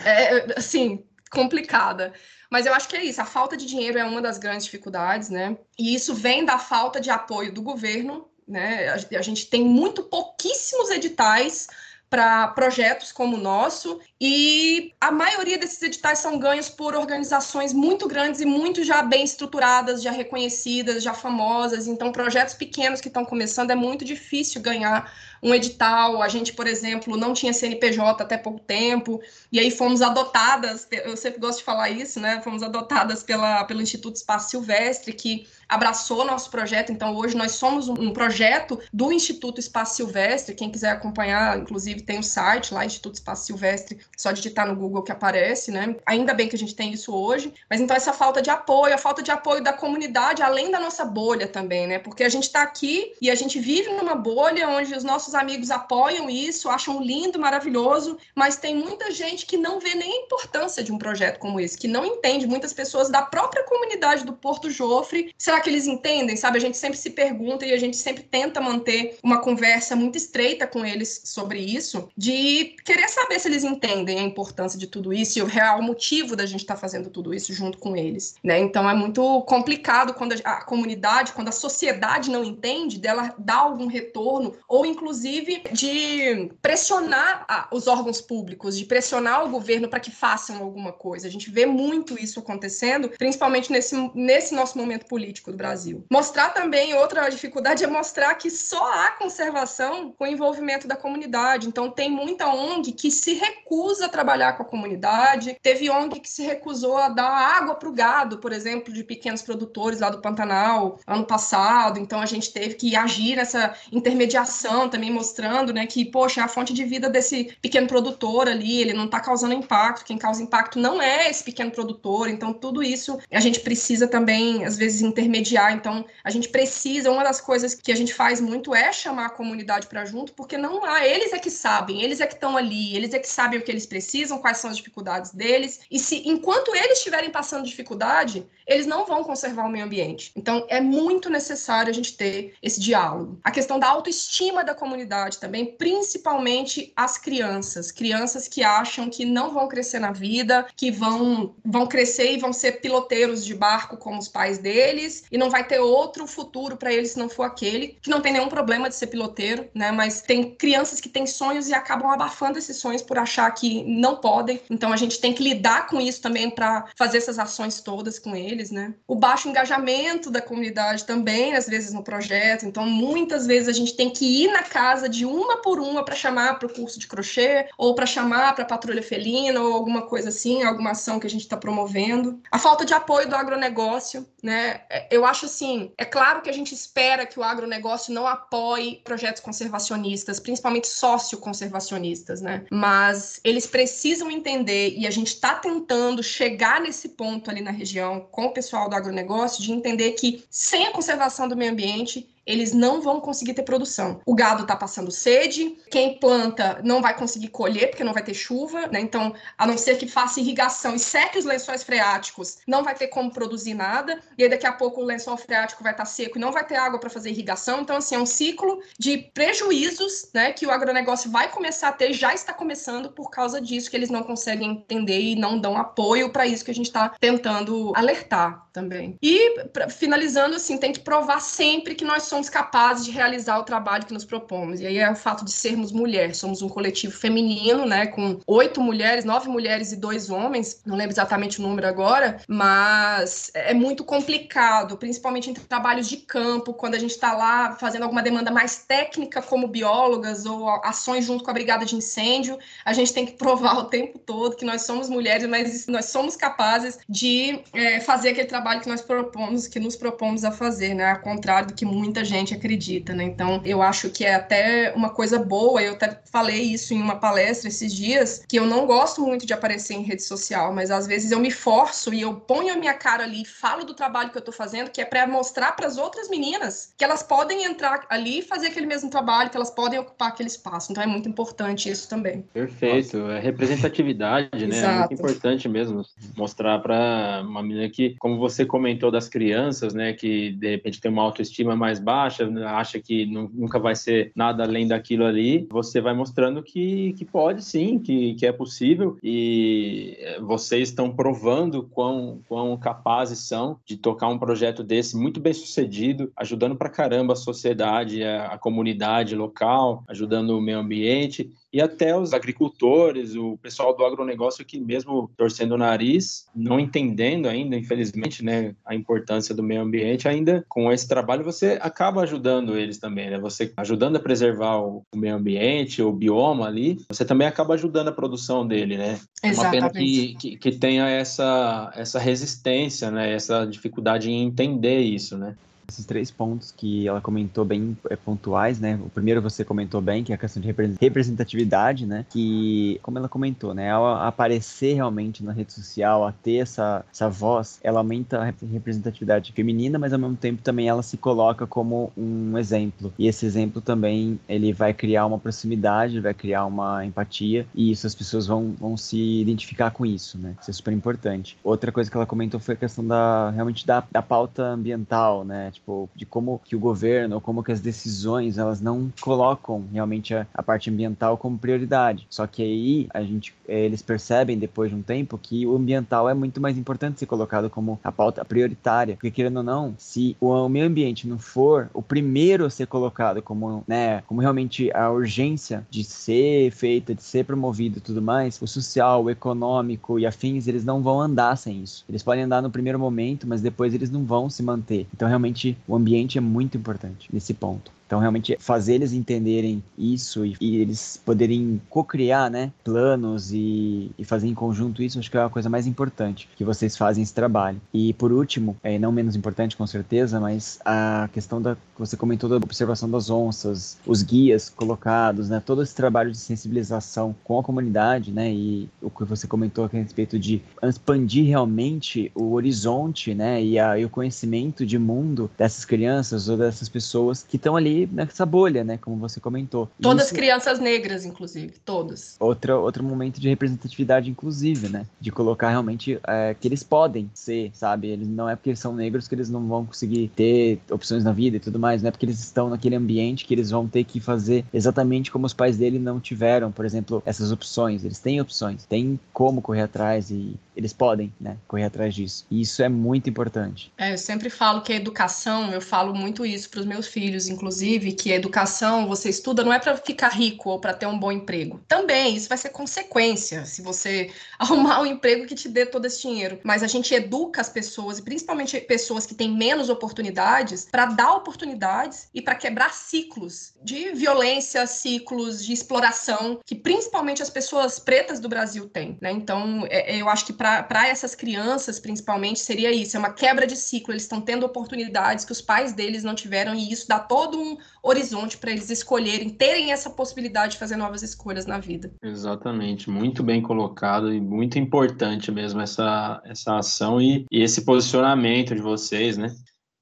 é, 0.03 0.57
assim, 0.57 1.03
complicada. 1.31 2.13
Mas 2.49 2.67
eu 2.67 2.73
acho 2.73 2.87
que 2.87 2.95
é 2.95 3.03
isso, 3.03 3.19
a 3.19 3.25
falta 3.25 3.57
de 3.57 3.65
dinheiro 3.65 3.97
é 3.97 4.05
uma 4.05 4.21
das 4.21 4.37
grandes 4.37 4.65
dificuldades, 4.65 5.29
né? 5.29 5.57
E 5.77 5.95
isso 5.95 6.13
vem 6.13 6.45
da 6.45 6.59
falta 6.59 7.01
de 7.01 7.09
apoio 7.09 7.51
do 7.51 7.63
governo, 7.63 8.29
né? 8.47 8.89
A 8.89 9.21
gente 9.21 9.47
tem 9.47 9.63
muito 9.63 10.03
pouquíssimos 10.03 10.91
editais 10.91 11.67
para 12.13 12.47
projetos 12.49 13.11
como 13.11 13.37
o 13.37 13.39
nosso, 13.39 13.99
e 14.25 14.93
a 15.01 15.11
maioria 15.11 15.57
desses 15.57 15.81
editais 15.81 16.19
são 16.19 16.39
ganhos 16.39 16.69
por 16.69 16.95
organizações 16.95 17.73
muito 17.73 18.07
grandes 18.07 18.39
e 18.39 18.45
muito 18.45 18.81
já 18.81 19.03
bem 19.03 19.25
estruturadas, 19.25 20.01
já 20.01 20.11
reconhecidas, 20.11 21.03
já 21.03 21.13
famosas. 21.13 21.87
Então, 21.87 22.09
projetos 22.09 22.53
pequenos 22.53 23.01
que 23.01 23.09
estão 23.09 23.25
começando 23.25 23.71
é 23.71 23.75
muito 23.75 24.05
difícil 24.05 24.61
ganhar 24.61 25.11
um 25.43 25.53
edital. 25.53 26.21
A 26.21 26.29
gente, 26.29 26.53
por 26.53 26.67
exemplo, 26.67 27.17
não 27.17 27.33
tinha 27.33 27.51
CNPJ 27.51 28.23
até 28.23 28.37
pouco 28.37 28.61
tempo, 28.61 29.21
e 29.51 29.59
aí 29.59 29.69
fomos 29.69 30.01
adotadas, 30.01 30.87
eu 30.89 31.17
sempre 31.17 31.41
gosto 31.41 31.57
de 31.57 31.65
falar 31.65 31.89
isso, 31.89 32.17
né? 32.21 32.39
Fomos 32.41 32.63
adotadas 32.63 33.23
pela, 33.23 33.65
pelo 33.65 33.81
Instituto 33.81 34.15
Espaço 34.15 34.51
Silvestre, 34.51 35.11
que 35.11 35.45
abraçou 35.67 36.23
nosso 36.23 36.49
projeto. 36.49 36.93
Então, 36.93 37.13
hoje 37.13 37.35
nós 37.35 37.53
somos 37.53 37.89
um, 37.89 37.93
um 37.93 38.13
projeto 38.13 38.79
do 38.93 39.11
Instituto 39.11 39.59
Espaço 39.59 39.97
Silvestre. 39.97 40.55
Quem 40.55 40.71
quiser 40.71 40.91
acompanhar, 40.91 41.59
inclusive, 41.59 42.01
tem 42.03 42.19
o 42.19 42.23
site 42.23 42.73
lá, 42.73 42.85
Instituto 42.85 43.15
Espaço 43.15 43.47
Silvestre, 43.47 43.99
só 44.15 44.31
digitar 44.31 44.67
no 44.67 44.75
Google 44.75 45.01
que 45.01 45.11
aparece, 45.11 45.71
né? 45.71 45.95
Ainda 46.05 46.33
bem 46.33 46.47
que 46.47 46.55
a 46.55 46.59
gente 46.59 46.75
tem 46.75 46.91
isso 46.91 47.13
hoje. 47.13 47.53
Mas 47.69 47.81
então, 47.81 47.95
essa 47.95 48.13
falta 48.13 48.41
de 48.41 48.49
apoio, 48.49 48.93
a 48.93 48.97
falta 48.97 49.23
de 49.23 49.31
apoio 49.31 49.63
da 49.63 49.73
comunidade, 49.73 50.41
além 50.41 50.69
da 50.71 50.79
nossa 50.79 51.03
bolha 51.03 51.47
também, 51.47 51.87
né? 51.87 51.99
Porque 51.99 52.23
a 52.23 52.29
gente 52.29 52.43
está 52.43 52.61
aqui 52.61 53.13
e 53.21 53.29
a 53.29 53.35
gente 53.35 53.59
vive 53.59 53.89
numa 53.89 54.15
bolha 54.15 54.69
onde 54.69 54.93
os 54.93 55.03
nossos 55.03 55.33
amigos 55.33 55.71
apoiam 55.71 56.29
isso, 56.29 56.69
acham 56.69 57.01
lindo, 57.01 57.39
maravilhoso, 57.39 58.17
mas 58.35 58.57
tem 58.57 58.75
muita 58.75 59.11
gente 59.11 59.45
que 59.45 59.57
não 59.57 59.79
vê 59.79 59.95
nem 59.95 60.11
a 60.11 60.25
importância 60.25 60.83
de 60.83 60.91
um 60.91 60.97
projeto 60.97 61.39
como 61.39 61.59
esse, 61.59 61.77
que 61.77 61.87
não 61.87 62.05
entende. 62.05 62.47
Muitas 62.47 62.73
pessoas 62.73 63.09
da 63.09 63.21
própria 63.21 63.63
comunidade 63.63 64.25
do 64.25 64.33
Porto 64.33 64.69
Jofre, 64.69 65.33
será 65.37 65.59
que 65.59 65.69
eles 65.69 65.87
entendem? 65.87 66.37
Sabe, 66.37 66.57
a 66.57 66.61
gente 66.61 66.77
sempre 66.77 66.97
se 66.97 67.09
pergunta 67.09 67.65
e 67.65 67.73
a 67.73 67.77
gente 67.77 67.97
sempre 67.97 68.23
tenta 68.23 68.61
manter 68.61 69.17
uma 69.23 69.41
conversa 69.41 69.95
muito 69.95 70.17
estreita 70.17 70.67
com 70.67 70.85
eles 70.85 71.21
sobre 71.25 71.59
isso, 71.59 72.09
de 72.15 72.75
querer 72.85 73.09
saber 73.09 73.39
se 73.39 73.47
eles 73.47 73.63
entendem 73.63 74.02
a 74.09 74.21
importância 74.21 74.77
de 74.77 74.87
tudo 74.87 75.13
isso 75.13 75.39
e 75.39 75.41
o 75.41 75.45
real 75.45 75.81
motivo 75.81 76.35
da 76.35 76.45
gente 76.45 76.61
estar 76.61 76.75
tá 76.75 76.79
fazendo 76.79 77.09
tudo 77.09 77.33
isso 77.33 77.53
junto 77.53 77.77
com 77.77 77.95
eles, 77.95 78.35
né? 78.43 78.59
Então 78.59 78.89
é 78.89 78.93
muito 78.93 79.41
complicado 79.43 80.13
quando 80.13 80.33
a 80.43 80.63
comunidade, 80.63 81.33
quando 81.33 81.49
a 81.49 81.51
sociedade 81.51 82.29
não 82.29 82.43
entende, 82.43 82.99
dela 82.99 83.33
dar 83.37 83.57
algum 83.57 83.87
retorno 83.87 84.55
ou 84.67 84.85
inclusive 84.85 85.63
de 85.71 86.51
pressionar 86.61 87.67
os 87.71 87.87
órgãos 87.87 88.21
públicos, 88.21 88.77
de 88.77 88.85
pressionar 88.85 89.45
o 89.45 89.49
governo 89.49 89.87
para 89.87 89.99
que 89.99 90.11
façam 90.11 90.57
alguma 90.57 90.91
coisa. 90.91 91.27
A 91.27 91.31
gente 91.31 91.49
vê 91.49 91.65
muito 91.65 92.21
isso 92.21 92.39
acontecendo, 92.39 93.09
principalmente 93.09 93.71
nesse, 93.71 93.95
nesse 94.13 94.53
nosso 94.53 94.77
momento 94.77 95.05
político 95.05 95.51
do 95.51 95.57
Brasil. 95.57 96.05
Mostrar 96.09 96.49
também 96.49 96.93
outra 96.93 97.29
dificuldade 97.29 97.83
é 97.83 97.87
mostrar 97.87 98.35
que 98.35 98.49
só 98.49 98.91
há 98.93 99.11
conservação 99.11 100.11
com 100.11 100.23
o 100.23 100.27
envolvimento 100.27 100.87
da 100.87 100.95
comunidade. 100.95 101.67
Então, 101.67 101.89
tem 101.89 102.09
muita 102.09 102.47
ONG 102.47 102.91
que 102.91 103.11
se 103.11 103.33
recusa 103.33 103.92
a 104.01 104.09
trabalhar 104.09 104.53
com 104.53 104.63
a 104.63 104.65
comunidade. 104.65 105.57
Teve 105.61 105.89
ONG 105.89 106.19
que 106.19 106.29
se 106.29 106.43
recusou 106.43 106.97
a 106.97 107.09
dar 107.09 107.29
água 107.29 107.75
para 107.75 107.89
o 107.89 107.93
gado, 107.93 108.37
por 108.37 108.51
exemplo, 108.51 108.93
de 108.93 109.03
pequenos 109.03 109.41
produtores 109.41 109.99
lá 109.99 110.09
do 110.09 110.21
Pantanal, 110.21 110.99
ano 111.05 111.25
passado. 111.25 111.99
Então, 111.99 112.21
a 112.21 112.25
gente 112.25 112.51
teve 112.51 112.75
que 112.75 112.95
agir 112.95 113.35
nessa 113.35 113.75
intermediação 113.91 114.89
também, 114.89 115.11
mostrando 115.11 115.73
né, 115.73 115.85
que, 115.85 116.05
poxa, 116.05 116.41
é 116.41 116.43
a 116.43 116.47
fonte 116.47 116.73
de 116.73 116.83
vida 116.83 117.09
desse 117.09 117.55
pequeno 117.61 117.87
produtor 117.87 118.47
ali, 118.47 118.81
ele 118.81 118.93
não 118.93 119.05
está 119.05 119.19
causando 119.19 119.53
impacto. 119.53 120.05
Quem 120.05 120.17
causa 120.17 120.41
impacto 120.41 120.79
não 120.79 121.01
é 121.01 121.29
esse 121.29 121.43
pequeno 121.43 121.71
produtor. 121.71 122.29
Então, 122.29 122.53
tudo 122.53 122.81
isso 122.83 123.19
a 123.31 123.39
gente 123.39 123.59
precisa 123.59 124.07
também, 124.07 124.65
às 124.65 124.77
vezes, 124.77 125.01
intermediar. 125.01 125.73
Então, 125.73 126.05
a 126.23 126.29
gente 126.29 126.49
precisa, 126.49 127.11
uma 127.11 127.23
das 127.23 127.41
coisas 127.41 127.75
que 127.75 127.91
a 127.91 127.95
gente 127.95 128.13
faz 128.13 128.39
muito 128.39 128.73
é 128.73 128.91
chamar 128.91 129.27
a 129.27 129.29
comunidade 129.29 129.87
para 129.87 130.05
junto, 130.05 130.33
porque 130.33 130.57
não 130.57 130.83
há, 130.83 131.05
eles 131.05 131.33
é 131.33 131.39
que 131.39 131.49
sabem, 131.49 132.01
eles 132.01 132.19
é 132.19 132.27
que 132.27 132.33
estão 132.33 132.55
ali, 132.57 132.95
eles 132.95 133.13
é 133.13 133.19
que 133.19 133.27
sabem 133.27 133.59
o 133.59 133.63
que 133.63 133.71
eles 133.71 133.82
precisam, 133.85 134.39
quais 134.39 134.57
são 134.57 134.69
as 134.69 134.77
dificuldades 134.77 135.31
deles. 135.31 135.81
E 135.89 135.99
se 135.99 136.27
enquanto 136.27 136.75
eles 136.75 136.97
estiverem 136.97 137.29
passando 137.29 137.65
dificuldade, 137.65 138.45
eles 138.65 138.85
não 138.85 139.05
vão 139.05 139.23
conservar 139.23 139.65
o 139.65 139.69
meio 139.69 139.85
ambiente. 139.85 140.31
Então, 140.35 140.65
é 140.69 140.79
muito 140.79 141.29
necessário 141.29 141.89
a 141.89 141.93
gente 141.93 142.15
ter 142.15 142.55
esse 142.61 142.79
diálogo. 142.79 143.39
A 143.43 143.51
questão 143.51 143.79
da 143.79 143.87
autoestima 143.87 144.63
da 144.63 144.73
comunidade 144.73 145.37
também, 145.37 145.65
principalmente 145.65 146.91
as 146.95 147.17
crianças, 147.17 147.91
crianças 147.91 148.47
que 148.47 148.63
acham 148.63 149.09
que 149.09 149.25
não 149.25 149.53
vão 149.53 149.67
crescer 149.67 149.99
na 149.99 150.11
vida, 150.11 150.65
que 150.75 150.91
vão 150.91 151.55
vão 151.63 151.87
crescer 151.87 152.33
e 152.33 152.37
vão 152.37 152.53
ser 152.53 152.73
piloteiros 152.81 153.43
de 153.45 153.53
barco 153.53 153.97
como 153.97 154.19
os 154.19 154.27
pais 154.27 154.57
deles 154.57 155.23
e 155.31 155.37
não 155.37 155.49
vai 155.49 155.65
ter 155.65 155.79
outro 155.79 156.27
futuro 156.27 156.77
para 156.77 156.93
eles 156.93 157.11
se 157.11 157.19
não 157.19 157.29
for 157.29 157.43
aquele, 157.43 157.97
que 158.01 158.09
não 158.09 158.21
tem 158.21 158.33
nenhum 158.33 158.49
problema 158.49 158.89
de 158.89 158.95
ser 158.95 159.07
piloteiro, 159.07 159.67
né? 159.73 159.91
Mas 159.91 160.21
tem 160.21 160.55
crianças 160.55 160.99
que 160.99 161.09
têm 161.09 161.25
sonhos 161.25 161.67
e 161.67 161.73
acabam 161.73 162.11
abafando 162.11 162.57
esses 162.57 162.77
sonhos 162.77 163.01
por 163.01 163.17
achar 163.17 163.49
que 163.51 163.72
não 163.83 164.17
podem. 164.17 164.61
Então 164.69 164.91
a 164.91 164.97
gente 164.97 165.19
tem 165.19 165.33
que 165.33 165.41
lidar 165.41 165.87
com 165.87 165.99
isso 165.99 166.21
também 166.21 166.49
para 166.49 166.85
fazer 166.97 167.17
essas 167.17 167.39
ações 167.39 167.81
todas 167.81 168.19
com 168.19 168.35
eles, 168.35 168.69
né? 168.69 168.93
O 169.07 169.15
baixo 169.15 169.47
engajamento 169.47 170.29
da 170.29 170.41
comunidade 170.41 171.05
também, 171.05 171.55
às 171.55 171.65
vezes 171.65 171.93
no 171.93 172.03
projeto. 172.03 172.65
Então 172.65 172.85
muitas 172.85 173.47
vezes 173.47 173.69
a 173.69 173.73
gente 173.73 173.95
tem 173.95 174.09
que 174.09 174.43
ir 174.43 174.51
na 174.51 174.63
casa 174.63 175.07
de 175.07 175.25
uma 175.25 175.61
por 175.61 175.79
uma 175.79 176.03
para 176.03 176.15
chamar 176.15 176.59
para 176.59 176.67
o 176.67 176.73
curso 176.73 176.99
de 176.99 177.07
crochê 177.07 177.67
ou 177.77 177.95
para 177.95 178.05
chamar 178.05 178.53
para 178.53 178.63
a 178.63 178.67
patrulha 178.67 179.01
felina 179.01 179.61
ou 179.61 179.73
alguma 179.73 180.03
coisa 180.03 180.29
assim, 180.29 180.63
alguma 180.63 180.91
ação 180.91 181.19
que 181.19 181.27
a 181.27 181.29
gente 181.29 181.41
está 181.41 181.57
promovendo. 181.57 182.39
A 182.51 182.59
falta 182.59 182.85
de 182.85 182.93
apoio 182.93 183.29
do 183.29 183.35
agronegócio, 183.35 184.27
né? 184.41 184.81
É, 184.89 185.07
eu 185.09 185.25
acho 185.25 185.45
assim, 185.45 185.91
é 185.97 186.05
claro 186.05 186.41
que 186.41 186.49
a 186.49 186.53
gente 186.53 186.73
espera 186.73 187.25
que 187.25 187.39
o 187.39 187.43
agronegócio 187.43 188.13
não 188.13 188.27
apoie 188.27 189.01
projetos 189.03 189.41
conservacionistas, 189.41 190.39
principalmente 190.39 190.87
socioconservacionistas, 190.87 192.41
né? 192.41 192.65
Mas 192.71 193.39
eles 193.63 193.67
precisam 193.67 194.29
entender, 194.29 194.95
e 194.97 195.07
a 195.07 195.11
gente 195.11 195.27
está 195.27 195.55
tentando 195.55 196.21
chegar 196.21 196.81
nesse 196.81 197.09
ponto 197.09 197.49
ali 197.49 197.61
na 197.61 197.71
região 197.71 198.27
com 198.31 198.45
o 198.45 198.53
pessoal 198.53 198.89
do 198.89 198.95
agronegócio, 198.95 199.63
de 199.63 199.71
entender 199.71 200.11
que 200.11 200.43
sem 200.49 200.87
a 200.87 200.91
conservação 200.91 201.47
do 201.47 201.55
meio 201.55 201.71
ambiente, 201.71 202.27
eles 202.45 202.73
não 202.73 203.01
vão 203.01 203.19
conseguir 203.19 203.53
ter 203.53 203.63
produção. 203.63 204.21
O 204.25 204.35
gado 204.35 204.63
está 204.63 204.75
passando 204.75 205.11
sede, 205.11 205.77
quem 205.89 206.19
planta 206.19 206.81
não 206.83 207.01
vai 207.01 207.15
conseguir 207.15 207.49
colher 207.49 207.89
porque 207.89 208.03
não 208.03 208.13
vai 208.13 208.23
ter 208.23 208.33
chuva, 208.33 208.87
né? 208.87 208.99
Então, 208.99 209.33
a 209.57 209.65
não 209.65 209.77
ser 209.77 209.97
que 209.97 210.07
faça 210.07 210.39
irrigação 210.39 210.95
e 210.95 210.99
seque 210.99 211.37
os 211.37 211.45
lençóis 211.45 211.83
freáticos, 211.83 212.57
não 212.67 212.83
vai 212.83 212.95
ter 212.95 213.07
como 213.07 213.31
produzir 213.31 213.73
nada. 213.73 214.19
E 214.37 214.43
aí 214.43 214.49
daqui 214.49 214.65
a 214.65 214.73
pouco 214.73 215.01
o 215.01 215.05
lençol 215.05 215.37
freático 215.37 215.83
vai 215.83 215.93
estar 215.93 216.03
tá 216.03 216.09
seco 216.09 216.37
e 216.37 216.41
não 216.41 216.51
vai 216.51 216.65
ter 216.65 216.75
água 216.75 216.99
para 216.99 217.09
fazer 217.09 217.29
irrigação. 217.29 217.81
Então, 217.81 217.97
assim, 217.97 218.15
é 218.15 218.19
um 218.19 218.25
ciclo 218.25 218.81
de 218.97 219.17
prejuízos, 219.33 220.29
né, 220.33 220.51
que 220.51 220.65
o 220.65 220.71
agronegócio 220.71 221.29
vai 221.29 221.49
começar 221.49 221.89
a 221.89 221.91
ter, 221.91 222.13
já 222.13 222.33
está 222.33 222.53
começando 222.53 223.11
por 223.11 223.29
causa 223.29 223.61
disso 223.61 223.89
que 223.89 223.95
eles 223.95 224.09
não 224.09 224.23
conseguem 224.23 224.71
entender 224.71 225.19
e 225.19 225.35
não 225.35 225.59
dão 225.59 225.77
apoio 225.77 226.31
para 226.31 226.45
isso 226.45 226.65
que 226.65 226.71
a 226.71 226.75
gente 226.75 226.87
está 226.87 227.09
tentando 227.19 227.93
alertar 227.95 228.67
também. 228.73 229.17
E 229.21 229.61
pra, 229.71 229.89
finalizando 229.89 230.55
assim, 230.55 230.77
tem 230.77 230.91
que 230.91 230.99
provar 230.99 231.39
sempre 231.39 231.95
que 231.95 232.03
nós 232.03 232.23
somos 232.33 232.49
capazes 232.49 233.05
de 233.05 233.11
realizar 233.11 233.59
o 233.59 233.63
trabalho 233.63 234.05
que 234.07 234.13
nos 234.13 234.25
propomos. 234.25 234.79
E 234.79 234.87
aí 234.87 234.97
é 234.97 235.11
o 235.11 235.15
fato 235.15 235.45
de 235.45 235.51
sermos 235.51 235.91
mulheres. 235.91 236.37
Somos 236.37 236.63
um 236.63 236.67
coletivo 236.67 237.13
feminino, 237.13 237.85
né? 237.85 238.07
Com 238.07 238.39
oito 238.47 238.81
mulheres, 238.81 239.23
nove 239.23 239.47
mulheres 239.49 239.91
e 239.91 239.95
dois 239.95 240.31
homens. 240.31 240.81
Não 240.83 240.97
lembro 240.97 241.13
exatamente 241.13 241.59
o 241.59 241.61
número 241.61 241.87
agora, 241.87 242.41
mas 242.47 243.51
é 243.53 243.73
muito 243.73 244.03
complicado, 244.03 244.97
principalmente 244.97 245.51
em 245.51 245.53
trabalhos 245.53 246.09
de 246.09 246.17
campo, 246.17 246.73
quando 246.73 246.95
a 246.95 246.99
gente 246.99 247.11
está 247.11 247.33
lá 247.33 247.73
fazendo 247.73 248.01
alguma 248.01 248.23
demanda 248.23 248.49
mais 248.49 248.77
técnica, 248.77 249.39
como 249.39 249.67
biólogas 249.67 250.47
ou 250.47 250.67
ações 250.83 251.25
junto 251.25 251.43
com 251.43 251.51
a 251.51 251.53
brigada 251.53 251.85
de 251.85 251.95
incêndio. 251.95 252.57
A 252.83 252.93
gente 252.93 253.13
tem 253.13 253.27
que 253.27 253.33
provar 253.33 253.77
o 253.79 253.85
tempo 253.85 254.17
todo 254.17 254.55
que 254.55 254.65
nós 254.65 254.81
somos 254.81 255.07
mulheres, 255.07 255.47
mas 255.47 255.85
nós 255.85 256.05
somos 256.05 256.35
capazes 256.35 256.97
de 257.07 257.59
é, 257.73 257.99
fazer 257.99 258.29
aquele 258.29 258.47
trabalho 258.47 258.81
que 258.81 258.89
nós 258.89 259.03
propomos, 259.03 259.67
que 259.67 259.79
nos 259.79 259.95
propomos 259.95 260.43
a 260.43 260.51
fazer, 260.51 260.95
né? 260.95 261.11
Ao 261.11 261.19
contrário 261.19 261.67
do 261.67 261.75
que 261.75 261.85
muita 261.85 262.22
gente 262.23 262.53
acredita, 262.53 263.13
né? 263.13 263.23
Então, 263.23 263.61
eu 263.65 263.81
acho 263.81 264.09
que 264.09 264.25
é 264.25 264.35
até 264.35 264.93
uma 264.95 265.09
coisa 265.09 265.39
boa, 265.39 265.81
eu 265.81 265.93
até 265.93 266.19
falei 266.31 266.61
isso 266.61 266.93
em 266.93 267.01
uma 267.01 267.15
palestra 267.15 267.67
esses 267.67 267.93
dias, 267.93 268.43
que 268.47 268.57
eu 268.57 268.65
não 268.65 268.85
gosto 268.85 269.21
muito 269.21 269.45
de 269.45 269.53
aparecer 269.53 269.93
em 269.93 270.03
rede 270.03 270.23
social, 270.23 270.73
mas 270.73 270.91
às 270.91 271.07
vezes 271.07 271.31
eu 271.31 271.39
me 271.39 271.51
forço 271.51 272.13
e 272.13 272.21
eu 272.21 272.35
ponho 272.35 272.73
a 272.73 272.77
minha 272.77 272.93
cara 272.93 273.23
ali, 273.23 273.45
falo 273.45 273.83
do 273.83 273.93
trabalho 273.93 274.29
que 274.29 274.37
eu 274.37 274.41
tô 274.41 274.51
fazendo, 274.51 274.89
que 274.89 275.01
é 275.01 275.05
para 275.05 275.27
mostrar 275.27 275.73
para 275.73 275.87
as 275.87 275.97
outras 275.97 276.29
meninas 276.29 276.93
que 276.97 277.03
elas 277.03 277.23
podem 277.23 277.63
entrar 277.63 278.05
ali 278.09 278.39
e 278.39 278.41
fazer 278.41 278.67
aquele 278.67 278.85
mesmo 278.85 279.09
trabalho, 279.09 279.49
que 279.49 279.57
elas 279.57 279.71
podem 279.71 279.99
ocupar 279.99 280.29
aquele 280.29 280.49
espaço. 280.49 280.91
Então, 280.91 281.03
é 281.03 281.07
muito 281.07 281.27
importante 281.29 281.89
isso 281.89 282.09
também. 282.09 282.43
Perfeito, 282.53 283.17
Nossa. 283.17 283.33
é 283.33 283.39
representatividade, 283.39 284.67
né? 284.67 284.79
É 284.79 284.99
muito 284.99 285.13
importante 285.13 285.67
mesmo 285.69 286.03
mostrar 286.35 286.79
para 286.79 287.43
uma 287.45 287.61
menina 287.61 287.89
que, 287.89 288.15
como 288.19 288.37
você 288.37 288.65
comentou 288.65 289.11
das 289.11 289.29
crianças, 289.29 289.93
né, 289.93 290.13
que 290.13 290.51
de 290.51 290.69
repente 290.69 290.99
tem 290.99 291.11
uma 291.11 291.23
autoestima 291.23 291.75
mais 291.75 291.99
baixa, 291.99 292.12
baixa, 292.13 292.47
acha 292.67 292.99
que 292.99 293.25
nunca 293.25 293.79
vai 293.79 293.95
ser 293.95 294.31
nada 294.35 294.63
além 294.63 294.87
daquilo 294.87 295.25
ali, 295.25 295.67
você 295.71 295.99
vai 295.99 296.13
mostrando 296.13 296.61
que, 296.61 297.13
que 297.13 297.25
pode 297.25 297.63
sim, 297.63 297.97
que, 297.97 298.35
que 298.35 298.45
é 298.45 298.51
possível. 298.51 299.17
E 299.23 300.17
eh, 300.19 300.39
vocês 300.39 300.89
estão 300.89 301.11
provando 301.11 301.83
quão, 301.83 302.39
quão 302.47 302.77
capazes 302.77 303.39
são 303.39 303.79
de 303.85 303.97
tocar 303.97 304.27
um 304.27 304.37
projeto 304.37 304.83
desse 304.83 305.17
muito 305.17 305.39
bem 305.39 305.53
sucedido, 305.53 306.31
ajudando 306.35 306.75
pra 306.75 306.89
caramba 306.89 307.33
a 307.33 307.35
sociedade, 307.35 308.23
a, 308.23 308.47
a 308.47 308.57
comunidade 308.57 309.35
local, 309.35 310.03
ajudando 310.07 310.51
o 310.51 310.61
meio 310.61 310.79
ambiente 310.79 311.51
e 311.73 311.81
até 311.81 312.15
os 312.15 312.33
agricultores, 312.33 313.35
o 313.35 313.57
pessoal 313.57 313.97
do 313.97 314.05
agronegócio 314.05 314.63
que 314.63 314.79
mesmo 314.79 315.31
torcendo 315.35 315.71
o 315.73 315.77
nariz, 315.77 316.45
não 316.55 316.79
entendendo 316.79 317.49
ainda, 317.49 317.75
infelizmente, 317.75 318.45
né, 318.45 318.75
a 318.85 318.93
importância 318.93 319.55
do 319.55 319.63
meio 319.63 319.81
ambiente, 319.81 320.27
ainda 320.27 320.63
com 320.69 320.91
esse 320.91 321.07
trabalho 321.07 321.43
você 321.43 321.79
acaba 321.81 322.21
ajudando 322.21 322.77
eles 322.77 322.99
também, 322.99 323.31
né? 323.31 323.39
Você 323.39 323.73
ajudando 323.75 324.17
a 324.17 324.19
preservar 324.19 324.77
o, 324.77 325.03
meio 325.15 325.35
ambiente, 325.35 326.01
o 326.01 326.11
bioma 326.11 326.67
ali, 326.67 327.03
você 327.09 327.25
também 327.25 327.47
acaba 327.47 327.73
ajudando 327.73 328.09
a 328.09 328.11
produção 328.11 328.67
dele, 328.67 328.95
né? 328.95 329.19
Exatamente. 329.43 329.55
É 329.55 329.59
uma 329.59 329.71
pena 329.71 329.89
que, 329.89 330.35
que, 330.35 330.57
que 330.57 330.71
tenha 330.73 331.09
essa, 331.09 331.91
essa 331.95 332.19
resistência, 332.19 333.09
né? 333.09 333.33
Essa 333.33 333.65
dificuldade 333.65 334.29
em 334.29 334.43
entender 334.43 334.99
isso, 334.99 335.35
né? 335.37 335.55
Esses 335.87 336.05
três 336.05 336.31
pontos 336.31 336.71
que 336.71 337.07
ela 337.07 337.21
comentou 337.21 337.65
bem 337.65 337.97
é, 338.09 338.15
pontuais, 338.15 338.79
né? 338.79 338.99
O 339.05 339.09
primeiro 339.09 339.41
você 339.41 339.63
comentou 339.63 340.01
bem, 340.01 340.23
que 340.23 340.31
é 340.31 340.35
a 340.35 340.37
questão 340.37 340.61
de 340.61 340.73
representatividade, 340.99 342.05
né? 342.05 342.25
Que, 342.29 342.99
como 343.01 343.17
ela 343.17 343.29
comentou, 343.29 343.73
né? 343.73 343.91
Ao 343.91 344.05
aparecer 344.05 344.93
realmente 344.93 345.43
na 345.43 345.51
rede 345.51 345.73
social, 345.73 346.25
a 346.25 346.31
ter 346.31 346.57
essa, 346.57 347.05
essa 347.11 347.29
voz, 347.29 347.79
ela 347.83 347.99
aumenta 347.99 348.39
a 348.39 348.53
representatividade 348.71 349.51
feminina, 349.51 349.99
mas 349.99 350.13
ao 350.13 350.19
mesmo 350.19 350.35
tempo 350.35 350.61
também 350.61 350.87
ela 350.87 351.03
se 351.03 351.17
coloca 351.17 351.67
como 351.67 352.11
um 352.17 352.57
exemplo. 352.57 353.13
E 353.17 353.27
esse 353.27 353.45
exemplo 353.45 353.81
também, 353.81 354.39
ele 354.47 354.71
vai 354.71 354.93
criar 354.93 355.25
uma 355.25 355.37
proximidade, 355.37 356.19
vai 356.19 356.33
criar 356.33 356.65
uma 356.65 357.05
empatia, 357.05 357.67
e 357.75 357.91
isso 357.91 358.07
as 358.07 358.15
pessoas 358.15 358.47
vão, 358.47 358.73
vão 358.79 358.95
se 358.95 359.17
identificar 359.41 359.91
com 359.91 360.05
isso, 360.05 360.37
né? 360.37 360.55
Isso 360.61 360.71
é 360.71 360.73
super 360.73 360.93
importante. 360.93 361.57
Outra 361.63 361.91
coisa 361.91 362.09
que 362.09 362.17
ela 362.17 362.25
comentou 362.25 362.59
foi 362.59 362.75
a 362.75 362.77
questão 362.77 363.05
da, 363.05 363.49
realmente 363.51 363.85
da, 363.85 364.03
da 364.11 364.21
pauta 364.21 364.63
ambiental, 364.63 365.43
né? 365.43 365.71
Tipo, 365.73 366.09
de 366.15 366.25
como 366.25 366.59
que 366.63 366.75
o 366.75 366.79
governo, 366.79 367.41
como 367.41 367.63
que 367.63 367.71
as 367.71 367.81
decisões, 367.81 368.57
elas 368.57 368.79
não 368.79 369.11
colocam 369.21 369.83
realmente 369.91 370.33
a, 370.33 370.47
a 370.53 370.63
parte 370.63 370.89
ambiental 370.89 371.37
como 371.37 371.57
prioridade. 371.57 372.25
Só 372.29 372.47
que 372.47 372.61
aí 372.61 373.07
a 373.13 373.21
gente, 373.21 373.53
eh, 373.67 373.85
eles 373.85 374.01
percebem 374.01 374.57
depois 374.57 374.89
de 374.89 374.95
um 374.95 375.01
tempo 375.01 375.37
que 375.37 375.65
o 375.65 375.75
ambiental 375.75 376.29
é 376.29 376.33
muito 376.33 376.61
mais 376.61 376.77
importante 376.77 377.19
ser 377.19 377.25
colocado 377.25 377.69
como 377.69 377.99
a 378.03 378.11
pauta 378.11 378.45
prioritária, 378.45 379.15
porque 379.15 379.31
querendo 379.31 379.57
ou 379.57 379.63
não, 379.63 379.93
se 379.97 380.37
o 380.39 380.69
meio 380.69 380.85
ambiente 380.85 381.27
não 381.27 381.39
for 381.39 381.89
o 381.93 382.01
primeiro 382.01 382.65
a 382.65 382.69
ser 382.69 382.87
colocado 382.87 383.41
como, 383.41 383.83
né, 383.87 384.21
como 384.27 384.41
realmente 384.41 384.91
a 384.95 385.09
urgência 385.11 385.85
de 385.89 386.03
ser 386.03 386.71
feita, 386.71 387.15
de 387.15 387.23
ser 387.23 387.45
promovido 387.45 387.97
e 387.97 388.01
tudo 388.01 388.21
mais, 388.21 388.61
o 388.61 388.67
social, 388.67 389.23
o 389.23 389.29
econômico 389.29 390.19
e 390.19 390.25
afins, 390.25 390.67
eles 390.67 390.85
não 390.85 391.01
vão 391.01 391.19
andar 391.19 391.55
sem 391.57 391.81
isso. 391.81 392.05
Eles 392.07 392.23
podem 392.23 392.43
andar 392.43 392.61
no 392.61 392.69
primeiro 392.69 392.99
momento, 392.99 393.47
mas 393.47 393.61
depois 393.61 393.93
eles 393.93 394.09
não 394.09 394.23
vão 394.23 394.49
se 394.49 394.63
manter. 394.63 395.07
Então, 395.13 395.27
realmente, 395.27 395.62
o 395.87 395.95
ambiente 395.95 396.37
é 396.37 396.41
muito 396.41 396.77
importante 396.77 397.29
nesse 397.31 397.53
ponto. 397.53 397.91
Então, 398.13 398.21
realmente, 398.21 398.55
fazer 398.59 398.93
eles 398.93 399.11
entenderem 399.11 399.83
isso 399.97 400.45
e, 400.45 400.55
e 400.61 400.77
eles 400.77 401.19
poderem 401.25 401.81
co-criar, 401.89 402.47
né, 402.47 402.71
planos 402.83 403.51
e, 403.51 404.11
e, 404.19 404.23
fazer 404.23 404.47
em 404.47 404.53
conjunto 404.53 405.01
isso, 405.01 405.17
acho 405.17 405.31
que 405.31 405.35
é 405.35 405.41
a 405.41 405.49
coisa 405.49 405.67
mais 405.67 405.87
importante 405.87 406.47
que 406.55 406.63
vocês 406.63 406.95
fazem 406.95 407.23
esse 407.23 407.33
trabalho. 407.33 407.81
E, 407.91 408.13
por 408.13 408.31
último, 408.31 408.77
é, 408.83 408.99
não 408.99 409.11
menos 409.11 409.35
importante, 409.35 409.75
com 409.75 409.87
certeza, 409.87 410.39
mas 410.39 410.77
a 410.85 411.27
questão 411.33 411.59
da, 411.59 411.75
você 411.97 412.15
comentou 412.15 412.47
da 412.47 412.57
observação 412.57 413.09
das 413.09 413.31
onças, 413.31 413.97
os 414.05 414.21
guias 414.21 414.69
colocados, 414.69 415.49
né, 415.49 415.59
todo 415.65 415.81
esse 415.81 415.95
trabalho 415.95 416.29
de 416.29 416.37
sensibilização 416.37 417.35
com 417.43 417.57
a 417.57 417.63
comunidade, 417.63 418.31
né, 418.31 418.53
e 418.53 418.87
o 419.01 419.09
que 419.09 419.23
você 419.23 419.47
comentou 419.47 419.85
a 419.85 419.87
respeito 419.87 420.37
de 420.37 420.61
expandir 420.83 421.47
realmente 421.47 422.31
o 422.35 422.53
horizonte, 422.53 423.33
né, 423.33 423.63
e, 423.63 423.79
a, 423.79 423.97
e 423.97 424.05
o 424.05 424.09
conhecimento 424.09 424.85
de 424.85 424.99
mundo 424.99 425.49
dessas 425.57 425.83
crianças 425.83 426.47
ou 426.47 426.57
dessas 426.57 426.87
pessoas 426.87 427.41
que 427.41 427.55
estão 427.55 427.75
ali 427.75 428.02
nessa 428.11 428.45
bolha, 428.45 428.83
né? 428.83 428.97
Como 428.97 429.17
você 429.17 429.39
comentou. 429.39 429.89
Todas 430.01 430.25
Isso... 430.25 430.35
crianças 430.35 430.79
negras, 430.79 431.25
inclusive, 431.25 431.73
todas. 431.83 432.35
Outro, 432.39 432.81
outro 432.81 433.03
momento 433.03 433.39
de 433.39 433.49
representatividade, 433.49 434.29
inclusive, 434.29 434.89
né? 434.89 435.05
De 435.19 435.31
colocar 435.31 435.69
realmente 435.69 436.19
é, 436.27 436.55
que 436.59 436.67
eles 436.67 436.83
podem 436.83 437.29
ser, 437.33 437.71
sabe? 437.73 438.07
Eles 438.07 438.27
não 438.27 438.49
é 438.49 438.55
porque 438.55 438.69
eles 438.69 438.79
são 438.79 438.93
negros 438.93 439.27
que 439.27 439.35
eles 439.35 439.49
não 439.49 439.67
vão 439.67 439.85
conseguir 439.85 440.29
ter 440.35 440.79
opções 440.89 441.23
na 441.23 441.31
vida 441.31 441.57
e 441.57 441.59
tudo 441.59 441.79
mais, 441.79 442.01
não 442.01 442.09
é 442.09 442.11
porque 442.11 442.25
eles 442.25 442.39
estão 442.39 442.69
naquele 442.69 442.95
ambiente 442.95 443.45
que 443.45 443.53
eles 443.53 443.69
vão 443.69 443.87
ter 443.87 444.03
que 444.03 444.19
fazer 444.19 444.65
exatamente 444.73 445.31
como 445.31 445.45
os 445.45 445.53
pais 445.53 445.77
dele 445.77 445.99
não 445.99 446.19
tiveram, 446.19 446.71
por 446.71 446.85
exemplo, 446.85 447.21
essas 447.25 447.51
opções. 447.51 448.03
Eles 448.03 448.19
têm 448.19 448.41
opções, 448.41 448.85
têm 448.85 449.19
como 449.31 449.61
correr 449.61 449.81
atrás 449.81 450.29
e 450.31 450.55
eles 450.75 450.93
podem, 450.93 451.31
né, 451.39 451.57
correr 451.67 451.83
atrás 451.83 452.15
disso. 452.15 452.45
E 452.49 452.61
isso 452.61 452.81
é 452.81 452.89
muito 452.89 453.29
importante. 453.29 453.91
É, 453.97 454.13
eu 454.13 454.17
sempre 454.17 454.49
falo 454.49 454.81
que 454.81 454.91
a 454.91 454.95
educação, 454.95 455.71
eu 455.71 455.81
falo 455.81 456.13
muito 456.13 456.45
isso 456.45 456.69
para 456.69 456.79
os 456.79 456.85
meus 456.85 457.07
filhos, 457.07 457.47
inclusive, 457.47 457.92
que 457.99 458.31
a 458.31 458.35
educação 458.35 459.07
você 459.07 459.29
estuda 459.29 459.63
não 459.63 459.73
é 459.73 459.79
para 459.79 459.95
ficar 459.97 460.29
rico 460.29 460.69
ou 460.69 460.79
para 460.79 460.93
ter 460.93 461.05
um 461.05 461.17
bom 461.17 461.31
emprego. 461.31 461.81
Também, 461.87 462.35
isso 462.35 462.49
vai 462.49 462.57
ser 462.57 462.69
consequência 462.69 463.65
se 463.65 463.81
você 463.81 464.31
arrumar 464.59 465.01
um 465.01 465.05
emprego 465.05 465.45
que 465.45 465.55
te 465.55 465.69
dê 465.69 465.85
todo 465.85 466.05
esse 466.05 466.21
dinheiro. 466.21 466.59
Mas 466.63 466.83
a 466.83 466.87
gente 466.87 467.13
educa 467.13 467.61
as 467.61 467.69
pessoas, 467.69 468.19
principalmente 468.19 468.79
pessoas 468.81 469.25
que 469.25 469.35
têm 469.35 469.51
menos 469.51 469.89
oportunidades, 469.89 470.87
para 470.89 471.05
dar 471.05 471.33
oportunidades 471.33 472.29
e 472.33 472.41
para 472.41 472.55
quebrar 472.55 472.93
ciclos 472.93 473.73
de 473.83 474.11
violência, 474.11 474.85
ciclos 474.87 475.63
de 475.63 475.73
exploração, 475.73 476.59
que 476.65 476.75
principalmente 476.75 477.41
as 477.41 477.49
pessoas 477.49 477.99
pretas 477.99 478.39
do 478.39 478.49
Brasil 478.49 478.87
têm. 478.87 479.17
Né? 479.21 479.31
Então, 479.31 479.85
é, 479.89 480.15
eu 480.17 480.29
acho 480.29 480.45
que 480.45 480.53
para 480.53 481.07
essas 481.07 481.35
crianças, 481.35 481.99
principalmente, 481.99 482.59
seria 482.59 482.91
isso: 482.91 483.15
é 483.15 483.19
uma 483.19 483.33
quebra 483.33 483.67
de 483.67 483.75
ciclo. 483.75 484.13
Eles 484.13 484.23
estão 484.23 484.41
tendo 484.41 484.65
oportunidades 484.65 485.45
que 485.45 485.51
os 485.51 485.61
pais 485.61 485.93
deles 485.93 486.23
não 486.23 486.35
tiveram, 486.35 486.73
e 486.73 486.91
isso 486.91 487.07
dá 487.07 487.19
todo 487.19 487.59
um 487.59 487.72
horizonte 488.01 488.57
para 488.57 488.71
eles 488.71 488.89
escolherem, 488.89 489.49
terem 489.49 489.91
essa 489.91 490.09
possibilidade 490.09 490.73
de 490.73 490.79
fazer 490.79 490.95
novas 490.95 491.21
escolhas 491.23 491.65
na 491.65 491.79
vida. 491.79 492.11
Exatamente, 492.21 493.09
muito 493.09 493.43
bem 493.43 493.61
colocado 493.61 494.33
e 494.33 494.39
muito 494.39 494.79
importante 494.79 495.51
mesmo 495.51 495.81
essa, 495.81 496.41
essa 496.45 496.77
ação 496.77 497.21
e, 497.21 497.45
e 497.51 497.61
esse 497.61 497.85
posicionamento 497.85 498.75
de 498.75 498.81
vocês, 498.81 499.37
né? 499.37 499.53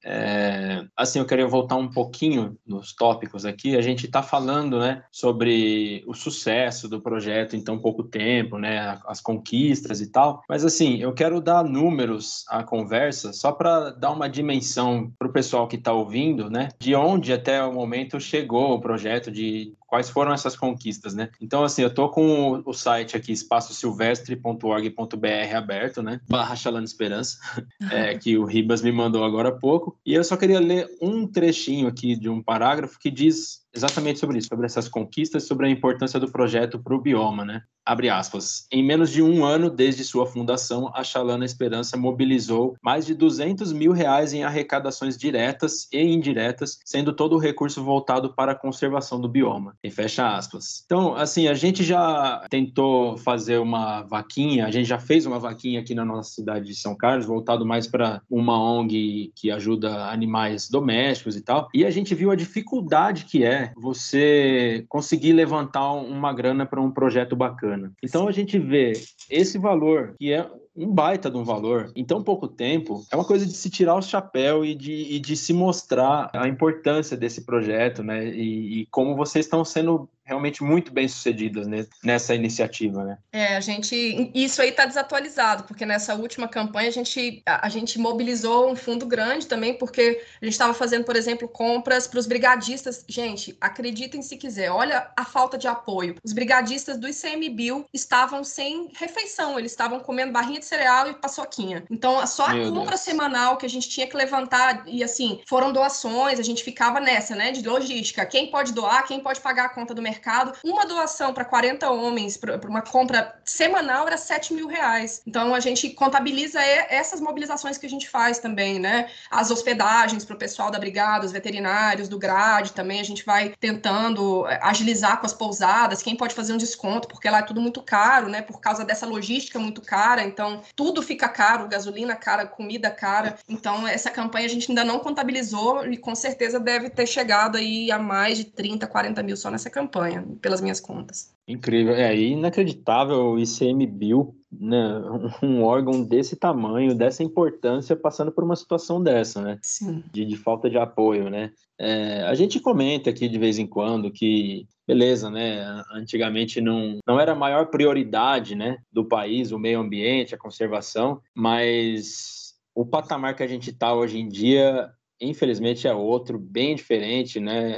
É, 0.04 0.84
assim, 0.96 1.20
eu 1.20 1.26
queria 1.26 1.48
voltar 1.48 1.76
um 1.76 1.90
pouquinho 1.90 2.58
nos 2.66 2.94
tópicos 2.94 3.46
aqui. 3.46 3.76
A 3.76 3.82
gente 3.82 4.06
está 4.06 4.24
falando, 4.24 4.80
né, 4.80 5.04
sobre 5.12 6.04
o 6.08 6.14
sucesso 6.14 6.88
do 6.88 7.02
projeto 7.02 7.56
em 7.56 7.64
tão 7.64 7.80
pouco 7.80 8.04
tempo, 8.04 8.58
né, 8.58 9.00
as 9.06 9.22
conquistas 9.22 10.02
e 10.02 10.12
tal. 10.12 10.42
Mas 10.50 10.66
assim, 10.66 10.98
eu 10.98 11.14
quero 11.14 11.40
dar 11.40 11.64
números 11.64 12.44
à 12.50 12.64
conversa 12.64 13.34
só 13.34 13.52
para 13.52 13.92
dar 13.92 14.12
uma 14.12 14.30
dimensão 14.30 15.12
para 15.18 15.28
o 15.28 15.34
pessoal 15.34 15.68
que 15.68 15.76
está 15.76 15.94
ouvindo, 15.94 16.50
né, 16.50 16.70
de 16.80 16.96
onde 16.96 17.34
até 17.34 17.64
o 17.64 17.74
momento 17.74 18.20
chegou 18.20 18.74
o 18.74 18.82
projeto 18.82 19.32
de 19.32 19.74
quais 19.92 20.10
foram 20.10 20.32
essas 20.32 20.56
conquistas, 20.56 21.14
né? 21.14 21.30
Então, 21.42 21.66
assim, 21.66 21.82
eu 21.82 21.94
tô 21.94 22.08
com 22.08 22.64
o 22.66 22.74
site 22.74 23.18
aqui, 23.18 23.34
espaciosilvestre.org.br 23.34 25.54
aberto, 25.54 26.02
né? 26.02 26.22
Barra 26.30 26.56
Chalana 26.56 26.86
Esperança, 26.86 27.38
é, 27.92 28.18
que 28.18 28.38
o 28.38 28.46
Ribas 28.46 28.82
me 28.82 28.90
mandou 28.90 29.26
agora 29.26 29.50
há 29.50 29.52
pouco. 29.52 30.00
E 30.06 30.14
eu 30.14 30.24
só 30.24 30.38
queria 30.38 30.62
ler 30.62 30.88
um 31.02 31.28
trechinho 31.28 31.90
aqui 31.90 32.16
de 32.16 32.30
um 32.30 32.42
parágrafo 32.42 32.98
que 32.98 33.12
diz 33.12 33.66
exatamente 33.74 34.20
sobre 34.20 34.38
isso, 34.38 34.48
sobre 34.48 34.66
essas 34.66 34.88
conquistas, 34.88 35.48
sobre 35.48 35.68
a 35.68 35.70
importância 35.70 36.20
do 36.20 36.32
projeto 36.32 36.80
para 36.80 36.96
o 36.96 37.02
bioma, 37.02 37.46
né? 37.46 37.62
Abre 37.86 38.10
aspas. 38.10 38.68
Em 38.72 38.84
menos 38.84 39.10
de 39.10 39.24
um 39.24 39.44
ano 39.44 39.70
desde 39.70 40.04
sua 40.04 40.28
fundação, 40.28 40.92
a 40.94 41.04
Chalana 41.04 41.44
Esperança 41.44 41.98
mobilizou 41.98 42.76
mais 42.82 43.06
de 43.06 43.16
200 43.16 43.74
mil 43.74 43.92
reais 43.92 44.34
em 44.34 44.44
arrecadações 44.44 45.18
diretas 45.18 45.88
e 45.92 46.00
indiretas, 46.00 46.78
sendo 46.86 47.12
todo 47.14 47.36
o 47.36 47.40
recurso 47.40 47.84
voltado 47.84 48.36
para 48.36 48.52
a 48.52 48.56
conservação 48.56 49.20
do 49.20 49.28
bioma. 49.28 49.76
E 49.84 49.90
fecha 49.90 50.36
aspas. 50.36 50.84
Então, 50.86 51.16
assim, 51.16 51.48
a 51.48 51.54
gente 51.56 51.84
já 51.84 52.46
tentou 52.50 53.18
fazer 53.18 53.58
uma 53.58 54.04
vaquinha, 54.04 54.68
a 54.68 54.72
gente 54.72 54.88
já 54.88 55.00
fez 55.00 55.26
uma 55.26 55.40
vaquinha 55.40 55.80
aqui 55.80 55.96
na 55.96 56.06
nossa 56.06 56.32
cidade 56.32 56.68
de 56.68 56.76
São 56.76 56.96
Carlos, 56.96 57.26
voltado 57.26 57.66
mais 57.66 57.88
para 57.88 58.22
uma 58.30 58.62
ONG 58.62 59.32
que 59.36 59.50
ajuda 59.50 60.06
animais 60.10 60.70
domésticos 60.70 61.36
e 61.36 61.42
tal, 61.42 61.68
e 61.74 61.84
a 61.84 61.90
gente 61.90 62.14
viu 62.14 62.30
a 62.30 62.36
dificuldade 62.36 63.26
que 63.26 63.44
é 63.44 63.61
você 63.76 64.86
conseguir 64.88 65.34
levantar 65.34 65.92
uma 65.94 66.34
grana 66.34 66.66
para 66.66 66.82
um 66.82 66.92
projeto 66.92 67.36
bacana. 67.36 67.92
Então 68.04 68.28
a 68.28 68.32
gente 68.32 68.58
vê 68.58 68.94
esse 69.30 69.58
valor, 69.58 70.16
que 70.18 70.32
é 70.32 70.50
um 70.76 70.92
baita 70.92 71.30
de 71.30 71.38
um 71.38 71.44
valor 71.44 71.92
em 71.96 72.06
tão 72.06 72.24
pouco 72.24 72.48
tempo, 72.48 73.04
é 73.12 73.16
uma 73.16 73.26
coisa 73.26 73.46
de 73.46 73.54
se 73.54 73.70
tirar 73.70 73.96
o 73.96 74.02
chapéu 74.02 74.64
e 74.64 74.74
de, 74.74 75.16
e 75.16 75.20
de 75.20 75.36
se 75.36 75.54
mostrar 75.54 76.30
a 76.34 76.48
importância 76.48 77.18
desse 77.18 77.46
projeto, 77.46 78.02
né? 78.04 78.26
E, 78.28 78.82
e 78.82 78.86
como 78.88 79.16
vocês 79.16 79.46
estão 79.46 79.66
sendo 79.66 80.08
realmente 80.24 80.64
muito 80.64 80.92
bem 80.92 81.08
sucedidas 81.08 81.68
nessa 82.04 82.34
iniciativa, 82.34 83.04
né? 83.04 83.18
É, 83.32 83.58
a 83.58 83.60
gente 83.60 84.32
isso 84.34 84.62
aí 84.62 84.70
está 84.70 84.86
desatualizado, 84.86 85.64
porque 85.64 85.86
nessa 85.86 86.16
última 86.16 86.48
campanha 86.48 86.90
a 86.90 86.92
gente 86.92 87.42
a, 87.46 87.66
a, 87.66 87.70
gente 87.70 88.00
mobilizou 88.00 88.72
um 88.72 88.76
fundo 88.76 89.06
grande 89.06 89.48
também, 89.48 89.74
porque 89.74 90.24
a 90.42 90.46
gente 90.46 90.54
estava 90.54 90.74
fazendo, 90.74 91.04
por 91.04 91.16
exemplo, 91.16 91.48
compras 91.48 92.08
para 92.08 92.20
os 92.20 92.28
brigadistas. 92.28 93.04
Gente, 93.08 93.58
acreditem 93.60 94.22
se 94.22 94.38
quiser, 94.38 94.72
olha 94.72 95.12
a 95.18 95.26
falta 95.26 95.58
de 95.58 95.68
apoio. 95.68 96.16
Os 96.24 96.34
brigadistas 96.34 96.98
do 96.98 97.08
ICMBio 97.10 97.86
estavam 97.94 98.44
sem 98.44 98.90
refeição, 98.96 99.60
eles 99.60 99.72
estavam 99.72 100.00
comendo 100.00 100.32
barrinha 100.32 100.60
de 100.60 100.66
cereal 100.66 101.10
e 101.10 101.14
paçoquinha. 101.14 101.84
Então, 101.90 102.26
só 102.26 102.46
a 102.46 102.54
Meu 102.54 102.72
compra 102.72 102.92
Deus. 102.92 103.02
semanal 103.02 103.58
que 103.58 103.66
a 103.66 103.70
gente 103.70 103.90
tinha 103.90 104.08
que 104.08 104.16
levantar 104.16 104.84
e 104.88 105.04
assim, 105.04 105.42
foram 105.48 105.74
doações, 105.74 106.40
a 106.40 106.44
gente 106.44 106.64
ficava 106.64 107.00
nessa, 107.00 107.36
né, 107.36 107.52
de 107.52 107.68
logística. 107.68 108.26
Quem 108.26 108.50
pode 108.50 108.72
doar, 108.72 109.06
quem 109.06 109.20
pode 109.20 109.42
pagar 109.42 109.66
a 109.66 109.70
conta 109.70 109.94
do 109.94 110.02
mercado 110.02 110.11
mercado, 110.12 110.54
uma 110.64 110.86
doação 110.86 111.34
para 111.34 111.46
40 111.46 111.90
homens, 111.90 112.36
para 112.36 112.68
uma 112.68 112.82
compra 112.82 113.34
semanal, 113.46 114.06
era 114.08 114.18
7 114.18 114.54
mil 114.54 114.68
reais. 114.68 115.22
Então, 115.26 115.56
a 115.56 115.60
gente 115.60 115.90
contabiliza 115.92 116.62
essas 116.62 117.22
mobilizações 117.22 117.78
que 117.78 117.86
a 117.86 117.90
gente 117.90 118.10
faz 118.10 118.40
também, 118.40 118.80
né? 118.80 119.10
As 119.30 119.50
hospedagens 119.50 120.26
para 120.26 120.36
o 120.36 120.40
pessoal 120.40 120.70
da 120.70 120.78
brigada, 120.78 121.26
os 121.26 121.32
veterinários, 121.32 122.10
do 122.10 122.20
GRAD 122.20 122.74
também, 122.74 123.00
a 123.00 123.04
gente 123.04 123.26
vai 123.26 123.54
tentando 123.60 124.46
é, 124.48 124.60
agilizar 124.62 125.20
com 125.20 125.26
as 125.26 125.34
pousadas, 125.34 126.02
quem 126.02 126.16
pode 126.16 126.36
fazer 126.36 126.54
um 126.54 126.58
desconto, 126.58 127.08
porque 127.08 127.30
lá 127.30 127.40
é 127.40 127.44
tudo 127.44 127.62
muito 127.62 127.82
caro, 127.82 128.28
né? 128.28 128.42
Por 128.42 128.60
causa 128.60 128.84
dessa 128.84 129.06
logística 129.06 129.58
muito 129.58 129.82
cara, 129.82 130.24
então 130.24 130.62
tudo 130.76 131.02
fica 131.02 131.30
caro, 131.30 131.68
gasolina 131.68 132.16
cara, 132.16 132.46
comida 132.46 132.92
cara. 132.92 133.38
Então, 133.48 133.88
essa 133.88 134.10
campanha 134.10 134.46
a 134.46 134.50
gente 134.50 134.70
ainda 134.70 134.84
não 134.84 135.00
contabilizou 135.00 135.86
e 135.88 135.98
com 135.98 136.14
certeza 136.14 136.60
deve 136.60 136.90
ter 136.90 137.08
chegado 137.08 137.58
aí 137.58 137.92
a 137.92 138.00
mais 138.00 138.38
de 138.38 138.46
30, 138.46 138.86
40 138.88 139.24
mil 139.24 139.38
só 139.38 139.50
nessa 139.50 139.70
campanha 139.70 140.01
pelas 140.42 140.62
minhas 140.62 140.80
contas. 140.80 141.34
Incrível, 141.48 141.94
é 141.94 142.16
inacreditável 142.16 143.32
o 143.32 143.40
ICMBio, 143.40 144.36
né, 144.52 145.02
um 145.44 145.64
órgão 145.64 146.04
desse 146.04 146.36
tamanho, 146.36 146.96
dessa 146.96 147.24
importância, 147.24 147.96
passando 147.96 148.32
por 148.32 148.44
uma 148.44 148.56
situação 148.56 149.02
dessa, 149.02 149.42
né? 149.42 149.60
Sim. 149.62 150.04
De, 150.12 150.26
de 150.26 150.38
falta 150.38 150.70
de 150.70 150.78
apoio, 150.78 151.30
né? 151.30 151.52
É, 151.80 152.24
a 152.24 152.36
gente 152.36 152.60
comenta 152.60 153.10
aqui 153.10 153.28
de 153.28 153.40
vez 153.40 153.58
em 153.58 153.68
quando 153.68 154.12
que, 154.12 154.68
beleza, 154.88 155.30
né? 155.30 155.84
Antigamente 155.94 156.62
não, 156.62 157.00
não 157.08 157.20
era 157.20 157.34
a 157.34 157.36
maior 157.36 157.68
prioridade, 157.68 158.56
né, 158.56 158.78
do 158.92 159.06
país, 159.06 159.52
o 159.52 159.60
meio 159.60 159.80
ambiente, 159.80 160.36
a 160.36 160.38
conservação, 160.38 161.22
mas 161.36 162.54
o 162.74 162.86
patamar 162.86 163.36
que 163.36 163.44
a 163.44 163.48
gente 163.48 163.72
está 163.72 163.94
hoje 163.94 164.18
em 164.18 164.30
dia 164.30 164.90
infelizmente 165.22 165.88
é 165.88 165.94
outro, 165.94 166.40
bem 166.40 166.76
diferente, 166.76 167.40
né? 167.40 167.78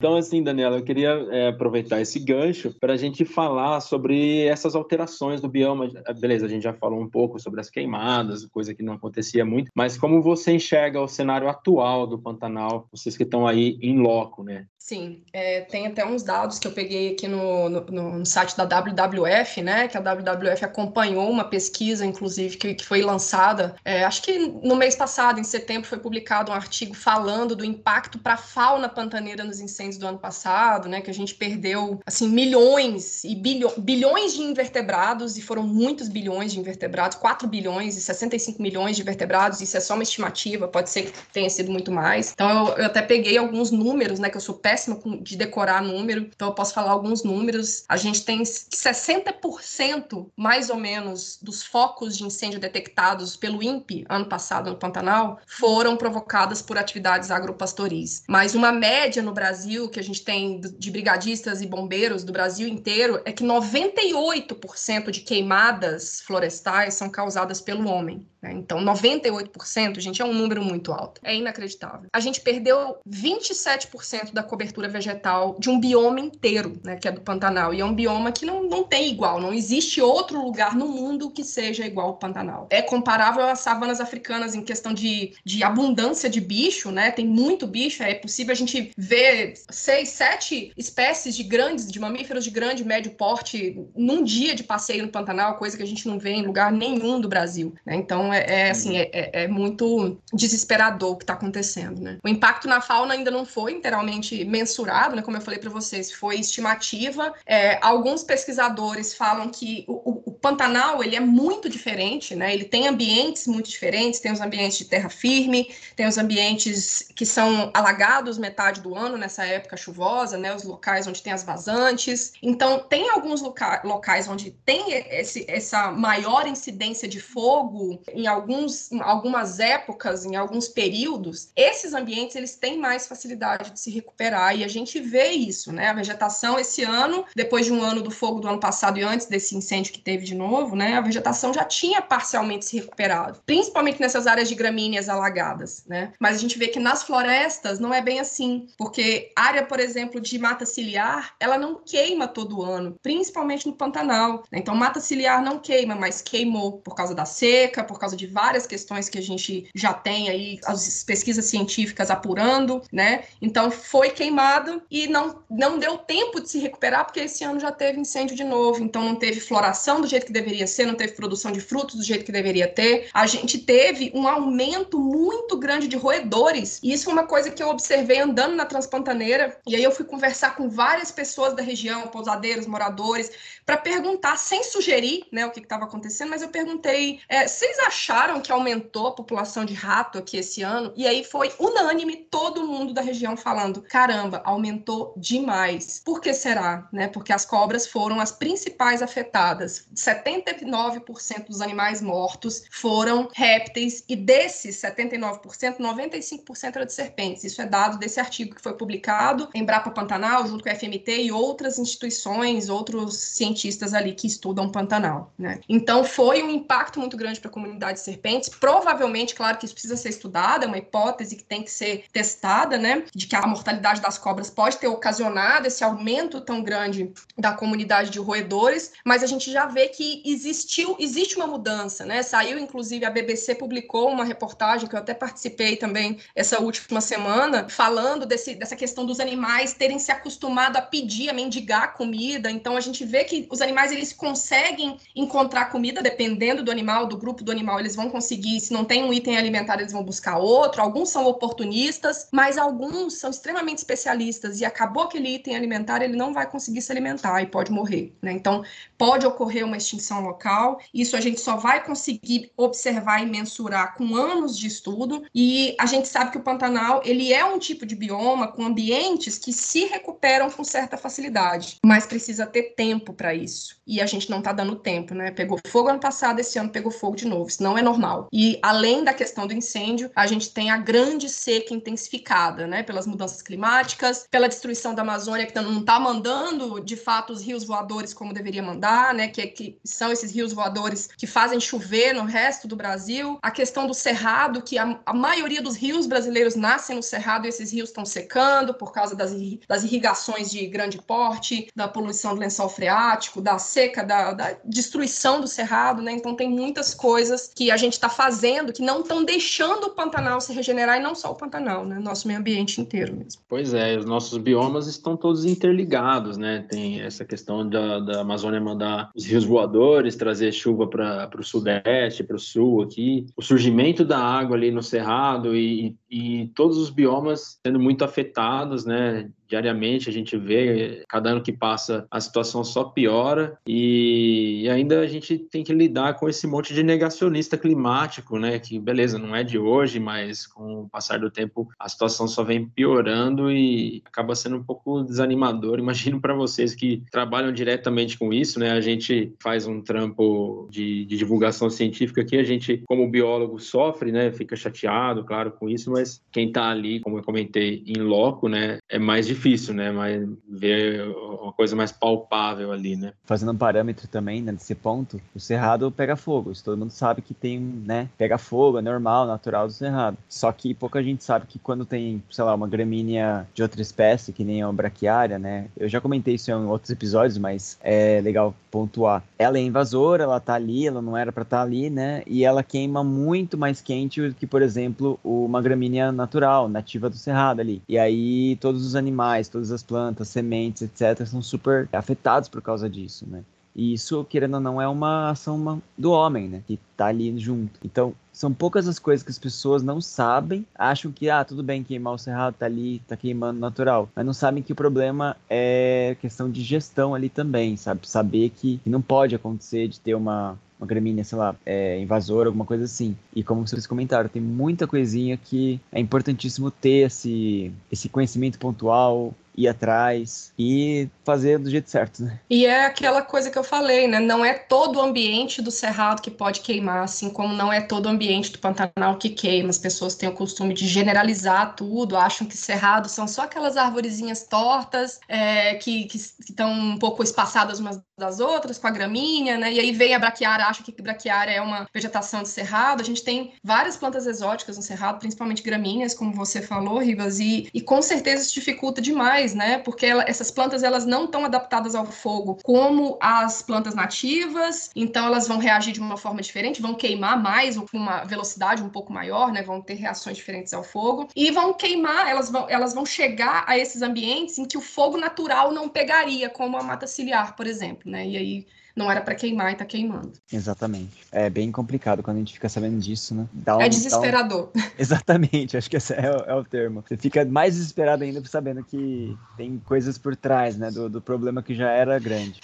Então, 0.00 0.16
assim, 0.16 0.42
Daniela, 0.42 0.78
eu 0.78 0.82
queria 0.82 1.10
é, 1.30 1.48
aproveitar 1.48 2.00
esse 2.00 2.18
gancho 2.18 2.74
para 2.80 2.94
a 2.94 2.96
gente 2.96 3.22
falar 3.26 3.80
sobre 3.80 4.46
essas 4.46 4.74
alterações 4.74 5.42
do 5.42 5.48
bioma. 5.48 5.90
Beleza, 6.18 6.46
a 6.46 6.48
gente 6.48 6.62
já 6.62 6.72
falou 6.72 6.98
um 6.98 7.08
pouco 7.08 7.38
sobre 7.38 7.60
as 7.60 7.68
queimadas, 7.68 8.46
coisa 8.46 8.74
que 8.74 8.82
não 8.82 8.94
acontecia 8.94 9.44
muito, 9.44 9.70
mas 9.74 9.98
como 9.98 10.22
você 10.22 10.52
enxerga 10.52 11.02
o 11.02 11.06
cenário 11.06 11.50
atual 11.50 12.06
do 12.06 12.18
Pantanal, 12.18 12.88
vocês 12.90 13.14
que 13.14 13.24
estão 13.24 13.46
aí 13.46 13.78
em 13.82 14.00
loco, 14.00 14.42
né? 14.42 14.64
Sim, 14.90 15.22
é, 15.32 15.60
tem 15.60 15.86
até 15.86 16.04
uns 16.04 16.24
dados 16.24 16.58
que 16.58 16.66
eu 16.66 16.72
peguei 16.72 17.12
aqui 17.12 17.28
no, 17.28 17.68
no, 17.68 17.80
no, 17.80 18.26
site 18.26 18.56
da 18.56 18.64
WWF, 18.64 19.62
né? 19.62 19.86
Que 19.86 19.96
a 19.96 20.00
WWF 20.00 20.64
acompanhou 20.64 21.30
uma 21.30 21.44
pesquisa, 21.44 22.04
inclusive, 22.04 22.56
que, 22.56 22.74
que 22.74 22.84
foi 22.84 23.00
lançada, 23.00 23.76
é, 23.84 24.02
acho 24.02 24.20
que 24.20 24.36
no 24.36 24.74
mês 24.74 24.96
passado, 24.96 25.38
em 25.38 25.44
setembro, 25.44 25.88
foi 25.88 25.98
publicado 25.98 26.50
um 26.50 26.54
artigo 26.56 26.92
falando 26.92 27.54
do 27.54 27.64
impacto 27.64 28.18
para 28.18 28.34
a 28.34 28.36
fauna 28.36 28.88
pantaneira 28.88 29.44
nos 29.44 29.60
incêndios 29.60 29.96
do 29.96 30.08
ano 30.08 30.18
passado, 30.18 30.88
né? 30.88 31.00
Que 31.00 31.10
a 31.10 31.14
gente 31.14 31.36
perdeu, 31.36 32.00
assim, 32.04 32.28
milhões 32.28 33.22
e 33.22 33.36
bilho, 33.36 33.72
bilhões 33.78 34.34
de 34.34 34.42
invertebrados, 34.42 35.38
e 35.38 35.40
foram 35.40 35.62
muitos 35.62 36.08
bilhões 36.08 36.50
de 36.50 36.58
invertebrados, 36.58 37.16
4 37.16 37.46
bilhões 37.46 37.96
e 37.96 38.00
65 38.00 38.60
milhões 38.60 38.96
de 38.96 39.02
invertebrados, 39.02 39.60
isso 39.60 39.76
é 39.76 39.80
só 39.80 39.94
uma 39.94 40.02
estimativa, 40.02 40.66
pode 40.66 40.90
ser 40.90 41.02
que 41.02 41.12
tenha 41.32 41.48
sido 41.48 41.70
muito 41.70 41.92
mais. 41.92 42.32
Então, 42.32 42.70
eu, 42.70 42.78
eu 42.78 42.86
até 42.86 43.00
peguei 43.02 43.38
alguns 43.38 43.70
números, 43.70 44.18
né? 44.18 44.28
Que 44.28 44.36
eu 44.36 44.40
sou 44.40 44.56
péssima 44.80 44.98
de 45.20 45.36
decorar 45.36 45.82
número, 45.82 46.30
então 46.34 46.48
eu 46.48 46.54
posso 46.54 46.72
falar 46.72 46.92
alguns 46.92 47.22
números. 47.22 47.84
A 47.88 47.96
gente 47.96 48.24
tem 48.24 48.42
60% 48.42 50.30
mais 50.36 50.70
ou 50.70 50.76
menos 50.76 51.38
dos 51.42 51.62
focos 51.62 52.16
de 52.16 52.24
incêndio 52.24 52.58
detectados 52.58 53.36
pelo 53.36 53.62
INPE 53.62 54.04
ano 54.08 54.26
passado 54.26 54.70
no 54.70 54.76
Pantanal 54.76 55.40
foram 55.46 55.96
provocadas 55.96 56.62
por 56.62 56.78
atividades 56.78 57.30
agropastoris. 57.30 58.22
Mas 58.28 58.54
uma 58.54 58.72
média 58.72 59.22
no 59.22 59.32
Brasil 59.32 59.88
que 59.88 60.00
a 60.00 60.02
gente 60.02 60.24
tem 60.24 60.60
de 60.60 60.90
brigadistas 60.90 61.60
e 61.60 61.66
bombeiros 61.66 62.24
do 62.24 62.32
Brasil 62.32 62.66
inteiro 62.66 63.20
é 63.24 63.32
que 63.32 63.44
98% 63.44 65.10
de 65.10 65.20
queimadas 65.20 66.20
florestais 66.22 66.94
são 66.94 67.10
causadas 67.10 67.60
pelo 67.60 67.88
homem. 67.88 68.26
Né? 68.42 68.52
Então, 68.52 68.78
98%, 68.80 70.00
gente, 70.00 70.22
é 70.22 70.24
um 70.24 70.32
número 70.32 70.62
muito 70.62 70.92
alto. 70.92 71.20
É 71.22 71.34
inacreditável. 71.34 72.08
A 72.12 72.20
gente 72.20 72.40
perdeu 72.40 72.98
27% 73.08 74.32
da 74.32 74.42
cobertura 74.42 74.88
vegetal 74.88 75.56
de 75.58 75.68
um 75.68 75.78
bioma 75.78 76.20
inteiro, 76.20 76.80
né, 76.84 76.96
que 76.96 77.08
é 77.08 77.12
do 77.12 77.20
Pantanal. 77.20 77.74
E 77.74 77.80
é 77.80 77.84
um 77.84 77.94
bioma 77.94 78.32
que 78.32 78.46
não, 78.46 78.64
não 78.64 78.84
tem 78.84 79.10
igual. 79.10 79.40
Não 79.40 79.52
existe 79.52 80.00
outro 80.00 80.42
lugar 80.42 80.74
no 80.74 80.88
mundo 80.88 81.30
que 81.30 81.44
seja 81.44 81.86
igual 81.86 82.08
ao 82.08 82.16
Pantanal. 82.16 82.66
É 82.70 82.82
comparável 82.82 83.44
às 83.44 83.60
savanas 83.60 84.00
africanas 84.00 84.54
em 84.54 84.62
questão 84.62 84.92
de, 84.92 85.34
de 85.44 85.62
abundância 85.62 86.28
de 86.30 86.40
bicho, 86.40 86.90
né? 86.90 87.10
Tem 87.10 87.26
muito 87.26 87.66
bicho. 87.66 88.02
É 88.02 88.14
possível 88.14 88.52
a 88.52 88.56
gente 88.56 88.92
ver 88.96 89.54
seis, 89.70 90.10
sete 90.10 90.72
espécies 90.76 91.36
de 91.36 91.42
grandes, 91.42 91.90
de 91.90 92.00
mamíferos 92.00 92.44
de 92.44 92.50
grande 92.50 92.82
e 92.82 92.86
médio 92.86 93.12
porte 93.12 93.86
num 93.94 94.22
dia 94.24 94.54
de 94.54 94.62
passeio 94.62 95.02
no 95.02 95.12
Pantanal, 95.12 95.56
coisa 95.56 95.76
que 95.76 95.82
a 95.82 95.86
gente 95.86 96.06
não 96.08 96.18
vê 96.18 96.30
em 96.30 96.46
lugar 96.46 96.72
nenhum 96.72 97.20
do 97.20 97.28
Brasil. 97.28 97.74
Né? 97.84 97.96
Então, 97.96 98.29
é, 98.32 98.66
é 98.66 98.70
assim, 98.70 98.96
é, 98.96 99.10
é, 99.12 99.44
é, 99.44 99.48
muito 99.48 100.20
desesperador 100.32 101.12
o 101.12 101.16
que 101.16 101.24
está 101.24 101.34
acontecendo, 101.34 102.00
né? 102.00 102.18
O 102.24 102.28
impacto 102.28 102.68
na 102.68 102.80
fauna 102.80 103.14
ainda 103.14 103.30
não 103.30 103.44
foi 103.44 103.72
inteiramente 103.72 104.44
mensurado, 104.44 105.16
né? 105.16 105.22
Como 105.22 105.36
eu 105.36 105.40
falei 105.40 105.58
para 105.58 105.70
vocês, 105.70 106.12
foi 106.12 106.38
estimativa. 106.38 107.34
É, 107.46 107.78
alguns 107.82 108.22
pesquisadores 108.22 109.14
falam 109.14 109.48
que 109.50 109.84
o, 109.88 110.22
o, 110.26 110.30
Pantanal 110.40 111.04
ele 111.04 111.14
é 111.14 111.20
muito 111.20 111.68
diferente, 111.68 112.34
né? 112.34 112.54
Ele 112.54 112.64
tem 112.64 112.88
ambientes 112.88 113.46
muito 113.46 113.68
diferentes, 113.68 114.20
tem 114.20 114.32
os 114.32 114.40
ambientes 114.40 114.78
de 114.78 114.86
terra 114.86 115.10
firme, 115.10 115.70
tem 115.94 116.06
os 116.06 116.16
ambientes 116.16 117.10
que 117.14 117.26
são 117.26 117.70
alagados 117.74 118.38
metade 118.38 118.80
do 118.80 118.94
ano 118.94 119.18
nessa 119.18 119.44
época 119.44 119.76
chuvosa, 119.76 120.38
né? 120.38 120.54
Os 120.54 120.64
locais 120.64 121.06
onde 121.06 121.22
tem 121.22 121.32
as 121.32 121.44
vazantes. 121.44 122.32
Então 122.42 122.78
tem 122.78 123.10
alguns 123.10 123.42
loca 123.42 123.82
locais 123.84 124.28
onde 124.28 124.50
tem 124.50 124.92
esse, 125.10 125.44
essa 125.46 125.90
maior 125.90 126.46
incidência 126.46 127.06
de 127.06 127.20
fogo 127.20 128.00
em 128.20 128.26
alguns, 128.26 128.90
em 128.92 129.00
algumas 129.00 129.58
épocas, 129.58 130.24
em 130.24 130.36
alguns 130.36 130.68
períodos, 130.68 131.50
esses 131.56 131.94
ambientes 131.94 132.36
eles 132.36 132.54
têm 132.54 132.78
mais 132.78 133.06
facilidade 133.06 133.70
de 133.70 133.80
se 133.80 133.90
recuperar 133.90 134.56
e 134.56 134.64
a 134.64 134.68
gente 134.68 135.00
vê 135.00 135.30
isso, 135.30 135.72
né? 135.72 135.88
A 135.88 135.94
vegetação 135.94 136.58
esse 136.58 136.82
ano, 136.82 137.24
depois 137.34 137.66
de 137.66 137.72
um 137.72 137.82
ano 137.82 138.02
do 138.02 138.10
fogo 138.10 138.40
do 138.40 138.48
ano 138.48 138.60
passado 138.60 138.98
e 138.98 139.02
antes 139.02 139.26
desse 139.26 139.56
incêndio 139.56 139.92
que 139.92 140.00
teve 140.00 140.24
de 140.24 140.34
novo, 140.34 140.76
né? 140.76 140.94
A 140.94 141.00
vegetação 141.00 141.52
já 141.52 141.64
tinha 141.64 142.02
parcialmente 142.02 142.64
se 142.64 142.76
recuperado, 142.76 143.40
principalmente 143.46 144.00
nessas 144.00 144.26
áreas 144.26 144.48
de 144.48 144.54
gramíneas 144.54 145.08
alagadas, 145.08 145.84
né? 145.86 146.12
Mas 146.18 146.36
a 146.36 146.38
gente 146.38 146.58
vê 146.58 146.68
que 146.68 146.78
nas 146.78 147.02
florestas 147.02 147.78
não 147.78 147.92
é 147.92 148.00
bem 148.00 148.20
assim, 148.20 148.66
porque 148.76 149.30
área, 149.36 149.64
por 149.64 149.80
exemplo, 149.80 150.20
de 150.20 150.38
mata 150.38 150.66
ciliar, 150.66 151.34
ela 151.40 151.58
não 151.58 151.76
queima 151.76 152.28
todo 152.28 152.62
ano, 152.62 152.96
principalmente 153.02 153.66
no 153.66 153.72
Pantanal. 153.72 154.44
Né? 154.50 154.58
Então, 154.58 154.74
mata 154.74 155.00
ciliar 155.00 155.42
não 155.42 155.58
queima, 155.58 155.94
mas 155.94 156.20
queimou 156.20 156.78
por 156.78 156.94
causa 156.94 157.14
da 157.14 157.24
seca, 157.24 157.84
por 157.84 157.98
causa 157.98 158.09
causa 158.10 158.16
de 158.16 158.26
várias 158.26 158.66
questões 158.66 159.08
que 159.08 159.18
a 159.18 159.22
gente 159.22 159.68
já 159.74 159.92
tem 159.92 160.28
aí, 160.28 160.58
as 160.64 161.04
pesquisas 161.04 161.44
científicas 161.44 162.10
apurando, 162.10 162.82
né? 162.92 163.24
Então 163.40 163.70
foi 163.70 164.10
queimado 164.10 164.82
e 164.90 165.06
não, 165.06 165.42
não 165.48 165.78
deu 165.78 165.98
tempo 165.98 166.40
de 166.40 166.48
se 166.48 166.58
recuperar, 166.58 167.04
porque 167.04 167.20
esse 167.20 167.44
ano 167.44 167.60
já 167.60 167.70
teve 167.70 168.00
incêndio 168.00 168.34
de 168.34 168.44
novo, 168.44 168.82
então 168.82 169.04
não 169.04 169.14
teve 169.14 169.40
floração 169.40 170.00
do 170.00 170.06
jeito 170.06 170.26
que 170.26 170.32
deveria 170.32 170.66
ser, 170.66 170.86
não 170.86 170.94
teve 170.94 171.12
produção 171.12 171.52
de 171.52 171.60
frutos 171.60 171.96
do 171.96 172.02
jeito 172.02 172.24
que 172.24 172.32
deveria 172.32 172.66
ter. 172.66 173.08
A 173.14 173.26
gente 173.26 173.58
teve 173.58 174.10
um 174.14 174.26
aumento 174.26 174.98
muito 174.98 175.56
grande 175.56 175.86
de 175.86 175.96
roedores, 175.96 176.80
e 176.82 176.92
isso 176.92 177.04
foi 177.04 177.12
uma 177.12 177.26
coisa 177.26 177.50
que 177.50 177.62
eu 177.62 177.68
observei 177.68 178.20
andando 178.20 178.56
na 178.56 178.64
Transpantaneira, 178.64 179.58
e 179.66 179.76
aí 179.76 179.82
eu 179.82 179.92
fui 179.92 180.04
conversar 180.04 180.56
com 180.56 180.68
várias 180.68 181.10
pessoas 181.10 181.54
da 181.54 181.62
região, 181.62 182.08
pousadeiros, 182.08 182.66
moradores, 182.66 183.30
para 183.64 183.76
perguntar, 183.76 184.36
sem 184.36 184.64
sugerir 184.64 185.24
né, 185.30 185.46
o 185.46 185.50
que 185.50 185.60
estava 185.60 185.84
acontecendo, 185.84 186.30
mas 186.30 186.42
eu 186.42 186.48
perguntei: 186.48 187.20
é, 187.28 187.46
vocês 187.46 187.78
acharam 188.00 188.40
que 188.40 188.50
aumentou 188.50 189.08
a 189.08 189.12
população 189.12 189.64
de 189.64 189.74
rato 189.74 190.18
aqui 190.18 190.38
esse 190.38 190.62
ano? 190.62 190.92
E 190.96 191.06
aí 191.06 191.22
foi 191.22 191.52
unânime 191.58 192.16
todo 192.16 192.66
mundo 192.66 192.94
da 192.94 193.02
região 193.02 193.36
falando: 193.36 193.82
caramba, 193.82 194.40
aumentou 194.44 195.12
demais. 195.16 196.00
Por 196.02 196.20
que 196.20 196.32
será? 196.32 196.88
Né? 196.90 197.08
Porque 197.08 197.32
as 197.32 197.44
cobras 197.44 197.86
foram 197.86 198.18
as 198.18 198.32
principais 198.32 199.02
afetadas. 199.02 199.86
79% 199.94 201.46
dos 201.46 201.60
animais 201.60 202.00
mortos 202.00 202.64
foram 202.70 203.28
répteis, 203.34 204.02
e 204.08 204.16
desses 204.16 204.76
79%, 204.76 205.78
95% 205.78 206.76
era 206.76 206.86
de 206.86 206.92
serpentes. 206.92 207.44
Isso 207.44 207.60
é 207.60 207.66
dado 207.66 207.98
desse 207.98 208.18
artigo 208.18 208.54
que 208.54 208.62
foi 208.62 208.74
publicado 208.74 209.48
em 209.54 209.64
Brapa 209.64 209.90
Pantanal, 209.90 210.46
junto 210.46 210.64
com 210.64 210.70
a 210.70 210.74
FMT 210.74 211.22
e 211.22 211.32
outras 211.32 211.78
instituições, 211.78 212.68
outros 212.68 213.16
cientistas 213.16 213.92
ali 213.92 214.12
que 214.12 214.26
estudam 214.26 214.70
Pantanal, 214.70 215.32
né? 215.38 215.60
Então 215.68 216.04
foi 216.04 216.42
um 216.42 216.50
impacto 216.50 217.00
muito 217.00 217.16
grande 217.16 217.40
para 217.40 217.50
a 217.50 217.52
comunidade 217.52 217.89
de 217.92 218.00
serpentes. 218.00 218.48
Provavelmente, 218.48 219.34
claro 219.34 219.58
que 219.58 219.64
isso 219.64 219.74
precisa 219.74 219.96
ser 219.96 220.10
estudado, 220.10 220.64
é 220.64 220.66
uma 220.66 220.78
hipótese 220.78 221.36
que 221.36 221.44
tem 221.44 221.62
que 221.62 221.70
ser 221.70 222.04
testada, 222.12 222.78
né? 222.78 223.04
De 223.14 223.26
que 223.26 223.36
a 223.36 223.46
mortalidade 223.46 224.00
das 224.00 224.18
cobras 224.18 224.50
pode 224.50 224.78
ter 224.78 224.88
ocasionado 224.88 225.66
esse 225.66 225.82
aumento 225.82 226.40
tão 226.40 226.62
grande 226.62 227.12
da 227.36 227.52
comunidade 227.52 228.10
de 228.10 228.18
roedores, 228.18 228.92
mas 229.04 229.22
a 229.22 229.26
gente 229.26 229.50
já 229.50 229.66
vê 229.66 229.88
que 229.88 230.22
existiu, 230.24 230.96
existe 230.98 231.36
uma 231.36 231.46
mudança, 231.46 232.04
né? 232.04 232.22
Saiu, 232.22 232.58
inclusive, 232.58 233.04
a 233.04 233.10
BBC 233.10 233.54
publicou 233.54 234.10
uma 234.10 234.24
reportagem 234.24 234.88
que 234.88 234.94
eu 234.94 234.98
até 234.98 235.14
participei 235.14 235.76
também 235.76 236.18
essa 236.34 236.60
última 236.60 237.00
semana, 237.00 237.68
falando 237.68 238.24
desse, 238.26 238.54
dessa 238.54 238.76
questão 238.76 239.04
dos 239.04 239.20
animais 239.20 239.74
terem 239.74 239.98
se 239.98 240.12
acostumado 240.12 240.76
a 240.76 240.82
pedir, 240.82 241.28
a 241.28 241.32
mendigar 241.32 241.94
comida. 241.94 242.50
Então 242.50 242.76
a 242.76 242.80
gente 242.80 243.04
vê 243.04 243.24
que 243.24 243.46
os 243.50 243.60
animais 243.60 243.92
eles 243.92 244.12
conseguem 244.12 244.96
encontrar 245.14 245.66
comida 245.66 246.02
dependendo 246.02 246.62
do 246.62 246.70
animal, 246.70 247.06
do 247.06 247.16
grupo 247.16 247.42
do 247.42 247.50
animal, 247.50 247.79
eles 247.80 247.96
vão 247.96 248.08
conseguir, 248.10 248.60
se 248.60 248.72
não 248.72 248.84
tem 248.84 249.02
um 249.02 249.12
item 249.12 249.36
alimentar, 249.36 249.80
eles 249.80 249.92
vão 249.92 250.04
buscar 250.04 250.38
outro. 250.38 250.80
Alguns 250.80 251.10
são 251.10 251.26
oportunistas, 251.26 252.28
mas 252.30 252.56
alguns 252.56 253.14
são 253.14 253.30
extremamente 253.30 253.78
especialistas 253.78 254.60
e 254.60 254.64
acabou 254.64 255.04
aquele 255.04 255.34
item 255.34 255.56
alimentar, 255.56 256.02
ele 256.02 256.16
não 256.16 256.32
vai 256.32 256.48
conseguir 256.48 256.82
se 256.82 256.92
alimentar 256.92 257.42
e 257.42 257.46
pode 257.46 257.72
morrer, 257.72 258.12
né? 258.22 258.32
Então, 258.32 258.62
pode 258.96 259.26
ocorrer 259.26 259.64
uma 259.64 259.76
extinção 259.76 260.22
local. 260.22 260.80
Isso 260.92 261.16
a 261.16 261.20
gente 261.20 261.40
só 261.40 261.56
vai 261.56 261.84
conseguir 261.84 262.50
observar 262.56 263.22
e 263.22 263.26
mensurar 263.26 263.96
com 263.96 264.14
anos 264.14 264.56
de 264.56 264.66
estudo. 264.66 265.24
E 265.34 265.74
a 265.78 265.86
gente 265.86 266.08
sabe 266.08 266.30
que 266.30 266.38
o 266.38 266.42
Pantanal, 266.42 267.00
ele 267.04 267.32
é 267.32 267.44
um 267.44 267.58
tipo 267.58 267.86
de 267.86 267.94
bioma 267.94 268.48
com 268.48 268.64
ambientes 268.64 269.38
que 269.38 269.52
se 269.52 269.86
recuperam 269.86 270.50
com 270.50 270.62
certa 270.64 270.96
facilidade, 270.96 271.76
mas 271.84 272.06
precisa 272.06 272.46
ter 272.46 272.74
tempo 272.74 273.12
para 273.12 273.34
isso. 273.34 273.76
E 273.86 274.00
a 274.00 274.06
gente 274.06 274.30
não 274.30 274.38
está 274.38 274.52
dando 274.52 274.76
tempo, 274.76 275.14
né? 275.14 275.30
Pegou 275.30 275.58
fogo 275.66 275.88
ano 275.88 276.00
passado, 276.00 276.40
esse 276.40 276.58
ano 276.58 276.70
pegou 276.70 276.92
fogo 276.92 277.16
de 277.16 277.26
novo. 277.26 277.48
Isso 277.48 277.62
não 277.70 277.78
é 277.78 277.82
normal. 277.82 278.28
E 278.32 278.58
além 278.62 279.04
da 279.04 279.14
questão 279.14 279.46
do 279.46 279.54
incêndio, 279.54 280.10
a 280.14 280.26
gente 280.26 280.50
tem 280.50 280.70
a 280.70 280.76
grande 280.76 281.28
seca 281.28 281.72
intensificada, 281.72 282.66
né? 282.66 282.82
Pelas 282.82 283.06
mudanças 283.06 283.42
climáticas, 283.42 284.26
pela 284.30 284.48
destruição 284.48 284.94
da 284.94 285.02
Amazônia, 285.02 285.46
que 285.46 285.58
não 285.60 285.80
está 285.80 285.98
mandando, 286.00 286.80
de 286.80 286.96
fato, 286.96 287.32
os 287.32 287.42
rios 287.42 287.64
voadores 287.64 288.12
como 288.12 288.34
deveria 288.34 288.62
mandar, 288.62 289.14
né? 289.14 289.28
Que, 289.28 289.46
que 289.46 289.78
são 289.84 290.10
esses 290.10 290.32
rios 290.32 290.52
voadores 290.52 291.08
que 291.16 291.26
fazem 291.26 291.60
chover 291.60 292.12
no 292.12 292.24
resto 292.24 292.66
do 292.66 292.74
Brasil, 292.74 293.38
a 293.40 293.50
questão 293.50 293.86
do 293.86 293.94
cerrado, 293.94 294.62
que 294.62 294.76
a, 294.78 294.98
a 295.06 295.14
maioria 295.14 295.62
dos 295.62 295.76
rios 295.76 296.06
brasileiros 296.06 296.56
nascem 296.56 296.96
no 296.96 297.02
cerrado 297.02 297.46
e 297.46 297.48
esses 297.48 297.72
rios 297.72 297.90
estão 297.90 298.04
secando 298.04 298.74
por 298.74 298.92
causa 298.92 299.14
das, 299.14 299.32
das 299.68 299.84
irrigações 299.84 300.50
de 300.50 300.66
grande 300.66 301.00
porte, 301.00 301.68
da 301.74 301.86
poluição 301.86 302.34
do 302.34 302.40
lençol 302.40 302.68
freático, 302.68 303.40
da 303.40 303.58
seca, 303.58 304.02
da, 304.02 304.32
da 304.32 304.56
destruição 304.64 305.40
do 305.40 305.46
cerrado, 305.46 306.02
né? 306.02 306.12
Então 306.12 306.34
tem 306.34 306.48
muitas 306.48 306.94
coisas 306.94 307.49
que 307.54 307.70
a 307.70 307.76
gente 307.76 307.94
está 307.94 308.08
fazendo 308.08 308.72
que 308.72 308.82
não 308.82 309.00
estão 309.00 309.24
deixando 309.24 309.84
o 309.84 309.90
Pantanal 309.90 310.40
se 310.40 310.52
regenerar 310.52 310.98
e 310.98 311.02
não 311.02 311.14
só 311.14 311.30
o 311.30 311.34
Pantanal, 311.34 311.84
né? 311.84 311.98
Nosso 311.98 312.26
meio 312.26 312.40
ambiente 312.40 312.80
inteiro 312.80 313.14
mesmo. 313.14 313.42
Pois 313.48 313.74
é, 313.74 313.96
os 313.96 314.04
nossos 314.04 314.38
biomas 314.38 314.86
estão 314.86 315.16
todos 315.16 315.44
interligados, 315.44 316.36
né? 316.36 316.64
Tem 316.68 317.00
essa 317.00 317.24
questão 317.24 317.68
da, 317.68 317.98
da 318.00 318.20
Amazônia 318.20 318.60
mandar 318.60 319.10
os 319.14 319.24
rios 319.24 319.44
voadores, 319.44 320.16
trazer 320.16 320.52
chuva 320.52 320.86
para 320.86 321.30
o 321.38 321.44
sudeste, 321.44 322.24
para 322.24 322.36
o 322.36 322.40
sul 322.40 322.82
aqui, 322.82 323.26
o 323.36 323.42
surgimento 323.42 324.04
da 324.04 324.18
água 324.18 324.56
ali 324.56 324.70
no 324.70 324.82
cerrado 324.82 325.54
e, 325.56 325.96
e 326.10 326.50
todos 326.54 326.76
os 326.78 326.90
biomas 326.90 327.58
sendo 327.64 327.78
muito 327.78 328.04
afetados, 328.04 328.84
né? 328.84 329.30
Diariamente 329.50 330.08
a 330.08 330.12
gente 330.12 330.36
vê, 330.36 331.02
cada 331.08 331.30
ano 331.30 331.42
que 331.42 331.52
passa 331.52 332.06
a 332.08 332.20
situação 332.20 332.62
só 332.62 332.84
piora 332.84 333.58
e 333.66 334.68
ainda 334.70 335.00
a 335.00 335.06
gente 335.08 335.36
tem 335.36 335.64
que 335.64 335.74
lidar 335.74 336.14
com 336.14 336.28
esse 336.28 336.46
monte 336.46 336.72
de 336.72 336.84
negacionista 336.84 337.58
climático, 337.58 338.38
né? 338.38 338.60
Que 338.60 338.78
beleza, 338.78 339.18
não 339.18 339.34
é 339.34 339.42
de 339.42 339.58
hoje, 339.58 339.98
mas 339.98 340.46
com 340.46 340.82
o 340.82 340.88
passar 340.88 341.18
do 341.18 341.30
tempo 341.30 341.68
a 341.78 341.88
situação 341.88 342.28
só 342.28 342.44
vem 342.44 342.64
piorando 342.64 343.50
e 343.50 344.02
acaba 344.06 344.36
sendo 344.36 344.56
um 344.56 344.62
pouco 344.62 345.02
desanimador. 345.02 345.80
Imagino 345.80 346.20
para 346.20 346.32
vocês 346.32 346.74
que 346.74 347.02
trabalham 347.10 347.52
diretamente 347.52 348.16
com 348.16 348.32
isso, 348.32 348.60
né? 348.60 348.70
A 348.70 348.80
gente 348.80 349.34
faz 349.42 349.66
um 349.66 349.80
trampo 349.82 350.68
de, 350.70 351.04
de 351.06 351.16
divulgação 351.16 351.68
científica 351.68 352.24
que 352.24 352.36
a 352.36 352.44
gente, 352.44 352.84
como 352.86 353.10
biólogo, 353.10 353.58
sofre, 353.58 354.12
né? 354.12 354.30
Fica 354.30 354.54
chateado, 354.54 355.24
claro, 355.24 355.50
com 355.50 355.68
isso, 355.68 355.90
mas 355.90 356.22
quem 356.30 356.46
está 356.48 356.70
ali, 356.70 357.00
como 357.00 357.18
eu 357.18 357.24
comentei, 357.24 357.82
em 357.84 358.00
loco, 358.00 358.48
né? 358.48 358.78
É 358.88 358.98
mais 358.98 359.26
difícil 359.26 359.39
difícil, 359.40 359.72
né? 359.72 359.90
Mas 359.90 360.28
ver 360.46 361.02
uma 361.40 361.52
coisa 361.52 361.74
mais 361.74 361.90
palpável 361.90 362.70
ali, 362.70 362.94
né? 362.94 363.12
Fazendo 363.24 363.52
um 363.52 363.56
parâmetro 363.56 364.06
também, 364.06 364.42
né, 364.42 364.52
nesse 364.52 364.74
ponto, 364.74 365.20
o 365.34 365.40
cerrado 365.40 365.90
pega 365.90 366.14
fogo. 366.14 366.52
Isso 366.52 366.64
todo 366.64 366.78
mundo 366.78 366.90
sabe 366.90 367.22
que 367.22 367.32
tem, 367.32 367.58
né? 367.58 368.08
Pega 368.18 368.36
fogo, 368.36 368.78
é 368.78 368.82
normal, 368.82 369.26
natural 369.26 369.66
do 369.66 369.72
cerrado. 369.72 370.18
Só 370.28 370.52
que 370.52 370.74
pouca 370.74 371.02
gente 371.02 371.24
sabe 371.24 371.46
que 371.46 371.58
quando 371.58 371.84
tem, 371.86 372.22
sei 372.30 372.44
lá, 372.44 372.54
uma 372.54 372.68
gramínea 372.68 373.48
de 373.54 373.62
outra 373.62 373.80
espécie, 373.80 374.32
que 374.32 374.44
nem 374.44 374.62
a 374.62 374.70
braquiária, 374.70 375.38
né? 375.38 375.66
Eu 375.76 375.88
já 375.88 376.00
comentei 376.00 376.34
isso 376.34 376.50
em 376.50 376.54
outros 376.66 376.90
episódios, 376.90 377.38
mas 377.38 377.78
é 377.82 378.20
legal 378.20 378.54
pontuar. 378.70 379.24
Ela 379.38 379.58
é 379.58 379.62
invasora, 379.62 380.24
ela 380.24 380.38
tá 380.38 380.54
ali, 380.54 380.86
ela 380.86 381.00
não 381.00 381.16
era 381.16 381.32
para 381.32 381.42
estar 381.42 381.58
tá 381.58 381.62
ali, 381.62 381.88
né? 381.88 382.22
E 382.26 382.44
ela 382.44 382.62
queima 382.62 383.02
muito 383.02 383.56
mais 383.56 383.80
quente 383.80 384.20
do 384.28 384.34
que, 384.34 384.46
por 384.46 384.62
exemplo, 384.62 385.18
uma 385.24 385.62
gramínea 385.62 386.12
natural, 386.12 386.68
nativa 386.68 387.08
do 387.08 387.16
cerrado 387.16 387.60
ali. 387.60 387.82
E 387.88 387.98
aí 387.98 388.56
todos 388.56 388.86
os 388.86 388.94
animais 388.94 389.29
animais, 389.30 389.48
todas 389.48 389.70
as 389.70 389.82
plantas, 389.82 390.28
sementes, 390.28 390.82
etc., 390.82 391.26
são 391.26 391.40
super 391.40 391.88
afetados 391.92 392.48
por 392.48 392.60
causa 392.60 392.88
disso, 392.88 393.26
né? 393.28 393.42
E 393.74 393.94
isso, 393.94 394.24
querendo 394.24 394.54
ou 394.54 394.60
não, 394.60 394.82
é 394.82 394.88
uma 394.88 395.30
ação 395.30 395.80
do 395.96 396.10
homem, 396.10 396.48
né? 396.48 396.62
Que 396.66 396.78
tá 396.96 397.06
ali 397.06 397.38
junto. 397.38 397.78
Então, 397.84 398.12
são 398.32 398.52
poucas 398.52 398.88
as 398.88 398.98
coisas 398.98 399.22
que 399.22 399.30
as 399.30 399.38
pessoas 399.38 399.80
não 399.80 400.00
sabem, 400.00 400.66
acham 400.74 401.12
que, 401.12 401.30
ah, 401.30 401.44
tudo 401.44 401.62
bem, 401.62 401.84
queimar 401.84 402.14
o 402.14 402.18
cerrado 402.18 402.56
tá 402.58 402.66
ali, 402.66 403.00
tá 403.06 403.16
queimando 403.16 403.60
natural. 403.60 404.08
Mas 404.14 404.26
não 404.26 404.32
sabem 404.32 404.60
que 404.60 404.72
o 404.72 404.76
problema 404.76 405.36
é 405.48 406.16
questão 406.20 406.50
de 406.50 406.62
gestão 406.62 407.14
ali 407.14 407.28
também, 407.28 407.76
sabe? 407.76 408.08
Saber 408.08 408.50
que 408.50 408.80
não 408.84 409.00
pode 409.00 409.36
acontecer 409.36 409.86
de 409.86 410.00
ter 410.00 410.16
uma, 410.16 410.58
uma 410.80 410.86
gramínea, 410.86 411.22
sei 411.22 411.36
lá, 411.36 411.54
é, 411.64 412.00
invasora, 412.00 412.48
alguma 412.48 412.64
coisa 412.64 412.84
assim. 412.84 413.14
E 413.36 413.44
como 413.44 413.66
vocês 413.66 413.86
comentaram, 413.86 414.28
tem 414.28 414.40
muita 414.40 414.86
coisinha 414.86 415.36
que 415.36 415.78
é 415.92 416.00
importantíssimo 416.00 416.70
ter 416.70 417.06
esse, 417.06 417.70
esse 417.92 418.08
conhecimento 418.08 418.58
pontual, 418.58 419.34
ir 419.60 419.68
atrás 419.68 420.52
e 420.58 421.08
fazer 421.24 421.58
do 421.58 421.70
jeito 421.70 421.90
certo, 421.90 422.22
né? 422.22 422.40
E 422.48 422.66
é 422.66 422.86
aquela 422.86 423.22
coisa 423.22 423.50
que 423.50 423.58
eu 423.58 423.64
falei, 423.64 424.08
né? 424.08 424.18
Não 424.18 424.44
é 424.44 424.54
todo 424.54 424.96
o 424.96 425.02
ambiente 425.02 425.62
do 425.62 425.70
cerrado 425.70 426.22
que 426.22 426.30
pode 426.30 426.60
queimar, 426.60 427.04
assim 427.04 427.30
como 427.30 427.54
não 427.54 427.72
é 427.72 427.80
todo 427.80 428.06
o 428.06 428.08
ambiente 428.08 428.52
do 428.52 428.58
Pantanal 428.58 429.16
que 429.18 429.30
queima. 429.30 429.70
As 429.70 429.78
pessoas 429.78 430.14
têm 430.14 430.28
o 430.28 430.32
costume 430.32 430.74
de 430.74 430.86
generalizar 430.86 431.74
tudo, 431.74 432.16
acham 432.16 432.46
que 432.46 432.56
cerrado 432.56 433.08
são 433.08 433.28
só 433.28 433.42
aquelas 433.42 433.76
arvorezinhas 433.76 434.44
tortas 434.44 435.20
é, 435.28 435.74
que 435.74 436.08
estão 436.14 436.72
um 436.72 436.98
pouco 436.98 437.22
espaçadas 437.22 437.78
umas 437.78 438.00
das 438.20 438.38
outras, 438.38 438.78
com 438.78 438.86
a 438.86 438.90
gramínea, 438.90 439.56
né? 439.56 439.72
E 439.72 439.80
aí 439.80 439.92
vem 439.92 440.14
a 440.14 440.18
braquiária, 440.18 440.66
acha 440.66 440.82
que 440.82 440.92
braquiária 441.00 441.52
é 441.52 441.60
uma 441.60 441.88
vegetação 441.92 442.42
de 442.42 442.50
cerrado. 442.50 443.00
A 443.00 443.04
gente 443.04 443.24
tem 443.24 443.54
várias 443.64 443.96
plantas 443.96 444.26
exóticas 444.26 444.76
no 444.76 444.82
cerrado, 444.82 445.18
principalmente 445.18 445.62
gramíneas, 445.62 446.14
como 446.14 446.32
você 446.32 446.60
falou, 446.60 446.98
Rivas, 446.98 447.40
e, 447.40 447.68
e 447.72 447.80
com 447.80 448.02
certeza 448.02 448.42
isso 448.42 448.54
dificulta 448.54 449.00
demais, 449.00 449.49
né? 449.54 449.78
Porque 449.78 450.06
ela, 450.06 450.24
essas 450.26 450.50
plantas 450.50 450.82
elas 450.82 451.06
não 451.06 451.24
estão 451.24 451.44
adaptadas 451.44 451.94
ao 451.94 452.06
fogo 452.06 452.58
como 452.62 453.16
as 453.20 453.62
plantas 453.62 453.94
nativas, 453.94 454.90
então 454.94 455.26
elas 455.26 455.48
vão 455.48 455.58
reagir 455.58 455.92
de 455.92 456.00
uma 456.00 456.16
forma 456.16 456.42
diferente, 456.42 456.82
vão 456.82 456.94
queimar 456.94 457.40
mais 457.40 457.76
ou 457.76 457.86
com 457.88 457.96
uma 457.96 458.24
velocidade 458.24 458.82
um 458.82 458.88
pouco 458.88 459.12
maior, 459.12 459.52
né? 459.52 459.62
Vão 459.62 459.80
ter 459.80 459.94
reações 459.94 460.36
diferentes 460.36 460.72
ao 460.72 460.82
fogo 460.84 461.28
e 461.34 461.50
vão 461.50 461.72
queimar, 461.74 462.28
elas 462.28 462.50
vão, 462.50 462.68
elas 462.68 462.94
vão 462.94 463.06
chegar 463.06 463.64
a 463.66 463.78
esses 463.78 464.02
ambientes 464.02 464.58
em 464.58 464.64
que 464.64 464.76
o 464.76 464.80
fogo 464.80 465.16
natural 465.16 465.72
não 465.72 465.88
pegaria, 465.88 466.50
como 466.50 466.76
a 466.76 466.82
mata 466.82 467.06
ciliar, 467.06 467.56
por 467.56 467.66
exemplo 467.66 468.00
né? 468.04 468.26
E 468.26 468.36
aí 468.36 468.66
não 468.94 469.10
era 469.10 469.20
para 469.20 469.34
queimar 469.34 469.72
e 469.72 469.76
tá 469.76 469.84
queimando. 469.84 470.32
Exatamente. 470.52 471.18
É 471.30 471.48
bem 471.48 471.70
complicado 471.70 472.22
quando 472.22 472.36
a 472.36 472.40
gente 472.40 472.54
fica 472.54 472.68
sabendo 472.68 472.98
disso, 472.98 473.34
né? 473.34 473.48
Um, 473.66 473.80
é 473.80 473.88
desesperador. 473.88 474.70
Um... 474.76 474.80
Exatamente, 474.98 475.76
acho 475.76 475.88
que 475.88 475.96
esse 475.96 476.14
é 476.14 476.30
o, 476.30 476.50
é 476.50 476.54
o, 476.54 476.64
termo. 476.64 477.02
Você 477.06 477.16
fica 477.16 477.44
mais 477.44 477.74
desesperado 477.74 478.24
ainda 478.24 478.44
sabendo 478.44 478.84
que 478.84 479.36
tem 479.56 479.78
coisas 479.78 480.18
por 480.18 480.36
trás, 480.36 480.76
né? 480.76 480.90
Do, 480.90 481.08
do 481.08 481.20
problema 481.20 481.62
que 481.62 481.74
já 481.74 481.90
era 481.90 482.18
grande. 482.18 482.60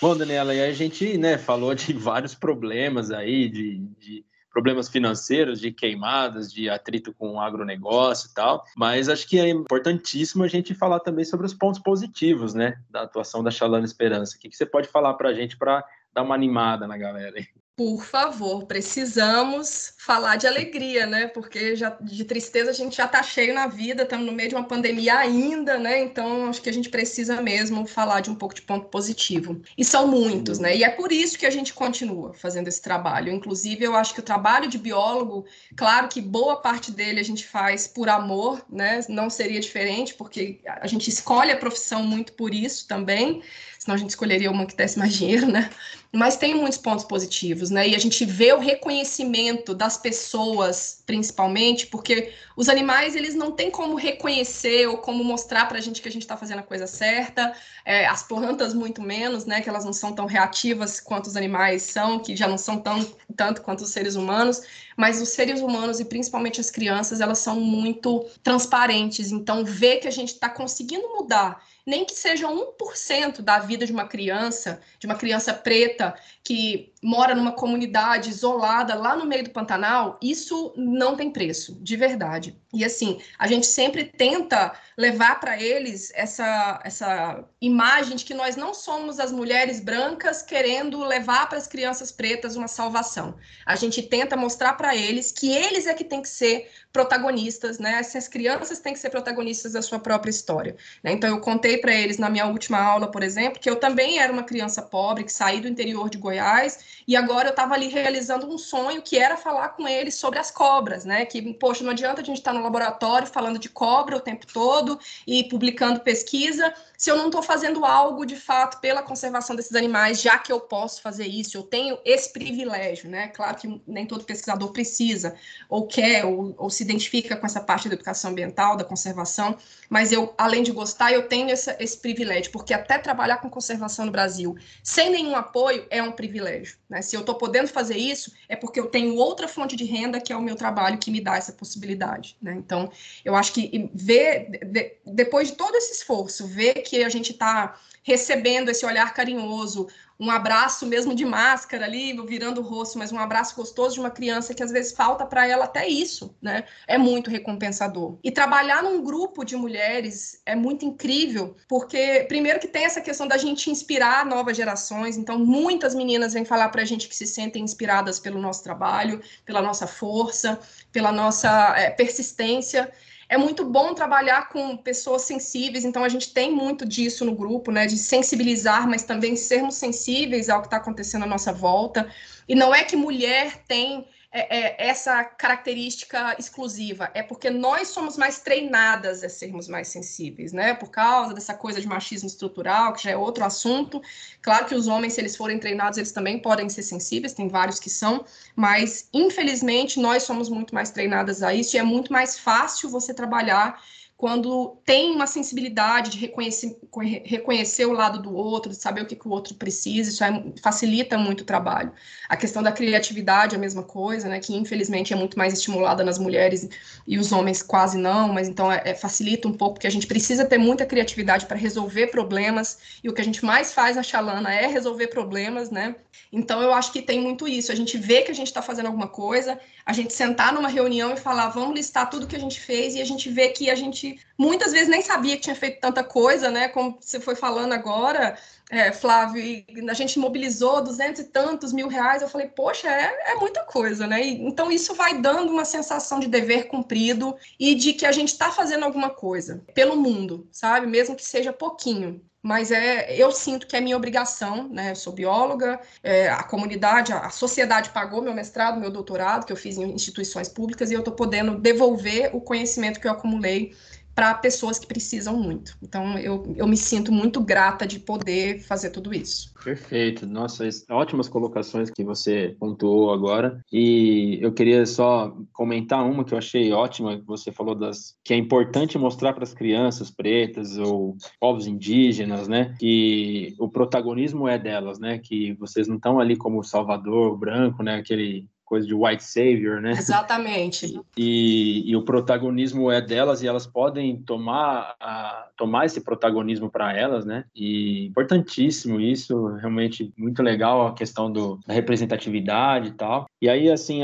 Bom, 0.00 0.16
Daniela, 0.16 0.54
e 0.54 0.62
a 0.62 0.72
gente 0.72 1.18
né, 1.18 1.36
falou 1.36 1.74
de 1.74 1.92
vários 1.98 2.32
problemas 2.34 3.10
aí, 3.10 3.48
de, 3.48 3.78
de 3.98 4.24
problemas 4.58 4.88
financeiros, 4.88 5.60
de 5.60 5.70
queimadas, 5.70 6.52
de 6.52 6.68
atrito 6.68 7.14
com 7.14 7.34
o 7.34 7.40
agronegócio 7.40 8.28
e 8.28 8.34
tal, 8.34 8.64
mas 8.76 9.08
acho 9.08 9.28
que 9.28 9.38
é 9.38 9.48
importantíssimo 9.48 10.42
a 10.42 10.48
gente 10.48 10.74
falar 10.74 10.98
também 10.98 11.24
sobre 11.24 11.46
os 11.46 11.54
pontos 11.54 11.80
positivos, 11.80 12.54
né, 12.54 12.74
da 12.90 13.02
atuação 13.02 13.40
da 13.40 13.52
Chalana 13.52 13.84
Esperança. 13.84 14.36
O 14.36 14.40
que, 14.40 14.48
que 14.48 14.56
você 14.56 14.66
pode 14.66 14.88
falar 14.88 15.14
para 15.14 15.28
a 15.28 15.32
gente 15.32 15.56
para 15.56 15.84
dar 16.12 16.24
uma 16.24 16.34
animada 16.34 16.88
na 16.88 16.98
galera 16.98 17.36
aí? 17.38 17.46
Por 17.78 18.04
favor, 18.04 18.66
precisamos 18.66 19.94
falar 19.98 20.34
de 20.34 20.48
alegria, 20.48 21.06
né? 21.06 21.28
Porque 21.28 21.76
já, 21.76 21.96
de 22.00 22.24
tristeza 22.24 22.70
a 22.70 22.74
gente 22.74 22.96
já 22.96 23.04
está 23.04 23.22
cheio 23.22 23.54
na 23.54 23.68
vida, 23.68 24.02
estamos 24.02 24.26
no 24.26 24.32
meio 24.32 24.48
de 24.48 24.56
uma 24.56 24.64
pandemia 24.64 25.16
ainda, 25.16 25.78
né? 25.78 26.00
Então 26.00 26.48
acho 26.48 26.60
que 26.60 26.68
a 26.68 26.72
gente 26.72 26.88
precisa 26.88 27.40
mesmo 27.40 27.86
falar 27.86 28.20
de 28.20 28.30
um 28.30 28.34
pouco 28.34 28.52
de 28.52 28.62
ponto 28.62 28.88
positivo. 28.88 29.62
E 29.76 29.84
são 29.84 30.08
muitos, 30.08 30.58
né? 30.58 30.76
E 30.76 30.82
é 30.82 30.90
por 30.90 31.12
isso 31.12 31.38
que 31.38 31.46
a 31.46 31.50
gente 31.50 31.72
continua 31.72 32.34
fazendo 32.34 32.66
esse 32.66 32.82
trabalho. 32.82 33.32
Inclusive, 33.32 33.84
eu 33.84 33.94
acho 33.94 34.12
que 34.12 34.18
o 34.18 34.24
trabalho 34.24 34.68
de 34.68 34.76
biólogo, 34.76 35.46
claro 35.76 36.08
que 36.08 36.20
boa 36.20 36.56
parte 36.56 36.90
dele 36.90 37.20
a 37.20 37.24
gente 37.24 37.46
faz 37.46 37.86
por 37.86 38.08
amor, 38.08 38.60
né? 38.68 39.02
Não 39.08 39.30
seria 39.30 39.60
diferente, 39.60 40.14
porque 40.14 40.58
a 40.66 40.88
gente 40.88 41.08
escolhe 41.08 41.52
a 41.52 41.56
profissão 41.56 42.02
muito 42.02 42.32
por 42.32 42.52
isso 42.52 42.88
também 42.88 43.40
senão 43.88 43.94
a 43.94 43.98
gente 43.98 44.10
escolheria 44.10 44.50
uma 44.50 44.66
que 44.66 44.76
desse 44.76 44.98
mais 44.98 45.14
dinheiro, 45.14 45.46
né? 45.50 45.70
Mas 46.12 46.36
tem 46.36 46.54
muitos 46.54 46.78
pontos 46.78 47.04
positivos, 47.04 47.70
né? 47.70 47.88
E 47.88 47.94
a 47.94 47.98
gente 47.98 48.24
vê 48.24 48.52
o 48.52 48.58
reconhecimento 48.58 49.74
das 49.74 49.96
pessoas, 49.96 51.02
principalmente, 51.06 51.86
porque 51.86 52.32
os 52.54 52.68
animais, 52.68 53.16
eles 53.16 53.34
não 53.34 53.50
têm 53.50 53.70
como 53.70 53.94
reconhecer 53.94 54.86
ou 54.86 54.98
como 54.98 55.24
mostrar 55.24 55.66
para 55.66 55.78
a 55.78 55.80
gente 55.80 56.02
que 56.02 56.08
a 56.08 56.10
gente 56.10 56.22
está 56.22 56.36
fazendo 56.36 56.58
a 56.58 56.62
coisa 56.62 56.86
certa, 56.86 57.54
é, 57.84 58.06
as 58.06 58.22
plantas 58.22 58.74
muito 58.74 59.00
menos, 59.00 59.46
né? 59.46 59.60
Que 59.62 59.70
elas 59.70 59.84
não 59.86 59.92
são 59.92 60.12
tão 60.12 60.26
reativas 60.26 61.00
quanto 61.00 61.26
os 61.26 61.36
animais 61.36 61.82
são, 61.82 62.18
que 62.18 62.36
já 62.36 62.46
não 62.46 62.58
são 62.58 62.78
tão, 62.78 63.06
tanto 63.36 63.62
quanto 63.62 63.84
os 63.84 63.90
seres 63.90 64.16
humanos, 64.16 64.62
mas 64.96 65.20
os 65.20 65.30
seres 65.30 65.60
humanos 65.60 65.98
e 65.98 66.04
principalmente 66.04 66.60
as 66.60 66.70
crianças, 66.70 67.20
elas 67.20 67.38
são 67.38 67.60
muito 67.60 68.26
transparentes, 68.42 69.30
então 69.30 69.64
ver 69.64 69.96
que 69.96 70.08
a 70.08 70.12
gente 70.12 70.32
está 70.32 70.48
conseguindo 70.48 71.08
mudar 71.08 71.62
nem 71.88 72.04
que 72.04 72.12
seja 72.12 72.46
1% 72.46 73.40
da 73.40 73.60
vida 73.60 73.86
de 73.86 73.92
uma 73.92 74.06
criança, 74.06 74.78
de 74.98 75.06
uma 75.06 75.14
criança 75.14 75.54
preta 75.54 76.14
que 76.44 76.92
mora 77.02 77.34
numa 77.34 77.52
comunidade 77.52 78.30
isolada 78.30 78.94
lá 78.94 79.14
no 79.14 79.24
meio 79.24 79.44
do 79.44 79.50
Pantanal, 79.50 80.18
isso 80.20 80.72
não 80.76 81.16
tem 81.16 81.30
preço, 81.30 81.78
de 81.80 81.96
verdade. 81.96 82.58
E 82.72 82.84
assim, 82.84 83.20
a 83.38 83.46
gente 83.46 83.66
sempre 83.66 84.04
tenta 84.04 84.72
levar 84.96 85.40
para 85.40 85.60
eles 85.60 86.10
essa, 86.14 86.80
essa 86.84 87.44
imagem 87.60 88.16
de 88.16 88.24
que 88.24 88.34
nós 88.34 88.56
não 88.56 88.74
somos 88.74 89.18
as 89.18 89.32
mulheres 89.32 89.80
brancas 89.80 90.42
querendo 90.42 91.02
levar 91.04 91.48
para 91.48 91.56
as 91.56 91.66
crianças 91.66 92.10
pretas 92.10 92.56
uma 92.56 92.68
salvação. 92.68 93.36
A 93.64 93.76
gente 93.76 94.02
tenta 94.02 94.36
mostrar 94.36 94.74
para 94.74 94.94
eles 94.94 95.32
que 95.32 95.50
eles 95.50 95.86
é 95.86 95.94
que 95.94 96.04
tem 96.04 96.20
que 96.20 96.28
ser 96.28 96.68
protagonistas, 96.92 97.78
né? 97.78 97.98
Essas 98.00 98.26
crianças 98.26 98.80
têm 98.80 98.92
que 98.92 98.98
ser 98.98 99.10
protagonistas 99.10 99.72
da 99.72 99.82
sua 99.82 99.98
própria 99.98 100.30
história. 100.30 100.76
Né? 101.02 101.12
Então, 101.12 101.30
eu 101.30 101.40
contei 101.40 101.78
para 101.78 101.94
eles 101.94 102.18
na 102.18 102.28
minha 102.28 102.46
última 102.46 102.78
aula, 102.78 103.10
por 103.10 103.22
exemplo, 103.22 103.60
que 103.60 103.70
eu 103.70 103.76
também 103.76 104.18
era 104.18 104.32
uma 104.32 104.42
criança 104.42 104.82
pobre, 104.82 105.24
que 105.24 105.32
saí 105.32 105.60
do 105.60 105.68
interior 105.68 106.10
de 106.10 106.18
Goiás, 106.18 106.87
e 107.06 107.16
agora 107.16 107.48
eu 107.48 107.50
estava 107.50 107.74
ali 107.74 107.88
realizando 107.88 108.46
um 108.46 108.58
sonho 108.58 109.02
que 109.02 109.18
era 109.18 109.36
falar 109.36 109.70
com 109.70 109.86
eles 109.88 110.14
sobre 110.14 110.38
as 110.38 110.50
cobras, 110.50 111.04
né? 111.04 111.24
Que, 111.24 111.54
poxa, 111.54 111.82
não 111.84 111.90
adianta 111.90 112.20
a 112.20 112.24
gente 112.24 112.38
estar 112.38 112.52
tá 112.52 112.58
no 112.58 112.64
laboratório 112.64 113.26
falando 113.26 113.58
de 113.58 113.68
cobra 113.68 114.16
o 114.16 114.20
tempo 114.20 114.46
todo 114.46 114.98
e 115.26 115.44
publicando 115.44 116.00
pesquisa 116.00 116.72
se 116.98 117.10
eu 117.10 117.16
não 117.16 117.26
estou 117.26 117.42
fazendo 117.42 117.84
algo 117.84 118.26
de 118.26 118.34
fato 118.34 118.80
pela 118.80 119.02
conservação 119.02 119.54
desses 119.54 119.76
animais, 119.76 120.20
já 120.20 120.36
que 120.36 120.50
eu 120.50 120.58
posso 120.58 121.00
fazer 121.00 121.26
isso, 121.26 121.56
eu 121.56 121.62
tenho 121.62 121.96
esse 122.04 122.32
privilégio, 122.32 123.08
né? 123.08 123.28
Claro 123.28 123.56
que 123.56 123.80
nem 123.86 124.04
todo 124.04 124.24
pesquisador 124.24 124.72
precisa, 124.72 125.36
ou 125.68 125.86
quer, 125.86 126.24
ou, 126.24 126.54
ou 126.58 126.68
se 126.68 126.82
identifica 126.82 127.36
com 127.36 127.46
essa 127.46 127.60
parte 127.60 127.88
da 127.88 127.94
educação 127.94 128.32
ambiental, 128.32 128.76
da 128.76 128.82
conservação, 128.82 129.56
mas 129.88 130.10
eu, 130.10 130.34
além 130.36 130.64
de 130.64 130.72
gostar, 130.72 131.12
eu 131.12 131.28
tenho 131.28 131.48
essa, 131.50 131.76
esse 131.78 131.96
privilégio, 131.96 132.50
porque 132.50 132.74
até 132.74 132.98
trabalhar 132.98 133.36
com 133.38 133.48
conservação 133.48 134.04
no 134.04 134.10
Brasil 134.10 134.56
sem 134.82 135.08
nenhum 135.08 135.36
apoio 135.36 135.86
é 135.90 136.02
um 136.02 136.10
privilégio. 136.10 136.77
Né? 136.88 137.02
Se 137.02 137.14
eu 137.14 137.20
estou 137.20 137.34
podendo 137.34 137.68
fazer 137.68 137.96
isso, 137.96 138.32
é 138.48 138.56
porque 138.56 138.80
eu 138.80 138.86
tenho 138.86 139.14
outra 139.16 139.46
fonte 139.46 139.76
de 139.76 139.84
renda, 139.84 140.20
que 140.20 140.32
é 140.32 140.36
o 140.36 140.42
meu 140.42 140.56
trabalho, 140.56 140.98
que 140.98 141.10
me 141.10 141.20
dá 141.20 141.36
essa 141.36 141.52
possibilidade. 141.52 142.36
Né? 142.40 142.54
Então, 142.56 142.90
eu 143.24 143.34
acho 143.34 143.52
que 143.52 143.90
ver, 143.94 144.48
de, 144.64 144.96
depois 145.04 145.48
de 145.48 145.56
todo 145.56 145.74
esse 145.76 145.92
esforço, 145.92 146.46
ver 146.46 146.74
que 146.82 147.04
a 147.04 147.08
gente 147.08 147.32
está 147.32 147.78
recebendo 148.02 148.70
esse 148.70 148.86
olhar 148.86 149.12
carinhoso, 149.12 149.86
um 150.20 150.30
abraço 150.30 150.84
mesmo 150.84 151.14
de 151.14 151.24
máscara 151.24 151.84
ali, 151.84 152.12
virando 152.26 152.60
o 152.60 152.64
rosto, 152.64 152.98
mas 152.98 153.12
um 153.12 153.18
abraço 153.18 153.54
gostoso 153.54 153.94
de 153.94 154.00
uma 154.00 154.10
criança 154.10 154.52
que 154.52 154.62
às 154.62 154.72
vezes 154.72 154.92
falta 154.92 155.24
para 155.24 155.46
ela 155.46 155.66
até 155.66 155.86
isso, 155.86 156.34
né? 156.42 156.64
É 156.88 156.98
muito 156.98 157.30
recompensador. 157.30 158.18
E 158.24 158.32
trabalhar 158.32 158.82
num 158.82 159.02
grupo 159.02 159.44
de 159.44 159.56
mulheres 159.56 160.42
é 160.44 160.56
muito 160.56 160.84
incrível, 160.84 161.56
porque 161.68 162.24
primeiro 162.28 162.58
que 162.58 162.66
tem 162.66 162.84
essa 162.84 163.00
questão 163.00 163.28
da 163.28 163.36
gente 163.36 163.70
inspirar 163.70 164.26
novas 164.26 164.56
gerações, 164.56 165.16
então 165.16 165.38
muitas 165.38 165.94
meninas 165.94 166.32
vêm 166.32 166.44
falar 166.44 166.68
para 166.70 166.82
a 166.82 166.84
gente 166.84 167.08
que 167.08 167.14
se 167.14 167.26
sentem 167.26 167.62
inspiradas 167.62 168.18
pelo 168.18 168.40
nosso 168.40 168.64
trabalho, 168.64 169.22
pela 169.44 169.62
nossa 169.62 169.86
força, 169.86 170.58
pela 170.90 171.12
nossa 171.12 171.74
é, 171.76 171.90
persistência. 171.90 172.90
É 173.28 173.36
muito 173.36 173.64
bom 173.64 173.92
trabalhar 173.92 174.48
com 174.48 174.76
pessoas 174.76 175.22
sensíveis, 175.22 175.84
então 175.84 176.02
a 176.02 176.08
gente 176.08 176.32
tem 176.32 176.50
muito 176.50 176.86
disso 176.86 177.26
no 177.26 177.34
grupo, 177.34 177.70
né? 177.70 177.86
De 177.86 177.98
sensibilizar, 177.98 178.88
mas 178.88 179.02
também 179.02 179.36
sermos 179.36 179.74
sensíveis 179.74 180.48
ao 180.48 180.60
que 180.62 180.68
está 180.68 180.78
acontecendo 180.78 181.24
à 181.24 181.26
nossa 181.26 181.52
volta. 181.52 182.10
E 182.48 182.54
não 182.54 182.74
é 182.74 182.84
que 182.84 182.96
mulher 182.96 183.62
tem 183.68 184.06
é, 184.30 184.58
é, 184.58 184.88
essa 184.88 185.24
característica 185.24 186.36
exclusiva, 186.38 187.10
é 187.14 187.22
porque 187.22 187.48
nós 187.48 187.88
somos 187.88 188.18
mais 188.18 188.40
treinadas 188.40 189.24
a 189.24 189.28
sermos 189.28 189.68
mais 189.68 189.88
sensíveis, 189.88 190.52
né? 190.52 190.74
Por 190.74 190.90
causa 190.90 191.32
dessa 191.32 191.54
coisa 191.54 191.80
de 191.80 191.86
machismo 191.86 192.28
estrutural, 192.28 192.92
que 192.92 193.04
já 193.04 193.12
é 193.12 193.16
outro 193.16 193.42
assunto. 193.44 194.02
Claro 194.42 194.66
que 194.66 194.74
os 194.74 194.86
homens, 194.86 195.14
se 195.14 195.20
eles 195.20 195.34
forem 195.34 195.58
treinados, 195.58 195.96
eles 195.96 196.12
também 196.12 196.38
podem 196.38 196.68
ser 196.68 196.82
sensíveis, 196.82 197.32
tem 197.32 197.48
vários 197.48 197.80
que 197.80 197.88
são, 197.88 198.24
mas 198.54 199.08
infelizmente 199.14 199.98
nós 199.98 200.24
somos 200.24 200.50
muito 200.50 200.74
mais 200.74 200.90
treinadas 200.90 201.42
a 201.42 201.54
isso 201.54 201.76
e 201.76 201.78
é 201.78 201.82
muito 201.82 202.12
mais 202.12 202.38
fácil 202.38 202.90
você 202.90 203.14
trabalhar 203.14 203.80
quando 204.18 204.76
tem 204.84 205.12
uma 205.12 205.28
sensibilidade 205.28 206.10
de 206.10 206.18
reconhecer, 206.18 206.76
reconhecer 207.24 207.86
o 207.86 207.92
lado 207.92 208.20
do 208.20 208.34
outro, 208.34 208.72
de 208.72 208.76
saber 208.76 209.02
o 209.02 209.06
que, 209.06 209.14
que 209.14 209.28
o 209.28 209.30
outro 209.30 209.54
precisa, 209.54 210.10
isso 210.10 210.24
é, 210.24 210.44
facilita 210.60 211.16
muito 211.16 211.42
o 211.42 211.44
trabalho. 211.44 211.92
A 212.28 212.36
questão 212.36 212.60
da 212.60 212.72
criatividade 212.72 213.54
é 213.54 213.58
a 213.58 213.60
mesma 213.60 213.84
coisa, 213.84 214.28
né, 214.28 214.40
que 214.40 214.56
infelizmente 214.56 215.12
é 215.12 215.16
muito 215.16 215.38
mais 215.38 215.52
estimulada 215.52 216.02
nas 216.02 216.18
mulheres 216.18 216.68
e 217.06 217.16
os 217.16 217.30
homens 217.30 217.62
quase 217.62 217.96
não, 217.96 218.32
mas 218.32 218.48
então 218.48 218.72
é, 218.72 218.82
é, 218.86 218.94
facilita 218.96 219.46
um 219.46 219.52
pouco, 219.52 219.74
porque 219.74 219.86
a 219.86 219.90
gente 219.90 220.08
precisa 220.08 220.44
ter 220.44 220.58
muita 220.58 220.84
criatividade 220.84 221.46
para 221.46 221.56
resolver 221.56 222.08
problemas, 222.08 222.98
e 223.04 223.08
o 223.08 223.14
que 223.14 223.20
a 223.20 223.24
gente 223.24 223.44
mais 223.44 223.72
faz 223.72 223.94
na 223.94 224.02
Xalana 224.02 224.52
é 224.52 224.66
resolver 224.66 225.06
problemas, 225.06 225.70
né, 225.70 225.94
então 226.32 226.60
eu 226.60 226.74
acho 226.74 226.90
que 226.92 227.00
tem 227.00 227.20
muito 227.20 227.46
isso, 227.46 227.70
a 227.70 227.76
gente 227.76 227.96
vê 227.96 228.22
que 228.22 228.32
a 228.32 228.34
gente 228.34 228.48
está 228.48 228.62
fazendo 228.62 228.86
alguma 228.86 229.06
coisa, 229.06 229.60
a 229.88 229.92
gente 229.94 230.12
sentar 230.12 230.52
numa 230.52 230.68
reunião 230.68 231.14
e 231.14 231.16
falar, 231.16 231.48
vamos 231.48 231.74
listar 231.74 232.10
tudo 232.10 232.26
que 232.26 232.36
a 232.36 232.38
gente 232.38 232.60
fez, 232.60 232.94
e 232.94 233.00
a 233.00 233.06
gente 233.06 233.30
vê 233.30 233.48
que 233.48 233.70
a 233.70 233.74
gente 233.74 234.20
muitas 234.36 234.70
vezes 234.70 234.86
nem 234.86 235.00
sabia 235.00 235.34
que 235.34 235.40
tinha 235.44 235.56
feito 235.56 235.80
tanta 235.80 236.04
coisa, 236.04 236.50
né? 236.50 236.68
Como 236.68 236.98
você 237.00 237.18
foi 237.18 237.34
falando 237.34 237.72
agora, 237.72 238.36
é, 238.70 238.92
Flávio, 238.92 239.42
a 239.88 239.94
gente 239.94 240.18
mobilizou 240.18 240.84
duzentos 240.84 241.22
e 241.22 241.24
tantos 241.24 241.72
mil 241.72 241.88
reais. 241.88 242.20
Eu 242.20 242.28
falei, 242.28 242.48
poxa, 242.48 242.86
é, 242.86 243.32
é 243.32 243.34
muita 243.36 243.64
coisa, 243.64 244.06
né? 244.06 244.22
E, 244.22 244.46
então 244.46 244.70
isso 244.70 244.94
vai 244.94 245.22
dando 245.22 245.50
uma 245.50 245.64
sensação 245.64 246.20
de 246.20 246.28
dever 246.28 246.68
cumprido 246.68 247.34
e 247.58 247.74
de 247.74 247.94
que 247.94 248.04
a 248.04 248.12
gente 248.12 248.28
está 248.28 248.52
fazendo 248.52 248.84
alguma 248.84 249.08
coisa 249.08 249.64
pelo 249.72 249.96
mundo, 249.96 250.46
sabe? 250.52 250.86
Mesmo 250.86 251.16
que 251.16 251.24
seja 251.24 251.50
pouquinho 251.50 252.20
mas 252.42 252.70
é, 252.70 253.14
eu 253.16 253.32
sinto 253.32 253.66
que 253.66 253.76
é 253.76 253.80
minha 253.80 253.96
obrigação, 253.96 254.68
né? 254.68 254.92
Eu 254.92 254.96
sou 254.96 255.12
bióloga, 255.12 255.80
é, 256.02 256.28
a 256.28 256.42
comunidade, 256.44 257.12
a, 257.12 257.26
a, 257.26 257.30
sociedade 257.30 257.90
pagou 257.90 258.22
meu 258.22 258.32
mestrado, 258.32 258.80
meu 258.80 258.90
doutorado, 258.90 259.44
que 259.44 259.52
eu 259.52 259.56
fiz 259.56 259.76
em 259.76 259.92
instituições 259.92 260.48
públicas, 260.48 260.90
e 260.90 260.94
eu 260.94 261.00
estou 261.00 261.14
podendo 261.14 261.58
devolver 261.58 262.34
o 262.34 262.40
conhecimento 262.40 263.00
que 263.00 263.08
eu 263.08 263.12
acumulei 263.12 263.74
para 264.18 264.34
pessoas 264.34 264.80
que 264.80 264.86
precisam 264.88 265.36
muito. 265.40 265.78
Então, 265.80 266.18
eu, 266.18 266.52
eu 266.56 266.66
me 266.66 266.76
sinto 266.76 267.12
muito 267.12 267.40
grata 267.40 267.86
de 267.86 268.00
poder 268.00 268.58
fazer 268.58 268.90
tudo 268.90 269.14
isso. 269.14 269.54
Perfeito. 269.62 270.26
Nossa, 270.26 270.68
ótimas 270.90 271.28
colocações 271.28 271.88
que 271.88 272.02
você 272.02 272.56
pontuou 272.58 273.12
agora. 273.12 273.64
E 273.72 274.40
eu 274.42 274.52
queria 274.52 274.84
só 274.86 275.36
comentar 275.52 276.04
uma 276.04 276.24
que 276.24 276.34
eu 276.34 276.38
achei 276.38 276.72
ótima, 276.72 277.16
que 277.16 277.24
você 277.24 277.52
falou 277.52 277.76
das 277.76 278.16
que 278.24 278.34
é 278.34 278.36
importante 278.36 278.98
mostrar 278.98 279.34
para 279.34 279.44
as 279.44 279.54
crianças 279.54 280.10
pretas 280.10 280.76
ou 280.76 281.16
povos 281.38 281.68
indígenas, 281.68 282.48
né, 282.48 282.74
que 282.80 283.54
o 283.56 283.68
protagonismo 283.68 284.48
é 284.48 284.58
delas, 284.58 284.98
né, 284.98 285.18
que 285.18 285.52
vocês 285.60 285.86
não 285.86 285.94
estão 285.94 286.18
ali 286.18 286.36
como 286.36 286.64
Salvador 286.64 287.38
branco, 287.38 287.84
né, 287.84 287.94
aquele 287.94 288.48
coisa 288.68 288.86
de 288.86 288.94
white 288.94 289.24
savior, 289.24 289.80
né? 289.80 289.92
Exatamente. 289.92 291.00
E, 291.16 291.90
e 291.90 291.96
o 291.96 292.04
protagonismo 292.04 292.90
é 292.90 293.00
delas 293.00 293.42
e 293.42 293.48
elas 293.48 293.66
podem 293.66 294.18
tomar, 294.18 294.94
a, 295.00 295.48
tomar 295.56 295.86
esse 295.86 296.02
protagonismo 296.02 296.70
para 296.70 296.94
elas, 296.94 297.24
né? 297.24 297.46
E 297.56 298.06
importantíssimo 298.06 299.00
isso, 299.00 299.46
realmente 299.56 300.12
muito 300.18 300.42
legal 300.42 300.86
a 300.86 300.92
questão 300.92 301.32
do, 301.32 301.58
da 301.66 301.72
representatividade 301.72 302.88
e 302.88 302.92
tal. 302.92 303.26
E 303.40 303.48
aí, 303.48 303.70
assim, 303.70 304.00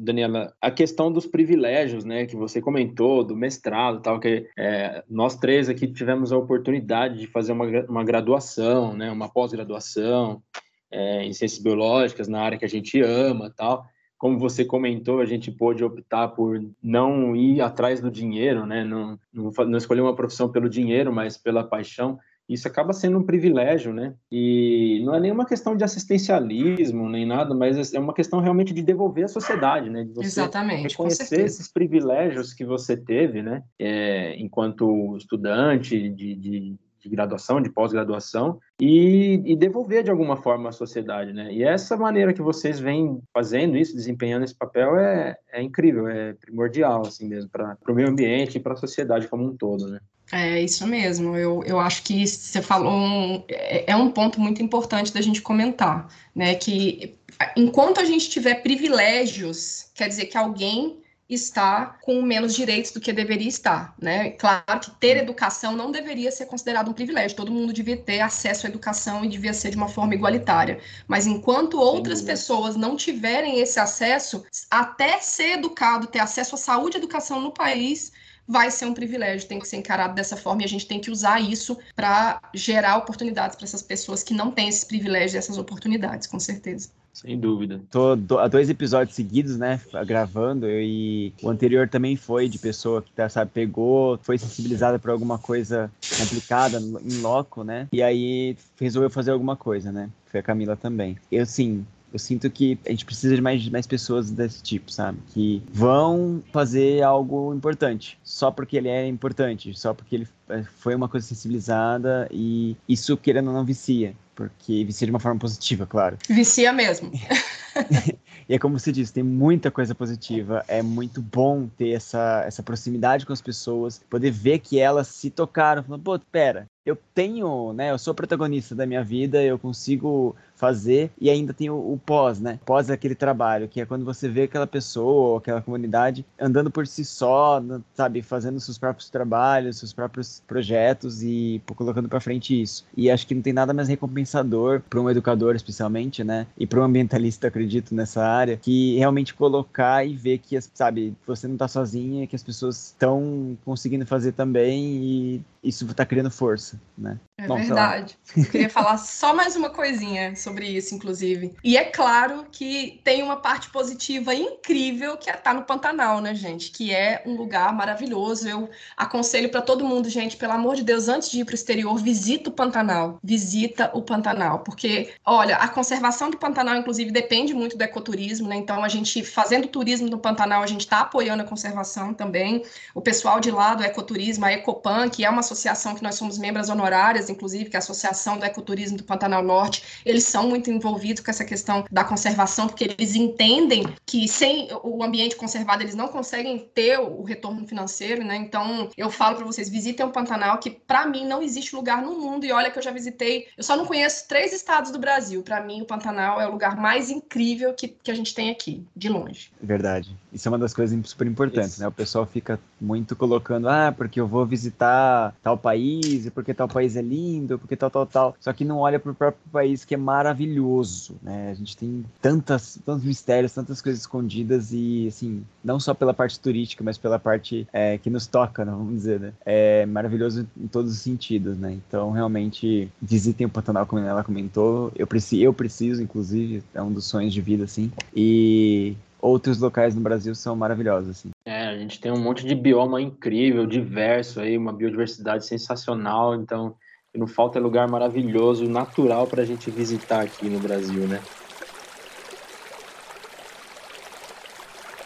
Daniela, 0.00 0.54
a 0.60 0.70
questão 0.70 1.12
dos 1.12 1.26
privilégios, 1.26 2.04
né, 2.04 2.24
que 2.24 2.36
você 2.36 2.62
comentou, 2.62 3.22
do 3.22 3.36
mestrado 3.36 4.00
tal, 4.00 4.18
que 4.18 4.48
é, 4.56 5.04
nós 5.08 5.36
três 5.36 5.68
aqui 5.68 5.86
tivemos 5.86 6.32
a 6.32 6.38
oportunidade 6.38 7.18
de 7.18 7.26
fazer 7.26 7.52
uma, 7.52 7.66
uma 7.88 8.04
graduação, 8.04 8.94
né, 8.94 9.10
uma 9.10 9.28
pós-graduação, 9.28 10.42
é, 10.90 11.24
em 11.24 11.32
ciências 11.34 11.62
biológicas, 11.62 12.28
na 12.28 12.40
área 12.40 12.56
que 12.56 12.64
a 12.64 12.68
gente 12.68 12.98
ama 13.02 13.52
tal 13.54 13.84
como 14.18 14.38
você 14.38 14.64
comentou, 14.64 15.20
a 15.20 15.24
gente 15.24 15.50
pôde 15.50 15.84
optar 15.84 16.28
por 16.28 16.60
não 16.82 17.36
ir 17.36 17.60
atrás 17.60 18.00
do 18.00 18.10
dinheiro, 18.10 18.66
né? 18.66 18.84
Não, 18.84 19.18
não, 19.32 19.50
não 19.66 19.78
escolher 19.78 20.00
uma 20.00 20.16
profissão 20.16 20.50
pelo 20.50 20.68
dinheiro, 20.68 21.12
mas 21.12 21.36
pela 21.36 21.62
paixão. 21.62 22.18
Isso 22.48 22.66
acaba 22.66 22.94
sendo 22.94 23.18
um 23.18 23.22
privilégio, 23.22 23.92
né? 23.92 24.14
E 24.32 25.02
não 25.04 25.14
é 25.14 25.20
nenhuma 25.20 25.44
questão 25.44 25.76
de 25.76 25.84
assistencialismo 25.84 27.08
nem 27.08 27.26
nada, 27.26 27.54
mas 27.54 27.92
é 27.92 27.98
uma 27.98 28.14
questão 28.14 28.40
realmente 28.40 28.72
de 28.72 28.82
devolver 28.82 29.26
à 29.26 29.28
sociedade, 29.28 29.90
né? 29.90 30.02
De 30.02 30.14
você 30.14 30.26
Exatamente, 30.26 30.88
reconhecer 30.88 31.44
esses 31.44 31.70
privilégios 31.70 32.54
que 32.54 32.64
você 32.64 32.96
teve, 32.96 33.42
né? 33.42 33.62
É, 33.78 34.34
enquanto 34.40 35.16
estudante 35.16 36.08
de, 36.08 36.34
de 36.34 36.76
de 37.08 37.16
graduação, 37.16 37.60
de 37.60 37.70
pós-graduação, 37.70 38.58
e, 38.80 39.42
e, 39.44 39.56
devolver 39.56 40.04
de 40.04 40.10
alguma 40.10 40.36
forma 40.36 40.68
à 40.68 40.72
sociedade, 40.72 41.32
né? 41.32 41.52
E 41.52 41.64
essa 41.64 41.96
maneira 41.96 42.32
que 42.32 42.42
vocês 42.42 42.78
vêm 42.78 43.20
fazendo 43.32 43.76
isso, 43.76 43.96
desempenhando 43.96 44.44
esse 44.44 44.54
papel, 44.54 44.98
é, 44.98 45.36
é 45.52 45.62
incrível, 45.62 46.06
é 46.08 46.34
primordial, 46.34 47.02
assim 47.02 47.26
mesmo, 47.26 47.50
para 47.50 47.76
o 47.88 47.94
meio 47.94 48.08
ambiente 48.08 48.56
e 48.56 48.60
para 48.60 48.74
a 48.74 48.76
sociedade 48.76 49.26
como 49.28 49.44
um 49.44 49.56
todo, 49.56 49.88
né? 49.88 49.98
É 50.30 50.60
isso 50.60 50.86
mesmo. 50.86 51.36
Eu, 51.36 51.62
eu 51.64 51.80
acho 51.80 52.02
que 52.02 52.26
você 52.26 52.60
falou 52.60 52.92
um, 52.92 53.42
é, 53.48 53.92
é 53.92 53.96
um 53.96 54.10
ponto 54.10 54.38
muito 54.38 54.62
importante 54.62 55.12
da 55.12 55.22
gente 55.22 55.40
comentar, 55.40 56.06
né? 56.34 56.54
Que 56.54 57.18
enquanto 57.56 57.98
a 57.98 58.04
gente 58.04 58.28
tiver 58.28 58.56
privilégios, 58.56 59.90
quer 59.94 60.08
dizer 60.08 60.26
que 60.26 60.36
alguém 60.36 60.98
está 61.28 61.98
com 62.02 62.22
menos 62.22 62.54
direitos 62.54 62.90
do 62.90 63.00
que 63.00 63.12
deveria 63.12 63.48
estar, 63.48 63.94
né? 64.00 64.30
Claro 64.30 64.80
que 64.80 64.90
ter 64.92 65.18
educação 65.18 65.76
não 65.76 65.90
deveria 65.90 66.30
ser 66.32 66.46
considerado 66.46 66.88
um 66.88 66.94
privilégio, 66.94 67.36
todo 67.36 67.52
mundo 67.52 67.72
devia 67.72 67.96
ter 67.96 68.20
acesso 68.20 68.66
à 68.66 68.70
educação 68.70 69.24
e 69.24 69.28
devia 69.28 69.52
ser 69.52 69.70
de 69.70 69.76
uma 69.76 69.88
forma 69.88 70.14
igualitária. 70.14 70.80
Mas 71.06 71.26
enquanto 71.26 71.78
outras 71.78 72.22
pessoas 72.22 72.76
não 72.76 72.96
tiverem 72.96 73.60
esse 73.60 73.78
acesso, 73.78 74.44
até 74.70 75.20
ser 75.20 75.58
educado, 75.58 76.06
ter 76.06 76.20
acesso 76.20 76.54
à 76.54 76.58
saúde 76.58 76.96
e 76.96 77.00
educação 77.00 77.40
no 77.40 77.52
país, 77.52 78.12
vai 78.46 78.70
ser 78.70 78.86
um 78.86 78.94
privilégio, 78.94 79.46
tem 79.46 79.58
que 79.58 79.68
ser 79.68 79.76
encarado 79.76 80.14
dessa 80.14 80.36
forma 80.36 80.62
e 80.62 80.64
a 80.64 80.68
gente 80.68 80.86
tem 80.86 80.98
que 80.98 81.10
usar 81.10 81.38
isso 81.38 81.78
para 81.94 82.40
gerar 82.54 82.96
oportunidades 82.96 83.54
para 83.54 83.66
essas 83.66 83.82
pessoas 83.82 84.22
que 84.22 84.32
não 84.32 84.50
têm 84.50 84.68
esses 84.68 84.84
privilégios 84.84 85.34
e 85.34 85.36
essas 85.36 85.58
oportunidades, 85.58 86.26
com 86.26 86.40
certeza. 86.40 86.90
Sem 87.20 87.38
dúvida. 87.38 87.80
Tô 87.90 88.14
do, 88.14 88.38
há 88.38 88.46
dois 88.46 88.70
episódios 88.70 89.16
seguidos, 89.16 89.58
né, 89.58 89.80
gravando, 90.06 90.68
e 90.68 91.32
o 91.42 91.50
anterior 91.50 91.88
também 91.88 92.14
foi 92.14 92.48
de 92.48 92.58
pessoa 92.58 93.02
que, 93.02 93.10
tá, 93.12 93.28
sabe, 93.28 93.50
pegou, 93.52 94.18
foi 94.22 94.38
sensibilizada 94.38 94.98
por 94.98 95.10
alguma 95.10 95.38
coisa 95.38 95.90
complicada 96.16 96.78
em 96.78 97.20
loco, 97.20 97.64
né, 97.64 97.88
e 97.92 98.02
aí 98.02 98.56
resolveu 98.80 99.10
fazer 99.10 99.32
alguma 99.32 99.56
coisa, 99.56 99.90
né. 99.90 100.08
Foi 100.26 100.40
a 100.40 100.42
Camila 100.42 100.76
também. 100.76 101.16
Eu, 101.32 101.44
sim, 101.44 101.84
eu 102.12 102.18
sinto 102.18 102.48
que 102.50 102.78
a 102.86 102.90
gente 102.90 103.04
precisa 103.04 103.34
de 103.34 103.42
mais, 103.42 103.68
mais 103.68 103.86
pessoas 103.86 104.30
desse 104.30 104.62
tipo, 104.62 104.90
sabe? 104.90 105.18
Que 105.32 105.62
vão 105.72 106.42
fazer 106.52 107.02
algo 107.02 107.54
importante, 107.54 108.18
só 108.22 108.50
porque 108.50 108.76
ele 108.76 108.88
é 108.88 109.06
importante, 109.06 109.74
só 109.78 109.92
porque 109.92 110.16
ele 110.16 110.28
é, 110.48 110.62
foi 110.62 110.94
uma 110.94 111.08
coisa 111.08 111.26
sensibilizada 111.26 112.28
e 112.30 112.76
isso, 112.88 113.16
querendo 113.16 113.48
ou 113.48 113.54
não, 113.54 113.64
vicia. 113.64 114.14
Porque 114.38 114.84
vicia 114.84 115.04
de 115.04 115.10
uma 115.10 115.18
forma 115.18 115.40
positiva, 115.40 115.84
claro. 115.84 116.16
Vicia 116.30 116.72
mesmo. 116.72 117.10
e 118.48 118.54
é 118.54 118.56
como 118.56 118.78
você 118.78 118.92
disse, 118.92 119.12
tem 119.12 119.24
muita 119.24 119.68
coisa 119.68 119.96
positiva. 119.96 120.64
É 120.68 120.80
muito 120.80 121.20
bom 121.20 121.66
ter 121.66 121.88
essa, 121.88 122.44
essa 122.46 122.62
proximidade 122.62 123.26
com 123.26 123.32
as 123.32 123.42
pessoas, 123.42 124.00
poder 124.08 124.30
ver 124.30 124.60
que 124.60 124.78
elas 124.78 125.08
se 125.08 125.28
tocaram, 125.28 125.82
falando, 125.82 126.04
pô, 126.04 126.16
pera, 126.30 126.66
eu 126.86 126.96
tenho, 127.12 127.72
né, 127.72 127.90
eu 127.90 127.98
sou 127.98 128.14
protagonista 128.14 128.76
da 128.76 128.86
minha 128.86 129.02
vida, 129.02 129.42
eu 129.42 129.58
consigo 129.58 130.36
fazer 130.58 131.10
e 131.20 131.30
ainda 131.30 131.54
tem 131.54 131.70
o, 131.70 131.76
o, 131.76 132.00
pós, 132.04 132.40
né? 132.40 132.58
Pós 132.66 132.90
aquele 132.90 133.14
trabalho, 133.14 133.68
que 133.68 133.80
é 133.80 133.86
quando 133.86 134.04
você 134.04 134.28
vê 134.28 134.42
aquela 134.42 134.66
pessoa 134.66 135.38
aquela 135.38 135.62
comunidade 135.62 136.26
andando 136.38 136.70
por 136.70 136.86
si 136.86 137.04
só, 137.04 137.62
sabe, 137.94 138.22
fazendo 138.22 138.58
seus 138.60 138.76
próprios 138.76 139.08
trabalhos, 139.08 139.78
seus 139.78 139.92
próprios 139.92 140.42
projetos 140.46 141.22
e 141.22 141.62
colocando 141.76 142.08
para 142.08 142.20
frente 142.20 142.60
isso. 142.60 142.84
E 142.96 143.10
acho 143.10 143.26
que 143.26 143.34
não 143.34 143.42
tem 143.42 143.52
nada 143.52 143.72
mais 143.72 143.88
recompensador 143.88 144.82
para 144.88 145.00
um 145.00 145.08
educador, 145.08 145.54
especialmente, 145.54 146.24
né? 146.24 146.46
E 146.58 146.66
para 146.66 146.80
um 146.80 146.84
ambientalista, 146.84 147.48
acredito, 147.48 147.94
nessa 147.94 148.24
área, 148.24 148.56
que 148.56 148.96
realmente 148.98 149.34
colocar 149.34 150.04
e 150.04 150.16
ver 150.16 150.38
que, 150.38 150.60
sabe, 150.60 151.14
você 151.26 151.46
não 151.46 151.56
tá 151.56 151.68
sozinha, 151.68 152.26
que 152.26 152.36
as 152.36 152.42
pessoas 152.42 152.88
estão 152.88 153.56
conseguindo 153.64 154.04
fazer 154.06 154.32
também 154.32 154.84
e 154.84 155.42
isso 155.62 155.84
está 155.86 156.04
criando 156.04 156.30
força, 156.30 156.80
né? 156.96 157.18
É 157.40 157.46
Bom, 157.46 157.54
verdade. 157.54 158.18
Eu 158.36 158.44
queria 158.46 158.68
falar 158.68 158.98
só 158.98 159.32
mais 159.32 159.54
uma 159.54 159.70
coisinha 159.70 160.34
sobre 160.34 160.66
isso, 160.66 160.92
inclusive. 160.92 161.54
E 161.62 161.76
é 161.76 161.84
claro 161.84 162.44
que 162.50 163.00
tem 163.04 163.22
uma 163.22 163.36
parte 163.36 163.70
positiva 163.70 164.34
incrível 164.34 165.16
que 165.16 165.30
é 165.30 165.34
estar 165.34 165.52
tá 165.52 165.54
no 165.54 165.62
Pantanal, 165.62 166.20
né, 166.20 166.34
gente? 166.34 166.72
Que 166.72 166.92
é 166.92 167.22
um 167.24 167.36
lugar 167.36 167.72
maravilhoso. 167.72 168.48
Eu 168.48 168.68
aconselho 168.96 169.48
para 169.50 169.62
todo 169.62 169.84
mundo, 169.84 170.10
gente, 170.10 170.36
pelo 170.36 170.52
amor 170.52 170.74
de 170.74 170.82
Deus, 170.82 171.06
antes 171.06 171.30
de 171.30 171.38
ir 171.38 171.44
para 171.44 171.52
o 171.52 171.54
exterior, 171.54 171.96
visita 172.02 172.50
o 172.50 172.52
Pantanal. 172.52 173.20
Visita 173.22 173.88
o 173.94 174.02
Pantanal, 174.02 174.58
porque, 174.64 175.12
olha, 175.24 175.58
a 175.58 175.68
conservação 175.68 176.30
do 176.30 176.38
Pantanal, 176.38 176.74
inclusive, 176.74 177.12
depende 177.12 177.54
muito 177.54 177.78
do 177.78 177.82
ecoturismo, 177.82 178.48
né? 178.48 178.56
Então, 178.56 178.82
a 178.82 178.88
gente 178.88 179.22
fazendo 179.22 179.68
turismo 179.68 180.08
no 180.08 180.18
Pantanal, 180.18 180.64
a 180.64 180.66
gente 180.66 180.80
está 180.80 181.02
apoiando 181.02 181.44
a 181.44 181.46
conservação 181.46 182.12
também. 182.12 182.64
O 182.92 183.00
pessoal 183.00 183.38
de 183.38 183.52
lá 183.52 183.76
do 183.76 183.84
ecoturismo, 183.84 184.44
a 184.44 184.52
Ecopan, 184.52 185.08
que 185.08 185.24
é 185.24 185.30
uma 185.30 185.40
associação 185.40 185.94
que 185.94 186.02
nós 186.02 186.16
somos 186.16 186.36
membros 186.36 186.68
honorárias, 186.68 187.27
inclusive, 187.32 187.70
que 187.70 187.76
é 187.76 187.78
a 187.78 187.80
Associação 187.80 188.38
do 188.38 188.44
Ecoturismo 188.44 188.96
do 188.96 189.04
Pantanal 189.04 189.42
Norte, 189.42 189.82
eles 190.04 190.24
são 190.24 190.48
muito 190.48 190.70
envolvidos 190.70 191.22
com 191.22 191.30
essa 191.30 191.44
questão 191.44 191.84
da 191.90 192.04
conservação, 192.04 192.66
porque 192.66 192.84
eles 192.84 193.14
entendem 193.14 193.84
que 194.06 194.28
sem 194.28 194.68
o 194.82 195.02
ambiente 195.02 195.36
conservado 195.36 195.82
eles 195.82 195.94
não 195.94 196.08
conseguem 196.08 196.58
ter 196.74 196.98
o 196.98 197.22
retorno 197.22 197.66
financeiro, 197.66 198.24
né? 198.24 198.36
Então, 198.36 198.88
eu 198.96 199.10
falo 199.10 199.36
para 199.36 199.46
vocês, 199.46 199.68
visitem 199.68 200.06
o 200.06 200.10
Pantanal, 200.10 200.58
que 200.58 200.70
para 200.70 201.06
mim 201.06 201.26
não 201.26 201.42
existe 201.42 201.74
lugar 201.74 202.02
no 202.02 202.18
mundo, 202.18 202.44
e 202.44 202.52
olha 202.52 202.70
que 202.70 202.78
eu 202.78 202.82
já 202.82 202.90
visitei, 202.90 203.46
eu 203.56 203.64
só 203.64 203.76
não 203.76 203.86
conheço 203.86 204.26
três 204.28 204.52
estados 204.52 204.90
do 204.90 204.98
Brasil. 204.98 205.42
Para 205.42 205.60
mim, 205.62 205.82
o 205.82 205.84
Pantanal 205.84 206.40
é 206.40 206.46
o 206.46 206.52
lugar 206.52 206.76
mais 206.76 207.10
incrível 207.10 207.72
que, 207.74 207.88
que 207.88 208.10
a 208.10 208.14
gente 208.14 208.34
tem 208.34 208.50
aqui, 208.50 208.84
de 208.94 209.08
longe. 209.08 209.50
Verdade. 209.60 210.16
Isso 210.32 210.46
é 210.46 210.50
uma 210.50 210.58
das 210.58 210.74
coisas 210.74 210.98
super 211.08 211.26
importantes, 211.26 211.72
Isso. 211.72 211.80
né? 211.80 211.88
O 211.88 211.92
pessoal 211.92 212.26
fica 212.26 212.60
muito 212.80 213.16
colocando, 213.16 213.68
ah, 213.68 213.92
porque 213.96 214.20
eu 214.20 214.26
vou 214.26 214.44
visitar 214.46 215.34
tal 215.42 215.56
país, 215.56 216.26
e 216.26 216.30
porque 216.30 216.54
tal 216.54 216.68
país 216.68 216.96
é 216.96 217.02
lindo, 217.02 217.17
porque 217.58 217.76
tal, 217.76 217.90
tal, 217.90 218.06
tal. 218.06 218.36
Só 218.40 218.52
que 218.52 218.64
não 218.64 218.78
olha 218.78 218.98
para 218.98 219.12
o 219.12 219.14
próprio 219.14 219.42
país 219.50 219.84
que 219.84 219.94
é 219.94 219.98
maravilhoso, 219.98 221.16
né? 221.22 221.50
A 221.50 221.54
gente 221.54 221.76
tem 221.76 222.04
tantas, 222.20 222.78
tantos 222.84 223.04
mistérios, 223.04 223.52
tantas 223.52 223.80
coisas 223.80 224.00
escondidas 224.00 224.72
e, 224.72 225.06
assim, 225.08 225.44
não 225.62 225.78
só 225.80 225.94
pela 225.94 226.14
parte 226.14 226.38
turística, 226.38 226.82
mas 226.84 226.98
pela 226.98 227.18
parte 227.18 227.66
é, 227.72 227.98
que 227.98 228.10
nos 228.10 228.26
toca, 228.26 228.64
né? 228.64 228.72
vamos 228.72 228.94
dizer, 228.94 229.20
né? 229.20 229.32
É 229.44 229.86
maravilhoso 229.86 230.46
em 230.56 230.66
todos 230.66 230.92
os 230.92 230.98
sentidos, 230.98 231.56
né? 231.58 231.72
Então, 231.72 232.10
realmente, 232.10 232.90
visitem 233.00 233.46
o 233.46 233.50
Pantanal, 233.50 233.86
como 233.86 234.02
ela 234.02 234.24
comentou. 234.24 234.92
Eu 234.94 235.06
preciso, 235.06 235.42
eu 235.42 235.52
preciso, 235.52 236.02
inclusive, 236.02 236.62
é 236.74 236.82
um 236.82 236.92
dos 236.92 237.06
sonhos 237.06 237.32
de 237.32 237.40
vida, 237.40 237.64
assim. 237.64 237.92
E 238.14 238.96
outros 239.20 239.58
locais 239.58 239.94
no 239.94 240.00
Brasil 240.00 240.34
são 240.34 240.54
maravilhosos. 240.56 241.10
Assim. 241.10 241.30
É, 241.44 241.66
a 241.66 241.76
gente 241.76 242.00
tem 242.00 242.12
um 242.12 242.20
monte 242.20 242.46
de 242.46 242.54
bioma 242.54 243.00
incrível, 243.00 243.66
diverso 243.66 244.40
aí, 244.40 244.56
uma 244.56 244.72
biodiversidade 244.72 245.46
sensacional, 245.46 246.34
então 246.34 246.74
não 247.18 247.26
falta 247.26 247.58
lugar 247.58 247.88
maravilhoso, 247.88 248.68
natural 248.68 249.26
para 249.26 249.42
a 249.42 249.44
gente 249.44 249.70
visitar 249.70 250.22
aqui 250.22 250.48
no 250.48 250.60
Brasil, 250.60 251.06
né? 251.06 251.20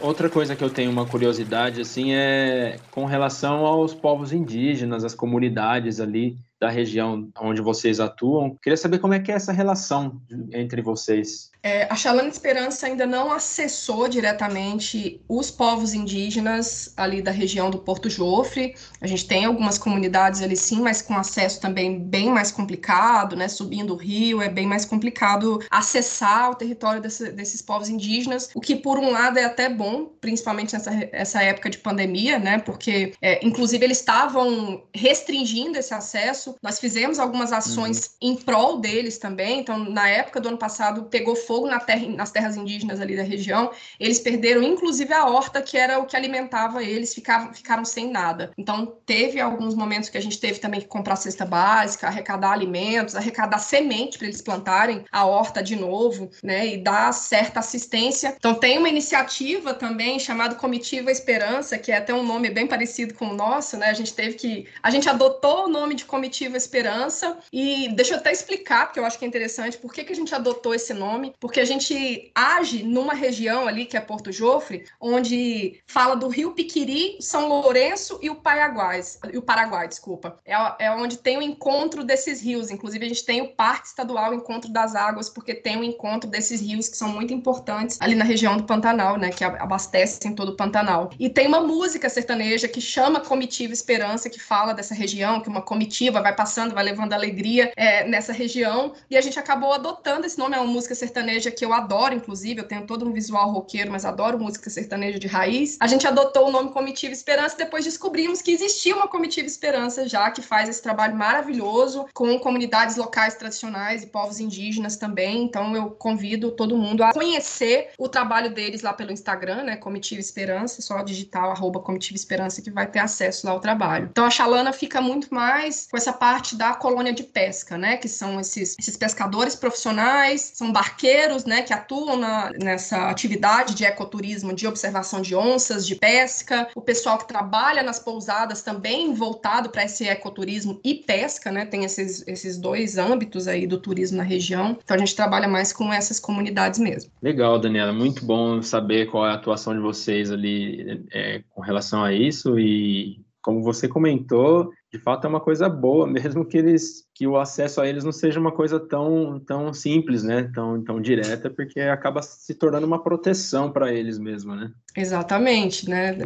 Outra 0.02 0.28
coisa 0.28 0.56
que 0.56 0.64
eu 0.64 0.68
tenho 0.68 0.90
uma 0.90 1.06
curiosidade 1.06 1.80
assim 1.80 2.12
é 2.12 2.76
com 2.90 3.04
relação 3.04 3.64
aos 3.64 3.94
povos 3.94 4.32
indígenas, 4.32 5.04
as 5.04 5.14
comunidades 5.14 6.00
ali 6.00 6.36
da 6.60 6.68
região 6.68 7.30
onde 7.40 7.62
vocês 7.62 8.00
atuam. 8.00 8.58
Queria 8.60 8.76
saber 8.76 8.98
como 8.98 9.14
é 9.14 9.20
que 9.20 9.30
é 9.30 9.36
essa 9.36 9.52
relação 9.52 10.20
entre 10.52 10.82
vocês. 10.82 11.51
É, 11.64 11.84
a 11.84 11.94
Chalana 11.94 12.28
Esperança 12.28 12.86
ainda 12.86 13.06
não 13.06 13.30
acessou 13.30 14.08
diretamente 14.08 15.20
os 15.28 15.48
povos 15.48 15.94
indígenas 15.94 16.92
ali 16.96 17.22
da 17.22 17.30
região 17.30 17.70
do 17.70 17.78
Porto 17.78 18.10
Jofre. 18.10 18.74
A 19.00 19.06
gente 19.06 19.28
tem 19.28 19.44
algumas 19.44 19.78
comunidades 19.78 20.42
ali 20.42 20.56
sim, 20.56 20.80
mas 20.80 21.00
com 21.00 21.16
acesso 21.16 21.60
também 21.60 22.00
bem 22.00 22.30
mais 22.30 22.50
complicado, 22.50 23.36
né? 23.36 23.46
Subindo 23.46 23.94
o 23.94 23.96
rio 23.96 24.42
é 24.42 24.48
bem 24.48 24.66
mais 24.66 24.84
complicado 24.84 25.60
acessar 25.70 26.50
o 26.50 26.56
território 26.56 27.00
desse, 27.00 27.30
desses 27.30 27.62
povos 27.62 27.88
indígenas, 27.88 28.50
o 28.54 28.60
que 28.60 28.74
por 28.74 28.98
um 28.98 29.12
lado 29.12 29.38
é 29.38 29.44
até 29.44 29.68
bom, 29.68 30.06
principalmente 30.20 30.72
nessa 30.72 30.92
essa 31.12 31.42
época 31.42 31.70
de 31.70 31.78
pandemia, 31.78 32.40
né? 32.40 32.58
Porque 32.58 33.14
é, 33.22 33.44
inclusive 33.46 33.84
eles 33.84 33.98
estavam 33.98 34.82
restringindo 34.92 35.78
esse 35.78 35.94
acesso. 35.94 36.56
Nós 36.60 36.80
fizemos 36.80 37.20
algumas 37.20 37.52
ações 37.52 38.16
uhum. 38.20 38.32
em 38.32 38.36
prol 38.36 38.80
deles 38.80 39.16
também. 39.16 39.60
Então, 39.60 39.78
na 39.78 40.08
época 40.08 40.40
do 40.40 40.48
ano 40.48 40.58
passado, 40.58 41.04
pegou 41.04 41.36
fogo 41.36 41.51
fogo 41.52 41.66
na 41.66 41.78
terra, 41.78 42.08
nas 42.08 42.30
terras 42.30 42.56
indígenas 42.56 42.98
ali 42.98 43.14
da 43.14 43.22
região, 43.22 43.70
eles 44.00 44.18
perderam 44.18 44.62
inclusive 44.62 45.12
a 45.12 45.26
horta, 45.26 45.60
que 45.60 45.76
era 45.76 45.98
o 45.98 46.06
que 46.06 46.16
alimentava 46.16 46.82
eles, 46.82 47.12
ficavam, 47.12 47.52
ficaram 47.52 47.84
sem 47.84 48.10
nada. 48.10 48.50
Então, 48.56 48.96
teve 49.04 49.38
alguns 49.38 49.74
momentos 49.74 50.08
que 50.08 50.16
a 50.16 50.22
gente 50.22 50.40
teve 50.40 50.58
também 50.58 50.80
que 50.80 50.86
comprar 50.86 51.16
cesta 51.16 51.44
básica, 51.44 52.06
arrecadar 52.06 52.52
alimentos, 52.52 53.14
arrecadar 53.14 53.58
semente 53.58 54.16
para 54.16 54.28
eles 54.28 54.40
plantarem 54.40 55.04
a 55.12 55.26
horta 55.26 55.62
de 55.62 55.76
novo, 55.76 56.30
né, 56.42 56.66
e 56.68 56.78
dar 56.78 57.12
certa 57.12 57.60
assistência. 57.60 58.34
Então, 58.38 58.54
tem 58.54 58.78
uma 58.78 58.88
iniciativa 58.88 59.74
também 59.74 60.18
chamada 60.18 60.54
Comitiva 60.54 61.10
Esperança, 61.10 61.76
que 61.76 61.92
é 61.92 61.98
até 61.98 62.14
um 62.14 62.22
nome 62.22 62.48
bem 62.48 62.66
parecido 62.66 63.12
com 63.12 63.26
o 63.26 63.34
nosso, 63.34 63.76
né? 63.76 63.90
A 63.90 63.92
gente 63.92 64.14
teve 64.14 64.36
que. 64.36 64.66
A 64.82 64.90
gente 64.90 65.06
adotou 65.06 65.66
o 65.66 65.68
nome 65.68 65.94
de 65.94 66.06
Comitiva 66.06 66.56
Esperança, 66.56 67.36
e 67.52 67.88
deixa 67.94 68.14
eu 68.14 68.18
até 68.18 68.32
explicar, 68.32 68.86
porque 68.86 68.98
eu 68.98 69.04
acho 69.04 69.18
que 69.18 69.24
é 69.26 69.28
interessante, 69.28 69.76
por 69.76 69.92
que, 69.92 70.02
que 70.04 70.12
a 70.12 70.16
gente 70.16 70.34
adotou 70.34 70.74
esse 70.74 70.94
nome 70.94 71.34
porque 71.42 71.58
a 71.58 71.64
gente 71.64 72.30
age 72.36 72.84
numa 72.84 73.14
região 73.14 73.66
ali, 73.66 73.84
que 73.84 73.96
é 73.96 74.00
Porto 74.00 74.30
Jofre, 74.30 74.84
onde 75.00 75.82
fala 75.88 76.14
do 76.14 76.28
Rio 76.28 76.52
Piquiri, 76.52 77.16
São 77.20 77.48
Lourenço 77.48 78.16
e 78.22 78.30
o 78.30 78.36
Paraguai, 78.36 79.00
e 79.32 79.36
o 79.36 79.42
Paraguai, 79.42 79.88
desculpa. 79.88 80.38
É, 80.46 80.54
é 80.78 80.90
onde 80.92 81.18
tem 81.18 81.36
o 81.38 81.42
encontro 81.42 82.04
desses 82.04 82.40
rios. 82.40 82.70
Inclusive, 82.70 83.04
a 83.04 83.08
gente 83.08 83.24
tem 83.24 83.40
o 83.40 83.48
Parque 83.48 83.88
Estadual 83.88 84.32
Encontro 84.32 84.70
das 84.70 84.94
Águas, 84.94 85.28
porque 85.28 85.52
tem 85.52 85.76
o 85.76 85.82
encontro 85.82 86.30
desses 86.30 86.60
rios 86.60 86.88
que 86.88 86.96
são 86.96 87.08
muito 87.08 87.34
importantes 87.34 87.98
ali 88.00 88.14
na 88.14 88.24
região 88.24 88.56
do 88.56 88.62
Pantanal, 88.62 89.16
né? 89.16 89.30
Que 89.30 89.42
abastecem 89.42 90.36
todo 90.36 90.50
o 90.50 90.56
Pantanal. 90.56 91.10
E 91.18 91.28
tem 91.28 91.48
uma 91.48 91.60
música 91.60 92.08
sertaneja 92.08 92.68
que 92.68 92.80
chama 92.80 93.18
Comitiva 93.18 93.72
Esperança, 93.72 94.30
que 94.30 94.38
fala 94.38 94.72
dessa 94.72 94.94
região, 94.94 95.40
que 95.40 95.48
uma 95.48 95.62
comitiva 95.62 96.22
vai 96.22 96.36
passando, 96.36 96.72
vai 96.72 96.84
levando 96.84 97.14
alegria 97.14 97.72
é, 97.74 98.06
nessa 98.06 98.32
região. 98.32 98.92
E 99.10 99.16
a 99.16 99.20
gente 99.20 99.40
acabou 99.40 99.72
adotando 99.72 100.24
esse 100.24 100.38
nome, 100.38 100.54
é 100.54 100.60
uma 100.60 100.72
música 100.72 100.94
sertaneja 100.94 101.31
sertaneja 101.32 101.50
que 101.50 101.64
eu 101.64 101.72
adoro, 101.72 102.14
inclusive, 102.14 102.60
eu 102.60 102.66
tenho 102.66 102.86
todo 102.86 103.06
um 103.06 103.12
visual 103.12 103.50
roqueiro, 103.50 103.90
mas 103.90 104.04
adoro 104.04 104.38
música 104.38 104.68
sertaneja 104.68 105.18
de 105.18 105.26
raiz. 105.26 105.78
A 105.80 105.86
gente 105.86 106.06
adotou 106.06 106.48
o 106.48 106.50
nome 106.50 106.70
Comitiva 106.70 107.12
Esperança, 107.12 107.56
depois 107.56 107.84
descobrimos 107.84 108.42
que 108.42 108.50
existia 108.50 108.94
uma 108.94 109.08
Comitiva 109.08 109.46
Esperança 109.46 110.06
já, 110.08 110.30
que 110.30 110.42
faz 110.42 110.68
esse 110.68 110.82
trabalho 110.82 111.16
maravilhoso 111.16 112.06
com 112.12 112.38
comunidades 112.38 112.96
locais 112.96 113.34
tradicionais 113.34 114.02
e 114.02 114.06
povos 114.06 114.40
indígenas 114.40 114.96
também. 114.96 115.44
Então 115.44 115.74
eu 115.74 115.90
convido 115.90 116.50
todo 116.50 116.76
mundo 116.76 117.02
a 117.02 117.12
conhecer 117.12 117.90
o 117.98 118.08
trabalho 118.08 118.52
deles 118.52 118.82
lá 118.82 118.92
pelo 118.92 119.12
Instagram, 119.12 119.64
né? 119.64 119.76
Comitiva 119.76 120.20
Esperança, 120.20 120.82
só 120.82 121.02
digital 121.02 121.50
arroba 121.50 121.80
Comitiva 121.80 122.16
Esperança 122.16 122.60
que 122.60 122.70
vai 122.70 122.86
ter 122.86 122.98
acesso 122.98 123.46
lá 123.46 123.52
ao 123.52 123.60
trabalho. 123.60 124.08
Então 124.10 124.24
a 124.24 124.30
Xalana 124.30 124.72
fica 124.72 125.00
muito 125.00 125.32
mais 125.32 125.88
com 125.90 125.96
essa 125.96 126.12
parte 126.12 126.56
da 126.56 126.74
colônia 126.74 127.12
de 127.12 127.22
pesca, 127.22 127.78
né? 127.78 127.96
Que 127.96 128.08
são 128.08 128.40
esses, 128.40 128.76
esses 128.78 128.96
pescadores 128.96 129.54
profissionais, 129.54 130.52
são 130.54 130.72
barqueiros 130.72 131.21
parceiros, 131.22 131.44
né, 131.44 131.62
que 131.62 131.72
atuam 131.72 132.16
na, 132.16 132.50
nessa 132.52 133.08
atividade 133.08 133.74
de 133.74 133.84
ecoturismo, 133.84 134.54
de 134.54 134.66
observação 134.66 135.20
de 135.20 135.34
onças, 135.34 135.86
de 135.86 135.94
pesca, 135.94 136.68
o 136.74 136.80
pessoal 136.80 137.18
que 137.18 137.28
trabalha 137.28 137.82
nas 137.82 137.98
pousadas 137.98 138.62
também 138.62 139.14
voltado 139.14 139.70
para 139.70 139.84
esse 139.84 140.06
ecoturismo 140.06 140.80
e 140.84 140.94
pesca, 140.94 141.50
né, 141.50 141.64
tem 141.64 141.84
esses, 141.84 142.26
esses 142.26 142.58
dois 142.58 142.98
âmbitos 142.98 143.46
aí 143.46 143.66
do 143.66 143.78
turismo 143.78 144.18
na 144.18 144.22
região. 144.22 144.76
Então 144.82 144.96
a 144.96 144.98
gente 144.98 145.14
trabalha 145.14 145.48
mais 145.48 145.72
com 145.72 145.92
essas 145.92 146.18
comunidades 146.18 146.78
mesmo. 146.78 147.10
Legal, 147.22 147.58
Daniela, 147.58 147.92
muito 147.92 148.24
bom 148.24 148.62
saber 148.62 149.06
qual 149.06 149.26
é 149.26 149.30
a 149.30 149.34
atuação 149.34 149.74
de 149.74 149.80
vocês 149.80 150.30
ali 150.30 151.04
é, 151.12 151.42
com 151.50 151.60
relação 151.60 152.02
a 152.02 152.12
isso 152.12 152.58
e 152.58 153.20
como 153.40 153.62
você 153.62 153.88
comentou, 153.88 154.70
de 154.92 154.98
fato 154.98 155.26
é 155.26 155.30
uma 155.30 155.40
coisa 155.40 155.70
boa, 155.70 156.06
mesmo 156.06 156.44
que 156.44 156.58
eles 156.58 157.08
que 157.14 157.26
o 157.26 157.38
acesso 157.38 157.80
a 157.80 157.86
eles 157.86 158.04
não 158.04 158.12
seja 158.12 158.38
uma 158.38 158.52
coisa 158.52 158.80
tão, 158.80 159.40
tão 159.40 159.72
simples, 159.72 160.22
né? 160.22 160.50
Tão, 160.54 160.82
tão 160.82 161.00
direta, 161.00 161.48
porque 161.48 161.80
acaba 161.80 162.20
se 162.20 162.54
tornando 162.54 162.86
uma 162.86 163.02
proteção 163.02 163.70
para 163.70 163.92
eles 163.92 164.18
mesmo, 164.18 164.54
né? 164.54 164.70
Exatamente, 164.96 165.88
né? 165.88 166.18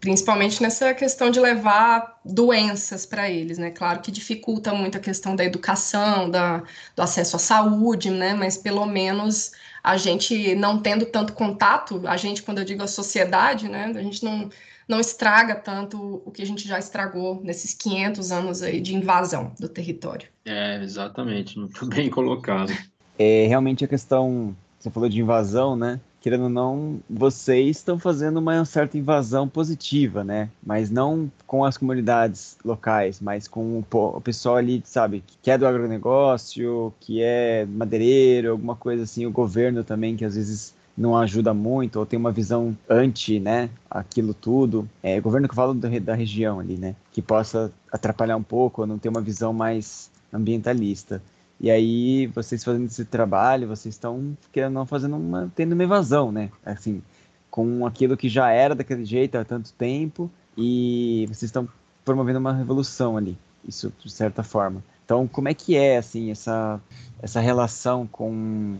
Principalmente 0.00 0.62
nessa 0.62 0.92
questão 0.92 1.30
de 1.30 1.40
levar 1.40 2.20
doenças 2.24 3.06
para 3.06 3.30
eles, 3.30 3.58
né? 3.58 3.70
Claro 3.70 4.00
que 4.00 4.10
dificulta 4.10 4.72
muito 4.74 4.98
a 4.98 5.00
questão 5.00 5.34
da 5.34 5.44
educação, 5.44 6.28
da, 6.28 6.62
do 6.94 7.02
acesso 7.02 7.36
à 7.36 7.38
saúde, 7.38 8.10
né? 8.10 8.34
Mas 8.34 8.58
pelo 8.58 8.84
menos 8.86 9.52
a 9.82 9.96
gente 9.96 10.54
não 10.54 10.80
tendo 10.80 11.06
tanto 11.06 11.32
contato, 11.32 12.02
a 12.06 12.16
gente, 12.16 12.42
quando 12.42 12.58
eu 12.58 12.64
digo 12.64 12.82
a 12.82 12.86
sociedade, 12.86 13.68
né? 13.68 13.92
A 13.94 14.02
gente 14.02 14.22
não 14.24 14.50
não 14.90 14.98
estraga 14.98 15.54
tanto 15.54 16.20
o 16.26 16.32
que 16.32 16.42
a 16.42 16.46
gente 16.46 16.66
já 16.66 16.76
estragou 16.76 17.40
nesses 17.44 17.72
500 17.74 18.32
anos 18.32 18.60
aí 18.60 18.80
de 18.80 18.94
invasão 18.94 19.52
do 19.58 19.68
território. 19.68 20.28
É, 20.44 20.82
exatamente, 20.82 21.56
muito 21.60 21.86
bem 21.86 22.10
colocado. 22.10 22.72
É, 23.16 23.46
realmente 23.46 23.84
a 23.84 23.88
questão, 23.88 24.54
você 24.78 24.90
falou 24.90 25.08
de 25.08 25.20
invasão, 25.20 25.76
né? 25.76 26.00
Querendo 26.20 26.44
ou 26.44 26.48
não, 26.50 27.00
vocês 27.08 27.78
estão 27.78 27.98
fazendo 27.98 28.38
uma 28.38 28.64
certa 28.64 28.98
invasão 28.98 29.48
positiva, 29.48 30.24
né? 30.24 30.50
Mas 30.62 30.90
não 30.90 31.30
com 31.46 31.64
as 31.64 31.78
comunidades 31.78 32.58
locais, 32.64 33.20
mas 33.20 33.46
com 33.46 33.82
o 33.90 34.20
pessoal 34.20 34.56
ali, 34.56 34.82
sabe, 34.84 35.22
que 35.40 35.50
é 35.50 35.56
do 35.56 35.66
agronegócio, 35.66 36.92
que 36.98 37.22
é 37.22 37.64
madeireiro, 37.64 38.50
alguma 38.50 38.74
coisa 38.74 39.04
assim, 39.04 39.24
o 39.24 39.30
governo 39.30 39.84
também, 39.84 40.16
que 40.16 40.24
às 40.24 40.34
vezes 40.34 40.74
não 40.96 41.16
ajuda 41.16 41.54
muito, 41.54 41.98
ou 41.98 42.06
tem 42.06 42.18
uma 42.18 42.32
visão 42.32 42.76
anti, 42.88 43.40
né, 43.40 43.70
aquilo 43.90 44.34
tudo. 44.34 44.88
É, 45.02 45.20
governo 45.20 45.48
que 45.48 45.54
fala 45.54 45.74
do, 45.74 46.00
da 46.00 46.14
região 46.14 46.60
ali, 46.60 46.76
né, 46.76 46.94
que 47.12 47.22
possa 47.22 47.72
atrapalhar 47.90 48.36
um 48.36 48.42
pouco, 48.42 48.82
ou 48.82 48.86
não 48.86 48.98
ter 48.98 49.08
uma 49.08 49.20
visão 49.20 49.52
mais 49.52 50.10
ambientalista. 50.32 51.22
E 51.60 51.70
aí, 51.70 52.26
vocês 52.28 52.64
fazendo 52.64 52.86
esse 52.86 53.04
trabalho, 53.04 53.68
vocês 53.68 53.94
estão 53.94 54.36
querendo 54.52 54.72
não 54.72 54.86
fazendo 54.86 55.16
uma, 55.16 55.50
tendo 55.54 55.72
uma 55.72 55.82
evasão, 55.82 56.32
né, 56.32 56.50
assim, 56.64 57.02
com 57.50 57.86
aquilo 57.86 58.16
que 58.16 58.28
já 58.28 58.50
era 58.50 58.74
daquele 58.74 59.04
jeito 59.04 59.36
há 59.36 59.44
tanto 59.44 59.72
tempo, 59.72 60.30
e 60.56 61.24
vocês 61.28 61.44
estão 61.44 61.68
promovendo 62.04 62.38
uma 62.38 62.52
revolução 62.52 63.16
ali, 63.16 63.36
isso 63.66 63.92
de 64.02 64.10
certa 64.10 64.42
forma. 64.42 64.82
Então, 65.04 65.26
como 65.26 65.48
é 65.48 65.54
que 65.54 65.76
é, 65.76 65.98
assim, 65.98 66.30
essa, 66.30 66.80
essa 67.20 67.40
relação 67.40 68.06
com 68.06 68.76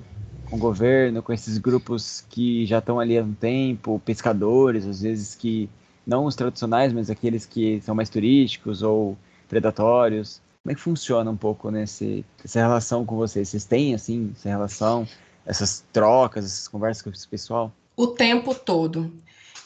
com 0.51 0.57
o 0.57 0.59
governo, 0.59 1.23
com 1.23 1.33
esses 1.33 1.57
grupos 1.59 2.25
que 2.29 2.67
já 2.67 2.79
estão 2.79 2.99
ali 2.99 3.17
há 3.17 3.23
um 3.23 3.33
tempo, 3.33 4.03
pescadores, 4.05 4.85
às 4.85 5.01
vezes 5.01 5.35
que 5.37 5.71
não 6.05 6.25
os 6.25 6.35
tradicionais, 6.35 6.93
mas 6.93 7.09
aqueles 7.09 7.47
que 7.47 7.81
são 7.83 7.95
mais 7.95 8.11
turísticos 8.11 8.83
ou 8.83 9.17
predatórios. 9.49 10.43
Como 10.63 10.73
é 10.73 10.75
que 10.75 10.81
funciona 10.81 11.31
um 11.31 11.37
pouco 11.37 11.71
nesse, 11.71 12.25
essa 12.45 12.59
relação 12.59 13.07
com 13.07 13.17
vocês? 13.17 13.49
Vocês 13.49 13.65
têm, 13.65 13.95
assim, 13.95 14.33
essa 14.37 14.49
relação, 14.49 15.07
essas 15.47 15.85
trocas, 15.93 16.45
essas 16.45 16.69
conversas 16.69 17.03
com 17.03 17.11
esse 17.11 17.29
pessoal? 17.29 17.73
O 17.97 18.09
tempo 18.09 18.55
todo. 18.55 19.13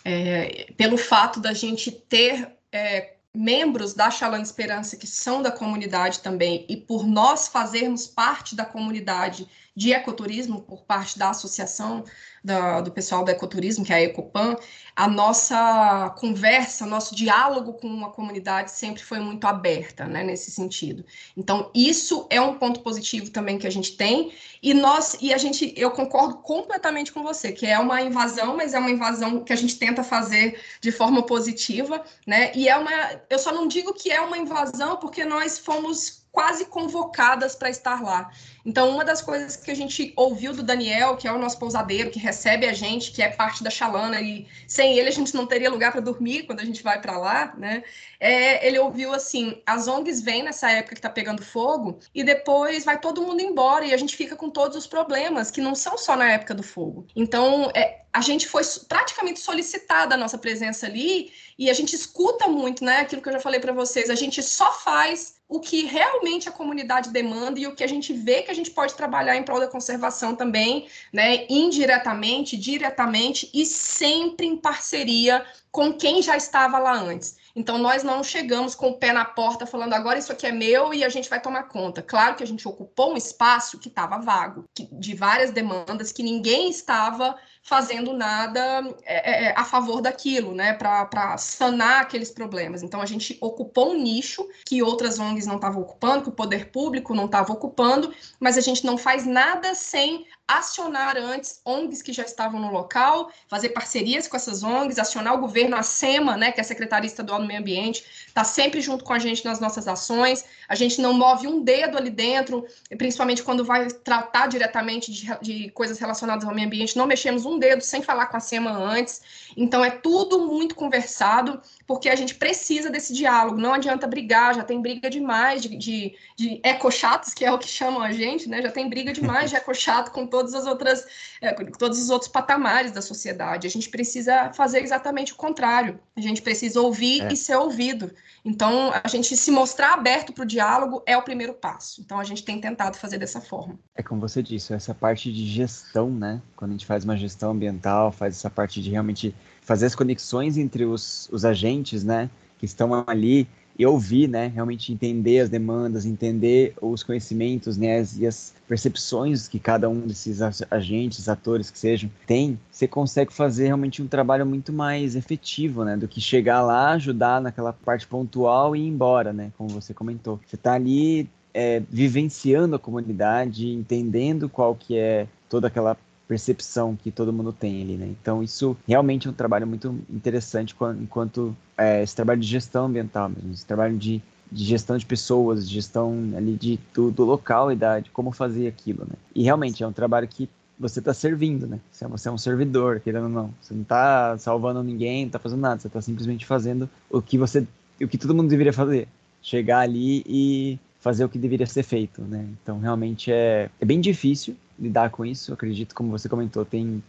É, 0.05 0.71
pelo 0.77 0.99
fato 0.99 1.41
da 1.41 1.55
gente 1.55 1.91
ter 1.91 2.53
é, 2.71 3.15
membros 3.35 3.95
da 3.95 4.11
Xalã 4.11 4.41
Esperança 4.41 4.97
que 4.97 5.07
são 5.07 5.41
da 5.41 5.51
comunidade 5.51 6.21
também, 6.21 6.67
e 6.69 6.77
por 6.77 7.07
nós 7.07 7.49
fazermos 7.49 8.07
parte 8.07 8.55
da 8.55 8.67
comunidade 8.67 9.49
de 9.77 9.93
ecoturismo 9.93 10.63
por 10.63 10.85
parte 10.85 11.19
da 11.19 11.31
associação 11.31 12.05
da, 12.45 12.81
do 12.83 12.93
pessoal 12.93 13.25
do 13.25 13.31
ecoturismo, 13.31 13.85
que 13.85 13.93
é 13.93 13.97
a 13.97 14.03
Ecopan, 14.03 14.55
a 14.95 15.09
nossa 15.09 16.15
conversa, 16.19 16.87
nosso 16.87 17.15
diálogo 17.17 17.73
com 17.73 18.05
a 18.05 18.11
comunidade 18.11 18.71
sempre 18.71 19.03
foi 19.03 19.19
muito 19.19 19.47
aberta, 19.47 20.05
né, 20.05 20.23
nesse 20.23 20.51
sentido. 20.51 21.05
Então, 21.37 21.71
isso 21.75 22.27
é 22.29 22.41
um 22.41 22.59
ponto 22.59 22.81
positivo 22.81 23.31
também 23.31 23.59
que 23.59 23.67
a 23.67 23.71
gente 23.71 23.97
tem, 23.97 24.33
e 24.63 24.75
nós, 24.75 25.17
e 25.21 25.33
a 25.33 25.39
gente, 25.39 25.73
eu 25.77 25.91
concordo 25.91 26.37
completamente 26.37 27.11
com 27.11 27.23
você, 27.23 27.51
que 27.51 27.67
é 27.67 27.79
uma 27.79 28.03
invasão, 28.03 28.57
mas 28.57 28.75
é 28.75 28.79
uma 28.79 28.91
invasão 28.91 29.43
que 29.43 29.53
a 29.53 29.57
gente 29.57 29.79
tenta 29.79 30.05
fazer 30.05 30.61
de 30.81 30.93
forma 30.93 31.23
positiva, 31.23 32.05
né, 32.27 32.53
e 32.55 32.69
é 32.69 32.77
uma, 32.77 32.93
eu 33.31 33.39
só 33.39 33.53
não 33.53 33.67
digo 33.67 33.95
que 33.95 34.13
é 34.13 34.21
uma 34.21 34.37
invasão 34.39 34.97
porque 34.99 35.25
nós 35.25 35.59
fomos 35.59 36.24
quase 36.35 36.65
convocadas 36.65 37.55
para 37.55 37.71
estar 37.71 38.03
lá. 38.03 38.29
Então, 38.67 38.91
uma 38.91 39.05
das 39.05 39.23
coisas 39.23 39.55
que 39.55 39.71
a 39.71 39.75
gente 39.75 40.13
ouviu 40.17 40.53
do 40.53 40.65
Daniel, 40.65 41.17
que 41.17 41.29
é 41.29 41.33
o 41.33 41.39
nosso 41.39 41.57
pousadeiro, 41.61 42.11
que 42.11 42.19
recebe 42.19 42.67
a 42.67 42.73
gente, 42.73 43.13
que 43.13 43.23
é 43.23 43.29
parte 43.29 43.63
da 43.63 43.71
Xalana, 43.71 44.21
e 44.21 44.45
sem 44.67 44.99
ele 44.99 45.09
a 45.09 45.13
gente 45.13 45.33
não 45.33 45.47
teria 45.47 45.71
lugar 45.71 45.93
para 45.93 46.01
dormir 46.01 46.43
quando 46.43 46.59
a 46.59 46.65
gente 46.65 46.83
vai 46.83 47.01
para 47.01 47.17
lá, 47.17 47.55
né? 47.57 47.85
É, 48.19 48.67
ele 48.67 48.81
ouviu 48.81 49.15
assim: 49.15 49.63
as 49.65 49.87
ONGs 49.87 50.23
vêm 50.23 50.43
nessa 50.43 50.69
época 50.73 50.97
que 50.97 50.99
está 50.99 51.09
pegando 51.09 51.41
fogo, 51.41 52.01
e 52.13 52.25
depois 52.25 52.85
vai 52.85 52.99
todo 52.99 53.23
mundo 53.23 53.41
embora, 53.41 53.85
e 53.85 53.95
a 53.95 53.97
gente 53.97 54.17
fica 54.17 54.35
com 54.35 54.51
todos 54.51 54.77
os 54.77 54.89
problemas, 54.89 55.53
que 55.53 55.61
não 55.61 55.77
são 55.77 55.97
só 55.97 56.17
na 56.17 56.33
época 56.33 56.53
do 56.53 56.65
fogo. 56.65 57.07
Então, 57.15 57.71
é, 57.77 58.04
a 58.15 58.21
gente 58.21 58.47
foi 58.47 58.63
praticamente 58.89 59.41
solicitada 59.41 60.15
a 60.15 60.17
nossa 60.17 60.39
presença 60.39 60.87
ali, 60.87 61.33
e 61.59 61.69
a 61.69 61.75
gente 61.75 61.97
escuta 61.97 62.47
muito, 62.47 62.85
né? 62.85 63.01
Aquilo 63.01 63.21
que 63.21 63.29
eu 63.29 63.33
já 63.33 63.41
falei 63.41 63.59
para 63.59 63.73
vocês, 63.73 64.09
a 64.09 64.15
gente 64.15 64.41
só 64.41 64.73
faz 64.73 65.35
o 65.49 65.59
que 65.59 65.85
realmente 65.85 66.49
a 66.49 66.53
comunidade 66.53 67.11
demanda 67.11 67.59
e 67.59 67.67
o 67.67 67.75
que 67.75 67.83
a 67.83 67.89
gente 67.89 68.13
vê 68.13 68.43
que 68.43 68.53
a 68.53 68.55
gente 68.55 68.71
pode 68.71 68.95
trabalhar 68.95 69.37
em 69.37 69.43
prol 69.43 69.59
da 69.59 69.67
conservação 69.67 70.35
também, 70.37 70.87
né, 71.13 71.45
indiretamente, 71.49 72.57
diretamente 72.57 73.51
e 73.53 73.67
sempre 73.67 74.47
em 74.47 74.57
parceria 74.57 75.45
com 75.73 75.93
quem 75.93 76.23
já 76.23 76.37
estava 76.37 76.79
lá 76.79 76.95
antes. 76.95 77.37
Então, 77.57 77.79
nós 77.79 78.03
não 78.03 78.23
chegamos 78.23 78.75
com 78.75 78.91
o 78.91 78.97
pé 78.97 79.13
na 79.13 79.25
porta 79.25 79.67
falando 79.67 79.93
agora 79.93 80.19
isso 80.19 80.33
aqui 80.33 80.47
é 80.47 80.53
meu 80.53 80.95
e 80.95 81.05
a 81.05 81.09
gente 81.09 81.29
vai 81.29 81.41
tomar 81.41 81.65
conta. 81.65 82.03
Claro 82.03 82.37
que 82.37 82.43
a 82.43 82.47
gente 82.47 82.67
ocupou 82.67 83.13
um 83.13 83.17
espaço 83.17 83.79
que 83.79 83.89
estava 83.89 84.19
vago, 84.19 84.65
que, 84.75 84.89
de 84.93 85.15
várias 85.15 85.51
demandas 85.53 86.11
que 86.11 86.23
ninguém 86.23 86.71
estava 86.71 87.37
fazendo 87.65 88.13
nada 88.13 88.61
é, 89.05 89.31
é, 89.31 89.45
é 89.47 89.55
a 89.57 89.65
favor 89.65 90.03
daquilo, 90.03 90.55
né, 90.55 90.75
para 90.75 91.37
sanar 91.39 92.03
aqueles 92.03 92.31
problemas. 92.31 92.83
Então, 92.83 93.01
a 93.01 93.07
gente 93.07 93.39
ocupou 93.41 93.93
um 93.93 94.03
nicho 94.03 94.47
que 94.67 94.83
outras 94.83 95.19
ONGs 95.19 95.47
não 95.47 95.57
estavam 95.57 95.81
ocupando, 95.81 96.25
que 96.25 96.29
o 96.29 96.33
poder 96.33 96.71
público 96.71 97.15
não 97.15 97.25
estava 97.25 97.53
ocupando, 97.53 98.13
mas 98.39 98.59
a 98.59 98.61
gente 98.61 98.85
não 98.85 98.99
faz 98.99 99.25
nada 99.25 99.75
sem 99.75 100.27
acionar 100.47 101.17
antes 101.17 101.63
ONGs 101.65 102.03
que 102.03 102.13
já 102.13 102.23
estavam 102.23 102.61
no 102.61 102.71
local, 102.71 103.31
fazer 103.49 103.71
parcerias 103.71 104.29
com 104.29 104.37
essas 104.37 104.63
ONGs, 104.63 104.99
acionar 104.99 105.35
o 105.35 105.39
governo, 105.39 105.75
a 105.75 105.83
SEMA, 105.83 106.37
né, 106.37 106.53
que 106.53 106.61
é 106.61 106.63
a 106.63 106.65
Secretaria 106.65 107.07
Estadual 107.07 107.41
do 107.41 107.47
Meio 107.47 107.61
Ambiente, 107.61 108.05
está 108.27 108.45
sempre 108.45 108.83
junto 108.83 109.05
com 109.05 109.15
a 109.15 109.19
gente 109.19 109.43
nas 109.43 109.59
nossas 109.59 109.89
ações, 109.89 110.45
a 110.69 110.75
gente 110.75 111.01
não 111.01 111.15
move 111.15 111.47
um 111.47 111.63
dedo 111.63 111.97
ali 111.97 112.11
dentro, 112.11 112.67
principalmente 112.99 113.43
quando 113.43 113.65
vai 113.65 113.89
tratar 113.89 114.47
diretamente 114.47 115.11
de, 115.11 115.31
de 115.41 115.71
coisas 115.71 115.99
relacionadas 115.99 116.47
ao 116.47 116.55
meio 116.55 116.67
ambiente, 116.67 116.97
não 116.97 117.07
mexemos 117.07 117.47
um 117.47 117.54
dedo 117.59 117.83
sem 117.83 118.03
falar 118.03 118.27
com 118.27 118.37
a 118.37 118.41
SEMA 118.41 118.71
antes, 118.71 119.51
então 119.57 119.85
é 119.85 119.91
tudo 119.91 120.47
muito 120.47 120.75
conversado, 120.75 121.61
porque 121.87 122.09
a 122.09 122.17
gente 122.17 122.35
precisa 122.35 122.91
desse 122.91 123.13
diálogo, 123.13 123.59
não 123.59 123.75
adianta 123.75 124.07
brigar, 124.07 124.55
já 124.55 124.65
tem 124.65 124.81
briga 124.81 125.11
demais 125.11 125.63
de, 125.63 125.77
de, 125.77 126.15
de 126.37 126.61
ecochatos, 126.65 127.35
que 127.35 127.45
é 127.45 127.53
o 127.53 127.59
que 127.59 127.69
chamam 127.69 128.01
a 128.01 128.11
gente, 128.11 128.49
né? 128.49 128.63
Já 128.63 128.71
tem 128.71 128.89
briga 128.89 129.13
demais 129.13 129.51
de 129.51 129.57
ecochato 129.57 130.11
com 130.11 130.27
todas 130.27 130.55
as 130.55 130.67
outras, 130.67 131.07
é, 131.41 131.53
todos 131.53 132.01
os 132.01 132.11
outros 132.11 132.31
patamares 132.31 132.93
da 132.93 133.03
sociedade. 133.03 133.67
A 133.67 133.71
gente 133.71 133.91
precisa 133.91 134.53
fazer 134.55 134.83
exatamente 134.83 135.33
o 135.33 135.37
contrário. 135.37 136.01
A 136.17 136.21
gente 136.21 136.41
precisa 136.41 136.81
ouvir 136.81 137.23
é. 137.23 137.33
e 137.33 137.37
ser 137.37 137.57
ouvido. 137.57 138.13
Então, 138.45 138.93
a 139.03 139.09
gente 139.09 139.35
se 139.37 139.51
mostrar 139.51 139.95
aberto 139.95 140.33
para 140.33 140.45
o 140.45 140.47
diálogo 140.47 141.03
é 141.07 141.17
o 141.17 141.23
primeiro 141.23 141.55
passo. 141.55 142.03
Então, 142.03 142.19
a 142.19 142.25
gente 142.25 142.45
tem 142.45 142.61
tentado 142.61 142.97
fazer 142.97 143.19
dessa 143.19 143.41
forma. 143.41 143.79
É 143.95 144.03
como 144.03 144.21
você 144.21 144.43
disse, 144.43 144.75
essa 144.75 144.95
parte 144.95 145.33
de 145.33 145.47
gestão, 145.47 146.11
né? 146.11 146.43
Quando 146.55 146.73
a 146.73 146.75
gente 146.75 146.85
faz 146.85 147.05
uma 147.05 147.17
gestão 147.17 147.53
ambiental, 147.53 148.13
faz 148.13 148.37
essa 148.37 148.51
parte 148.51 148.83
de 148.83 148.91
realmente 148.91 149.35
fazer 149.65 149.87
as 149.87 149.95
conexões 149.95 150.57
entre 150.57 150.85
os, 150.85 151.29
os 151.33 151.45
agentes, 151.45 152.05
né, 152.05 152.31
que 152.59 152.67
estão 152.67 153.03
ali 153.07 153.49
e 153.77 153.85
ouvir, 153.85 154.29
né, 154.29 154.53
realmente 154.55 154.93
entender 154.93 155.41
as 155.41 155.49
demandas, 155.49 156.07
entender 156.07 156.75
os 156.81 157.03
conhecimentos, 157.03 157.77
né, 157.77 157.99
as, 157.99 158.17
e 158.17 158.27
as 158.27 158.55
percepções 158.69 159.49
que 159.49 159.59
cada 159.59 159.89
um 159.89 160.03
desses 160.03 160.41
agentes, 160.71 161.29
atores 161.29 161.71
que 161.71 161.79
sejam, 161.79 162.09
tem, 162.25 162.59
você 162.71 162.87
consegue 162.87 163.33
fazer 163.33 163.67
realmente 163.67 164.01
um 164.01 164.07
trabalho 164.07 164.47
muito 164.47 164.73
mais 164.73 165.17
efetivo, 165.17 165.85
né, 165.85 165.97
do 165.97 166.07
que 166.07 166.21
chegar 166.21 166.63
lá, 166.63 166.93
ajudar 166.93 167.41
naquela 167.41 167.73
parte 167.73 168.07
pontual 168.07 168.77
e 168.77 168.81
ir 168.81 168.87
embora, 168.87 169.33
né, 169.33 169.51
como 169.59 169.71
você 169.71 169.93
comentou. 169.93 170.39
Você 170.47 170.55
está 170.55 170.75
ali 170.75 171.29
é, 171.53 171.83
vivenciando 171.91 172.77
a 172.77 172.79
comunidade, 172.79 173.69
entendendo 173.69 174.49
qual 174.49 174.77
que 174.77 174.97
é 174.97 175.27
toda 175.49 175.67
aquela 175.67 175.97
percepção 176.35 176.97
que 176.97 177.13
todo 177.13 177.33
mundo 177.33 177.53
tem 177.53 177.81
ali, 177.83 177.97
né? 177.97 178.09
Então 178.21 178.43
isso 178.43 178.77
realmente 178.89 179.29
é 179.29 179.31
um 179.31 179.35
trabalho 179.35 179.67
muito 179.67 179.97
interessante 180.11 180.75
enquanto 181.01 181.57
é, 181.79 182.03
esse 182.03 182.17
trabalho 182.17 182.41
de 182.41 182.47
gestão 182.49 182.87
ambiental 182.87 183.29
mesmo, 183.29 183.53
esse 183.53 183.65
trabalho 183.65 183.97
de, 183.97 184.21
de 184.51 184.65
gestão 184.65 184.99
de 184.99 185.07
pessoas, 185.07 185.69
gestão 185.69 186.33
ali 186.37 186.57
de, 186.57 186.81
do, 186.93 187.25
local 187.25 187.71
e 187.71 187.77
da, 187.77 188.01
de 188.01 188.11
como 188.11 188.33
fazer 188.33 188.67
aquilo, 188.67 189.07
né? 189.09 189.15
E 189.33 189.45
realmente 189.45 189.85
é 189.85 189.87
um 189.87 189.93
trabalho 189.93 190.27
que 190.27 190.49
você 190.77 190.99
está 190.99 191.15
servindo, 191.15 191.69
né? 191.69 191.79
Você 191.93 192.29
é 192.29 192.33
um 192.33 192.39
servidor, 192.39 192.99
querendo 192.99 193.25
ou 193.25 193.31
não. 193.31 193.55
Você 193.61 193.73
não 193.73 193.83
está 193.83 194.37
salvando 194.39 194.83
ninguém, 194.83 195.21
não 195.21 195.27
está 195.29 195.39
fazendo 195.39 195.61
nada. 195.61 195.81
Você 195.81 195.87
está 195.87 196.01
simplesmente 196.01 196.45
fazendo 196.45 196.91
o 197.09 197.23
que 197.23 197.39
você, 197.39 197.65
o 198.03 198.09
que 198.09 198.19
todo 198.19 198.35
mundo 198.35 198.49
deveria 198.49 198.73
fazer. 198.73 199.07
Chegar 199.41 199.81
ali 199.81 200.25
e 200.27 200.81
fazer 200.99 201.25
o 201.25 201.29
que 201.29 201.39
deveria 201.39 201.67
ser 201.67 201.85
feito, 201.85 202.23
né? 202.23 202.45
Então, 202.61 202.81
realmente 202.81 203.31
é, 203.31 203.71
é 203.81 203.85
bem 203.85 204.01
difícil 204.01 204.57
lidar 204.79 205.11
com 205.11 205.25
isso. 205.25 205.51
Eu 205.51 205.55
acredito, 205.55 205.95
como 205.95 206.11
você 206.11 206.29
comentou, 206.29 206.65
tem 206.65 207.03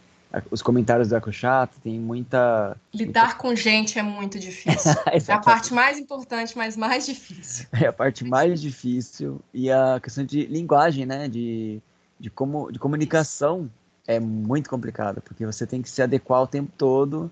os 0.52 0.62
comentários 0.62 1.10
do 1.10 1.16
Eco 1.16 1.32
Chato, 1.32 1.80
tem 1.82 1.98
muita... 2.00 2.76
Lidar 2.94 3.26
muita... 3.26 3.38
com 3.38 3.56
gente 3.56 3.98
é 3.98 4.04
muito 4.04 4.38
difícil. 4.38 4.92
é 5.08 5.32
a 5.32 5.40
parte 5.40 5.74
mais 5.74 5.98
importante, 5.98 6.58
mas 6.58 6.76
mais 6.76 7.06
difícil. 7.06 7.68
É 7.74 7.88
a 7.88 7.94
parte 7.94 8.26
mais 8.26 8.62
difícil. 8.62 9.40
E 9.54 9.72
a 9.72 10.00
questão 10.02 10.26
de 10.26 10.46
linguagem, 10.46 11.06
né? 11.06 11.28
De, 11.28 11.82
de, 12.20 12.30
como, 12.30 12.72
de 12.72 12.80
comunicação 12.80 13.70
é 14.08 14.20
muito 14.20 14.70
complicada, 14.70 15.22
porque 15.22 15.46
você 15.46 15.66
tem 15.66 15.82
que 15.82 15.90
se 15.90 16.02
adequar 16.02 16.42
o 16.42 16.48
tempo 16.48 16.72
todo, 16.78 17.32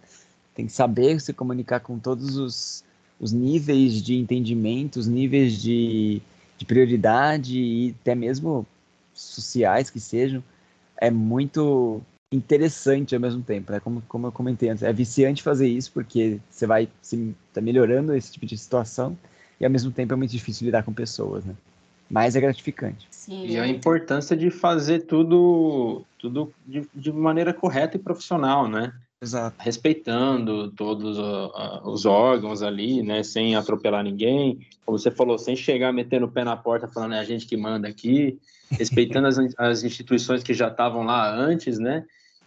tem 0.55 0.65
que 0.65 0.71
saber 0.71 1.19
se 1.19 1.33
comunicar 1.33 1.81
com 1.81 1.99
todos 1.99 2.37
os, 2.37 2.83
os 3.19 3.31
níveis 3.31 4.01
de 4.01 4.15
entendimento, 4.15 4.97
os 4.97 5.07
níveis 5.07 5.61
de 5.61 6.21
de 6.63 6.65
prioridade 6.65 7.59
e 7.59 7.95
até 8.01 8.15
mesmo 8.15 8.65
sociais 9.13 9.89
que 9.89 9.99
sejam, 9.99 10.43
é 10.97 11.11
muito 11.11 12.01
interessante 12.31 13.13
ao 13.13 13.21
mesmo 13.21 13.43
tempo, 13.43 13.71
né? 13.71 13.79
Como, 13.79 14.01
como 14.07 14.27
eu 14.27 14.31
comentei 14.31 14.69
antes, 14.69 14.83
é 14.83 14.91
viciante 14.91 15.43
fazer 15.43 15.67
isso 15.67 15.91
porque 15.91 16.39
você 16.49 16.65
vai 16.65 16.89
se 17.01 17.35
tá 17.53 17.61
melhorando 17.61 18.15
esse 18.15 18.31
tipo 18.31 18.45
de 18.45 18.57
situação 18.57 19.17
e 19.59 19.65
ao 19.65 19.71
mesmo 19.71 19.91
tempo 19.91 20.13
é 20.13 20.15
muito 20.15 20.31
difícil 20.31 20.65
lidar 20.65 20.83
com 20.83 20.93
pessoas, 20.93 21.45
né? 21.45 21.53
Mas 22.09 22.35
é 22.35 22.41
gratificante. 22.41 23.07
Sim. 23.09 23.45
E 23.45 23.57
a 23.57 23.67
importância 23.67 24.35
de 24.35 24.51
fazer 24.51 25.01
tudo, 25.01 26.03
tudo 26.19 26.53
de, 26.65 26.87
de 26.93 27.11
maneira 27.11 27.53
correta 27.53 27.97
e 27.97 27.99
profissional, 27.99 28.67
né? 28.67 28.93
Exato. 29.23 29.55
respeitando 29.59 30.69
todos 30.71 31.17
os 31.85 32.05
órgãos 32.05 32.61
ali, 32.61 33.01
né, 33.01 33.23
sem 33.23 33.55
atropelar 33.55 34.03
ninguém, 34.03 34.59
como 34.85 34.99
você 34.99 35.09
falou, 35.09 35.37
sem 35.37 35.55
chegar 35.55 35.93
metendo 35.93 36.25
o 36.25 36.31
pé 36.31 36.43
na 36.43 36.57
porta 36.57 36.89
falando 36.89 37.13
é 37.15 37.19
a 37.19 37.23
gente 37.23 37.47
que 37.47 37.55
manda 37.55 37.87
aqui, 37.87 38.37
respeitando 38.69 39.27
as, 39.27 39.37
as 39.57 39.83
instituições 39.83 40.43
que 40.43 40.53
já 40.53 40.67
estavam 40.67 41.03
lá 41.03 41.33
antes, 41.33 41.79
né, 41.79 42.03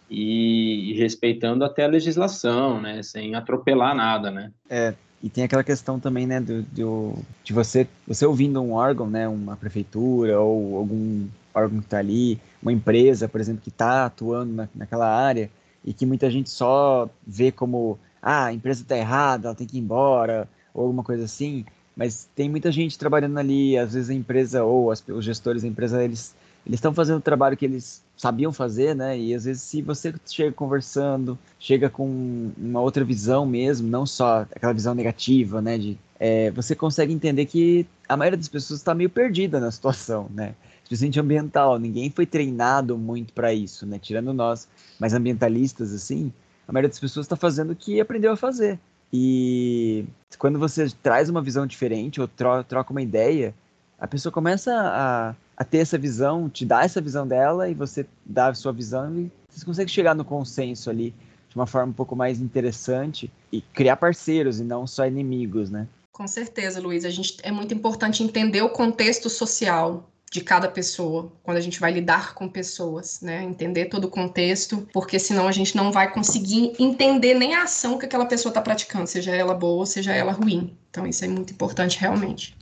e, 0.07 0.91
e, 0.91 0.93
respeitando 0.99 1.65
até 1.65 1.83
a 1.83 1.87
legislação, 1.87 2.79
né, 2.79 3.01
sem 3.01 3.33
atropelar 3.33 3.95
nada, 3.95 4.29
né. 4.29 4.51
É, 4.69 4.93
e 5.21 5.29
tem 5.29 5.43
aquela 5.43 5.63
questão 5.63 5.99
também, 5.99 6.27
né, 6.27 6.39
do, 6.39 6.61
do, 6.61 7.15
de 7.43 7.53
você, 7.53 7.87
você 8.07 8.23
ouvindo 8.23 8.61
um 8.61 8.73
órgão, 8.73 9.09
né, 9.09 9.27
uma 9.27 9.57
prefeitura 9.57 10.39
ou 10.39 10.77
algum 10.77 11.27
órgão 11.55 11.79
que 11.79 11.85
está 11.85 11.97
ali, 11.97 12.39
uma 12.61 12.71
empresa, 12.71 13.27
por 13.27 13.41
exemplo, 13.41 13.61
que 13.63 13.69
está 13.69 14.05
atuando 14.05 14.53
na, 14.53 14.69
naquela 14.75 15.07
área, 15.07 15.49
e 15.87 15.93
que 15.93 16.05
muita 16.05 16.29
gente 16.29 16.49
só 16.49 17.09
vê 17.25 17.49
como 17.49 17.97
ah, 18.21 18.47
a 18.47 18.53
empresa 18.53 18.81
está 18.81 18.97
errada, 18.97 19.47
ela 19.47 19.55
tem 19.55 19.65
que 19.65 19.77
ir 19.77 19.79
embora, 19.79 20.49
ou 20.73 20.83
alguma 20.83 21.01
coisa 21.01 21.23
assim, 21.23 21.65
mas 21.95 22.29
tem 22.35 22.49
muita 22.49 22.69
gente 22.73 22.99
trabalhando 22.99 23.37
ali, 23.37 23.77
às 23.77 23.93
vezes 23.93 24.09
a 24.09 24.13
empresa 24.13 24.65
ou 24.65 24.91
as, 24.91 25.01
os 25.07 25.23
gestores 25.23 25.61
da 25.61 25.67
empresa, 25.69 26.03
eles 26.03 26.35
eles 26.65 26.79
estão 26.79 26.93
fazendo 26.93 27.19
o 27.19 27.21
trabalho 27.21 27.55
que 27.55 27.63
eles 27.63 28.03
sabiam 28.17 28.51
fazer, 28.51 28.93
né? 28.93 29.17
E 29.17 29.33
às 29.33 29.45
vezes 29.45 29.63
se 29.63 29.81
você 29.81 30.13
chega 30.25 30.51
conversando, 30.51 31.39
chega 31.57 31.89
com 31.89 32.51
uma 32.57 32.81
outra 32.81 33.05
visão 33.05 33.45
mesmo, 33.45 33.87
não 33.87 34.05
só 34.05 34.41
aquela 34.41 34.73
visão 34.73 34.93
negativa, 34.93 35.61
né? 35.61 35.77
De, 35.77 35.97
é, 36.19 36.51
você 36.51 36.75
consegue 36.75 37.13
entender 37.13 37.45
que 37.45 37.87
a 38.09 38.17
maioria 38.17 38.37
das 38.37 38.49
pessoas 38.49 38.81
está 38.81 38.93
meio 38.93 39.09
perdida 39.09 39.61
na 39.61 39.71
situação, 39.71 40.27
né? 40.33 40.53
Especialmente 40.87 41.19
ambiental, 41.19 41.77
ninguém 41.77 42.09
foi 42.09 42.25
treinado 42.25 42.97
muito 42.97 43.33
para 43.33 43.53
isso, 43.53 43.85
né? 43.85 43.99
Tirando 43.99 44.33
nós, 44.33 44.69
mais 44.97 45.13
ambientalistas, 45.13 45.93
assim, 45.93 46.31
a 46.65 46.71
maioria 46.71 46.87
das 46.87 46.99
pessoas 46.99 47.25
está 47.25 47.35
fazendo 47.35 47.71
o 47.71 47.75
que 47.75 47.99
aprendeu 47.99 48.31
a 48.31 48.37
fazer. 48.37 48.79
E 49.11 50.05
quando 50.39 50.57
você 50.57 50.89
traz 51.03 51.29
uma 51.29 51.41
visão 51.41 51.67
diferente 51.67 52.21
ou 52.21 52.27
tro 52.27 52.63
troca 52.63 52.91
uma 52.91 53.01
ideia, 53.01 53.53
a 53.99 54.07
pessoa 54.07 54.31
começa 54.31 54.73
a, 54.73 55.35
a, 55.57 55.63
ter 55.65 55.79
essa 55.79 55.97
visão, 55.97 56.49
te 56.49 56.65
dá 56.65 56.85
essa 56.85 57.01
visão 57.01 57.27
dela 57.27 57.67
e 57.67 57.73
você 57.73 58.05
dá 58.25 58.47
a 58.47 58.53
sua 58.53 58.71
visão 58.71 59.13
e 59.13 59.29
você 59.49 59.65
consegue 59.65 59.91
chegar 59.91 60.15
no 60.15 60.23
consenso 60.23 60.89
ali 60.89 61.13
de 61.49 61.55
uma 61.55 61.67
forma 61.67 61.89
um 61.89 61.95
pouco 61.95 62.15
mais 62.15 62.39
interessante 62.39 63.29
e 63.51 63.59
criar 63.59 63.97
parceiros 63.97 64.61
e 64.61 64.63
não 64.63 64.87
só 64.87 65.05
inimigos, 65.05 65.69
né? 65.69 65.85
Com 66.13 66.27
certeza, 66.29 66.79
Luiz. 66.79 67.03
A 67.03 67.09
gente 67.09 67.37
é 67.43 67.51
muito 67.51 67.73
importante 67.73 68.23
entender 68.23 68.61
o 68.61 68.69
contexto 68.69 69.29
social 69.29 70.09
de 70.31 70.41
cada 70.41 70.67
pessoa, 70.67 71.31
quando 71.41 71.57
a 71.57 71.61
gente 71.61 71.79
vai 71.79 71.91
lidar 71.91 72.33
com 72.33 72.49
pessoas, 72.49 73.21
né? 73.21 73.43
Entender 73.43 73.85
todo 73.85 74.05
o 74.05 74.09
contexto, 74.09 74.87
porque 74.91 75.17
senão 75.17 75.47
a 75.47 75.51
gente 75.51 75.75
não 75.75 75.91
vai 75.91 76.11
conseguir 76.11 76.73
entender 76.79 77.33
nem 77.33 77.55
a 77.55 77.63
ação 77.63 77.97
que 77.97 78.05
aquela 78.05 78.25
pessoa 78.25 78.51
está 78.51 78.61
praticando, 78.61 79.07
seja 79.07 79.33
ela 79.33 79.53
boa, 79.53 79.85
seja 79.85 80.13
ela 80.13 80.33
ruim. 80.33 80.75
Então 80.89 81.07
isso 81.07 81.23
é 81.23 81.27
muito 81.27 81.53
importante 81.53 81.97
realmente. 81.99 82.55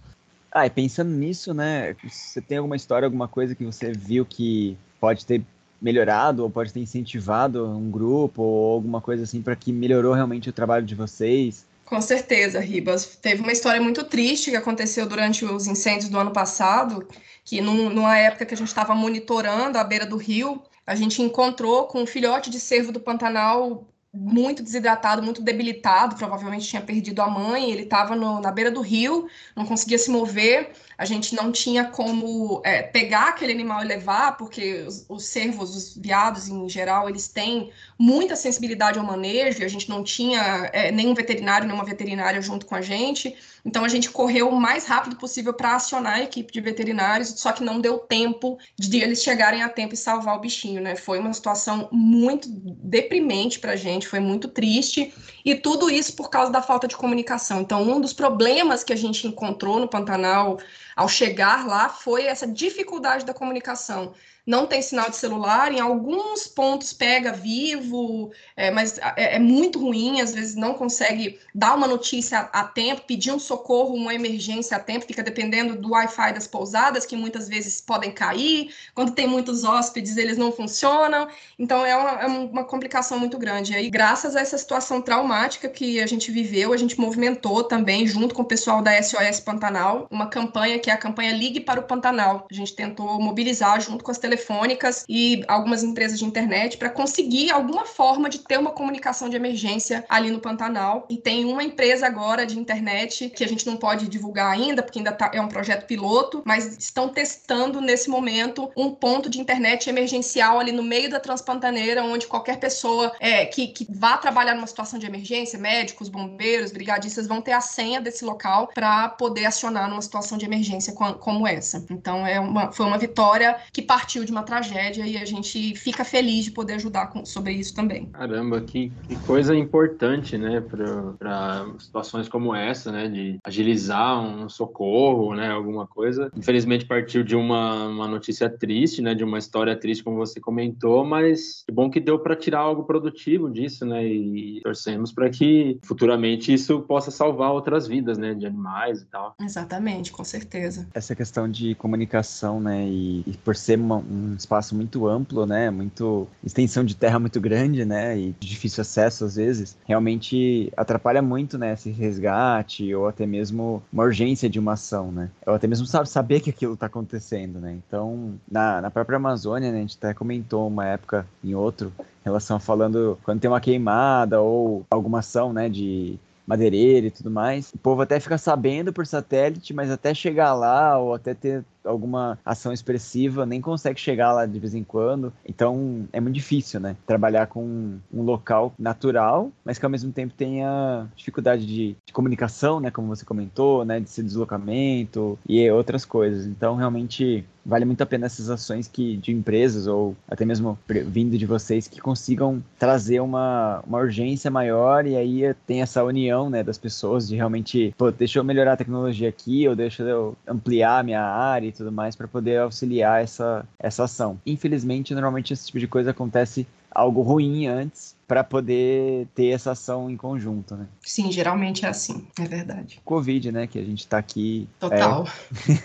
Ah, 0.51 0.65
e 0.65 0.69
pensando 0.69 1.09
nisso, 1.09 1.53
né? 1.53 1.95
Você 2.07 2.39
tem 2.39 2.59
alguma 2.59 2.75
história, 2.75 3.05
alguma 3.05 3.27
coisa 3.27 3.55
que 3.55 3.65
você 3.65 3.91
viu 3.91 4.25
que 4.25 4.77
pode 4.99 5.25
ter 5.25 5.43
melhorado 5.81 6.43
ou 6.43 6.49
pode 6.49 6.71
ter 6.71 6.79
incentivado 6.79 7.67
um 7.67 7.91
grupo 7.91 8.41
ou 8.41 8.73
alguma 8.73 9.01
coisa 9.01 9.23
assim 9.23 9.41
para 9.41 9.55
que 9.55 9.73
melhorou 9.73 10.13
realmente 10.13 10.49
o 10.49 10.53
trabalho 10.53 10.85
de 10.85 10.95
vocês? 10.95 11.65
Com 11.85 12.01
certeza, 12.01 12.59
Ribas. 12.59 13.15
Teve 13.17 13.41
uma 13.43 13.51
história 13.51 13.79
muito 13.79 14.03
triste 14.03 14.49
que 14.49 14.57
aconteceu 14.57 15.07
durante 15.07 15.45
os 15.45 15.67
incêndios 15.67 16.09
do 16.09 16.17
ano 16.17 16.31
passado, 16.31 17.07
que 17.43 17.61
num, 17.61 17.89
numa 17.91 18.17
época 18.17 18.45
que 18.45 18.55
a 18.55 18.57
gente 18.57 18.67
estava 18.67 18.95
monitorando 18.95 19.77
a 19.77 19.83
beira 19.83 20.05
do 20.05 20.17
rio, 20.17 20.63
a 20.85 20.95
gente 20.95 21.21
encontrou 21.21 21.85
com 21.85 22.01
um 22.01 22.07
filhote 22.07 22.49
de 22.49 22.59
cervo 22.59 22.91
do 22.91 22.99
Pantanal 22.99 23.87
muito 24.11 24.63
desidratado, 24.63 25.21
muito 25.21 25.41
debilitado, 25.41 26.15
provavelmente 26.15 26.67
tinha 26.67 26.81
perdido 26.81 27.21
a 27.21 27.27
mãe, 27.29 27.69
ele 27.71 27.83
estava 27.83 28.15
na 28.15 28.51
beira 28.51 28.71
do 28.71 28.81
rio, 28.81 29.27
não 29.55 29.65
conseguia 29.65 29.97
se 29.97 30.09
mover, 30.09 30.71
a 30.97 31.05
gente 31.05 31.35
não 31.35 31.51
tinha 31.51 31.85
como 31.85 32.61
é, 32.63 32.81
pegar 32.81 33.29
aquele 33.29 33.51
animal 33.51 33.83
e 33.83 33.87
levar, 33.87 34.37
porque 34.37 34.83
os, 34.87 35.05
os 35.09 35.25
cervos, 35.25 35.75
os 35.75 35.97
viados 35.97 36.47
em 36.47 36.67
geral, 36.69 37.09
eles 37.09 37.27
têm 37.27 37.71
muita 37.97 38.35
sensibilidade 38.35 38.99
ao 38.99 39.05
manejo, 39.05 39.61
e 39.61 39.65
a 39.65 39.67
gente 39.67 39.89
não 39.89 40.03
tinha 40.03 40.69
é, 40.73 40.91
nenhum 40.91 41.13
veterinário, 41.13 41.67
nenhuma 41.67 41.85
veterinária 41.85 42.41
junto 42.41 42.65
com 42.65 42.75
a 42.75 42.81
gente, 42.81 43.35
então 43.65 43.83
a 43.83 43.87
gente 43.87 44.09
correu 44.09 44.49
o 44.49 44.61
mais 44.61 44.85
rápido 44.85 45.15
possível 45.15 45.53
para 45.53 45.75
acionar 45.75 46.15
a 46.15 46.23
equipe 46.23 46.53
de 46.53 46.61
veterinários, 46.61 47.33
só 47.37 47.51
que 47.51 47.63
não 47.63 47.81
deu 47.81 47.97
tempo 47.97 48.57
de 48.77 48.99
eles 49.01 49.23
chegarem 49.23 49.63
a 49.63 49.69
tempo 49.69 49.95
e 49.95 49.97
salvar 49.97 50.37
o 50.37 50.39
bichinho, 50.39 50.81
né? 50.81 50.95
Foi 50.95 51.19
uma 51.19 51.33
situação 51.33 51.89
muito 51.91 52.47
deprimente 52.49 53.59
para 53.59 53.71
a 53.73 53.75
gente, 53.75 54.07
foi 54.07 54.19
muito 54.19 54.47
triste, 54.47 55.11
e 55.45 55.53
tudo 55.53 55.89
isso 55.89 56.15
por 56.15 56.29
causa 56.29 56.51
da 56.51 56.61
falta 56.61 56.87
de 56.87 56.97
comunicação. 56.97 57.61
Então, 57.61 57.83
um 57.83 58.01
dos 58.01 58.11
problemas 58.11 58.83
que 58.83 58.91
a 58.91 58.95
gente 58.95 59.27
encontrou 59.27 59.79
no 59.79 59.87
Pantanal 59.87 60.57
ao 60.95 61.07
chegar 61.07 61.67
lá 61.67 61.87
foi 61.87 62.25
essa 62.25 62.47
dificuldade 62.47 63.23
da 63.23 63.33
comunicação 63.33 64.13
não 64.45 64.67
tem 64.67 64.81
sinal 64.81 65.09
de 65.09 65.17
celular, 65.17 65.71
em 65.71 65.79
alguns 65.79 66.47
pontos 66.47 66.93
pega 66.93 67.31
vivo, 67.31 68.31
é, 68.55 68.69
mas 68.69 68.97
é, 68.99 69.35
é, 69.35 69.39
muito 69.39 69.79
ruim, 69.79 70.21
às 70.21 70.33
vezes 70.33 70.55
não 70.55 70.75
consegue 70.75 71.39
dar 71.53 71.73
uma 71.73 71.87
notícia 71.87 72.39
a, 72.39 72.61
a, 72.61 72.63
tempo, 72.63 73.01
pedir 73.07 73.31
um 73.31 73.39
socorro, 73.39 73.95
uma 73.95 74.13
emergência 74.13 74.77
a 74.77 74.79
tempo, 74.79 75.05
fica 75.05 75.23
dependendo 75.23 75.75
do 75.75 75.91
Wi-Fi 75.91 76.33
das 76.33 76.45
pousadas, 76.45 77.05
que 77.05 77.15
muitas 77.15 77.47
vezes 77.49 77.81
podem 77.81 78.11
cair, 78.11 78.73
quando 78.93 79.13
tem 79.13 79.27
muitos 79.27 79.63
hóspedes 79.63 80.15
eles 80.17 80.37
não 80.37 80.51
funcionam, 80.51 81.27
então 81.57 81.83
é 81.83 81.95
uma, 81.95 82.11
é 82.21 82.27
uma 82.27 82.63
complicação 82.63 83.17
muito 83.17 83.37
grande. 83.37 83.73
E 83.73 83.75
aí, 83.75 83.89
graças 83.89 84.35
a 84.35 84.41
essa 84.41 84.57
situação 84.57 85.01
traumática 85.01 85.67
que 85.67 85.99
a 85.99 86.05
gente 86.05 86.31
viveu, 86.31 86.71
a 86.71 86.77
gente 86.77 86.99
movimentou 86.99 87.63
também, 87.63 88.05
junto 88.05 88.35
com 88.35 88.43
o 88.43 88.45
pessoal 88.45 88.81
da 88.81 89.01
SOS 89.01 89.39
Pantanal, 89.39 90.07
uma 90.11 90.27
campanha 90.27 90.77
que 90.77 90.89
é 90.89 90.93
a 90.93 90.97
campanha 90.97 91.31
Ligue 91.31 91.59
para 91.59 91.79
o 91.79 91.83
Pantanal. 91.83 92.45
A 92.49 92.53
gente 92.53 92.75
tentou 92.75 93.19
mobilizar 93.19 93.79
junto 93.81 94.03
com 94.03 94.11
as 94.11 94.17
tele 94.17 94.34
telefônicas 94.35 95.05
e 95.07 95.43
algumas 95.47 95.83
empresas 95.83 96.19
de 96.19 96.25
internet 96.25 96.77
para 96.77 96.89
conseguir 96.89 97.51
alguma 97.51 97.85
forma 97.85 98.29
de 98.29 98.39
ter 98.39 98.57
uma 98.57 98.71
comunicação 98.71 99.29
de 99.29 99.35
emergência 99.35 100.05
ali 100.09 100.31
no 100.31 100.39
Pantanal. 100.39 101.05
E 101.09 101.17
tem 101.17 101.45
uma 101.45 101.63
empresa 101.63 102.05
agora 102.05 102.45
de 102.45 102.59
internet 102.59 103.29
que 103.29 103.43
a 103.43 103.47
gente 103.47 103.65
não 103.65 103.77
pode 103.77 104.07
divulgar 104.07 104.51
ainda, 104.51 104.83
porque 104.83 104.99
ainda 104.99 105.11
tá, 105.11 105.31
é 105.33 105.41
um 105.41 105.47
projeto 105.47 105.85
piloto, 105.85 106.41
mas 106.45 106.77
estão 106.77 107.09
testando 107.09 107.79
nesse 107.79 108.09
momento 108.09 108.69
um 108.75 108.91
ponto 108.91 109.29
de 109.29 109.39
internet 109.39 109.89
emergencial 109.89 110.59
ali 110.59 110.71
no 110.71 110.83
meio 110.83 111.09
da 111.09 111.19
Transpantaneira, 111.19 112.03
onde 112.03 112.27
qualquer 112.27 112.57
pessoa 112.57 113.13
é, 113.19 113.45
que, 113.45 113.67
que 113.67 113.87
vá 113.89 114.17
trabalhar 114.17 114.55
numa 114.55 114.67
situação 114.67 114.99
de 114.99 115.05
emergência, 115.05 115.57
médicos, 115.57 116.09
bombeiros, 116.09 116.71
brigadistas, 116.71 117.27
vão 117.27 117.41
ter 117.41 117.53
a 117.53 117.61
senha 117.61 118.01
desse 118.01 118.25
local 118.25 118.69
para 118.73 119.09
poder 119.09 119.45
acionar 119.45 119.89
numa 119.89 120.01
situação 120.01 120.37
de 120.37 120.45
emergência 120.45 120.93
como 120.93 121.47
essa. 121.47 121.85
Então, 121.89 122.25
é 122.25 122.39
uma, 122.39 122.71
foi 122.71 122.85
uma 122.85 122.97
vitória 122.97 123.57
que 123.71 123.81
partiu 123.81 124.15
partiu 124.15 124.24
de 124.25 124.31
uma 124.31 124.43
tragédia 124.43 125.05
e 125.05 125.17
a 125.17 125.25
gente 125.25 125.75
fica 125.75 126.03
feliz 126.03 126.45
de 126.45 126.51
poder 126.51 126.73
ajudar 126.73 127.07
com, 127.07 127.25
sobre 127.25 127.53
isso 127.53 127.73
também. 127.73 128.07
Caramba, 128.07 128.61
que, 128.61 128.91
que 129.07 129.15
coisa 129.25 129.55
importante, 129.55 130.37
né, 130.37 130.61
para 130.61 131.67
situações 131.79 132.27
como 132.27 132.53
essa, 132.55 132.91
né, 132.91 133.07
de 133.07 133.37
agilizar 133.43 134.21
um 134.21 134.49
socorro, 134.49 135.35
né, 135.35 135.49
alguma 135.49 135.87
coisa. 135.87 136.31
Infelizmente 136.35 136.85
partiu 136.85 137.23
de 137.23 137.35
uma, 137.35 137.87
uma 137.87 138.07
notícia 138.07 138.49
triste, 138.49 139.01
né, 139.01 139.13
de 139.13 139.23
uma 139.23 139.37
história 139.37 139.75
triste, 139.75 140.03
como 140.03 140.17
você 140.17 140.39
comentou, 140.39 141.05
mas 141.05 141.63
que 141.65 141.73
bom 141.73 141.89
que 141.89 141.99
deu 141.99 142.19
para 142.19 142.35
tirar 142.35 142.59
algo 142.59 142.83
produtivo 142.83 143.49
disso, 143.49 143.85
né, 143.85 144.05
e 144.05 144.61
torcemos 144.63 145.11
para 145.11 145.29
que 145.29 145.79
futuramente 145.83 146.53
isso 146.53 146.81
possa 146.81 147.11
salvar 147.11 147.51
outras 147.51 147.87
vidas, 147.87 148.17
né, 148.17 148.33
de 148.33 148.45
animais 148.45 149.01
e 149.01 149.05
tal. 149.05 149.35
Exatamente, 149.39 150.11
com 150.11 150.23
certeza. 150.23 150.87
Essa 150.93 151.15
questão 151.15 151.49
de 151.49 151.75
comunicação, 151.75 152.59
né, 152.59 152.85
e, 152.87 153.23
e 153.25 153.37
por 153.43 153.55
ser 153.55 153.79
uma, 153.79 153.97
um 154.15 154.35
espaço 154.35 154.75
muito 154.75 155.07
amplo, 155.07 155.45
né, 155.45 155.69
muito 155.69 156.27
extensão 156.43 156.83
de 156.83 156.95
terra 156.95 157.19
muito 157.19 157.39
grande, 157.41 157.85
né, 157.85 158.17
e 158.17 158.35
difícil 158.39 158.81
acesso 158.81 159.25
às 159.25 159.35
vezes, 159.35 159.77
realmente 159.85 160.71
atrapalha 160.77 161.21
muito, 161.21 161.57
né, 161.57 161.73
esse 161.73 161.91
resgate 161.91 162.93
ou 162.93 163.07
até 163.07 163.25
mesmo 163.25 163.83
uma 163.91 164.03
urgência 164.03 164.49
de 164.49 164.59
uma 164.59 164.73
ação, 164.73 165.11
né, 165.11 165.29
ou 165.45 165.53
até 165.53 165.67
mesmo 165.67 165.85
sabe, 165.85 166.09
saber 166.09 166.39
que 166.39 166.49
aquilo 166.49 166.73
está 166.73 166.85
acontecendo, 166.85 167.59
né. 167.59 167.77
Então, 167.87 168.33
na, 168.49 168.81
na 168.81 168.91
própria 168.91 169.17
Amazônia, 169.17 169.71
né, 169.71 169.77
a 169.77 169.81
gente 169.81 169.97
até 169.97 170.13
comentou 170.13 170.67
uma 170.67 170.85
época 170.85 171.27
em 171.43 171.53
outro 171.53 171.91
relação 172.23 172.57
a 172.57 172.59
falando 172.59 173.19
quando 173.23 173.39
tem 173.39 173.49
uma 173.49 173.61
queimada 173.61 174.41
ou 174.41 174.83
alguma 174.89 175.19
ação, 175.19 175.53
né, 175.53 175.69
de 175.69 176.17
madeireira 176.45 177.07
e 177.07 177.11
tudo 177.11 177.29
mais. 177.31 177.71
O 177.73 177.77
povo 177.77 178.01
até 178.01 178.19
fica 178.19 178.37
sabendo 178.37 178.91
por 178.91 179.05
satélite, 179.05 179.73
mas 179.73 179.91
até 179.91 180.13
chegar 180.13 180.53
lá 180.53 180.97
ou 180.97 181.13
até 181.13 181.33
ter 181.33 181.63
alguma 181.85 182.37
ação 182.45 182.73
expressiva, 182.73 183.45
nem 183.45 183.61
consegue 183.61 183.99
chegar 183.99 184.33
lá 184.33 184.45
de 184.45 184.59
vez 184.59 184.73
em 184.73 184.83
quando. 184.83 185.31
Então 185.47 186.07
é 186.11 186.19
muito 186.19 186.35
difícil, 186.35 186.79
né? 186.79 186.95
Trabalhar 187.05 187.47
com 187.47 187.97
um 188.13 188.21
local 188.23 188.73
natural, 188.77 189.51
mas 189.63 189.77
que 189.77 189.85
ao 189.85 189.91
mesmo 189.91 190.11
tempo 190.11 190.33
tenha 190.35 191.07
dificuldade 191.15 191.65
de, 191.65 191.95
de 192.05 192.13
comunicação, 192.13 192.79
né? 192.79 192.91
Como 192.91 193.07
você 193.07 193.25
comentou, 193.25 193.85
né? 193.85 193.99
De 193.99 194.09
se 194.09 194.23
deslocamento 194.23 195.37
e 195.47 195.69
outras 195.69 196.05
coisas. 196.05 196.45
Então 196.45 196.75
realmente 196.75 197.45
vale 197.65 197.83
muito 197.83 198.01
a 198.01 198.05
pena 198.05 198.27
essas 198.27 198.49
ações 198.49 198.87
que 198.87 199.17
de 199.17 199.31
empresas 199.31 199.87
ou 199.87 200.15
até 200.29 200.45
mesmo 200.45 200.77
vindo 200.87 201.37
de 201.37 201.45
vocês 201.45 201.87
que 201.87 201.99
consigam 201.99 202.63
trazer 202.77 203.19
uma, 203.19 203.83
uma 203.87 203.97
urgência 203.97 204.51
maior 204.51 205.07
e 205.07 205.15
aí 205.15 205.53
tem 205.65 205.81
essa 205.81 206.03
união 206.03 206.49
né, 206.49 206.63
das 206.63 206.77
pessoas 206.77 207.27
de 207.27 207.35
realmente, 207.35 207.93
pô, 207.97 208.11
deixa 208.11 208.37
eu 208.37 208.43
melhorar 208.43 208.73
a 208.73 208.77
tecnologia 208.77 209.27
aqui 209.27 209.67
ou 209.67 209.75
deixa 209.75 210.03
eu 210.03 210.37
ampliar 210.47 210.99
a 210.99 211.03
minha 211.03 211.21
área 211.21 211.67
tudo 211.75 211.91
mais 211.91 212.15
para 212.15 212.27
poder 212.27 212.59
auxiliar 212.59 213.23
essa, 213.23 213.65
essa 213.79 214.05
ação. 214.05 214.39
Infelizmente, 214.45 215.13
normalmente 215.13 215.53
esse 215.53 215.67
tipo 215.67 215.79
de 215.79 215.87
coisa 215.87 216.11
acontece 216.11 216.65
algo 216.95 217.21
ruim 217.21 217.67
antes 217.67 218.15
para 218.25 218.43
poder 218.43 219.27
ter 219.35 219.49
essa 219.49 219.71
ação 219.71 220.09
em 220.09 220.17
conjunto, 220.17 220.75
né? 220.75 220.87
Sim, 221.01 221.31
geralmente 221.31 221.85
é 221.85 221.89
assim, 221.89 222.25
é 222.39 222.47
verdade. 222.47 222.99
Covid, 223.03 223.51
né, 223.51 223.67
que 223.67 223.77
a 223.77 223.83
gente 223.83 223.99
está 223.99 224.17
aqui. 224.17 224.67
Total. 224.79 225.27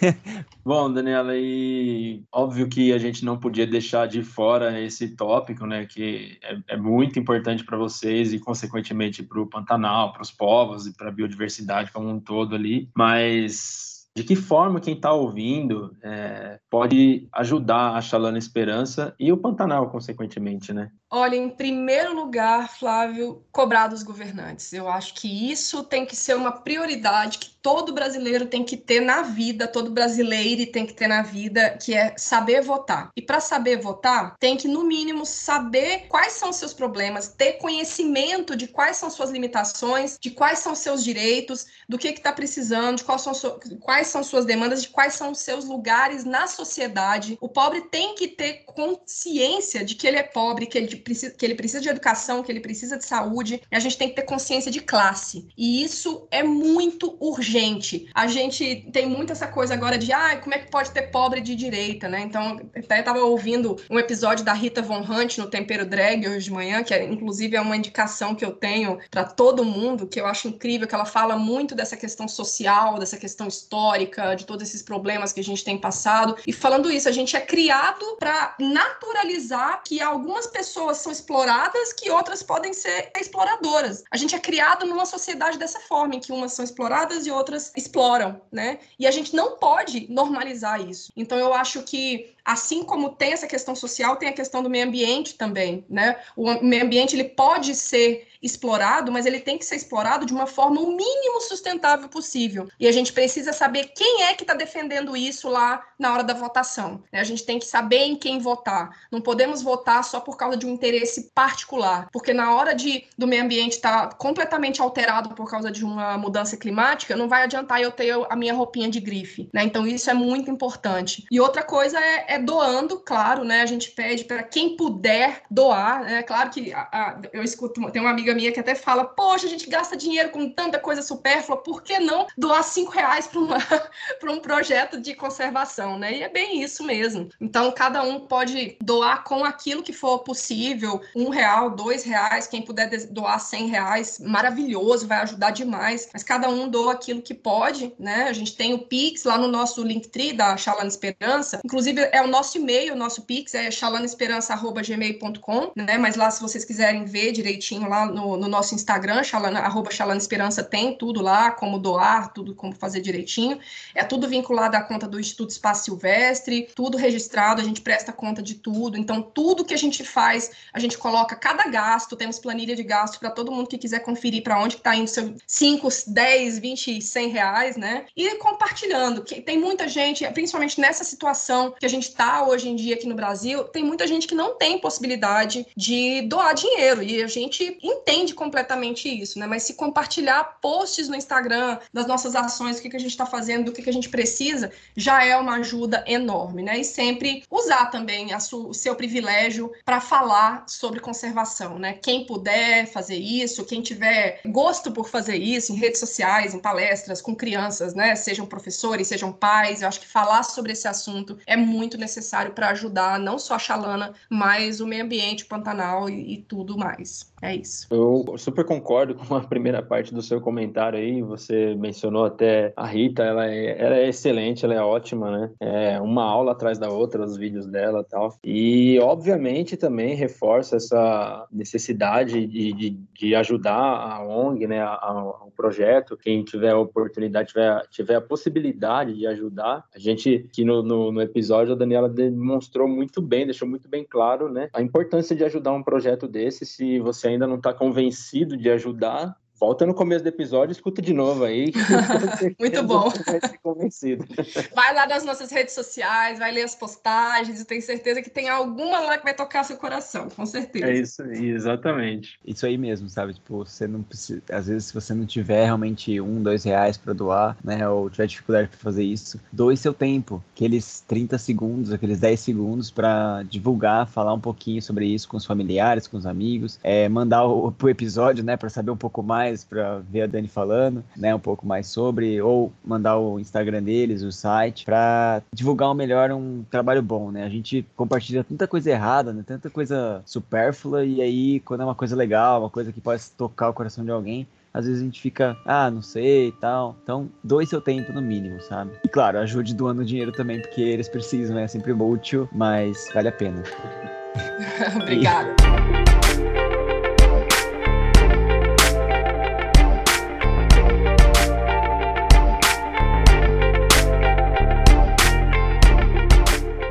É... 0.02 0.14
Bom, 0.64 0.90
Daniela, 0.90 1.32
e 1.36 2.22
óbvio 2.32 2.68
que 2.68 2.92
a 2.92 2.98
gente 2.98 3.24
não 3.24 3.36
podia 3.36 3.66
deixar 3.66 4.06
de 4.06 4.22
fora 4.22 4.80
esse 4.80 5.08
tópico, 5.08 5.66
né, 5.66 5.84
que 5.84 6.38
é, 6.42 6.58
é 6.68 6.76
muito 6.76 7.18
importante 7.18 7.64
para 7.64 7.76
vocês 7.76 8.32
e, 8.32 8.38
consequentemente, 8.38 9.22
para 9.22 9.40
o 9.40 9.46
Pantanal, 9.46 10.12
para 10.12 10.22
os 10.22 10.30
povos 10.30 10.86
e 10.86 10.92
para 10.92 11.08
a 11.08 11.12
biodiversidade 11.12 11.92
como 11.92 12.08
um 12.08 12.20
todo 12.20 12.54
ali, 12.54 12.88
mas 12.96 13.89
de 14.16 14.24
que 14.24 14.34
forma 14.34 14.80
quem 14.80 14.94
está 14.94 15.12
ouvindo 15.12 15.96
é, 16.02 16.58
pode 16.68 17.28
ajudar 17.32 17.94
a 17.94 18.00
Chalana 18.00 18.38
Esperança 18.38 19.14
e 19.18 19.32
o 19.32 19.36
Pantanal, 19.36 19.90
consequentemente, 19.90 20.72
né? 20.72 20.90
Olha, 21.12 21.34
em 21.34 21.50
primeiro 21.50 22.14
lugar, 22.14 22.70
Flávio, 22.78 23.44
cobrar 23.50 23.88
dos 23.88 24.04
governantes. 24.04 24.72
Eu 24.72 24.88
acho 24.88 25.14
que 25.14 25.50
isso 25.50 25.82
tem 25.82 26.06
que 26.06 26.14
ser 26.14 26.36
uma 26.36 26.52
prioridade 26.52 27.38
que 27.38 27.50
todo 27.60 27.92
brasileiro 27.92 28.46
tem 28.46 28.64
que 28.64 28.76
ter 28.76 29.00
na 29.00 29.22
vida, 29.22 29.66
todo 29.66 29.90
brasileiro 29.90 30.70
tem 30.70 30.86
que 30.86 30.94
ter 30.94 31.08
na 31.08 31.20
vida, 31.22 31.70
que 31.82 31.94
é 31.94 32.14
saber 32.16 32.62
votar. 32.62 33.10
E 33.16 33.20
para 33.20 33.40
saber 33.40 33.80
votar, 33.80 34.36
tem 34.38 34.56
que, 34.56 34.68
no 34.68 34.84
mínimo, 34.84 35.26
saber 35.26 36.06
quais 36.08 36.34
são 36.34 36.52
seus 36.52 36.72
problemas, 36.72 37.26
ter 37.28 37.54
conhecimento 37.54 38.54
de 38.54 38.68
quais 38.68 38.96
são 38.96 39.10
suas 39.10 39.30
limitações, 39.30 40.16
de 40.18 40.30
quais 40.30 40.60
são 40.60 40.76
seus 40.76 41.02
direitos, 41.02 41.66
do 41.88 41.98
que 41.98 42.08
está 42.08 42.32
precisando, 42.32 42.98
de 42.98 43.04
quais 43.04 43.22
são, 43.22 43.32
quais 43.80 44.06
são 44.06 44.22
suas 44.22 44.44
demandas, 44.44 44.82
de 44.82 44.88
quais 44.88 45.14
são 45.14 45.32
os 45.32 45.40
seus 45.40 45.64
lugares 45.64 46.24
na 46.24 46.46
sociedade. 46.46 47.36
O 47.40 47.48
pobre 47.48 47.80
tem 47.82 48.14
que 48.14 48.28
ter 48.28 48.64
consciência 48.64 49.84
de 49.84 49.96
que 49.96 50.06
ele 50.06 50.16
é 50.16 50.22
pobre, 50.22 50.66
que 50.66 50.78
ele 50.78 50.99
precisa, 51.00 51.32
que 51.32 51.44
ele 51.44 51.54
precisa 51.54 51.80
de 51.80 51.88
educação, 51.88 52.42
que 52.42 52.50
ele 52.50 52.60
precisa 52.60 52.96
de 52.96 53.04
saúde, 53.04 53.60
e 53.70 53.76
a 53.76 53.80
gente 53.80 53.98
tem 53.98 54.08
que 54.08 54.16
ter 54.16 54.22
consciência 54.22 54.70
de 54.70 54.80
classe. 54.80 55.48
E 55.56 55.82
isso 55.82 56.26
é 56.30 56.42
muito 56.42 57.16
urgente. 57.20 58.08
A 58.14 58.26
gente 58.26 58.88
tem 58.92 59.06
muito 59.06 59.32
essa 59.32 59.46
coisa 59.46 59.74
agora 59.74 59.98
de, 59.98 60.12
ah, 60.12 60.36
como 60.36 60.54
é 60.54 60.58
que 60.58 60.70
pode 60.70 60.90
ter 60.90 61.02
pobre 61.10 61.40
de 61.40 61.54
direita, 61.54 62.08
né? 62.08 62.20
Então, 62.20 62.60
até 62.76 63.00
estava 63.00 63.18
ouvindo 63.20 63.76
um 63.90 63.98
episódio 63.98 64.44
da 64.44 64.52
Rita 64.52 64.82
Von 64.82 65.00
Hunt 65.00 65.38
no 65.38 65.48
Tempero 65.48 65.86
Drag 65.86 66.26
hoje 66.28 66.44
de 66.44 66.52
manhã, 66.52 66.82
que 66.82 66.94
é, 66.94 67.04
inclusive 67.04 67.56
é 67.56 67.60
uma 67.60 67.76
indicação 67.76 68.34
que 68.34 68.44
eu 68.44 68.52
tenho 68.52 68.98
para 69.10 69.24
todo 69.24 69.64
mundo, 69.64 70.06
que 70.06 70.20
eu 70.20 70.26
acho 70.26 70.48
incrível, 70.48 70.86
que 70.86 70.94
ela 70.94 71.04
fala 71.04 71.36
muito 71.36 71.74
dessa 71.74 71.96
questão 71.96 72.28
social, 72.28 72.98
dessa 72.98 73.16
questão 73.16 73.46
histórica, 73.48 74.34
de 74.34 74.44
todos 74.44 74.66
esses 74.66 74.82
problemas 74.82 75.32
que 75.32 75.40
a 75.40 75.44
gente 75.44 75.64
tem 75.64 75.78
passado. 75.78 76.36
E 76.46 76.52
falando 76.52 76.90
isso, 76.90 77.08
a 77.08 77.12
gente 77.12 77.36
é 77.36 77.40
criado 77.40 78.16
para 78.18 78.54
naturalizar 78.58 79.82
que 79.84 80.00
algumas 80.00 80.46
pessoas 80.46 80.89
pessoas 80.90 80.98
são 80.98 81.12
exploradas 81.12 81.92
que 81.92 82.10
outras 82.10 82.42
podem 82.42 82.72
ser 82.72 83.10
exploradoras. 83.16 84.02
A 84.10 84.16
gente 84.16 84.34
é 84.34 84.38
criado 84.38 84.86
numa 84.86 85.06
sociedade 85.06 85.58
dessa 85.58 85.80
forma, 85.80 86.16
em 86.16 86.20
que 86.20 86.32
umas 86.32 86.52
são 86.52 86.64
exploradas 86.64 87.26
e 87.26 87.30
outras 87.30 87.72
exploram, 87.76 88.40
né? 88.50 88.78
E 88.98 89.06
a 89.06 89.10
gente 89.10 89.34
não 89.34 89.56
pode 89.56 90.10
normalizar 90.12 90.80
isso. 90.80 91.12
Então 91.16 91.38
eu 91.38 91.54
acho 91.54 91.82
que 91.82 92.34
assim 92.44 92.82
como 92.82 93.10
tem 93.10 93.32
essa 93.32 93.46
questão 93.46 93.74
social, 93.74 94.16
tem 94.16 94.28
a 94.28 94.32
questão 94.32 94.62
do 94.62 94.70
meio 94.70 94.86
ambiente 94.86 95.34
também, 95.34 95.84
né? 95.88 96.16
O 96.36 96.52
meio 96.62 96.84
ambiente 96.84 97.14
ele 97.14 97.24
pode 97.24 97.74
ser 97.74 98.28
explorado, 98.42 99.12
mas 99.12 99.26
ele 99.26 99.40
tem 99.40 99.58
que 99.58 99.64
ser 99.64 99.76
explorado 99.76 100.24
de 100.24 100.32
uma 100.32 100.46
forma 100.46 100.80
o 100.80 100.96
mínimo 100.96 101.40
sustentável 101.40 102.08
possível. 102.08 102.68
E 102.78 102.88
a 102.88 102.92
gente 102.92 103.12
precisa 103.12 103.52
saber 103.52 103.92
quem 103.94 104.22
é 104.22 104.34
que 104.34 104.42
está 104.42 104.54
defendendo 104.54 105.16
isso 105.16 105.48
lá 105.48 105.84
na 105.98 106.12
hora 106.12 106.24
da 106.24 106.34
votação. 106.34 107.02
Né? 107.12 107.20
A 107.20 107.24
gente 107.24 107.44
tem 107.44 107.58
que 107.58 107.66
saber 107.66 107.98
em 107.98 108.16
quem 108.16 108.38
votar. 108.38 108.90
Não 109.10 109.20
podemos 109.20 109.62
votar 109.62 110.02
só 110.04 110.20
por 110.20 110.36
causa 110.36 110.56
de 110.56 110.66
um 110.66 110.70
interesse 110.70 111.30
particular, 111.34 112.08
porque 112.12 112.32
na 112.32 112.54
hora 112.54 112.74
de 112.74 113.04
do 113.16 113.26
meio 113.26 113.44
ambiente 113.44 113.72
estar 113.72 114.08
tá 114.08 114.16
completamente 114.16 114.80
alterado 114.80 115.34
por 115.34 115.50
causa 115.50 115.70
de 115.70 115.84
uma 115.84 116.16
mudança 116.16 116.56
climática, 116.56 117.16
não 117.16 117.28
vai 117.28 117.42
adiantar 117.42 117.80
eu 117.80 117.90
ter 117.90 118.10
a 118.28 118.36
minha 118.36 118.54
roupinha 118.54 118.88
de 118.88 119.00
grife. 119.00 119.48
Né? 119.52 119.64
Então 119.64 119.86
isso 119.86 120.08
é 120.08 120.14
muito 120.14 120.50
importante. 120.50 121.26
E 121.30 121.40
outra 121.40 121.62
coisa 121.62 121.98
é, 122.00 122.29
é 122.30 122.38
doando, 122.38 123.00
claro, 123.00 123.42
né? 123.42 123.60
A 123.60 123.66
gente 123.66 123.90
pede 123.90 124.24
para 124.24 124.44
quem 124.44 124.76
puder 124.76 125.42
doar. 125.50 126.04
Né? 126.04 126.22
claro 126.22 126.48
que 126.48 126.72
a, 126.72 126.88
a, 126.92 127.20
eu 127.32 127.42
escuto, 127.42 127.90
tem 127.90 128.00
uma 128.00 128.10
amiga 128.10 128.32
minha 128.34 128.52
que 128.52 128.60
até 128.60 128.76
fala: 128.76 129.04
Poxa, 129.04 129.46
a 129.46 129.50
gente 129.50 129.68
gasta 129.68 129.96
dinheiro 129.96 130.30
com 130.30 130.48
tanta 130.48 130.78
coisa 130.78 131.02
supérflua, 131.02 131.58
por 131.58 131.82
que 131.82 131.98
não 131.98 132.28
doar 132.38 132.62
cinco 132.62 132.92
reais 132.92 133.26
para 133.26 134.30
um 134.30 134.38
projeto 134.38 135.00
de 135.00 135.12
conservação, 135.14 135.98
né? 135.98 136.18
E 136.18 136.22
é 136.22 136.28
bem 136.28 136.62
isso 136.62 136.84
mesmo. 136.84 137.28
Então, 137.40 137.72
cada 137.72 138.04
um 138.04 138.20
pode 138.20 138.76
doar 138.80 139.24
com 139.24 139.44
aquilo 139.44 139.82
que 139.82 139.92
for 139.92 140.20
possível: 140.20 141.00
um 141.16 141.30
real, 141.30 141.70
dois 141.70 142.04
reais, 142.04 142.46
quem 142.46 142.62
puder 142.62 142.88
doar 143.06 143.40
cem 143.40 143.66
reais, 143.66 144.20
maravilhoso, 144.20 145.08
vai 145.08 145.18
ajudar 145.18 145.50
demais. 145.50 146.08
Mas 146.12 146.22
cada 146.22 146.48
um 146.48 146.68
doa 146.68 146.92
aquilo 146.92 147.20
que 147.20 147.34
pode, 147.34 147.92
né? 147.98 148.28
A 148.28 148.32
gente 148.32 148.56
tem 148.56 148.72
o 148.72 148.86
Pix 148.86 149.24
lá 149.24 149.36
no 149.36 149.48
nosso 149.48 149.82
Linktree 149.82 150.32
da 150.32 150.56
Chalana 150.56 150.86
Esperança. 150.86 151.60
Inclusive, 151.64 152.08
é 152.12 152.19
o 152.22 152.28
nosso 152.28 152.58
e-mail, 152.58 152.94
o 152.94 152.96
nosso 152.96 153.22
Pix 153.22 153.54
é 153.54 153.70
chalanesperança.gmail.com, 153.70 155.72
né? 155.76 155.98
Mas 155.98 156.16
lá, 156.16 156.30
se 156.30 156.40
vocês 156.40 156.64
quiserem 156.64 157.04
ver 157.04 157.32
direitinho 157.32 157.88
lá 157.88 158.06
no, 158.06 158.36
no 158.36 158.48
nosso 158.48 158.74
Instagram, 158.74 159.22
chalana, 159.22 159.60
arroba 159.60 159.90
chalanesperança, 159.90 160.62
tem 160.62 160.96
tudo 160.96 161.20
lá, 161.20 161.50
como 161.50 161.78
doar, 161.78 162.32
tudo 162.32 162.54
como 162.54 162.74
fazer 162.74 163.00
direitinho. 163.00 163.58
É 163.94 164.04
tudo 164.04 164.28
vinculado 164.28 164.76
à 164.76 164.82
conta 164.82 165.06
do 165.06 165.20
Instituto 165.20 165.50
Espaço 165.50 165.84
Silvestre, 165.84 166.68
tudo 166.74 166.96
registrado, 166.96 167.60
a 167.60 167.64
gente 167.64 167.80
presta 167.80 168.12
conta 168.12 168.42
de 168.42 168.54
tudo. 168.54 168.96
Então, 168.96 169.22
tudo 169.22 169.64
que 169.64 169.74
a 169.74 169.78
gente 169.78 170.04
faz, 170.04 170.50
a 170.72 170.78
gente 170.78 170.98
coloca 170.98 171.36
cada 171.36 171.64
gasto, 171.64 172.16
temos 172.16 172.38
planilha 172.38 172.76
de 172.76 172.82
gasto 172.82 173.18
para 173.18 173.30
todo 173.30 173.52
mundo 173.52 173.68
que 173.68 173.78
quiser 173.78 174.00
conferir 174.00 174.42
para 174.42 174.60
onde 174.60 174.76
está 174.76 174.94
indo 174.94 175.08
seu 175.08 175.34
5, 175.46 175.88
10, 176.06 176.58
20, 176.58 177.00
100 177.00 177.28
reais, 177.28 177.76
né? 177.76 178.06
E 178.16 178.36
compartilhando, 178.36 179.22
que 179.22 179.40
tem 179.40 179.58
muita 179.58 179.88
gente, 179.88 180.26
principalmente 180.30 180.80
nessa 180.80 181.04
situação 181.04 181.74
que 181.78 181.86
a 181.86 181.88
gente 181.88 182.09
está 182.10 182.46
hoje 182.46 182.68
em 182.68 182.76
dia 182.76 182.94
aqui 182.94 183.06
no 183.06 183.14
Brasil, 183.14 183.64
tem 183.64 183.82
muita 183.82 184.06
gente 184.06 184.26
que 184.26 184.34
não 184.34 184.56
tem 184.56 184.78
possibilidade 184.78 185.66
de 185.76 186.22
doar 186.22 186.54
dinheiro 186.54 187.02
e 187.02 187.22
a 187.22 187.26
gente 187.26 187.78
entende 187.82 188.34
completamente 188.34 189.08
isso, 189.08 189.38
né? 189.38 189.46
Mas 189.46 189.62
se 189.62 189.74
compartilhar 189.74 190.58
posts 190.60 191.08
no 191.08 191.16
Instagram 191.16 191.78
das 191.92 192.06
nossas 192.06 192.34
ações, 192.34 192.78
o 192.78 192.82
que, 192.82 192.90
que 192.90 192.96
a 192.96 193.00
gente 193.00 193.10
está 193.10 193.26
fazendo 193.26 193.66
do 193.66 193.72
que, 193.72 193.82
que 193.82 193.90
a 193.90 193.92
gente 193.92 194.08
precisa, 194.08 194.70
já 194.96 195.24
é 195.24 195.36
uma 195.36 195.56
ajuda 195.56 196.04
enorme, 196.06 196.62
né? 196.62 196.78
E 196.78 196.84
sempre 196.84 197.44
usar 197.50 197.86
também 197.86 198.28
o 198.34 198.74
seu 198.74 198.94
privilégio 198.94 199.72
para 199.84 200.00
falar 200.00 200.64
sobre 200.66 201.00
conservação, 201.00 201.78
né? 201.78 201.94
Quem 201.94 202.26
puder 202.26 202.86
fazer 202.86 203.16
isso, 203.16 203.64
quem 203.64 203.80
tiver 203.80 204.40
gosto 204.46 204.90
por 204.92 205.08
fazer 205.08 205.36
isso 205.36 205.72
em 205.72 205.76
redes 205.76 206.00
sociais, 206.00 206.54
em 206.54 206.58
palestras 206.58 207.20
com 207.20 207.34
crianças, 207.34 207.94
né? 207.94 208.14
Sejam 208.16 208.46
professores, 208.46 209.08
sejam 209.08 209.32
pais, 209.32 209.82
eu 209.82 209.88
acho 209.88 210.00
que 210.00 210.08
falar 210.08 210.42
sobre 210.42 210.72
esse 210.72 210.88
assunto 210.88 211.38
é 211.46 211.56
muito 211.56 211.96
necessário 212.00 212.52
para 212.52 212.70
ajudar 212.70 213.18
não 213.18 213.38
só 213.38 213.54
a 213.54 213.58
Xalana, 213.58 214.12
mas 214.28 214.80
o 214.80 214.86
meio 214.86 215.04
ambiente, 215.04 215.44
o 215.44 215.48
Pantanal 215.48 216.08
e, 216.08 216.34
e 216.34 216.36
tudo 216.38 216.76
mais. 216.76 217.30
É 217.42 217.54
isso. 217.54 217.86
Eu 217.90 218.36
super 218.36 218.64
concordo 218.64 219.14
com 219.14 219.34
a 219.34 219.40
primeira 219.40 219.82
parte 219.82 220.12
do 220.12 220.20
seu 220.20 220.40
comentário 220.40 220.98
aí. 220.98 221.22
Você 221.22 221.74
mencionou 221.74 222.24
até 222.24 222.72
a 222.76 222.86
Rita, 222.86 223.22
ela 223.22 223.46
é, 223.46 223.82
ela 223.82 223.96
é 223.96 224.08
excelente, 224.08 224.64
ela 224.64 224.74
é 224.74 224.80
ótima, 224.80 225.30
né? 225.30 225.50
É 225.60 226.00
uma 226.00 226.24
aula 226.24 226.52
atrás 226.52 226.78
da 226.78 226.90
outra, 226.90 227.24
os 227.24 227.36
vídeos 227.36 227.66
dela 227.66 228.00
e 228.00 228.10
tal. 228.10 228.34
E, 228.44 228.98
obviamente, 229.00 229.76
também 229.76 230.14
reforça 230.14 230.76
essa 230.76 231.46
necessidade 231.50 232.46
de, 232.46 232.72
de, 232.72 232.90
de 232.90 233.34
ajudar 233.34 233.74
a 233.74 234.22
ONG, 234.22 234.66
né? 234.66 234.84
o 234.84 235.50
projeto. 235.56 236.16
Quem 236.16 236.44
tiver 236.44 236.70
a 236.70 236.78
oportunidade, 236.78 237.48
tiver, 237.48 237.86
tiver 237.90 238.14
a 238.16 238.20
possibilidade 238.20 239.14
de 239.14 239.26
ajudar. 239.26 239.84
A 239.94 239.98
gente, 239.98 240.46
aqui 240.48 240.64
no, 240.64 240.82
no, 240.82 241.10
no 241.10 241.20
episódio, 241.22 241.74
a 241.96 242.08
Daniela 242.08 242.08
demonstrou 242.08 242.86
muito 242.86 243.20
bem, 243.20 243.44
deixou 243.44 243.68
muito 243.68 243.88
bem 243.88 244.04
claro, 244.08 244.48
né? 244.48 244.68
A 244.72 244.82
importância 244.82 245.34
de 245.34 245.44
ajudar 245.44 245.72
um 245.72 245.82
projeto 245.82 246.28
desse 246.28 246.64
se 246.64 247.00
você 247.00 247.28
ainda 247.28 247.46
não 247.46 247.56
está 247.56 247.72
convencido 247.72 248.56
de 248.56 248.70
ajudar, 248.70 249.36
Volta 249.60 249.84
no 249.84 249.92
começo 249.92 250.24
do 250.24 250.28
episódio 250.28 250.70
e 250.70 250.72
escuta 250.72 251.02
de 251.02 251.12
novo 251.12 251.44
aí. 251.44 251.70
Muito 252.58 252.82
bom. 252.82 253.10
Vai 253.26 253.58
convencido. 253.62 254.24
Vai 254.74 254.94
lá 254.94 255.06
nas 255.06 255.22
nossas 255.22 255.50
redes 255.50 255.74
sociais, 255.74 256.38
vai 256.38 256.50
ler 256.50 256.62
as 256.62 256.74
postagens, 256.74 257.60
eu 257.60 257.66
tenho 257.66 257.82
certeza 257.82 258.22
que 258.22 258.30
tem 258.30 258.48
alguma 258.48 259.00
lá 259.00 259.18
que 259.18 259.24
vai 259.24 259.34
tocar 259.34 259.64
seu 259.64 259.76
coração, 259.76 260.28
com 260.30 260.46
certeza. 260.46 260.86
É 260.86 260.94
isso 260.96 261.22
aí, 261.22 261.50
exatamente. 261.50 262.38
Isso 262.44 262.64
aí 262.64 262.78
mesmo, 262.78 263.08
sabe? 263.08 263.34
Tipo, 263.34 263.64
você 263.64 263.86
não 263.86 264.02
precisa. 264.02 264.40
Às 264.50 264.66
vezes, 264.66 264.86
se 264.86 264.94
você 264.94 265.12
não 265.12 265.26
tiver 265.26 265.64
realmente 265.64 266.20
um, 266.20 266.42
dois 266.42 266.64
reais 266.64 266.96
para 266.96 267.12
doar, 267.12 267.56
né? 267.62 267.86
Ou 267.86 268.08
tiver 268.08 268.26
dificuldade 268.26 268.68
para 268.68 268.78
fazer 268.78 269.04
isso, 269.04 269.38
doe 269.52 269.76
seu 269.76 269.92
tempo. 269.92 270.42
Aqueles 270.54 271.00
30 271.06 271.36
segundos, 271.36 271.92
aqueles 271.92 272.18
10 272.18 272.40
segundos 272.40 272.90
para 272.90 273.42
divulgar, 273.42 274.06
falar 274.06 274.32
um 274.32 274.40
pouquinho 274.40 274.80
sobre 274.80 275.06
isso 275.06 275.28
com 275.28 275.36
os 275.36 275.44
familiares, 275.44 276.06
com 276.06 276.16
os 276.16 276.26
amigos, 276.26 276.78
é, 276.82 277.08
mandar 277.08 277.44
o, 277.44 277.70
pro 277.70 277.90
episódio, 277.90 278.42
né? 278.42 278.56
Para 278.56 278.70
saber 278.70 278.90
um 278.90 278.96
pouco 278.96 279.22
mais 279.22 279.49
mais 279.50 279.64
para 279.64 279.98
ver 279.98 280.22
a 280.22 280.26
Dani 280.26 280.48
falando, 280.48 281.04
né, 281.16 281.34
um 281.34 281.38
pouco 281.38 281.66
mais 281.66 281.88
sobre, 281.88 282.40
ou 282.40 282.72
mandar 282.84 283.18
o 283.18 283.38
Instagram 283.38 283.82
deles, 283.82 284.22
o 284.22 284.32
site, 284.32 284.84
para 284.84 285.42
divulgar 285.52 285.90
o 285.90 285.94
melhor 285.94 286.30
um 286.30 286.64
trabalho 286.70 287.02
bom, 287.02 287.30
né? 287.30 287.44
A 287.44 287.48
gente 287.48 287.84
compartilha 287.96 288.44
tanta 288.44 288.66
coisa 288.66 288.90
errada, 288.90 289.32
né, 289.32 289.42
tanta 289.46 289.68
coisa 289.68 290.22
supérflua, 290.24 291.04
e 291.04 291.20
aí 291.20 291.60
quando 291.60 291.82
é 291.82 291.84
uma 291.84 291.94
coisa 291.94 292.14
legal, 292.14 292.60
uma 292.60 292.70
coisa 292.70 292.92
que 292.92 293.00
pode 293.00 293.22
tocar 293.36 293.68
o 293.68 293.74
coração 293.74 294.04
de 294.04 294.10
alguém, 294.10 294.46
às 294.72 294.86
vezes 294.86 295.02
a 295.02 295.04
gente 295.04 295.20
fica, 295.20 295.56
ah, 295.66 295.90
não 295.90 296.00
sei 296.00 296.48
e 296.48 296.52
tal. 296.52 296.94
Então, 297.02 297.28
doe 297.42 297.66
seu 297.66 297.80
tempo 297.80 298.12
no 298.12 298.22
mínimo, 298.22 298.60
sabe? 298.62 298.92
E 299.04 299.08
claro, 299.08 299.38
ajude 299.38 299.74
doando 299.74 300.04
dinheiro 300.04 300.30
também, 300.30 300.60
porque 300.60 300.80
eles 300.80 301.08
precisam, 301.08 301.58
é 301.58 301.66
sempre 301.66 301.92
útil, 301.92 302.48
mas 302.52 303.10
vale 303.12 303.28
a 303.28 303.32
pena. 303.32 303.64
Obrigada. 305.02 305.54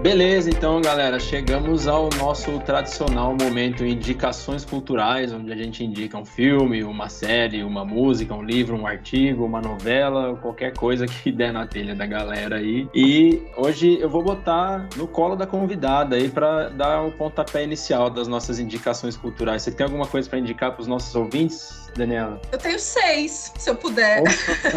Beleza, 0.09 0.49
então, 0.49 0.81
galera, 0.81 1.19
chegamos 1.19 1.87
ao 1.87 2.09
nosso 2.17 2.57
tradicional 2.61 3.37
momento 3.39 3.85
indicações 3.85 4.65
culturais, 4.65 5.31
onde 5.31 5.53
a 5.53 5.55
gente 5.55 5.83
indica 5.83 6.17
um 6.17 6.25
filme, 6.25 6.83
uma 6.83 7.07
série, 7.09 7.63
uma 7.63 7.85
música, 7.85 8.33
um 8.33 8.41
livro, 8.41 8.75
um 8.75 8.87
artigo, 8.87 9.45
uma 9.45 9.61
novela, 9.61 10.35
qualquer 10.37 10.73
coisa 10.73 11.05
que 11.05 11.29
der 11.31 11.53
na 11.53 11.67
telha 11.67 11.93
da 11.93 12.07
galera 12.07 12.55
aí. 12.55 12.89
E 12.91 13.39
hoje 13.55 13.99
eu 14.01 14.09
vou 14.09 14.23
botar 14.23 14.89
no 14.97 15.07
colo 15.07 15.35
da 15.35 15.45
convidada 15.45 16.15
aí 16.15 16.27
para 16.27 16.69
dar 16.69 17.05
o 17.05 17.11
pontapé 17.11 17.63
inicial 17.63 18.09
das 18.09 18.27
nossas 18.27 18.57
indicações 18.57 19.15
culturais. 19.15 19.61
Você 19.61 19.71
tem 19.71 19.83
alguma 19.83 20.07
coisa 20.07 20.27
para 20.27 20.39
indicar 20.39 20.71
para 20.71 20.81
os 20.81 20.87
nossos 20.87 21.13
ouvintes, 21.13 21.78
Daniela? 21.95 22.39
Eu 22.51 22.57
tenho 22.57 22.79
seis, 22.79 23.51
se 23.57 23.69
eu 23.69 23.75
puder. 23.75 24.23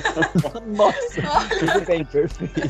Nossa, 0.67 1.49
tudo 1.59 1.87
bem, 1.87 2.05
perfeito. 2.05 2.61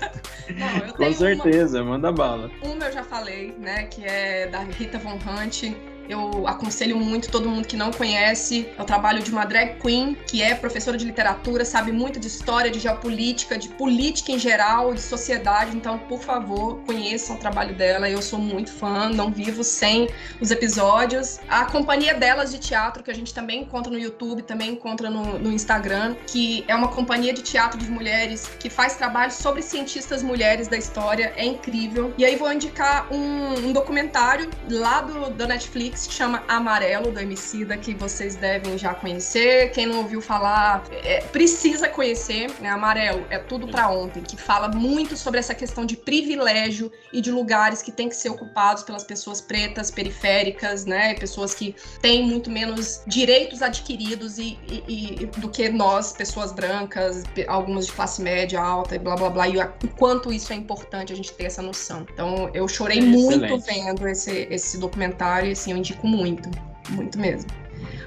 Não, 0.56 0.92
Com 0.92 1.12
certeza, 1.12 1.82
uma... 1.82 1.92
manda 1.92 2.12
bala. 2.12 2.50
Uma 2.62 2.86
eu 2.86 2.92
já 2.92 3.04
falei, 3.04 3.54
né, 3.58 3.84
que 3.84 4.04
é 4.04 4.46
da 4.48 4.60
Rita 4.60 4.98
Von 4.98 5.14
Hunt, 5.16 5.74
eu 6.12 6.46
aconselho 6.46 6.96
muito 6.98 7.30
todo 7.30 7.48
mundo 7.48 7.66
que 7.66 7.76
não 7.76 7.90
conhece. 7.90 8.68
É 8.78 8.82
o 8.82 8.84
trabalho 8.84 9.22
de 9.22 9.30
uma 9.30 9.44
drag 9.44 9.78
queen 9.80 10.16
que 10.26 10.42
é 10.42 10.54
professora 10.54 10.96
de 10.96 11.04
literatura, 11.04 11.64
sabe 11.64 11.90
muito 11.92 12.20
de 12.20 12.26
história, 12.26 12.70
de 12.70 12.78
geopolítica, 12.78 13.58
de 13.58 13.68
política 13.68 14.32
em 14.32 14.38
geral, 14.38 14.94
de 14.94 15.00
sociedade. 15.00 15.76
Então, 15.76 15.98
por 15.98 16.20
favor, 16.20 16.80
conheçam 16.86 17.36
o 17.36 17.38
trabalho 17.38 17.74
dela. 17.74 18.08
Eu 18.08 18.22
sou 18.22 18.38
muito 18.38 18.70
fã, 18.70 19.08
não 19.08 19.30
vivo 19.30 19.64
sem 19.64 20.08
os 20.40 20.50
episódios. 20.50 21.40
A 21.48 21.64
companhia 21.64 22.14
delas 22.14 22.52
de 22.52 22.58
teatro, 22.58 23.02
que 23.02 23.10
a 23.10 23.14
gente 23.14 23.32
também 23.32 23.62
encontra 23.62 23.90
no 23.90 23.98
YouTube, 23.98 24.42
também 24.42 24.70
encontra 24.70 25.08
no, 25.08 25.38
no 25.38 25.50
Instagram, 25.50 26.14
que 26.26 26.64
é 26.68 26.74
uma 26.74 26.88
companhia 26.88 27.32
de 27.32 27.42
teatro 27.42 27.78
de 27.78 27.90
mulheres 27.90 28.50
que 28.58 28.68
faz 28.68 28.94
trabalho 28.96 29.32
sobre 29.32 29.62
cientistas 29.62 30.22
mulheres 30.22 30.68
da 30.68 30.76
história. 30.76 31.32
É 31.36 31.44
incrível. 31.44 32.12
E 32.18 32.24
aí 32.24 32.36
vou 32.36 32.52
indicar 32.52 33.12
um, 33.12 33.68
um 33.68 33.72
documentário 33.72 34.50
lá 34.70 35.00
do, 35.00 35.30
do 35.30 35.46
Netflix 35.46 36.01
Que 36.06 36.14
chama 36.14 36.42
Amarelo, 36.48 37.12
do 37.12 37.20
Emicida, 37.20 37.76
que 37.76 37.94
vocês 37.94 38.34
devem 38.36 38.76
já 38.76 38.94
conhecer. 38.94 39.70
Quem 39.70 39.86
não 39.86 39.98
ouviu 39.98 40.20
falar, 40.20 40.84
é, 40.90 41.20
precisa 41.20 41.88
conhecer. 41.88 42.50
Né? 42.60 42.68
Amarelo 42.68 43.24
é 43.30 43.38
tudo 43.38 43.68
para 43.68 43.88
ontem, 43.88 44.22
que 44.22 44.36
fala 44.36 44.68
muito 44.68 45.16
sobre 45.16 45.40
essa 45.40 45.54
questão 45.54 45.86
de 45.86 45.96
privilégio 45.96 46.90
e 47.12 47.20
de 47.20 47.30
lugares 47.30 47.82
que 47.82 47.92
têm 47.92 48.08
que 48.08 48.16
ser 48.16 48.30
ocupados 48.30 48.82
pelas 48.82 49.04
pessoas 49.04 49.40
pretas, 49.40 49.90
periféricas, 49.90 50.84
né? 50.84 51.14
Pessoas 51.14 51.54
que 51.54 51.74
têm 52.00 52.24
muito 52.24 52.50
menos 52.50 53.02
direitos 53.06 53.62
adquiridos 53.62 54.38
e, 54.38 54.58
e, 54.68 55.22
e 55.22 55.26
do 55.26 55.48
que 55.48 55.68
nós, 55.68 56.12
pessoas 56.12 56.52
brancas, 56.52 57.22
algumas 57.48 57.86
de 57.86 57.92
classe 57.92 58.22
média 58.22 58.60
alta 58.60 58.96
e 58.96 58.98
blá 58.98 59.16
blá 59.16 59.30
blá. 59.30 59.48
E 59.48 59.58
o 59.58 59.88
quanto 59.96 60.32
isso 60.32 60.52
é 60.52 60.56
importante 60.56 61.12
a 61.12 61.16
gente 61.16 61.32
ter 61.32 61.44
essa 61.44 61.62
noção. 61.62 62.06
Então, 62.12 62.50
eu 62.54 62.66
chorei 62.68 62.98
é 62.98 63.02
muito 63.02 63.58
vendo 63.58 64.08
esse, 64.08 64.46
esse 64.50 64.78
documentário 64.78 65.52
assim, 65.52 65.72
eu 65.72 65.76
indico 65.82 66.06
muito, 66.06 66.48
muito 66.90 67.18
mesmo. 67.18 67.50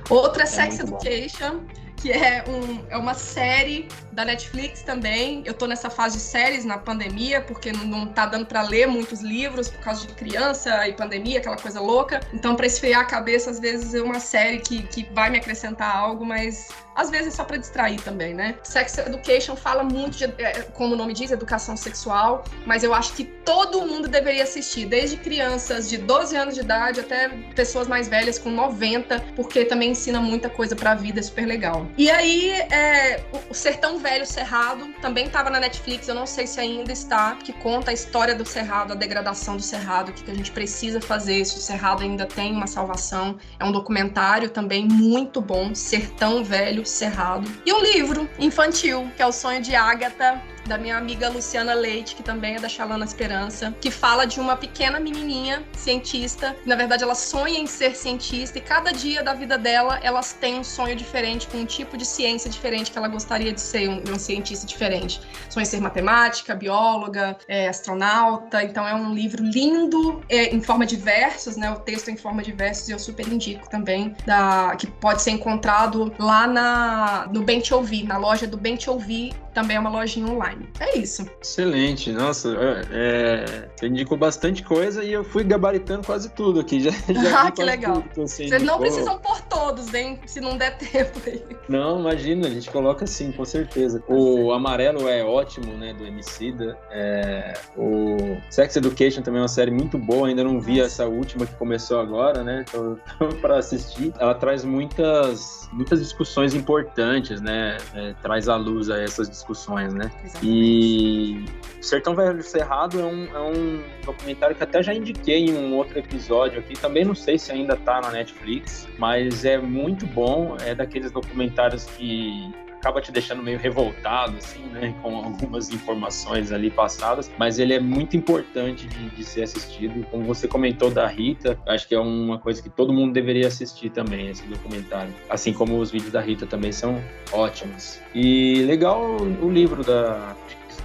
Outra 0.09 0.43
é 0.43 0.45
Sex 0.45 0.79
Education, 0.79 1.59
bom. 1.59 1.65
que 1.97 2.11
é, 2.11 2.43
um, 2.47 2.83
é 2.89 2.97
uma 2.97 3.13
série 3.13 3.87
da 4.15 4.23
Netflix 4.23 4.81
também. 4.81 5.43
Eu 5.45 5.53
tô 5.53 5.67
nessa 5.67 5.89
fase 5.89 6.17
de 6.17 6.23
séries 6.23 6.63
na 6.63 6.77
pandemia, 6.77 7.41
porque 7.41 7.71
não, 7.73 8.07
tá 8.07 8.25
dando 8.25 8.45
para 8.45 8.61
ler 8.61 8.87
muitos 8.87 9.19
livros 9.21 9.67
por 9.67 9.81
causa 9.81 10.07
de 10.07 10.13
criança 10.13 10.87
e 10.87 10.93
pandemia, 10.93 11.39
aquela 11.39 11.57
coisa 11.57 11.81
louca. 11.81 12.21
Então, 12.33 12.55
para 12.55 12.65
esfriar 12.65 13.01
a 13.01 13.05
cabeça, 13.05 13.51
às 13.51 13.59
vezes 13.59 13.93
é 13.93 14.01
uma 14.01 14.21
série 14.21 14.59
que, 14.59 14.83
que 14.83 15.07
vai 15.13 15.29
me 15.29 15.37
acrescentar 15.37 15.93
algo, 15.93 16.25
mas 16.25 16.69
às 16.95 17.09
vezes 17.09 17.27
é 17.27 17.31
só 17.31 17.43
para 17.43 17.57
distrair 17.57 18.01
também, 18.01 18.33
né? 18.33 18.55
Sex 18.63 18.97
Education 18.99 19.55
fala 19.55 19.83
muito 19.83 20.17
de, 20.17 20.23
é, 20.37 20.61
como 20.73 20.93
o 20.93 20.97
nome 20.97 21.13
diz, 21.13 21.29
educação 21.29 21.75
sexual, 21.75 22.45
mas 22.65 22.83
eu 22.83 22.93
acho 22.93 23.13
que 23.13 23.25
todo 23.25 23.85
mundo 23.85 24.07
deveria 24.07 24.43
assistir, 24.43 24.85
desde 24.85 25.17
crianças 25.17 25.89
de 25.89 25.97
12 25.97 26.35
anos 26.37 26.55
de 26.55 26.61
idade 26.61 27.01
até 27.01 27.27
pessoas 27.53 27.87
mais 27.87 28.07
velhas 28.07 28.39
com 28.39 28.49
90, 28.49 29.19
porque 29.35 29.65
também 29.65 29.91
ensina 29.91 30.21
muita 30.21 30.49
coisa 30.49 30.75
para 30.75 30.91
a 30.91 30.95
vida, 30.95 31.19
é 31.19 31.23
super 31.23 31.45
legal. 31.45 31.85
E 31.97 32.09
aí, 32.09 32.51
é, 32.51 33.21
o 33.49 33.53
Sertão 33.53 33.99
Velho 34.05 34.23
Cerrado 34.23 34.93
também 35.01 35.25
estava 35.25 35.49
na 35.49 35.59
Netflix, 35.59 36.07
eu 36.07 36.13
não 36.13 36.27
sei 36.27 36.45
se 36.45 36.59
ainda 36.59 36.91
está, 36.91 37.37
que 37.37 37.51
conta 37.51 37.89
a 37.89 37.93
história 37.93 38.35
do 38.35 38.45
Cerrado, 38.45 38.93
a 38.93 38.95
degradação 38.95 39.57
do 39.57 39.63
Cerrado, 39.63 40.09
o 40.09 40.13
que 40.13 40.29
a 40.29 40.33
gente 40.35 40.51
precisa 40.51 41.01
fazer, 41.01 41.43
se 41.43 41.57
o 41.57 41.59
Cerrado 41.59 42.03
ainda 42.03 42.27
tem 42.27 42.53
uma 42.53 42.67
salvação. 42.67 43.35
É 43.59 43.65
um 43.65 43.71
documentário 43.71 44.51
também 44.51 44.87
muito 44.87 45.41
bom, 45.41 45.73
Sertão 45.73 46.43
Velho 46.43 46.85
Cerrado. 46.85 47.51
E 47.65 47.73
um 47.73 47.81
livro 47.81 48.29
infantil, 48.37 49.09
que 49.15 49.23
é 49.23 49.25
O 49.25 49.31
Sonho 49.31 49.59
de 49.59 49.73
Ágata, 49.73 50.39
da 50.67 50.77
minha 50.77 50.97
amiga 50.97 51.29
Luciana 51.29 51.73
Leite, 51.73 52.15
que 52.15 52.23
também 52.23 52.55
é 52.55 52.59
da 52.59 52.67
Xalana 52.67 53.05
Esperança, 53.05 53.73
que 53.79 53.91
fala 53.91 54.25
de 54.25 54.39
uma 54.39 54.55
pequena 54.55 54.99
menininha 54.99 55.63
cientista. 55.73 56.55
Na 56.65 56.75
verdade, 56.75 57.03
ela 57.03 57.15
sonha 57.15 57.59
em 57.59 57.67
ser 57.67 57.95
cientista 57.95 58.57
e 58.57 58.61
cada 58.61 58.91
dia 58.91 59.23
da 59.23 59.33
vida 59.33 59.57
dela, 59.57 59.99
elas 60.01 60.33
têm 60.33 60.59
um 60.59 60.63
sonho 60.63 60.95
diferente, 60.95 61.47
com 61.47 61.57
um 61.57 61.65
tipo 61.65 61.97
de 61.97 62.05
ciência 62.05 62.49
diferente 62.49 62.91
que 62.91 62.97
ela 62.97 63.07
gostaria 63.07 63.53
de 63.53 63.61
ser, 63.61 63.89
um, 63.89 64.03
um 64.09 64.19
cientista 64.19 64.65
diferente. 64.65 65.21
Sonha 65.49 65.63
em 65.63 65.65
ser 65.65 65.79
matemática, 65.79 66.55
bióloga, 66.55 67.37
é, 67.47 67.67
astronauta. 67.67 68.63
Então, 68.63 68.87
é 68.87 68.93
um 68.93 69.13
livro 69.13 69.43
lindo, 69.43 70.21
é, 70.29 70.53
em 70.53 70.61
forma 70.61 70.85
de 70.85 70.95
versos, 70.95 71.55
né? 71.55 71.71
O 71.71 71.79
texto 71.79 72.09
é 72.09 72.11
em 72.11 72.17
forma 72.17 72.41
de 72.41 72.51
versos 72.51 72.89
e 72.89 72.91
eu 72.91 72.99
super 72.99 73.27
indico 73.27 73.69
também, 73.69 74.15
da, 74.25 74.75
que 74.77 74.87
pode 74.87 75.21
ser 75.21 75.31
encontrado 75.31 76.13
lá 76.17 76.47
na, 76.47 77.29
no 77.31 77.43
Bem 77.43 77.59
Te 77.59 77.73
Ouvir, 77.73 78.03
na 78.03 78.17
loja 78.17 78.47
do 78.47 78.57
Bem 78.57 78.75
Te 78.75 78.89
Ouvir 78.89 79.33
também 79.55 79.77
é 79.77 79.79
uma 79.79 79.89
lojinha 79.89 80.27
online. 80.27 80.69
É 80.81 80.97
isso. 80.97 81.25
Excelente, 81.41 82.11
nossa, 82.11 82.53
é, 82.91 83.69
você 83.73 83.87
indicou 83.87 84.17
bastante 84.17 84.61
coisa 84.61 85.01
e 85.01 85.13
eu 85.13 85.23
fui 85.23 85.45
gabaritando 85.45 86.05
quase 86.05 86.29
tudo 86.29 86.59
aqui. 86.59 86.75
Já, 86.85 86.91
já 86.91 87.41
ah, 87.41 87.51
que 87.51 87.63
legal. 87.63 88.01
Que 88.01 88.19
Vocês 88.19 88.61
não 88.61 88.77
precisam 88.77 89.17
pôr 89.17 89.39
todos, 89.43 89.93
hein? 89.93 90.19
Se 90.25 90.41
não 90.41 90.57
der 90.57 90.75
tempo 90.77 91.19
aí. 91.25 91.41
Não, 91.69 91.99
imagina, 91.99 92.47
a 92.47 92.49
gente 92.49 92.69
coloca 92.69 93.07
sim, 93.07 93.31
com 93.31 93.45
certeza. 93.45 94.03
O 94.09 94.51
amarelo 94.51 95.07
é 95.07 95.23
ótimo, 95.23 95.73
né, 95.73 95.93
do 95.93 96.05
Emicida. 96.05 96.77
É, 96.91 97.53
o 97.77 98.37
Sex 98.49 98.75
Education 98.75 99.21
também 99.21 99.39
é 99.39 99.43
uma 99.43 99.47
série 99.47 99.71
muito 99.71 99.97
boa, 99.97 100.27
ainda 100.27 100.43
não 100.43 100.59
vi 100.59 100.81
essa 100.81 101.05
última 101.05 101.45
que 101.45 101.55
começou 101.55 101.99
agora, 101.99 102.43
né? 102.43 102.65
Tô, 102.69 102.97
tô 103.17 103.33
para 103.37 103.57
assistir. 103.59 104.13
Ela 104.19 104.35
traz 104.35 104.65
muitas, 104.65 105.69
muitas 105.71 105.99
discussões 105.99 106.53
importantes, 106.53 107.39
né? 107.39 107.77
É, 107.93 108.13
traz 108.21 108.49
à 108.49 108.57
luz 108.57 108.89
a 108.89 108.99
essas 108.99 109.29
discussões, 109.29 109.44
né? 109.93 110.11
Exatamente. 110.23 110.39
E 110.43 111.45
Sertão 111.81 112.15
Velho 112.15 112.41
Cerrado 112.41 112.99
é 112.99 113.03
um, 113.03 113.25
é 113.25 113.39
um 113.39 113.83
documentário 114.05 114.55
que 114.55 114.63
até 114.63 114.81
já 114.81 114.93
indiquei 114.93 115.45
em 115.45 115.57
um 115.57 115.75
outro 115.75 115.99
episódio 115.99 116.59
aqui. 116.59 116.73
Também 116.73 117.05
não 117.05 117.15
sei 117.15 117.37
se 117.37 117.51
ainda 117.51 117.75
tá 117.75 118.01
na 118.01 118.11
Netflix, 118.11 118.87
mas 118.97 119.45
é 119.45 119.57
muito 119.57 120.05
bom. 120.07 120.57
É 120.65 120.73
daqueles 120.73 121.11
documentários 121.11 121.85
que 121.85 122.53
acaba 122.85 123.01
te 123.01 123.11
deixando 123.11 123.41
meio 123.41 123.57
revoltado, 123.57 124.37
assim, 124.37 124.63
né, 124.67 124.93
com 125.01 125.15
algumas 125.15 125.71
informações 125.71 126.51
ali 126.51 126.69
passadas, 126.69 127.31
mas 127.37 127.57
ele 127.57 127.73
é 127.73 127.79
muito 127.79 128.15
importante 128.15 128.87
de, 128.87 129.09
de, 129.09 129.23
ser 129.23 129.41
assistido. 129.41 130.05
Como 130.11 130.23
você 130.23 130.47
comentou 130.47 130.91
da 130.91 131.07
Rita, 131.07 131.59
acho 131.65 131.87
que 131.87 131.95
é 131.95 131.99
uma 131.99 132.37
coisa 132.37 132.61
que 132.61 132.69
todo 132.69 132.93
mundo 132.93 133.11
deveria 133.11 133.47
assistir 133.47 133.89
também, 133.89 134.29
esse 134.29 134.45
documentário. 134.45 135.11
Assim 135.27 135.51
como 135.51 135.79
os 135.79 135.89
vídeos 135.89 136.11
da 136.11 136.21
Rita 136.21 136.45
também 136.45 136.71
são 136.71 137.01
ótimos. 137.31 137.99
E 138.13 138.63
legal 138.67 139.17
o 139.41 139.49
livro 139.49 139.83
da 139.83 140.35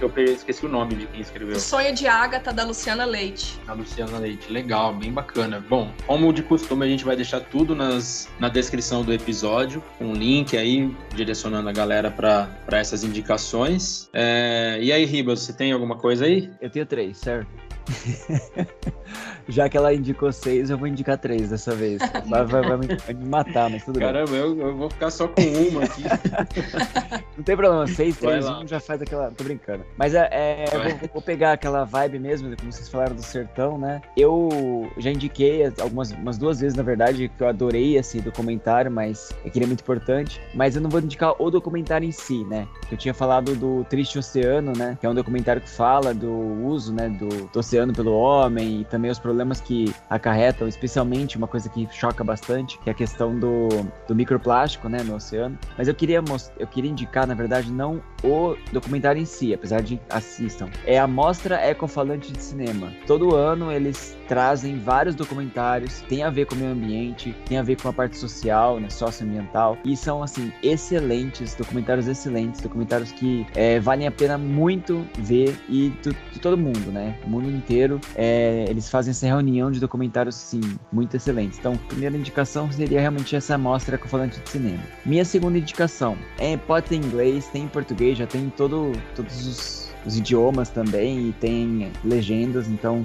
eu 0.05 0.23
esqueci 0.25 0.65
o 0.65 0.69
nome 0.69 0.95
de 0.95 1.07
quem 1.07 1.21
escreveu. 1.21 1.55
O 1.55 1.59
Sonho 1.59 1.93
de 1.93 2.07
Ágata, 2.07 2.51
da 2.51 2.63
Luciana 2.63 3.05
Leite. 3.05 3.59
A 3.67 3.73
Luciana 3.73 4.17
Leite, 4.17 4.51
legal, 4.51 4.93
bem 4.93 5.11
bacana. 5.11 5.63
Bom, 5.67 5.91
como 6.05 6.31
de 6.33 6.43
costume, 6.43 6.85
a 6.85 6.89
gente 6.89 7.03
vai 7.03 7.15
deixar 7.15 7.41
tudo 7.41 7.75
nas, 7.75 8.29
na 8.39 8.49
descrição 8.49 9.03
do 9.03 9.13
episódio, 9.13 9.83
um 9.99 10.13
link 10.13 10.57
aí, 10.57 10.93
direcionando 11.15 11.69
a 11.69 11.71
galera 11.71 12.09
para 12.09 12.49
essas 12.71 13.03
indicações. 13.03 14.09
É, 14.13 14.79
e 14.81 14.91
aí, 14.91 15.05
Ribas, 15.05 15.41
você 15.41 15.53
tem 15.53 15.71
alguma 15.71 15.97
coisa 15.97 16.25
aí? 16.25 16.49
Eu 16.61 16.69
tenho 16.69 16.85
três, 16.85 17.17
certo? 17.17 17.70
Já 19.47 19.67
que 19.67 19.77
ela 19.77 19.93
indicou 19.93 20.31
seis, 20.31 20.69
eu 20.69 20.77
vou 20.77 20.87
indicar 20.87 21.17
três 21.17 21.49
dessa 21.49 21.73
vez. 21.75 21.99
Vai, 22.27 22.45
vai, 22.45 22.61
vai, 22.61 22.77
me, 22.77 22.87
vai 22.95 23.13
me, 23.13 23.25
matar, 23.25 23.69
mas 23.69 23.83
tudo 23.83 23.99
Caramba, 23.99 24.31
bem. 24.31 24.41
Caramba, 24.41 24.61
eu, 24.61 24.67
eu, 24.67 24.77
vou 24.77 24.89
ficar 24.89 25.11
só 25.11 25.27
com 25.27 25.41
uma 25.41 25.83
aqui. 25.83 26.03
Não 27.35 27.43
tem 27.43 27.57
problema, 27.57 27.87
seis, 27.87 28.17
três, 28.17 28.47
um 28.47 28.67
já 28.67 28.79
faz 28.79 29.01
aquela. 29.01 29.31
Tô 29.31 29.43
brincando. 29.43 29.83
Mas 29.97 30.13
é, 30.13 30.29
é 30.31 30.65
vou, 30.71 31.09
vou, 31.13 31.21
pegar 31.21 31.53
aquela 31.53 31.83
vibe 31.83 32.19
mesmo, 32.19 32.55
como 32.55 32.71
vocês 32.71 32.87
falaram 32.87 33.15
do 33.15 33.23
sertão, 33.23 33.77
né? 33.77 34.01
Eu 34.15 34.89
já 34.97 35.11
indiquei 35.11 35.65
algumas 35.79 36.11
umas 36.11 36.37
duas 36.37 36.59
vezes, 36.59 36.77
na 36.77 36.83
verdade, 36.83 37.29
que 37.29 37.43
eu 37.43 37.47
adorei 37.47 37.97
esse 37.97 38.21
documentário, 38.21 38.91
mas 38.91 39.33
é 39.43 39.49
que 39.49 39.57
ele 39.57 39.65
é 39.65 39.67
muito 39.67 39.81
importante. 39.81 40.41
Mas 40.53 40.75
eu 40.75 40.81
não 40.81 40.89
vou 40.89 40.99
indicar 40.99 41.33
o 41.39 41.49
documentário 41.49 42.07
em 42.07 42.11
si, 42.11 42.43
né? 42.45 42.67
Eu 42.91 42.97
tinha 42.97 43.13
falado 43.13 43.55
do 43.55 43.83
Triste 43.85 44.19
Oceano, 44.19 44.73
né? 44.77 44.97
Que 44.99 45.05
é 45.05 45.09
um 45.09 45.15
documentário 45.15 45.61
que 45.61 45.69
fala 45.69 46.13
do 46.13 46.31
uso, 46.31 46.93
né? 46.93 47.09
Do, 47.09 47.27
do 47.27 47.59
oceano 47.71 47.93
pelo 47.93 48.11
homem 48.13 48.81
e 48.81 48.85
também 48.85 49.09
os 49.09 49.19
problemas 49.19 49.61
que 49.61 49.93
acarretam, 50.09 50.67
especialmente 50.67 51.37
uma 51.37 51.47
coisa 51.47 51.69
que 51.69 51.87
choca 51.91 52.23
bastante, 52.23 52.77
que 52.79 52.89
é 52.89 52.91
a 52.91 52.95
questão 52.95 53.39
do, 53.39 53.69
do 54.07 54.13
microplástico, 54.13 54.89
né, 54.89 55.01
no 55.03 55.15
oceano. 55.15 55.57
Mas 55.77 55.87
eu 55.87 55.95
queria 55.95 56.21
eu 56.59 56.67
queria 56.67 56.91
indicar, 56.91 57.25
na 57.25 57.33
verdade, 57.33 57.71
não 57.71 58.01
o 58.23 58.55
documentário 58.71 59.21
em 59.21 59.25
si, 59.25 59.53
apesar 59.53 59.81
de 59.81 59.99
assistam. 60.09 60.69
É 60.85 60.99
a 60.99 61.07
Mostra 61.07 61.55
Ecofalante 61.65 62.31
de 62.31 62.41
Cinema. 62.41 62.91
Todo 63.07 63.35
ano 63.35 63.71
eles 63.71 64.17
trazem 64.27 64.77
vários 64.77 65.15
documentários, 65.15 66.01
tem 66.07 66.23
a 66.23 66.29
ver 66.29 66.45
com 66.45 66.55
o 66.55 66.57
meio 66.57 66.71
ambiente, 66.71 67.35
tem 67.45 67.57
a 67.57 67.63
ver 67.63 67.79
com 67.81 67.89
a 67.89 67.93
parte 67.93 68.17
social, 68.17 68.79
né, 68.79 68.89
socioambiental, 68.89 69.77
e 69.83 69.95
são, 69.95 70.23
assim, 70.23 70.51
excelentes, 70.63 71.53
documentários 71.55 72.07
excelentes, 72.07 72.61
documentários 72.61 73.11
que 73.11 73.45
é, 73.55 73.79
valem 73.79 74.07
a 74.07 74.11
pena 74.11 74.37
muito 74.37 75.05
ver 75.17 75.53
e 75.67 75.89
de 76.31 76.39
todo 76.39 76.57
mundo, 76.57 76.91
né, 76.91 77.17
o 77.25 77.29
mundo 77.29 77.60
inteiro, 77.61 77.99
é, 78.15 78.65
eles 78.67 78.89
fazem 78.89 79.11
essa 79.11 79.25
reunião 79.25 79.71
de 79.71 79.79
documentários, 79.79 80.35
sim, 80.35 80.61
muito 80.91 81.15
excelentes. 81.15 81.59
Então, 81.59 81.77
primeira 81.87 82.17
indicação 82.17 82.71
seria 82.71 82.99
realmente 82.99 83.35
essa 83.35 83.57
mostra 83.57 83.95
Ecofalante 83.95 84.39
de 84.39 84.49
Cinema. 84.49 84.83
Minha 85.05 85.23
segunda 85.23 85.57
indicação 85.57 86.17
é, 86.37 86.57
pode 86.57 86.87
ter 86.87 86.95
em 86.95 86.99
inglês, 86.99 87.47
tem 87.47 87.63
em 87.63 87.67
português, 87.67 88.17
já 88.17 88.25
tem 88.25 88.51
todo, 88.55 88.91
todos 89.15 89.47
os 89.47 89.80
os 90.05 90.17
idiomas 90.17 90.69
também 90.69 91.29
e 91.29 91.33
tem 91.33 91.91
legendas, 92.03 92.67
então 92.67 93.03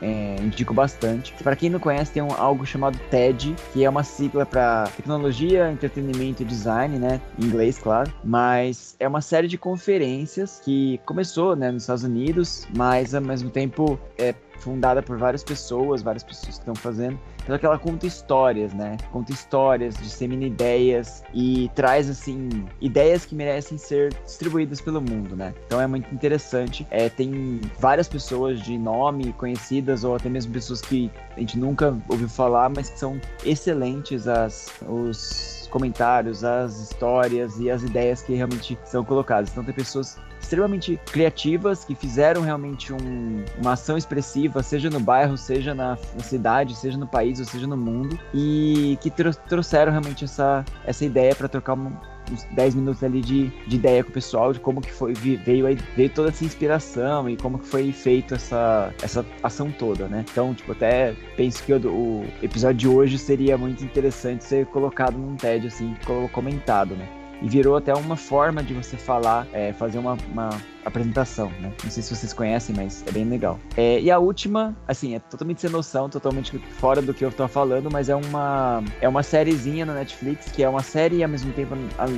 é, 0.00 0.36
indico 0.40 0.72
bastante. 0.72 1.32
Para 1.42 1.56
quem 1.56 1.70
não 1.70 1.80
conhece, 1.80 2.12
tem 2.12 2.22
um, 2.22 2.32
algo 2.32 2.64
chamado 2.64 2.98
TED, 3.10 3.54
que 3.72 3.84
é 3.84 3.90
uma 3.90 4.02
sigla 4.04 4.46
para 4.46 4.84
tecnologia, 4.96 5.70
entretenimento 5.70 6.42
e 6.42 6.44
design, 6.44 6.98
né? 6.98 7.20
Em 7.38 7.46
inglês, 7.46 7.78
claro. 7.78 8.12
Mas 8.22 8.94
é 9.00 9.08
uma 9.08 9.20
série 9.20 9.48
de 9.48 9.58
conferências 9.58 10.60
que 10.64 11.00
começou 11.04 11.56
né, 11.56 11.70
nos 11.70 11.82
Estados 11.82 12.04
Unidos, 12.04 12.66
mas 12.76 13.14
ao 13.14 13.22
mesmo 13.22 13.50
tempo 13.50 13.98
é 14.18 14.34
fundada 14.58 15.02
por 15.02 15.18
várias 15.18 15.44
pessoas, 15.44 16.02
várias 16.02 16.22
pessoas 16.22 16.56
que 16.56 16.60
estão 16.60 16.74
fazendo. 16.74 17.18
Então 17.42 17.56
que 17.56 17.64
ela 17.64 17.78
conta 17.78 18.06
histórias, 18.06 18.74
né? 18.74 18.96
Conta 19.12 19.32
histórias, 19.32 19.94
dissemina 19.96 20.44
ideias 20.44 21.22
e 21.32 21.70
traz 21.74 22.10
assim 22.10 22.48
ideias 22.80 23.24
que 23.24 23.34
merecem 23.34 23.78
ser 23.78 24.12
distribuídas 24.24 24.80
pelo 24.80 25.00
mundo, 25.00 25.36
né? 25.36 25.54
Então 25.66 25.80
é 25.80 25.86
muito 25.86 26.12
interessante. 26.12 26.86
É, 26.90 27.08
tem 27.08 27.60
várias 27.78 28.08
pessoas 28.08 28.60
de 28.60 28.76
nome 28.76 29.32
conhecidas 29.34 30.02
ou 30.02 30.16
até 30.16 30.28
mesmo 30.28 30.52
pessoas 30.52 30.80
que 30.80 31.10
a 31.36 31.40
gente 31.40 31.58
nunca 31.58 31.96
ouviu 32.08 32.28
falar, 32.28 32.68
mas 32.68 32.90
que 32.90 32.98
são 32.98 33.20
excelentes 33.44 34.26
as 34.26 34.66
os 34.88 35.68
comentários, 35.70 36.42
as 36.42 36.78
histórias 36.78 37.58
e 37.58 37.70
as 37.70 37.82
ideias 37.82 38.22
que 38.22 38.34
realmente 38.34 38.78
são 38.84 39.04
colocadas. 39.04 39.50
Então 39.50 39.62
tem 39.62 39.74
pessoas 39.74 40.18
extremamente 40.46 40.98
criativas 41.06 41.84
que 41.84 41.94
fizeram 41.94 42.42
realmente 42.42 42.92
um, 42.92 43.44
uma 43.60 43.72
ação 43.72 43.98
expressiva, 43.98 44.62
seja 44.62 44.88
no 44.88 45.00
bairro, 45.00 45.36
seja 45.36 45.74
na, 45.74 45.98
na, 46.14 46.22
cidade, 46.22 46.76
seja 46.76 46.96
no 46.96 47.06
país 47.06 47.40
ou 47.40 47.44
seja 47.44 47.66
no 47.66 47.76
mundo, 47.76 48.18
e 48.32 48.96
que 49.00 49.10
trouxeram 49.10 49.90
realmente 49.90 50.24
essa, 50.24 50.64
essa 50.84 51.04
ideia 51.04 51.34
para 51.34 51.48
trocar 51.48 51.74
uma, 51.74 52.00
uns 52.30 52.44
10 52.52 52.76
minutos 52.76 53.02
ali 53.02 53.20
de, 53.20 53.48
de 53.66 53.76
ideia 53.76 54.04
com 54.04 54.10
o 54.10 54.12
pessoal, 54.12 54.52
de 54.52 54.60
como 54.60 54.80
que 54.80 54.92
foi, 54.92 55.12
veio, 55.14 55.66
aí, 55.66 55.76
veio 55.96 56.10
toda 56.10 56.28
essa 56.28 56.44
inspiração 56.44 57.28
e 57.28 57.36
como 57.36 57.58
que 57.58 57.66
foi 57.66 57.92
feito 57.92 58.34
essa, 58.34 58.92
essa 59.02 59.24
ação 59.42 59.70
toda, 59.70 60.06
né? 60.06 60.24
Então, 60.30 60.54
tipo, 60.54 60.72
até 60.72 61.14
penso 61.36 61.62
que 61.64 61.72
o, 61.72 61.78
o 61.88 62.24
episódio 62.42 62.76
de 62.76 62.88
hoje 62.88 63.18
seria 63.18 63.58
muito 63.58 63.84
interessante 63.84 64.44
ser 64.44 64.66
colocado 64.66 65.18
num 65.18 65.36
TED, 65.36 65.66
assim, 65.66 65.94
comentado, 66.32 66.94
né? 66.94 67.08
E 67.42 67.48
virou 67.48 67.76
até 67.76 67.94
uma 67.94 68.16
forma 68.16 68.62
de 68.62 68.72
você 68.72 68.96
falar, 68.96 69.46
é, 69.52 69.72
fazer 69.72 69.98
uma, 69.98 70.16
uma 70.32 70.50
apresentação, 70.86 71.48
né? 71.60 71.72
Não 71.82 71.90
sei 71.90 72.02
se 72.02 72.14
vocês 72.14 72.32
conhecem, 72.32 72.74
mas 72.74 73.04
é 73.06 73.10
bem 73.10 73.24
legal. 73.24 73.58
É, 73.76 74.00
e 74.00 74.10
a 74.10 74.18
última, 74.18 74.74
assim, 74.86 75.14
é 75.14 75.18
totalmente 75.18 75.60
sem 75.60 75.70
noção, 75.70 76.08
totalmente 76.08 76.58
fora 76.78 77.02
do 77.02 77.12
que 77.12 77.24
eu 77.24 77.32
tô 77.32 77.46
falando, 77.48 77.90
mas 77.90 78.08
é 78.08 78.14
uma 78.14 78.82
é 79.00 79.08
uma 79.08 79.22
sériezinha 79.22 79.84
na 79.84 79.94
Netflix, 79.94 80.50
que 80.50 80.62
é 80.62 80.68
uma 80.68 80.82
série 80.82 81.16
e 81.16 81.22
ao 81.22 81.28
mesmo 81.28 81.52
tempo 81.52 81.74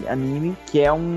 anime, 0.09 0.57
que 0.67 0.81
é 0.81 0.93
um 0.93 1.15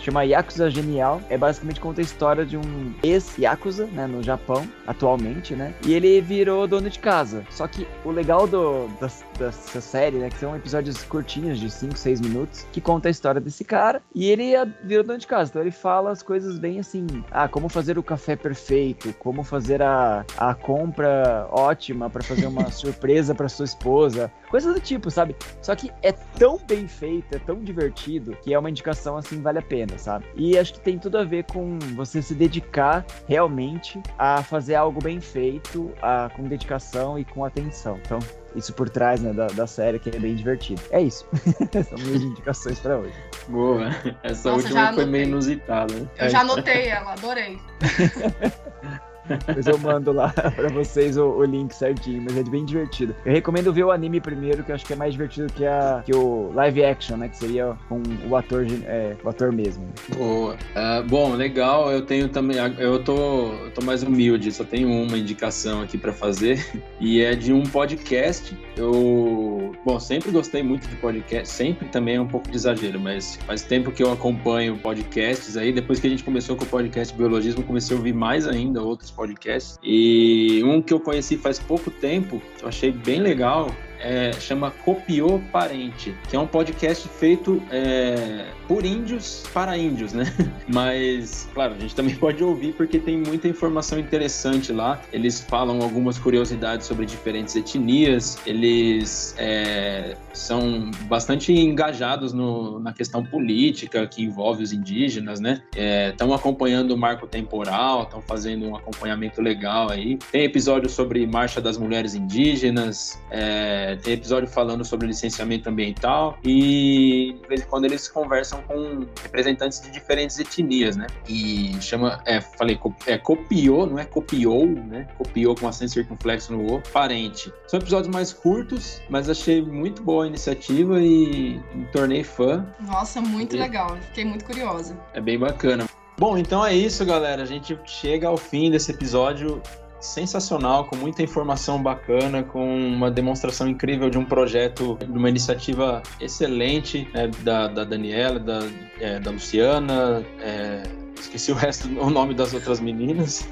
chama 0.00 0.24
Yakuza 0.24 0.70
Genial. 0.70 1.20
É 1.28 1.38
basicamente 1.38 1.80
conta 1.80 2.00
a 2.00 2.04
história 2.04 2.44
de 2.44 2.56
um 2.56 2.92
ex-Yakuza, 3.02 3.86
né, 3.86 4.06
no 4.06 4.22
Japão, 4.22 4.66
atualmente, 4.86 5.54
né? 5.54 5.74
E 5.86 5.94
ele 5.94 6.20
virou 6.20 6.66
dono 6.66 6.90
de 6.90 6.98
casa. 6.98 7.44
Só 7.50 7.66
que 7.66 7.86
o 8.04 8.10
legal 8.10 8.46
do, 8.46 8.88
da, 9.00 9.08
dessa 9.38 9.80
série, 9.80 10.18
né, 10.18 10.30
que 10.30 10.38
são 10.38 10.56
episódios 10.56 11.02
curtinhos 11.04 11.58
de 11.58 11.70
5, 11.70 11.96
6 11.96 12.20
minutos, 12.20 12.66
que 12.72 12.80
conta 12.80 13.08
a 13.08 13.10
história 13.10 13.40
desse 13.40 13.64
cara, 13.64 14.02
e 14.14 14.28
ele 14.30 14.52
virou 14.82 15.04
dono 15.04 15.18
de 15.18 15.26
casa. 15.26 15.50
Então 15.50 15.62
ele 15.62 15.70
fala 15.70 16.10
as 16.10 16.22
coisas 16.22 16.58
bem 16.58 16.80
assim, 16.80 16.87
ah, 17.30 17.48
como 17.48 17.68
fazer 17.68 17.98
o 17.98 18.02
café 18.02 18.36
perfeito, 18.36 19.12
como 19.14 19.42
fazer 19.42 19.82
a, 19.82 20.24
a 20.36 20.54
compra 20.54 21.46
ótima 21.50 22.08
para 22.08 22.22
fazer 22.22 22.46
uma 22.46 22.70
surpresa 22.72 23.34
para 23.34 23.48
sua 23.48 23.64
esposa, 23.64 24.30
coisas 24.48 24.74
do 24.74 24.80
tipo, 24.80 25.10
sabe? 25.10 25.36
Só 25.62 25.74
que 25.74 25.90
é 26.02 26.12
tão 26.12 26.58
bem 26.66 26.88
feito, 26.88 27.34
é 27.34 27.38
tão 27.38 27.62
divertido, 27.62 28.36
que 28.42 28.52
é 28.52 28.58
uma 28.58 28.70
indicação 28.70 29.16
assim, 29.16 29.40
vale 29.40 29.58
a 29.58 29.62
pena, 29.62 29.98
sabe? 29.98 30.24
E 30.34 30.58
acho 30.58 30.74
que 30.74 30.80
tem 30.80 30.98
tudo 30.98 31.18
a 31.18 31.24
ver 31.24 31.44
com 31.44 31.78
você 31.94 32.20
se 32.22 32.34
dedicar 32.34 33.04
realmente 33.28 34.00
a 34.18 34.42
fazer 34.42 34.74
algo 34.74 35.00
bem 35.02 35.20
feito, 35.20 35.92
a, 36.02 36.30
com 36.34 36.44
dedicação 36.44 37.18
e 37.18 37.24
com 37.24 37.44
atenção. 37.44 37.98
Então, 38.04 38.18
isso 38.54 38.72
por 38.72 38.88
trás 38.88 39.20
né, 39.20 39.32
da, 39.32 39.46
da 39.48 39.66
série, 39.66 39.98
que 39.98 40.08
é 40.08 40.18
bem 40.18 40.34
divertido. 40.34 40.80
É 40.90 41.00
isso. 41.00 41.26
São 41.88 41.98
minhas 41.98 42.22
indicações 42.22 42.78
para 42.78 42.98
hoje. 42.98 43.14
Boa. 43.48 43.88
Essa 44.22 44.50
Nossa, 44.50 44.64
última 44.64 44.92
foi 44.92 45.06
meio 45.06 45.24
inusitada. 45.24 45.94
Né? 45.94 46.08
Eu 46.18 46.28
já 46.28 46.40
anotei 46.40 46.88
ela, 46.88 47.12
adorei. 47.12 47.58
Depois 49.28 49.66
eu 49.66 49.78
mando 49.78 50.12
lá 50.12 50.28
pra 50.32 50.68
vocês 50.68 51.16
o, 51.16 51.24
o, 51.24 51.44
link 51.44 51.72
certinho, 51.72 52.22
mas 52.22 52.36
é 52.36 52.42
bem 52.42 52.64
divertido. 52.64 53.14
Eu 53.24 53.32
recomendo 53.32 53.72
ver 53.72 53.84
o 53.84 53.90
anime 53.90 54.20
primeiro, 54.20 54.64
que 54.64 54.70
eu 54.70 54.74
acho 54.74 54.84
que 54.84 54.92
é 54.92 54.96
mais 54.96 55.12
divertido 55.12 55.52
que, 55.52 55.66
a, 55.66 56.02
que 56.04 56.14
o 56.14 56.52
live 56.54 56.84
action, 56.84 57.16
né? 57.16 57.28
Que 57.28 57.36
seria 57.36 57.76
com 57.88 58.02
o 58.28 58.36
ator, 58.36 58.66
é, 58.84 59.16
o 59.22 59.28
ator 59.28 59.52
mesmo. 59.52 59.86
Boa. 60.16 60.54
Uh, 60.54 61.08
bom, 61.08 61.34
legal. 61.34 61.90
Eu 61.90 62.02
tenho 62.02 62.28
também. 62.28 62.56
Eu 62.78 63.02
tô, 63.02 63.52
eu 63.52 63.70
tô 63.72 63.82
mais 63.82 64.02
humilde, 64.02 64.50
só 64.52 64.64
tenho 64.64 64.90
uma 64.90 65.18
indicação 65.18 65.82
aqui 65.82 65.98
para 65.98 66.12
fazer. 66.12 66.58
E 67.00 67.20
é 67.20 67.34
de 67.34 67.52
um 67.52 67.62
podcast. 67.62 68.56
Eu, 68.76 69.72
bom, 69.84 70.00
sempre 70.00 70.32
gostei 70.32 70.62
muito 70.62 70.88
de 70.88 70.96
podcast. 70.96 71.48
Sempre 71.48 71.88
também 71.88 72.16
é 72.16 72.20
um 72.20 72.26
pouco 72.26 72.50
de 72.50 72.56
exagero, 72.56 72.98
mas 72.98 73.36
faz 73.46 73.62
tempo 73.62 73.92
que 73.92 74.02
eu 74.02 74.12
acompanho 74.12 74.76
podcasts 74.78 75.56
aí. 75.56 75.72
Depois 75.72 76.00
que 76.00 76.06
a 76.06 76.10
gente 76.10 76.24
começou 76.24 76.56
com 76.56 76.64
o 76.64 76.66
podcast 76.66 77.14
Biologismo, 77.14 77.62
comecei 77.62 77.96
a 77.96 77.98
ouvir 77.98 78.12
mais 78.12 78.48
ainda 78.48 78.82
outros 78.82 79.10
podcasts. 79.18 79.80
E 79.82 80.62
um 80.64 80.80
que 80.80 80.94
eu 80.94 81.00
conheci 81.00 81.36
faz 81.36 81.58
pouco 81.58 81.90
tempo, 81.90 82.40
eu 82.62 82.68
achei 82.68 82.92
bem 82.92 83.20
legal, 83.20 83.68
é, 84.00 84.32
chama 84.32 84.70
Copiou 84.70 85.40
Parente, 85.52 86.14
que 86.28 86.36
é 86.36 86.38
um 86.38 86.46
podcast 86.46 87.08
feito 87.08 87.62
é, 87.70 88.46
por 88.66 88.84
índios 88.84 89.44
para 89.52 89.76
índios, 89.76 90.12
né? 90.12 90.24
Mas, 90.68 91.48
claro, 91.54 91.74
a 91.74 91.78
gente 91.78 91.94
também 91.94 92.14
pode 92.16 92.42
ouvir 92.42 92.74
porque 92.74 92.98
tem 92.98 93.18
muita 93.18 93.48
informação 93.48 93.98
interessante 93.98 94.72
lá. 94.72 95.00
Eles 95.12 95.40
falam 95.40 95.80
algumas 95.82 96.18
curiosidades 96.18 96.86
sobre 96.86 97.06
diferentes 97.06 97.56
etnias, 97.56 98.38
eles 98.46 99.34
é, 99.38 100.16
são 100.32 100.90
bastante 101.04 101.52
engajados 101.52 102.32
no, 102.32 102.78
na 102.78 102.92
questão 102.92 103.24
política 103.24 104.06
que 104.06 104.22
envolve 104.22 104.62
os 104.62 104.72
indígenas, 104.72 105.40
né? 105.40 105.62
Estão 106.10 106.32
é, 106.32 106.34
acompanhando 106.34 106.92
o 106.92 106.96
marco 106.96 107.26
temporal, 107.26 108.04
estão 108.04 108.20
fazendo 108.22 108.66
um 108.66 108.76
acompanhamento 108.76 109.40
legal 109.40 109.90
aí. 109.90 110.18
Tem 110.30 110.44
episódio 110.44 110.88
sobre 110.88 111.26
Marcha 111.26 111.60
das 111.60 111.76
Mulheres 111.76 112.14
Indígenas, 112.14 113.20
é, 113.30 113.87
tem 113.96 114.14
episódio 114.14 114.48
falando 114.48 114.84
sobre 114.84 115.06
licenciamento 115.06 115.68
ambiental 115.68 116.38
e 116.44 117.36
de 117.40 117.48
vez 117.48 117.62
em 117.62 117.66
quando 117.66 117.84
eles 117.84 118.08
conversam 118.08 118.62
com 118.62 119.06
representantes 119.22 119.80
de 119.80 119.90
diferentes 119.90 120.38
etnias, 120.38 120.96
né? 120.96 121.06
E 121.28 121.76
chama, 121.80 122.20
é, 122.24 122.40
falei, 122.40 122.78
é, 123.06 123.18
copiou, 123.18 123.86
não 123.86 123.98
é 123.98 124.04
copiou, 124.04 124.66
né? 124.66 125.06
Copiou 125.16 125.54
com 125.54 125.68
acento 125.68 125.92
circunflexo 125.92 126.52
no 126.52 126.74
O, 126.74 126.82
parente. 126.92 127.52
São 127.66 127.78
episódios 127.78 128.12
mais 128.12 128.32
curtos, 128.32 129.00
mas 129.08 129.28
achei 129.28 129.62
muito 129.62 130.02
boa 130.02 130.24
a 130.24 130.26
iniciativa 130.26 131.00
e 131.00 131.60
me 131.74 131.86
tornei 131.92 132.24
fã. 132.24 132.66
Nossa, 132.80 133.20
muito 133.20 133.56
e... 133.56 133.58
legal. 133.58 133.96
Fiquei 134.08 134.24
muito 134.24 134.44
curiosa. 134.44 134.98
É 135.14 135.20
bem 135.20 135.38
bacana. 135.38 135.86
Bom, 136.18 136.36
então 136.36 136.66
é 136.66 136.74
isso, 136.74 137.04
galera. 137.04 137.42
A 137.42 137.46
gente 137.46 137.78
chega 137.86 138.26
ao 138.26 138.36
fim 138.36 138.70
desse 138.70 138.90
episódio 138.90 139.62
sensacional, 140.00 140.84
com 140.84 140.96
muita 140.96 141.22
informação 141.22 141.82
bacana, 141.82 142.42
com 142.42 142.76
uma 142.76 143.10
demonstração 143.10 143.68
incrível 143.68 144.10
de 144.10 144.18
um 144.18 144.24
projeto, 144.24 144.96
de 145.00 145.18
uma 145.18 145.28
iniciativa 145.28 146.02
excelente 146.20 147.08
né, 147.12 147.28
da, 147.42 147.68
da 147.68 147.84
Daniela, 147.84 148.38
da, 148.38 148.60
é, 149.00 149.18
da 149.18 149.30
Luciana, 149.30 150.24
é, 150.40 150.82
esqueci 151.20 151.52
o 151.52 151.54
resto, 151.54 151.88
o 151.88 152.10
nome 152.10 152.34
das 152.34 152.54
outras 152.54 152.80
meninas. 152.80 153.46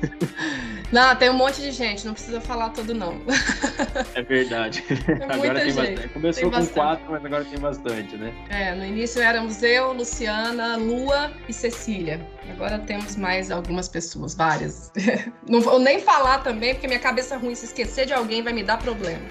Não, 0.92 1.16
tem 1.16 1.30
um 1.30 1.34
monte 1.34 1.60
de 1.60 1.72
gente, 1.72 2.06
não 2.06 2.12
precisa 2.12 2.40
falar 2.40 2.70
tudo 2.70 2.94
não. 2.94 3.20
É 4.14 4.22
verdade. 4.22 4.84
Agora 5.28 5.60
tem 5.60 5.70
gente. 5.70 5.76
bastante. 5.76 6.08
Começou 6.10 6.50
tem 6.50 6.60
com 6.60 6.66
quatro, 6.68 7.10
mas 7.10 7.24
agora 7.24 7.44
tem 7.44 7.58
bastante, 7.58 8.16
né? 8.16 8.32
É, 8.50 8.74
no 8.74 8.84
início 8.84 9.20
éramos 9.20 9.62
eu, 9.62 9.92
Luciana, 9.92 10.76
Lua 10.76 11.32
e 11.48 11.52
Cecília. 11.52 12.24
Agora 12.50 12.78
temos 12.78 13.16
mais 13.16 13.50
algumas 13.50 13.88
pessoas, 13.88 14.34
várias. 14.34 14.92
Não 15.48 15.60
vou 15.60 15.80
nem 15.80 16.00
falar 16.00 16.38
também, 16.38 16.74
porque 16.74 16.86
minha 16.86 17.00
cabeça 17.00 17.34
é 17.34 17.38
ruim, 17.38 17.54
se 17.54 17.66
esquecer 17.66 18.06
de 18.06 18.12
alguém 18.12 18.42
vai 18.42 18.52
me 18.52 18.62
dar 18.62 18.78
problema. 18.78 19.22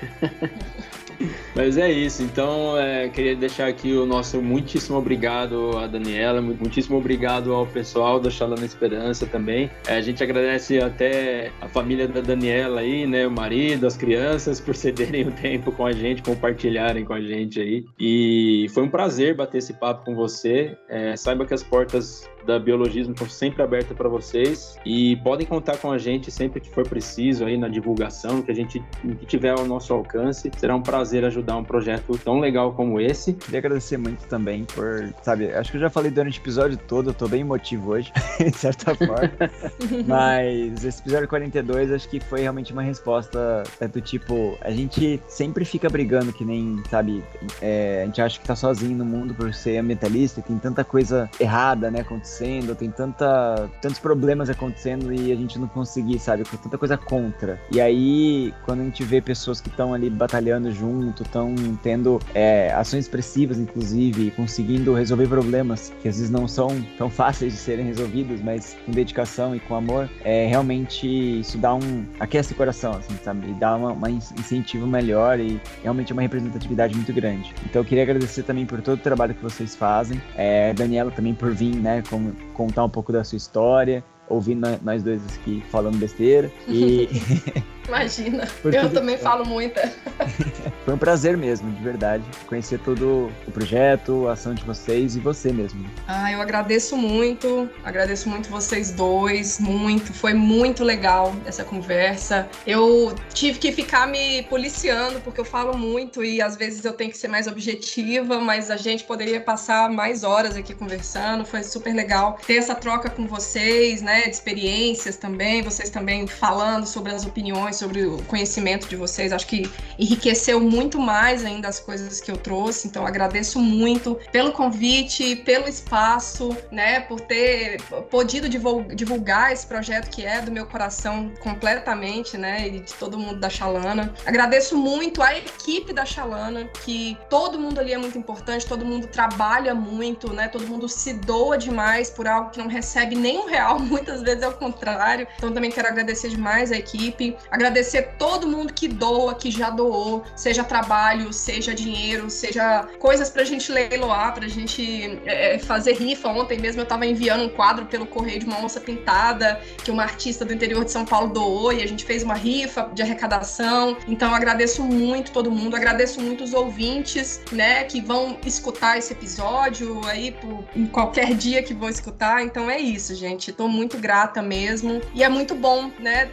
Mas 1.56 1.78
é 1.78 1.90
isso, 1.90 2.22
então 2.22 2.76
é, 2.76 3.08
queria 3.08 3.34
deixar 3.34 3.66
aqui 3.66 3.94
o 3.94 4.04
nosso 4.04 4.42
muitíssimo 4.42 4.98
obrigado 4.98 5.70
a 5.78 5.86
Daniela, 5.86 6.42
muitíssimo 6.42 6.98
obrigado 6.98 7.54
ao 7.54 7.66
pessoal 7.66 8.20
da 8.20 8.28
Xalana 8.28 8.66
Esperança 8.66 9.26
também. 9.26 9.70
É, 9.88 9.96
a 9.96 10.00
gente 10.02 10.22
agradece 10.22 10.78
até 10.78 11.50
a 11.58 11.66
família 11.66 12.06
da 12.06 12.20
Daniela 12.20 12.82
aí, 12.82 13.06
né, 13.06 13.26
o 13.26 13.30
marido, 13.30 13.86
as 13.86 13.96
crianças, 13.96 14.60
por 14.60 14.74
cederem 14.76 15.28
o 15.28 15.32
tempo 15.32 15.72
com 15.72 15.86
a 15.86 15.92
gente, 15.92 16.22
compartilharem 16.22 17.06
com 17.06 17.14
a 17.14 17.22
gente 17.22 17.58
aí. 17.58 17.86
E 17.98 18.66
foi 18.74 18.82
um 18.82 18.90
prazer 18.90 19.34
bater 19.34 19.56
esse 19.56 19.72
papo 19.72 20.04
com 20.04 20.14
você. 20.14 20.76
É, 20.90 21.16
saiba 21.16 21.46
que 21.46 21.54
as 21.54 21.62
portas 21.62 22.28
da 22.46 22.58
Biologismo 22.58 23.12
estão 23.12 23.28
sempre 23.28 23.62
abertas 23.62 23.96
para 23.96 24.08
vocês 24.08 24.78
e 24.86 25.16
podem 25.16 25.46
contar 25.46 25.78
com 25.78 25.90
a 25.90 25.98
gente 25.98 26.30
sempre 26.30 26.60
que 26.60 26.70
for 26.70 26.88
preciso 26.88 27.44
aí 27.44 27.58
na 27.58 27.66
divulgação, 27.66 28.40
que 28.40 28.50
a 28.50 28.54
gente 28.54 28.82
que 29.18 29.26
tiver 29.26 29.50
ao 29.50 29.66
nosso 29.66 29.92
alcance. 29.92 30.50
Será 30.56 30.76
um 30.76 30.82
prazer 30.82 31.24
ajudar 31.24 31.45
um 31.54 31.64
projeto 31.64 32.18
tão 32.18 32.40
legal 32.40 32.72
como 32.72 33.00
esse. 33.00 33.34
Queria 33.34 33.58
agradecer 33.58 33.96
muito 33.96 34.26
também 34.26 34.64
por, 34.64 35.12
sabe, 35.22 35.52
acho 35.52 35.70
que 35.70 35.76
eu 35.76 35.80
já 35.80 35.90
falei 35.90 36.10
durante 36.10 36.38
o 36.38 36.42
episódio 36.42 36.76
todo, 36.76 37.10
eu 37.10 37.14
tô 37.14 37.28
bem 37.28 37.42
emotivo 37.42 37.92
hoje, 37.92 38.12
de 38.40 38.56
certa 38.56 38.94
forma. 38.94 39.30
Mas 40.06 40.84
esse 40.84 41.00
episódio 41.00 41.28
42 41.28 41.92
acho 41.92 42.08
que 42.08 42.20
foi 42.20 42.40
realmente 42.40 42.72
uma 42.72 42.82
resposta 42.82 43.62
é 43.80 43.86
do 43.86 44.00
tipo, 44.00 44.56
a 44.60 44.70
gente 44.70 45.20
sempre 45.28 45.64
fica 45.64 45.88
brigando 45.88 46.32
que 46.32 46.44
nem, 46.44 46.82
sabe, 46.90 47.22
é, 47.60 48.00
a 48.02 48.06
gente 48.06 48.20
acha 48.20 48.40
que 48.40 48.46
tá 48.46 48.56
sozinho 48.56 48.96
no 48.96 49.04
mundo 49.04 49.34
por 49.34 49.52
ser 49.54 49.78
ambientalista, 49.78 50.42
tem 50.42 50.58
tanta 50.58 50.82
coisa 50.82 51.30
errada, 51.38 51.90
né, 51.90 52.00
acontecendo 52.00 52.46
acontecendo, 52.46 52.74
tem 52.74 52.90
tanta, 52.90 53.70
tantos 53.80 53.98
problemas 53.98 54.48
acontecendo 54.50 55.12
e 55.12 55.32
a 55.32 55.36
gente 55.36 55.58
não 55.58 55.68
conseguir, 55.68 56.18
sabe? 56.18 56.44
Com 56.44 56.56
tanta 56.56 56.78
coisa 56.78 56.96
contra. 56.96 57.60
E 57.70 57.80
aí, 57.80 58.54
quando 58.64 58.80
a 58.80 58.84
gente 58.84 59.04
vê 59.04 59.20
pessoas 59.20 59.60
que 59.60 59.68
estão 59.68 59.92
ali 59.92 60.08
batalhando 60.08 60.70
junto, 60.72 61.22
estão 61.36 61.54
tendo 61.82 62.18
é, 62.34 62.72
ações 62.72 63.04
expressivas, 63.04 63.58
inclusive, 63.58 64.30
conseguindo 64.30 64.94
resolver 64.94 65.28
problemas 65.28 65.92
que 66.00 66.08
às 66.08 66.16
vezes 66.16 66.30
não 66.30 66.48
são 66.48 66.68
tão 66.96 67.10
fáceis 67.10 67.52
de 67.52 67.58
serem 67.58 67.84
resolvidos, 67.84 68.40
mas 68.40 68.76
com 68.86 68.92
dedicação 68.92 69.54
e 69.54 69.60
com 69.60 69.74
amor, 69.74 70.08
é 70.24 70.46
realmente 70.46 71.06
isso 71.40 71.58
dá 71.58 71.74
um. 71.74 72.06
aquece 72.18 72.52
o 72.52 72.56
coração, 72.56 72.92
assim, 72.92 73.14
sabe? 73.22 73.50
E 73.50 73.54
dá 73.54 73.76
uma 73.76 74.10
incentivo 74.10 74.86
melhor 74.86 75.38
e 75.38 75.60
realmente 75.82 76.12
é 76.12 76.14
uma 76.14 76.22
representatividade 76.22 76.94
muito 76.94 77.12
grande. 77.12 77.54
Então 77.64 77.82
eu 77.82 77.84
queria 77.84 78.02
agradecer 78.02 78.42
também 78.42 78.64
por 78.64 78.80
todo 78.80 78.98
o 78.98 79.02
trabalho 79.02 79.34
que 79.34 79.42
vocês 79.42 79.76
fazem, 79.76 80.20
é, 80.36 80.72
Daniela 80.72 81.10
também 81.10 81.34
por 81.34 81.52
vir, 81.52 81.76
né, 81.76 82.02
com 82.08 82.32
contar 82.54 82.84
um 82.84 82.88
pouco 82.88 83.12
da 83.12 83.22
sua 83.22 83.36
história, 83.36 84.02
ouvindo 84.28 84.66
nós 84.82 85.02
dois 85.02 85.20
aqui 85.38 85.62
falando 85.70 85.98
besteira. 85.98 86.50
E 86.68 87.08
Imagina, 87.88 88.48
eu 88.64 88.92
também 88.92 89.16
falo 89.16 89.44
muita. 89.44 89.92
Foi 90.84 90.94
um 90.94 90.98
prazer 90.98 91.36
mesmo, 91.36 91.70
de 91.72 91.82
verdade, 91.82 92.24
conhecer 92.46 92.78
todo 92.78 93.30
o 93.46 93.52
projeto, 93.52 94.28
a 94.28 94.32
ação 94.32 94.54
de 94.54 94.64
vocês 94.64 95.16
e 95.16 95.20
você 95.20 95.52
mesmo. 95.52 95.84
Ah, 96.06 96.30
eu 96.30 96.40
agradeço 96.40 96.96
muito, 96.96 97.68
agradeço 97.84 98.28
muito 98.28 98.48
vocês 98.48 98.92
dois, 98.92 99.58
muito. 99.58 100.12
Foi 100.12 100.34
muito 100.34 100.84
legal 100.84 101.34
essa 101.44 101.64
conversa. 101.64 102.48
Eu 102.66 103.14
tive 103.34 103.58
que 103.58 103.72
ficar 103.72 104.06
me 104.06 104.42
policiando, 104.44 105.20
porque 105.20 105.40
eu 105.40 105.44
falo 105.44 105.76
muito 105.76 106.24
e 106.24 106.40
às 106.40 106.56
vezes 106.56 106.84
eu 106.84 106.92
tenho 106.92 107.10
que 107.10 107.18
ser 107.18 107.28
mais 107.28 107.46
objetiva, 107.46 108.38
mas 108.38 108.70
a 108.70 108.76
gente 108.76 109.04
poderia 109.04 109.40
passar 109.40 109.90
mais 109.90 110.22
horas 110.24 110.56
aqui 110.56 110.74
conversando. 110.74 111.44
Foi 111.44 111.62
super 111.62 111.94
legal 111.94 112.38
ter 112.46 112.56
essa 112.56 112.74
troca 112.74 113.10
com 113.10 113.26
vocês, 113.26 114.02
né, 114.02 114.22
de 114.22 114.30
experiências 114.30 115.16
também, 115.16 115.62
vocês 115.62 115.90
também 115.90 116.26
falando 116.26 116.86
sobre 116.86 117.12
as 117.12 117.24
opiniões 117.24 117.75
sobre 117.76 118.06
o 118.06 118.22
conhecimento 118.24 118.88
de 118.88 118.96
vocês. 118.96 119.32
Acho 119.32 119.46
que 119.46 119.70
enriqueceu 119.98 120.60
muito 120.60 120.98
mais 120.98 121.44
ainda 121.44 121.68
as 121.68 121.78
coisas 121.78 122.20
que 122.20 122.30
eu 122.30 122.36
trouxe. 122.36 122.88
Então, 122.88 123.06
agradeço 123.06 123.58
muito 123.58 124.18
pelo 124.32 124.52
convite, 124.52 125.36
pelo 125.36 125.68
espaço, 125.68 126.56
né, 126.70 127.00
por 127.00 127.20
ter 127.20 127.80
podido 128.10 128.48
divulgar 128.48 129.52
esse 129.52 129.66
projeto 129.66 130.10
que 130.10 130.24
é 130.24 130.40
do 130.40 130.50
meu 130.50 130.66
coração 130.66 131.32
completamente, 131.40 132.36
né, 132.36 132.68
e 132.68 132.80
de 132.80 132.94
todo 132.94 133.18
mundo 133.18 133.40
da 133.40 133.48
Xalana. 133.48 134.12
Agradeço 134.24 134.76
muito 134.76 135.22
a 135.22 135.36
equipe 135.36 135.92
da 135.92 136.04
Xalana, 136.04 136.68
que 136.84 137.16
todo 137.28 137.58
mundo 137.58 137.78
ali 137.78 137.92
é 137.92 137.98
muito 137.98 138.18
importante, 138.18 138.66
todo 138.66 138.84
mundo 138.84 139.06
trabalha 139.06 139.74
muito, 139.74 140.32
né, 140.32 140.48
todo 140.48 140.66
mundo 140.66 140.88
se 140.88 141.14
doa 141.14 141.58
demais 141.58 142.10
por 142.10 142.26
algo 142.26 142.50
que 142.50 142.58
não 142.58 142.68
recebe 142.68 143.14
nem 143.14 143.38
um 143.38 143.46
real, 143.46 143.78
muitas 143.80 144.22
vezes 144.22 144.42
é 144.42 144.48
o 144.48 144.52
contrário. 144.52 145.26
Então, 145.36 145.52
também 145.52 145.70
quero 145.70 145.88
agradecer 145.88 146.28
demais 146.28 146.72
a 146.72 146.76
equipe. 146.76 147.36
Agradecer 147.66 148.10
todo 148.16 148.46
mundo 148.46 148.72
que 148.72 148.86
doa, 148.86 149.34
que 149.34 149.50
já 149.50 149.70
doou, 149.70 150.22
seja 150.36 150.62
trabalho, 150.62 151.32
seja 151.32 151.74
dinheiro, 151.74 152.30
seja 152.30 152.86
coisas 153.00 153.28
pra 153.28 153.42
gente 153.42 153.72
leiloar, 153.72 154.34
pra 154.34 154.46
gente 154.46 155.20
é, 155.26 155.58
fazer 155.58 155.94
rifa. 155.94 156.28
Ontem 156.28 156.60
mesmo 156.60 156.80
eu 156.80 156.86
tava 156.86 157.04
enviando 157.04 157.42
um 157.42 157.48
quadro 157.48 157.86
pelo 157.86 158.06
correio 158.06 158.38
de 158.38 158.46
uma 158.46 158.64
onça 158.64 158.78
pintada, 158.78 159.60
que 159.82 159.90
uma 159.90 160.04
artista 160.04 160.44
do 160.44 160.54
interior 160.54 160.84
de 160.84 160.92
São 160.92 161.04
Paulo 161.04 161.32
doou, 161.32 161.72
e 161.72 161.82
a 161.82 161.88
gente 161.88 162.04
fez 162.04 162.22
uma 162.22 162.34
rifa 162.34 162.88
de 162.94 163.02
arrecadação. 163.02 163.96
Então 164.06 164.32
agradeço 164.32 164.84
muito 164.84 165.32
todo 165.32 165.50
mundo, 165.50 165.74
agradeço 165.74 166.20
muito 166.20 166.44
os 166.44 166.54
ouvintes, 166.54 167.40
né, 167.50 167.82
que 167.82 168.00
vão 168.00 168.38
escutar 168.46 168.96
esse 168.96 169.12
episódio 169.12 170.00
aí 170.06 170.30
por, 170.30 170.64
em 170.76 170.86
qualquer 170.86 171.34
dia 171.34 171.64
que 171.64 171.74
vão 171.74 171.88
escutar. 171.88 172.44
Então 172.44 172.70
é 172.70 172.78
isso, 172.78 173.12
gente. 173.16 173.50
Tô 173.52 173.66
muito 173.66 173.98
grata 173.98 174.40
mesmo. 174.40 175.00
E 175.12 175.24
é 175.24 175.28
muito 175.28 175.56
bom, 175.56 175.90
né, 175.98 176.26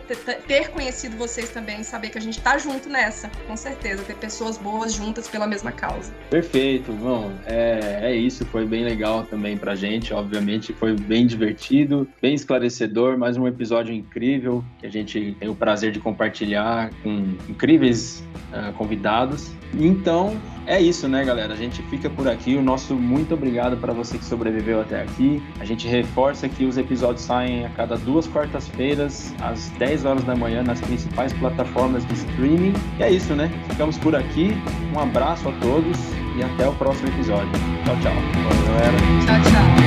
ter 0.48 0.70
conhecido 0.70 1.23
vocês 1.24 1.50
também, 1.50 1.84
saber 1.84 2.10
que 2.10 2.18
a 2.18 2.22
gente 2.22 2.42
tá 2.42 2.58
junto 2.58 2.90
nessa, 2.90 3.32
com 3.48 3.56
certeza, 3.56 4.04
ter 4.04 4.16
pessoas 4.16 4.58
boas 4.58 4.94
juntas 4.94 5.26
pela 5.26 5.48
mesma 5.48 5.72
causa. 5.72 6.14
Perfeito, 6.30 6.92
bom, 6.92 7.32
é, 7.46 8.00
é 8.02 8.16
isso, 8.16 8.46
foi 8.48 8.66
bem 8.66 8.84
legal 8.84 9.24
também 9.24 9.56
pra 9.56 9.74
gente, 9.74 10.14
obviamente 10.14 10.74
foi 10.74 10.94
bem 10.94 11.26
divertido, 11.26 12.06
bem 12.22 12.34
esclarecedor, 12.34 13.18
mais 13.18 13.38
um 13.38 13.48
episódio 13.48 13.94
incrível 13.96 14.64
que 14.80 14.86
a 14.86 14.90
gente 14.90 15.38
tem 15.40 15.48
o 15.48 15.56
prazer 15.56 15.94
de 15.94 16.00
compartilhar 16.00 16.90
com 17.02 17.38
incríveis 17.48 18.22
uh, 18.52 18.74
convidados. 18.74 19.50
Então, 19.74 20.38
é 20.66 20.82
isso, 20.82 21.08
né, 21.08 21.24
galera? 21.24 21.54
A 21.54 21.58
gente 21.58 21.82
fica 21.84 22.10
por 22.10 22.28
aqui. 22.28 22.56
O 22.56 22.62
nosso 22.62 22.96
muito 22.96 23.34
obrigado 23.34 23.78
para 23.78 23.94
você 23.94 24.18
que 24.18 24.26
sobreviveu 24.26 24.82
até 24.82 25.02
aqui. 25.02 25.42
A 25.60 25.66
gente 25.66 25.88
reforça 25.88 26.48
que 26.48 26.66
os 26.66 26.78
episódios 26.78 27.22
saem 27.22 27.66
a 27.66 27.70
cada 27.70 27.98
duas 27.98 28.28
quartas-feiras, 28.28 29.34
às 29.42 29.70
10 29.80 30.06
horas 30.06 30.24
da 30.24 30.36
manhã, 30.36 30.64
nas 30.64 30.82
principais 30.82 31.34
plataformas 31.34 32.06
de 32.06 32.14
streaming. 32.14 32.74
E 33.00 33.04
é 33.04 33.12
isso, 33.12 33.34
né? 33.34 33.52
Ficamos 33.70 33.98
por 33.98 34.16
aqui. 34.16 34.52
Um 34.94 35.00
abraço 35.00 35.50
a 35.50 35.52
todos 35.54 35.98
e 36.38 36.44
até 36.44 36.68
o 36.68 36.74
próximo 36.74 37.10
episódio. 37.10 37.52
Tchau, 37.86 37.96
tchau. 38.02 38.14
Valeu, 38.14 38.66
galera. 38.68 38.98
Tchau, 39.26 39.52
tchau. 39.52 39.83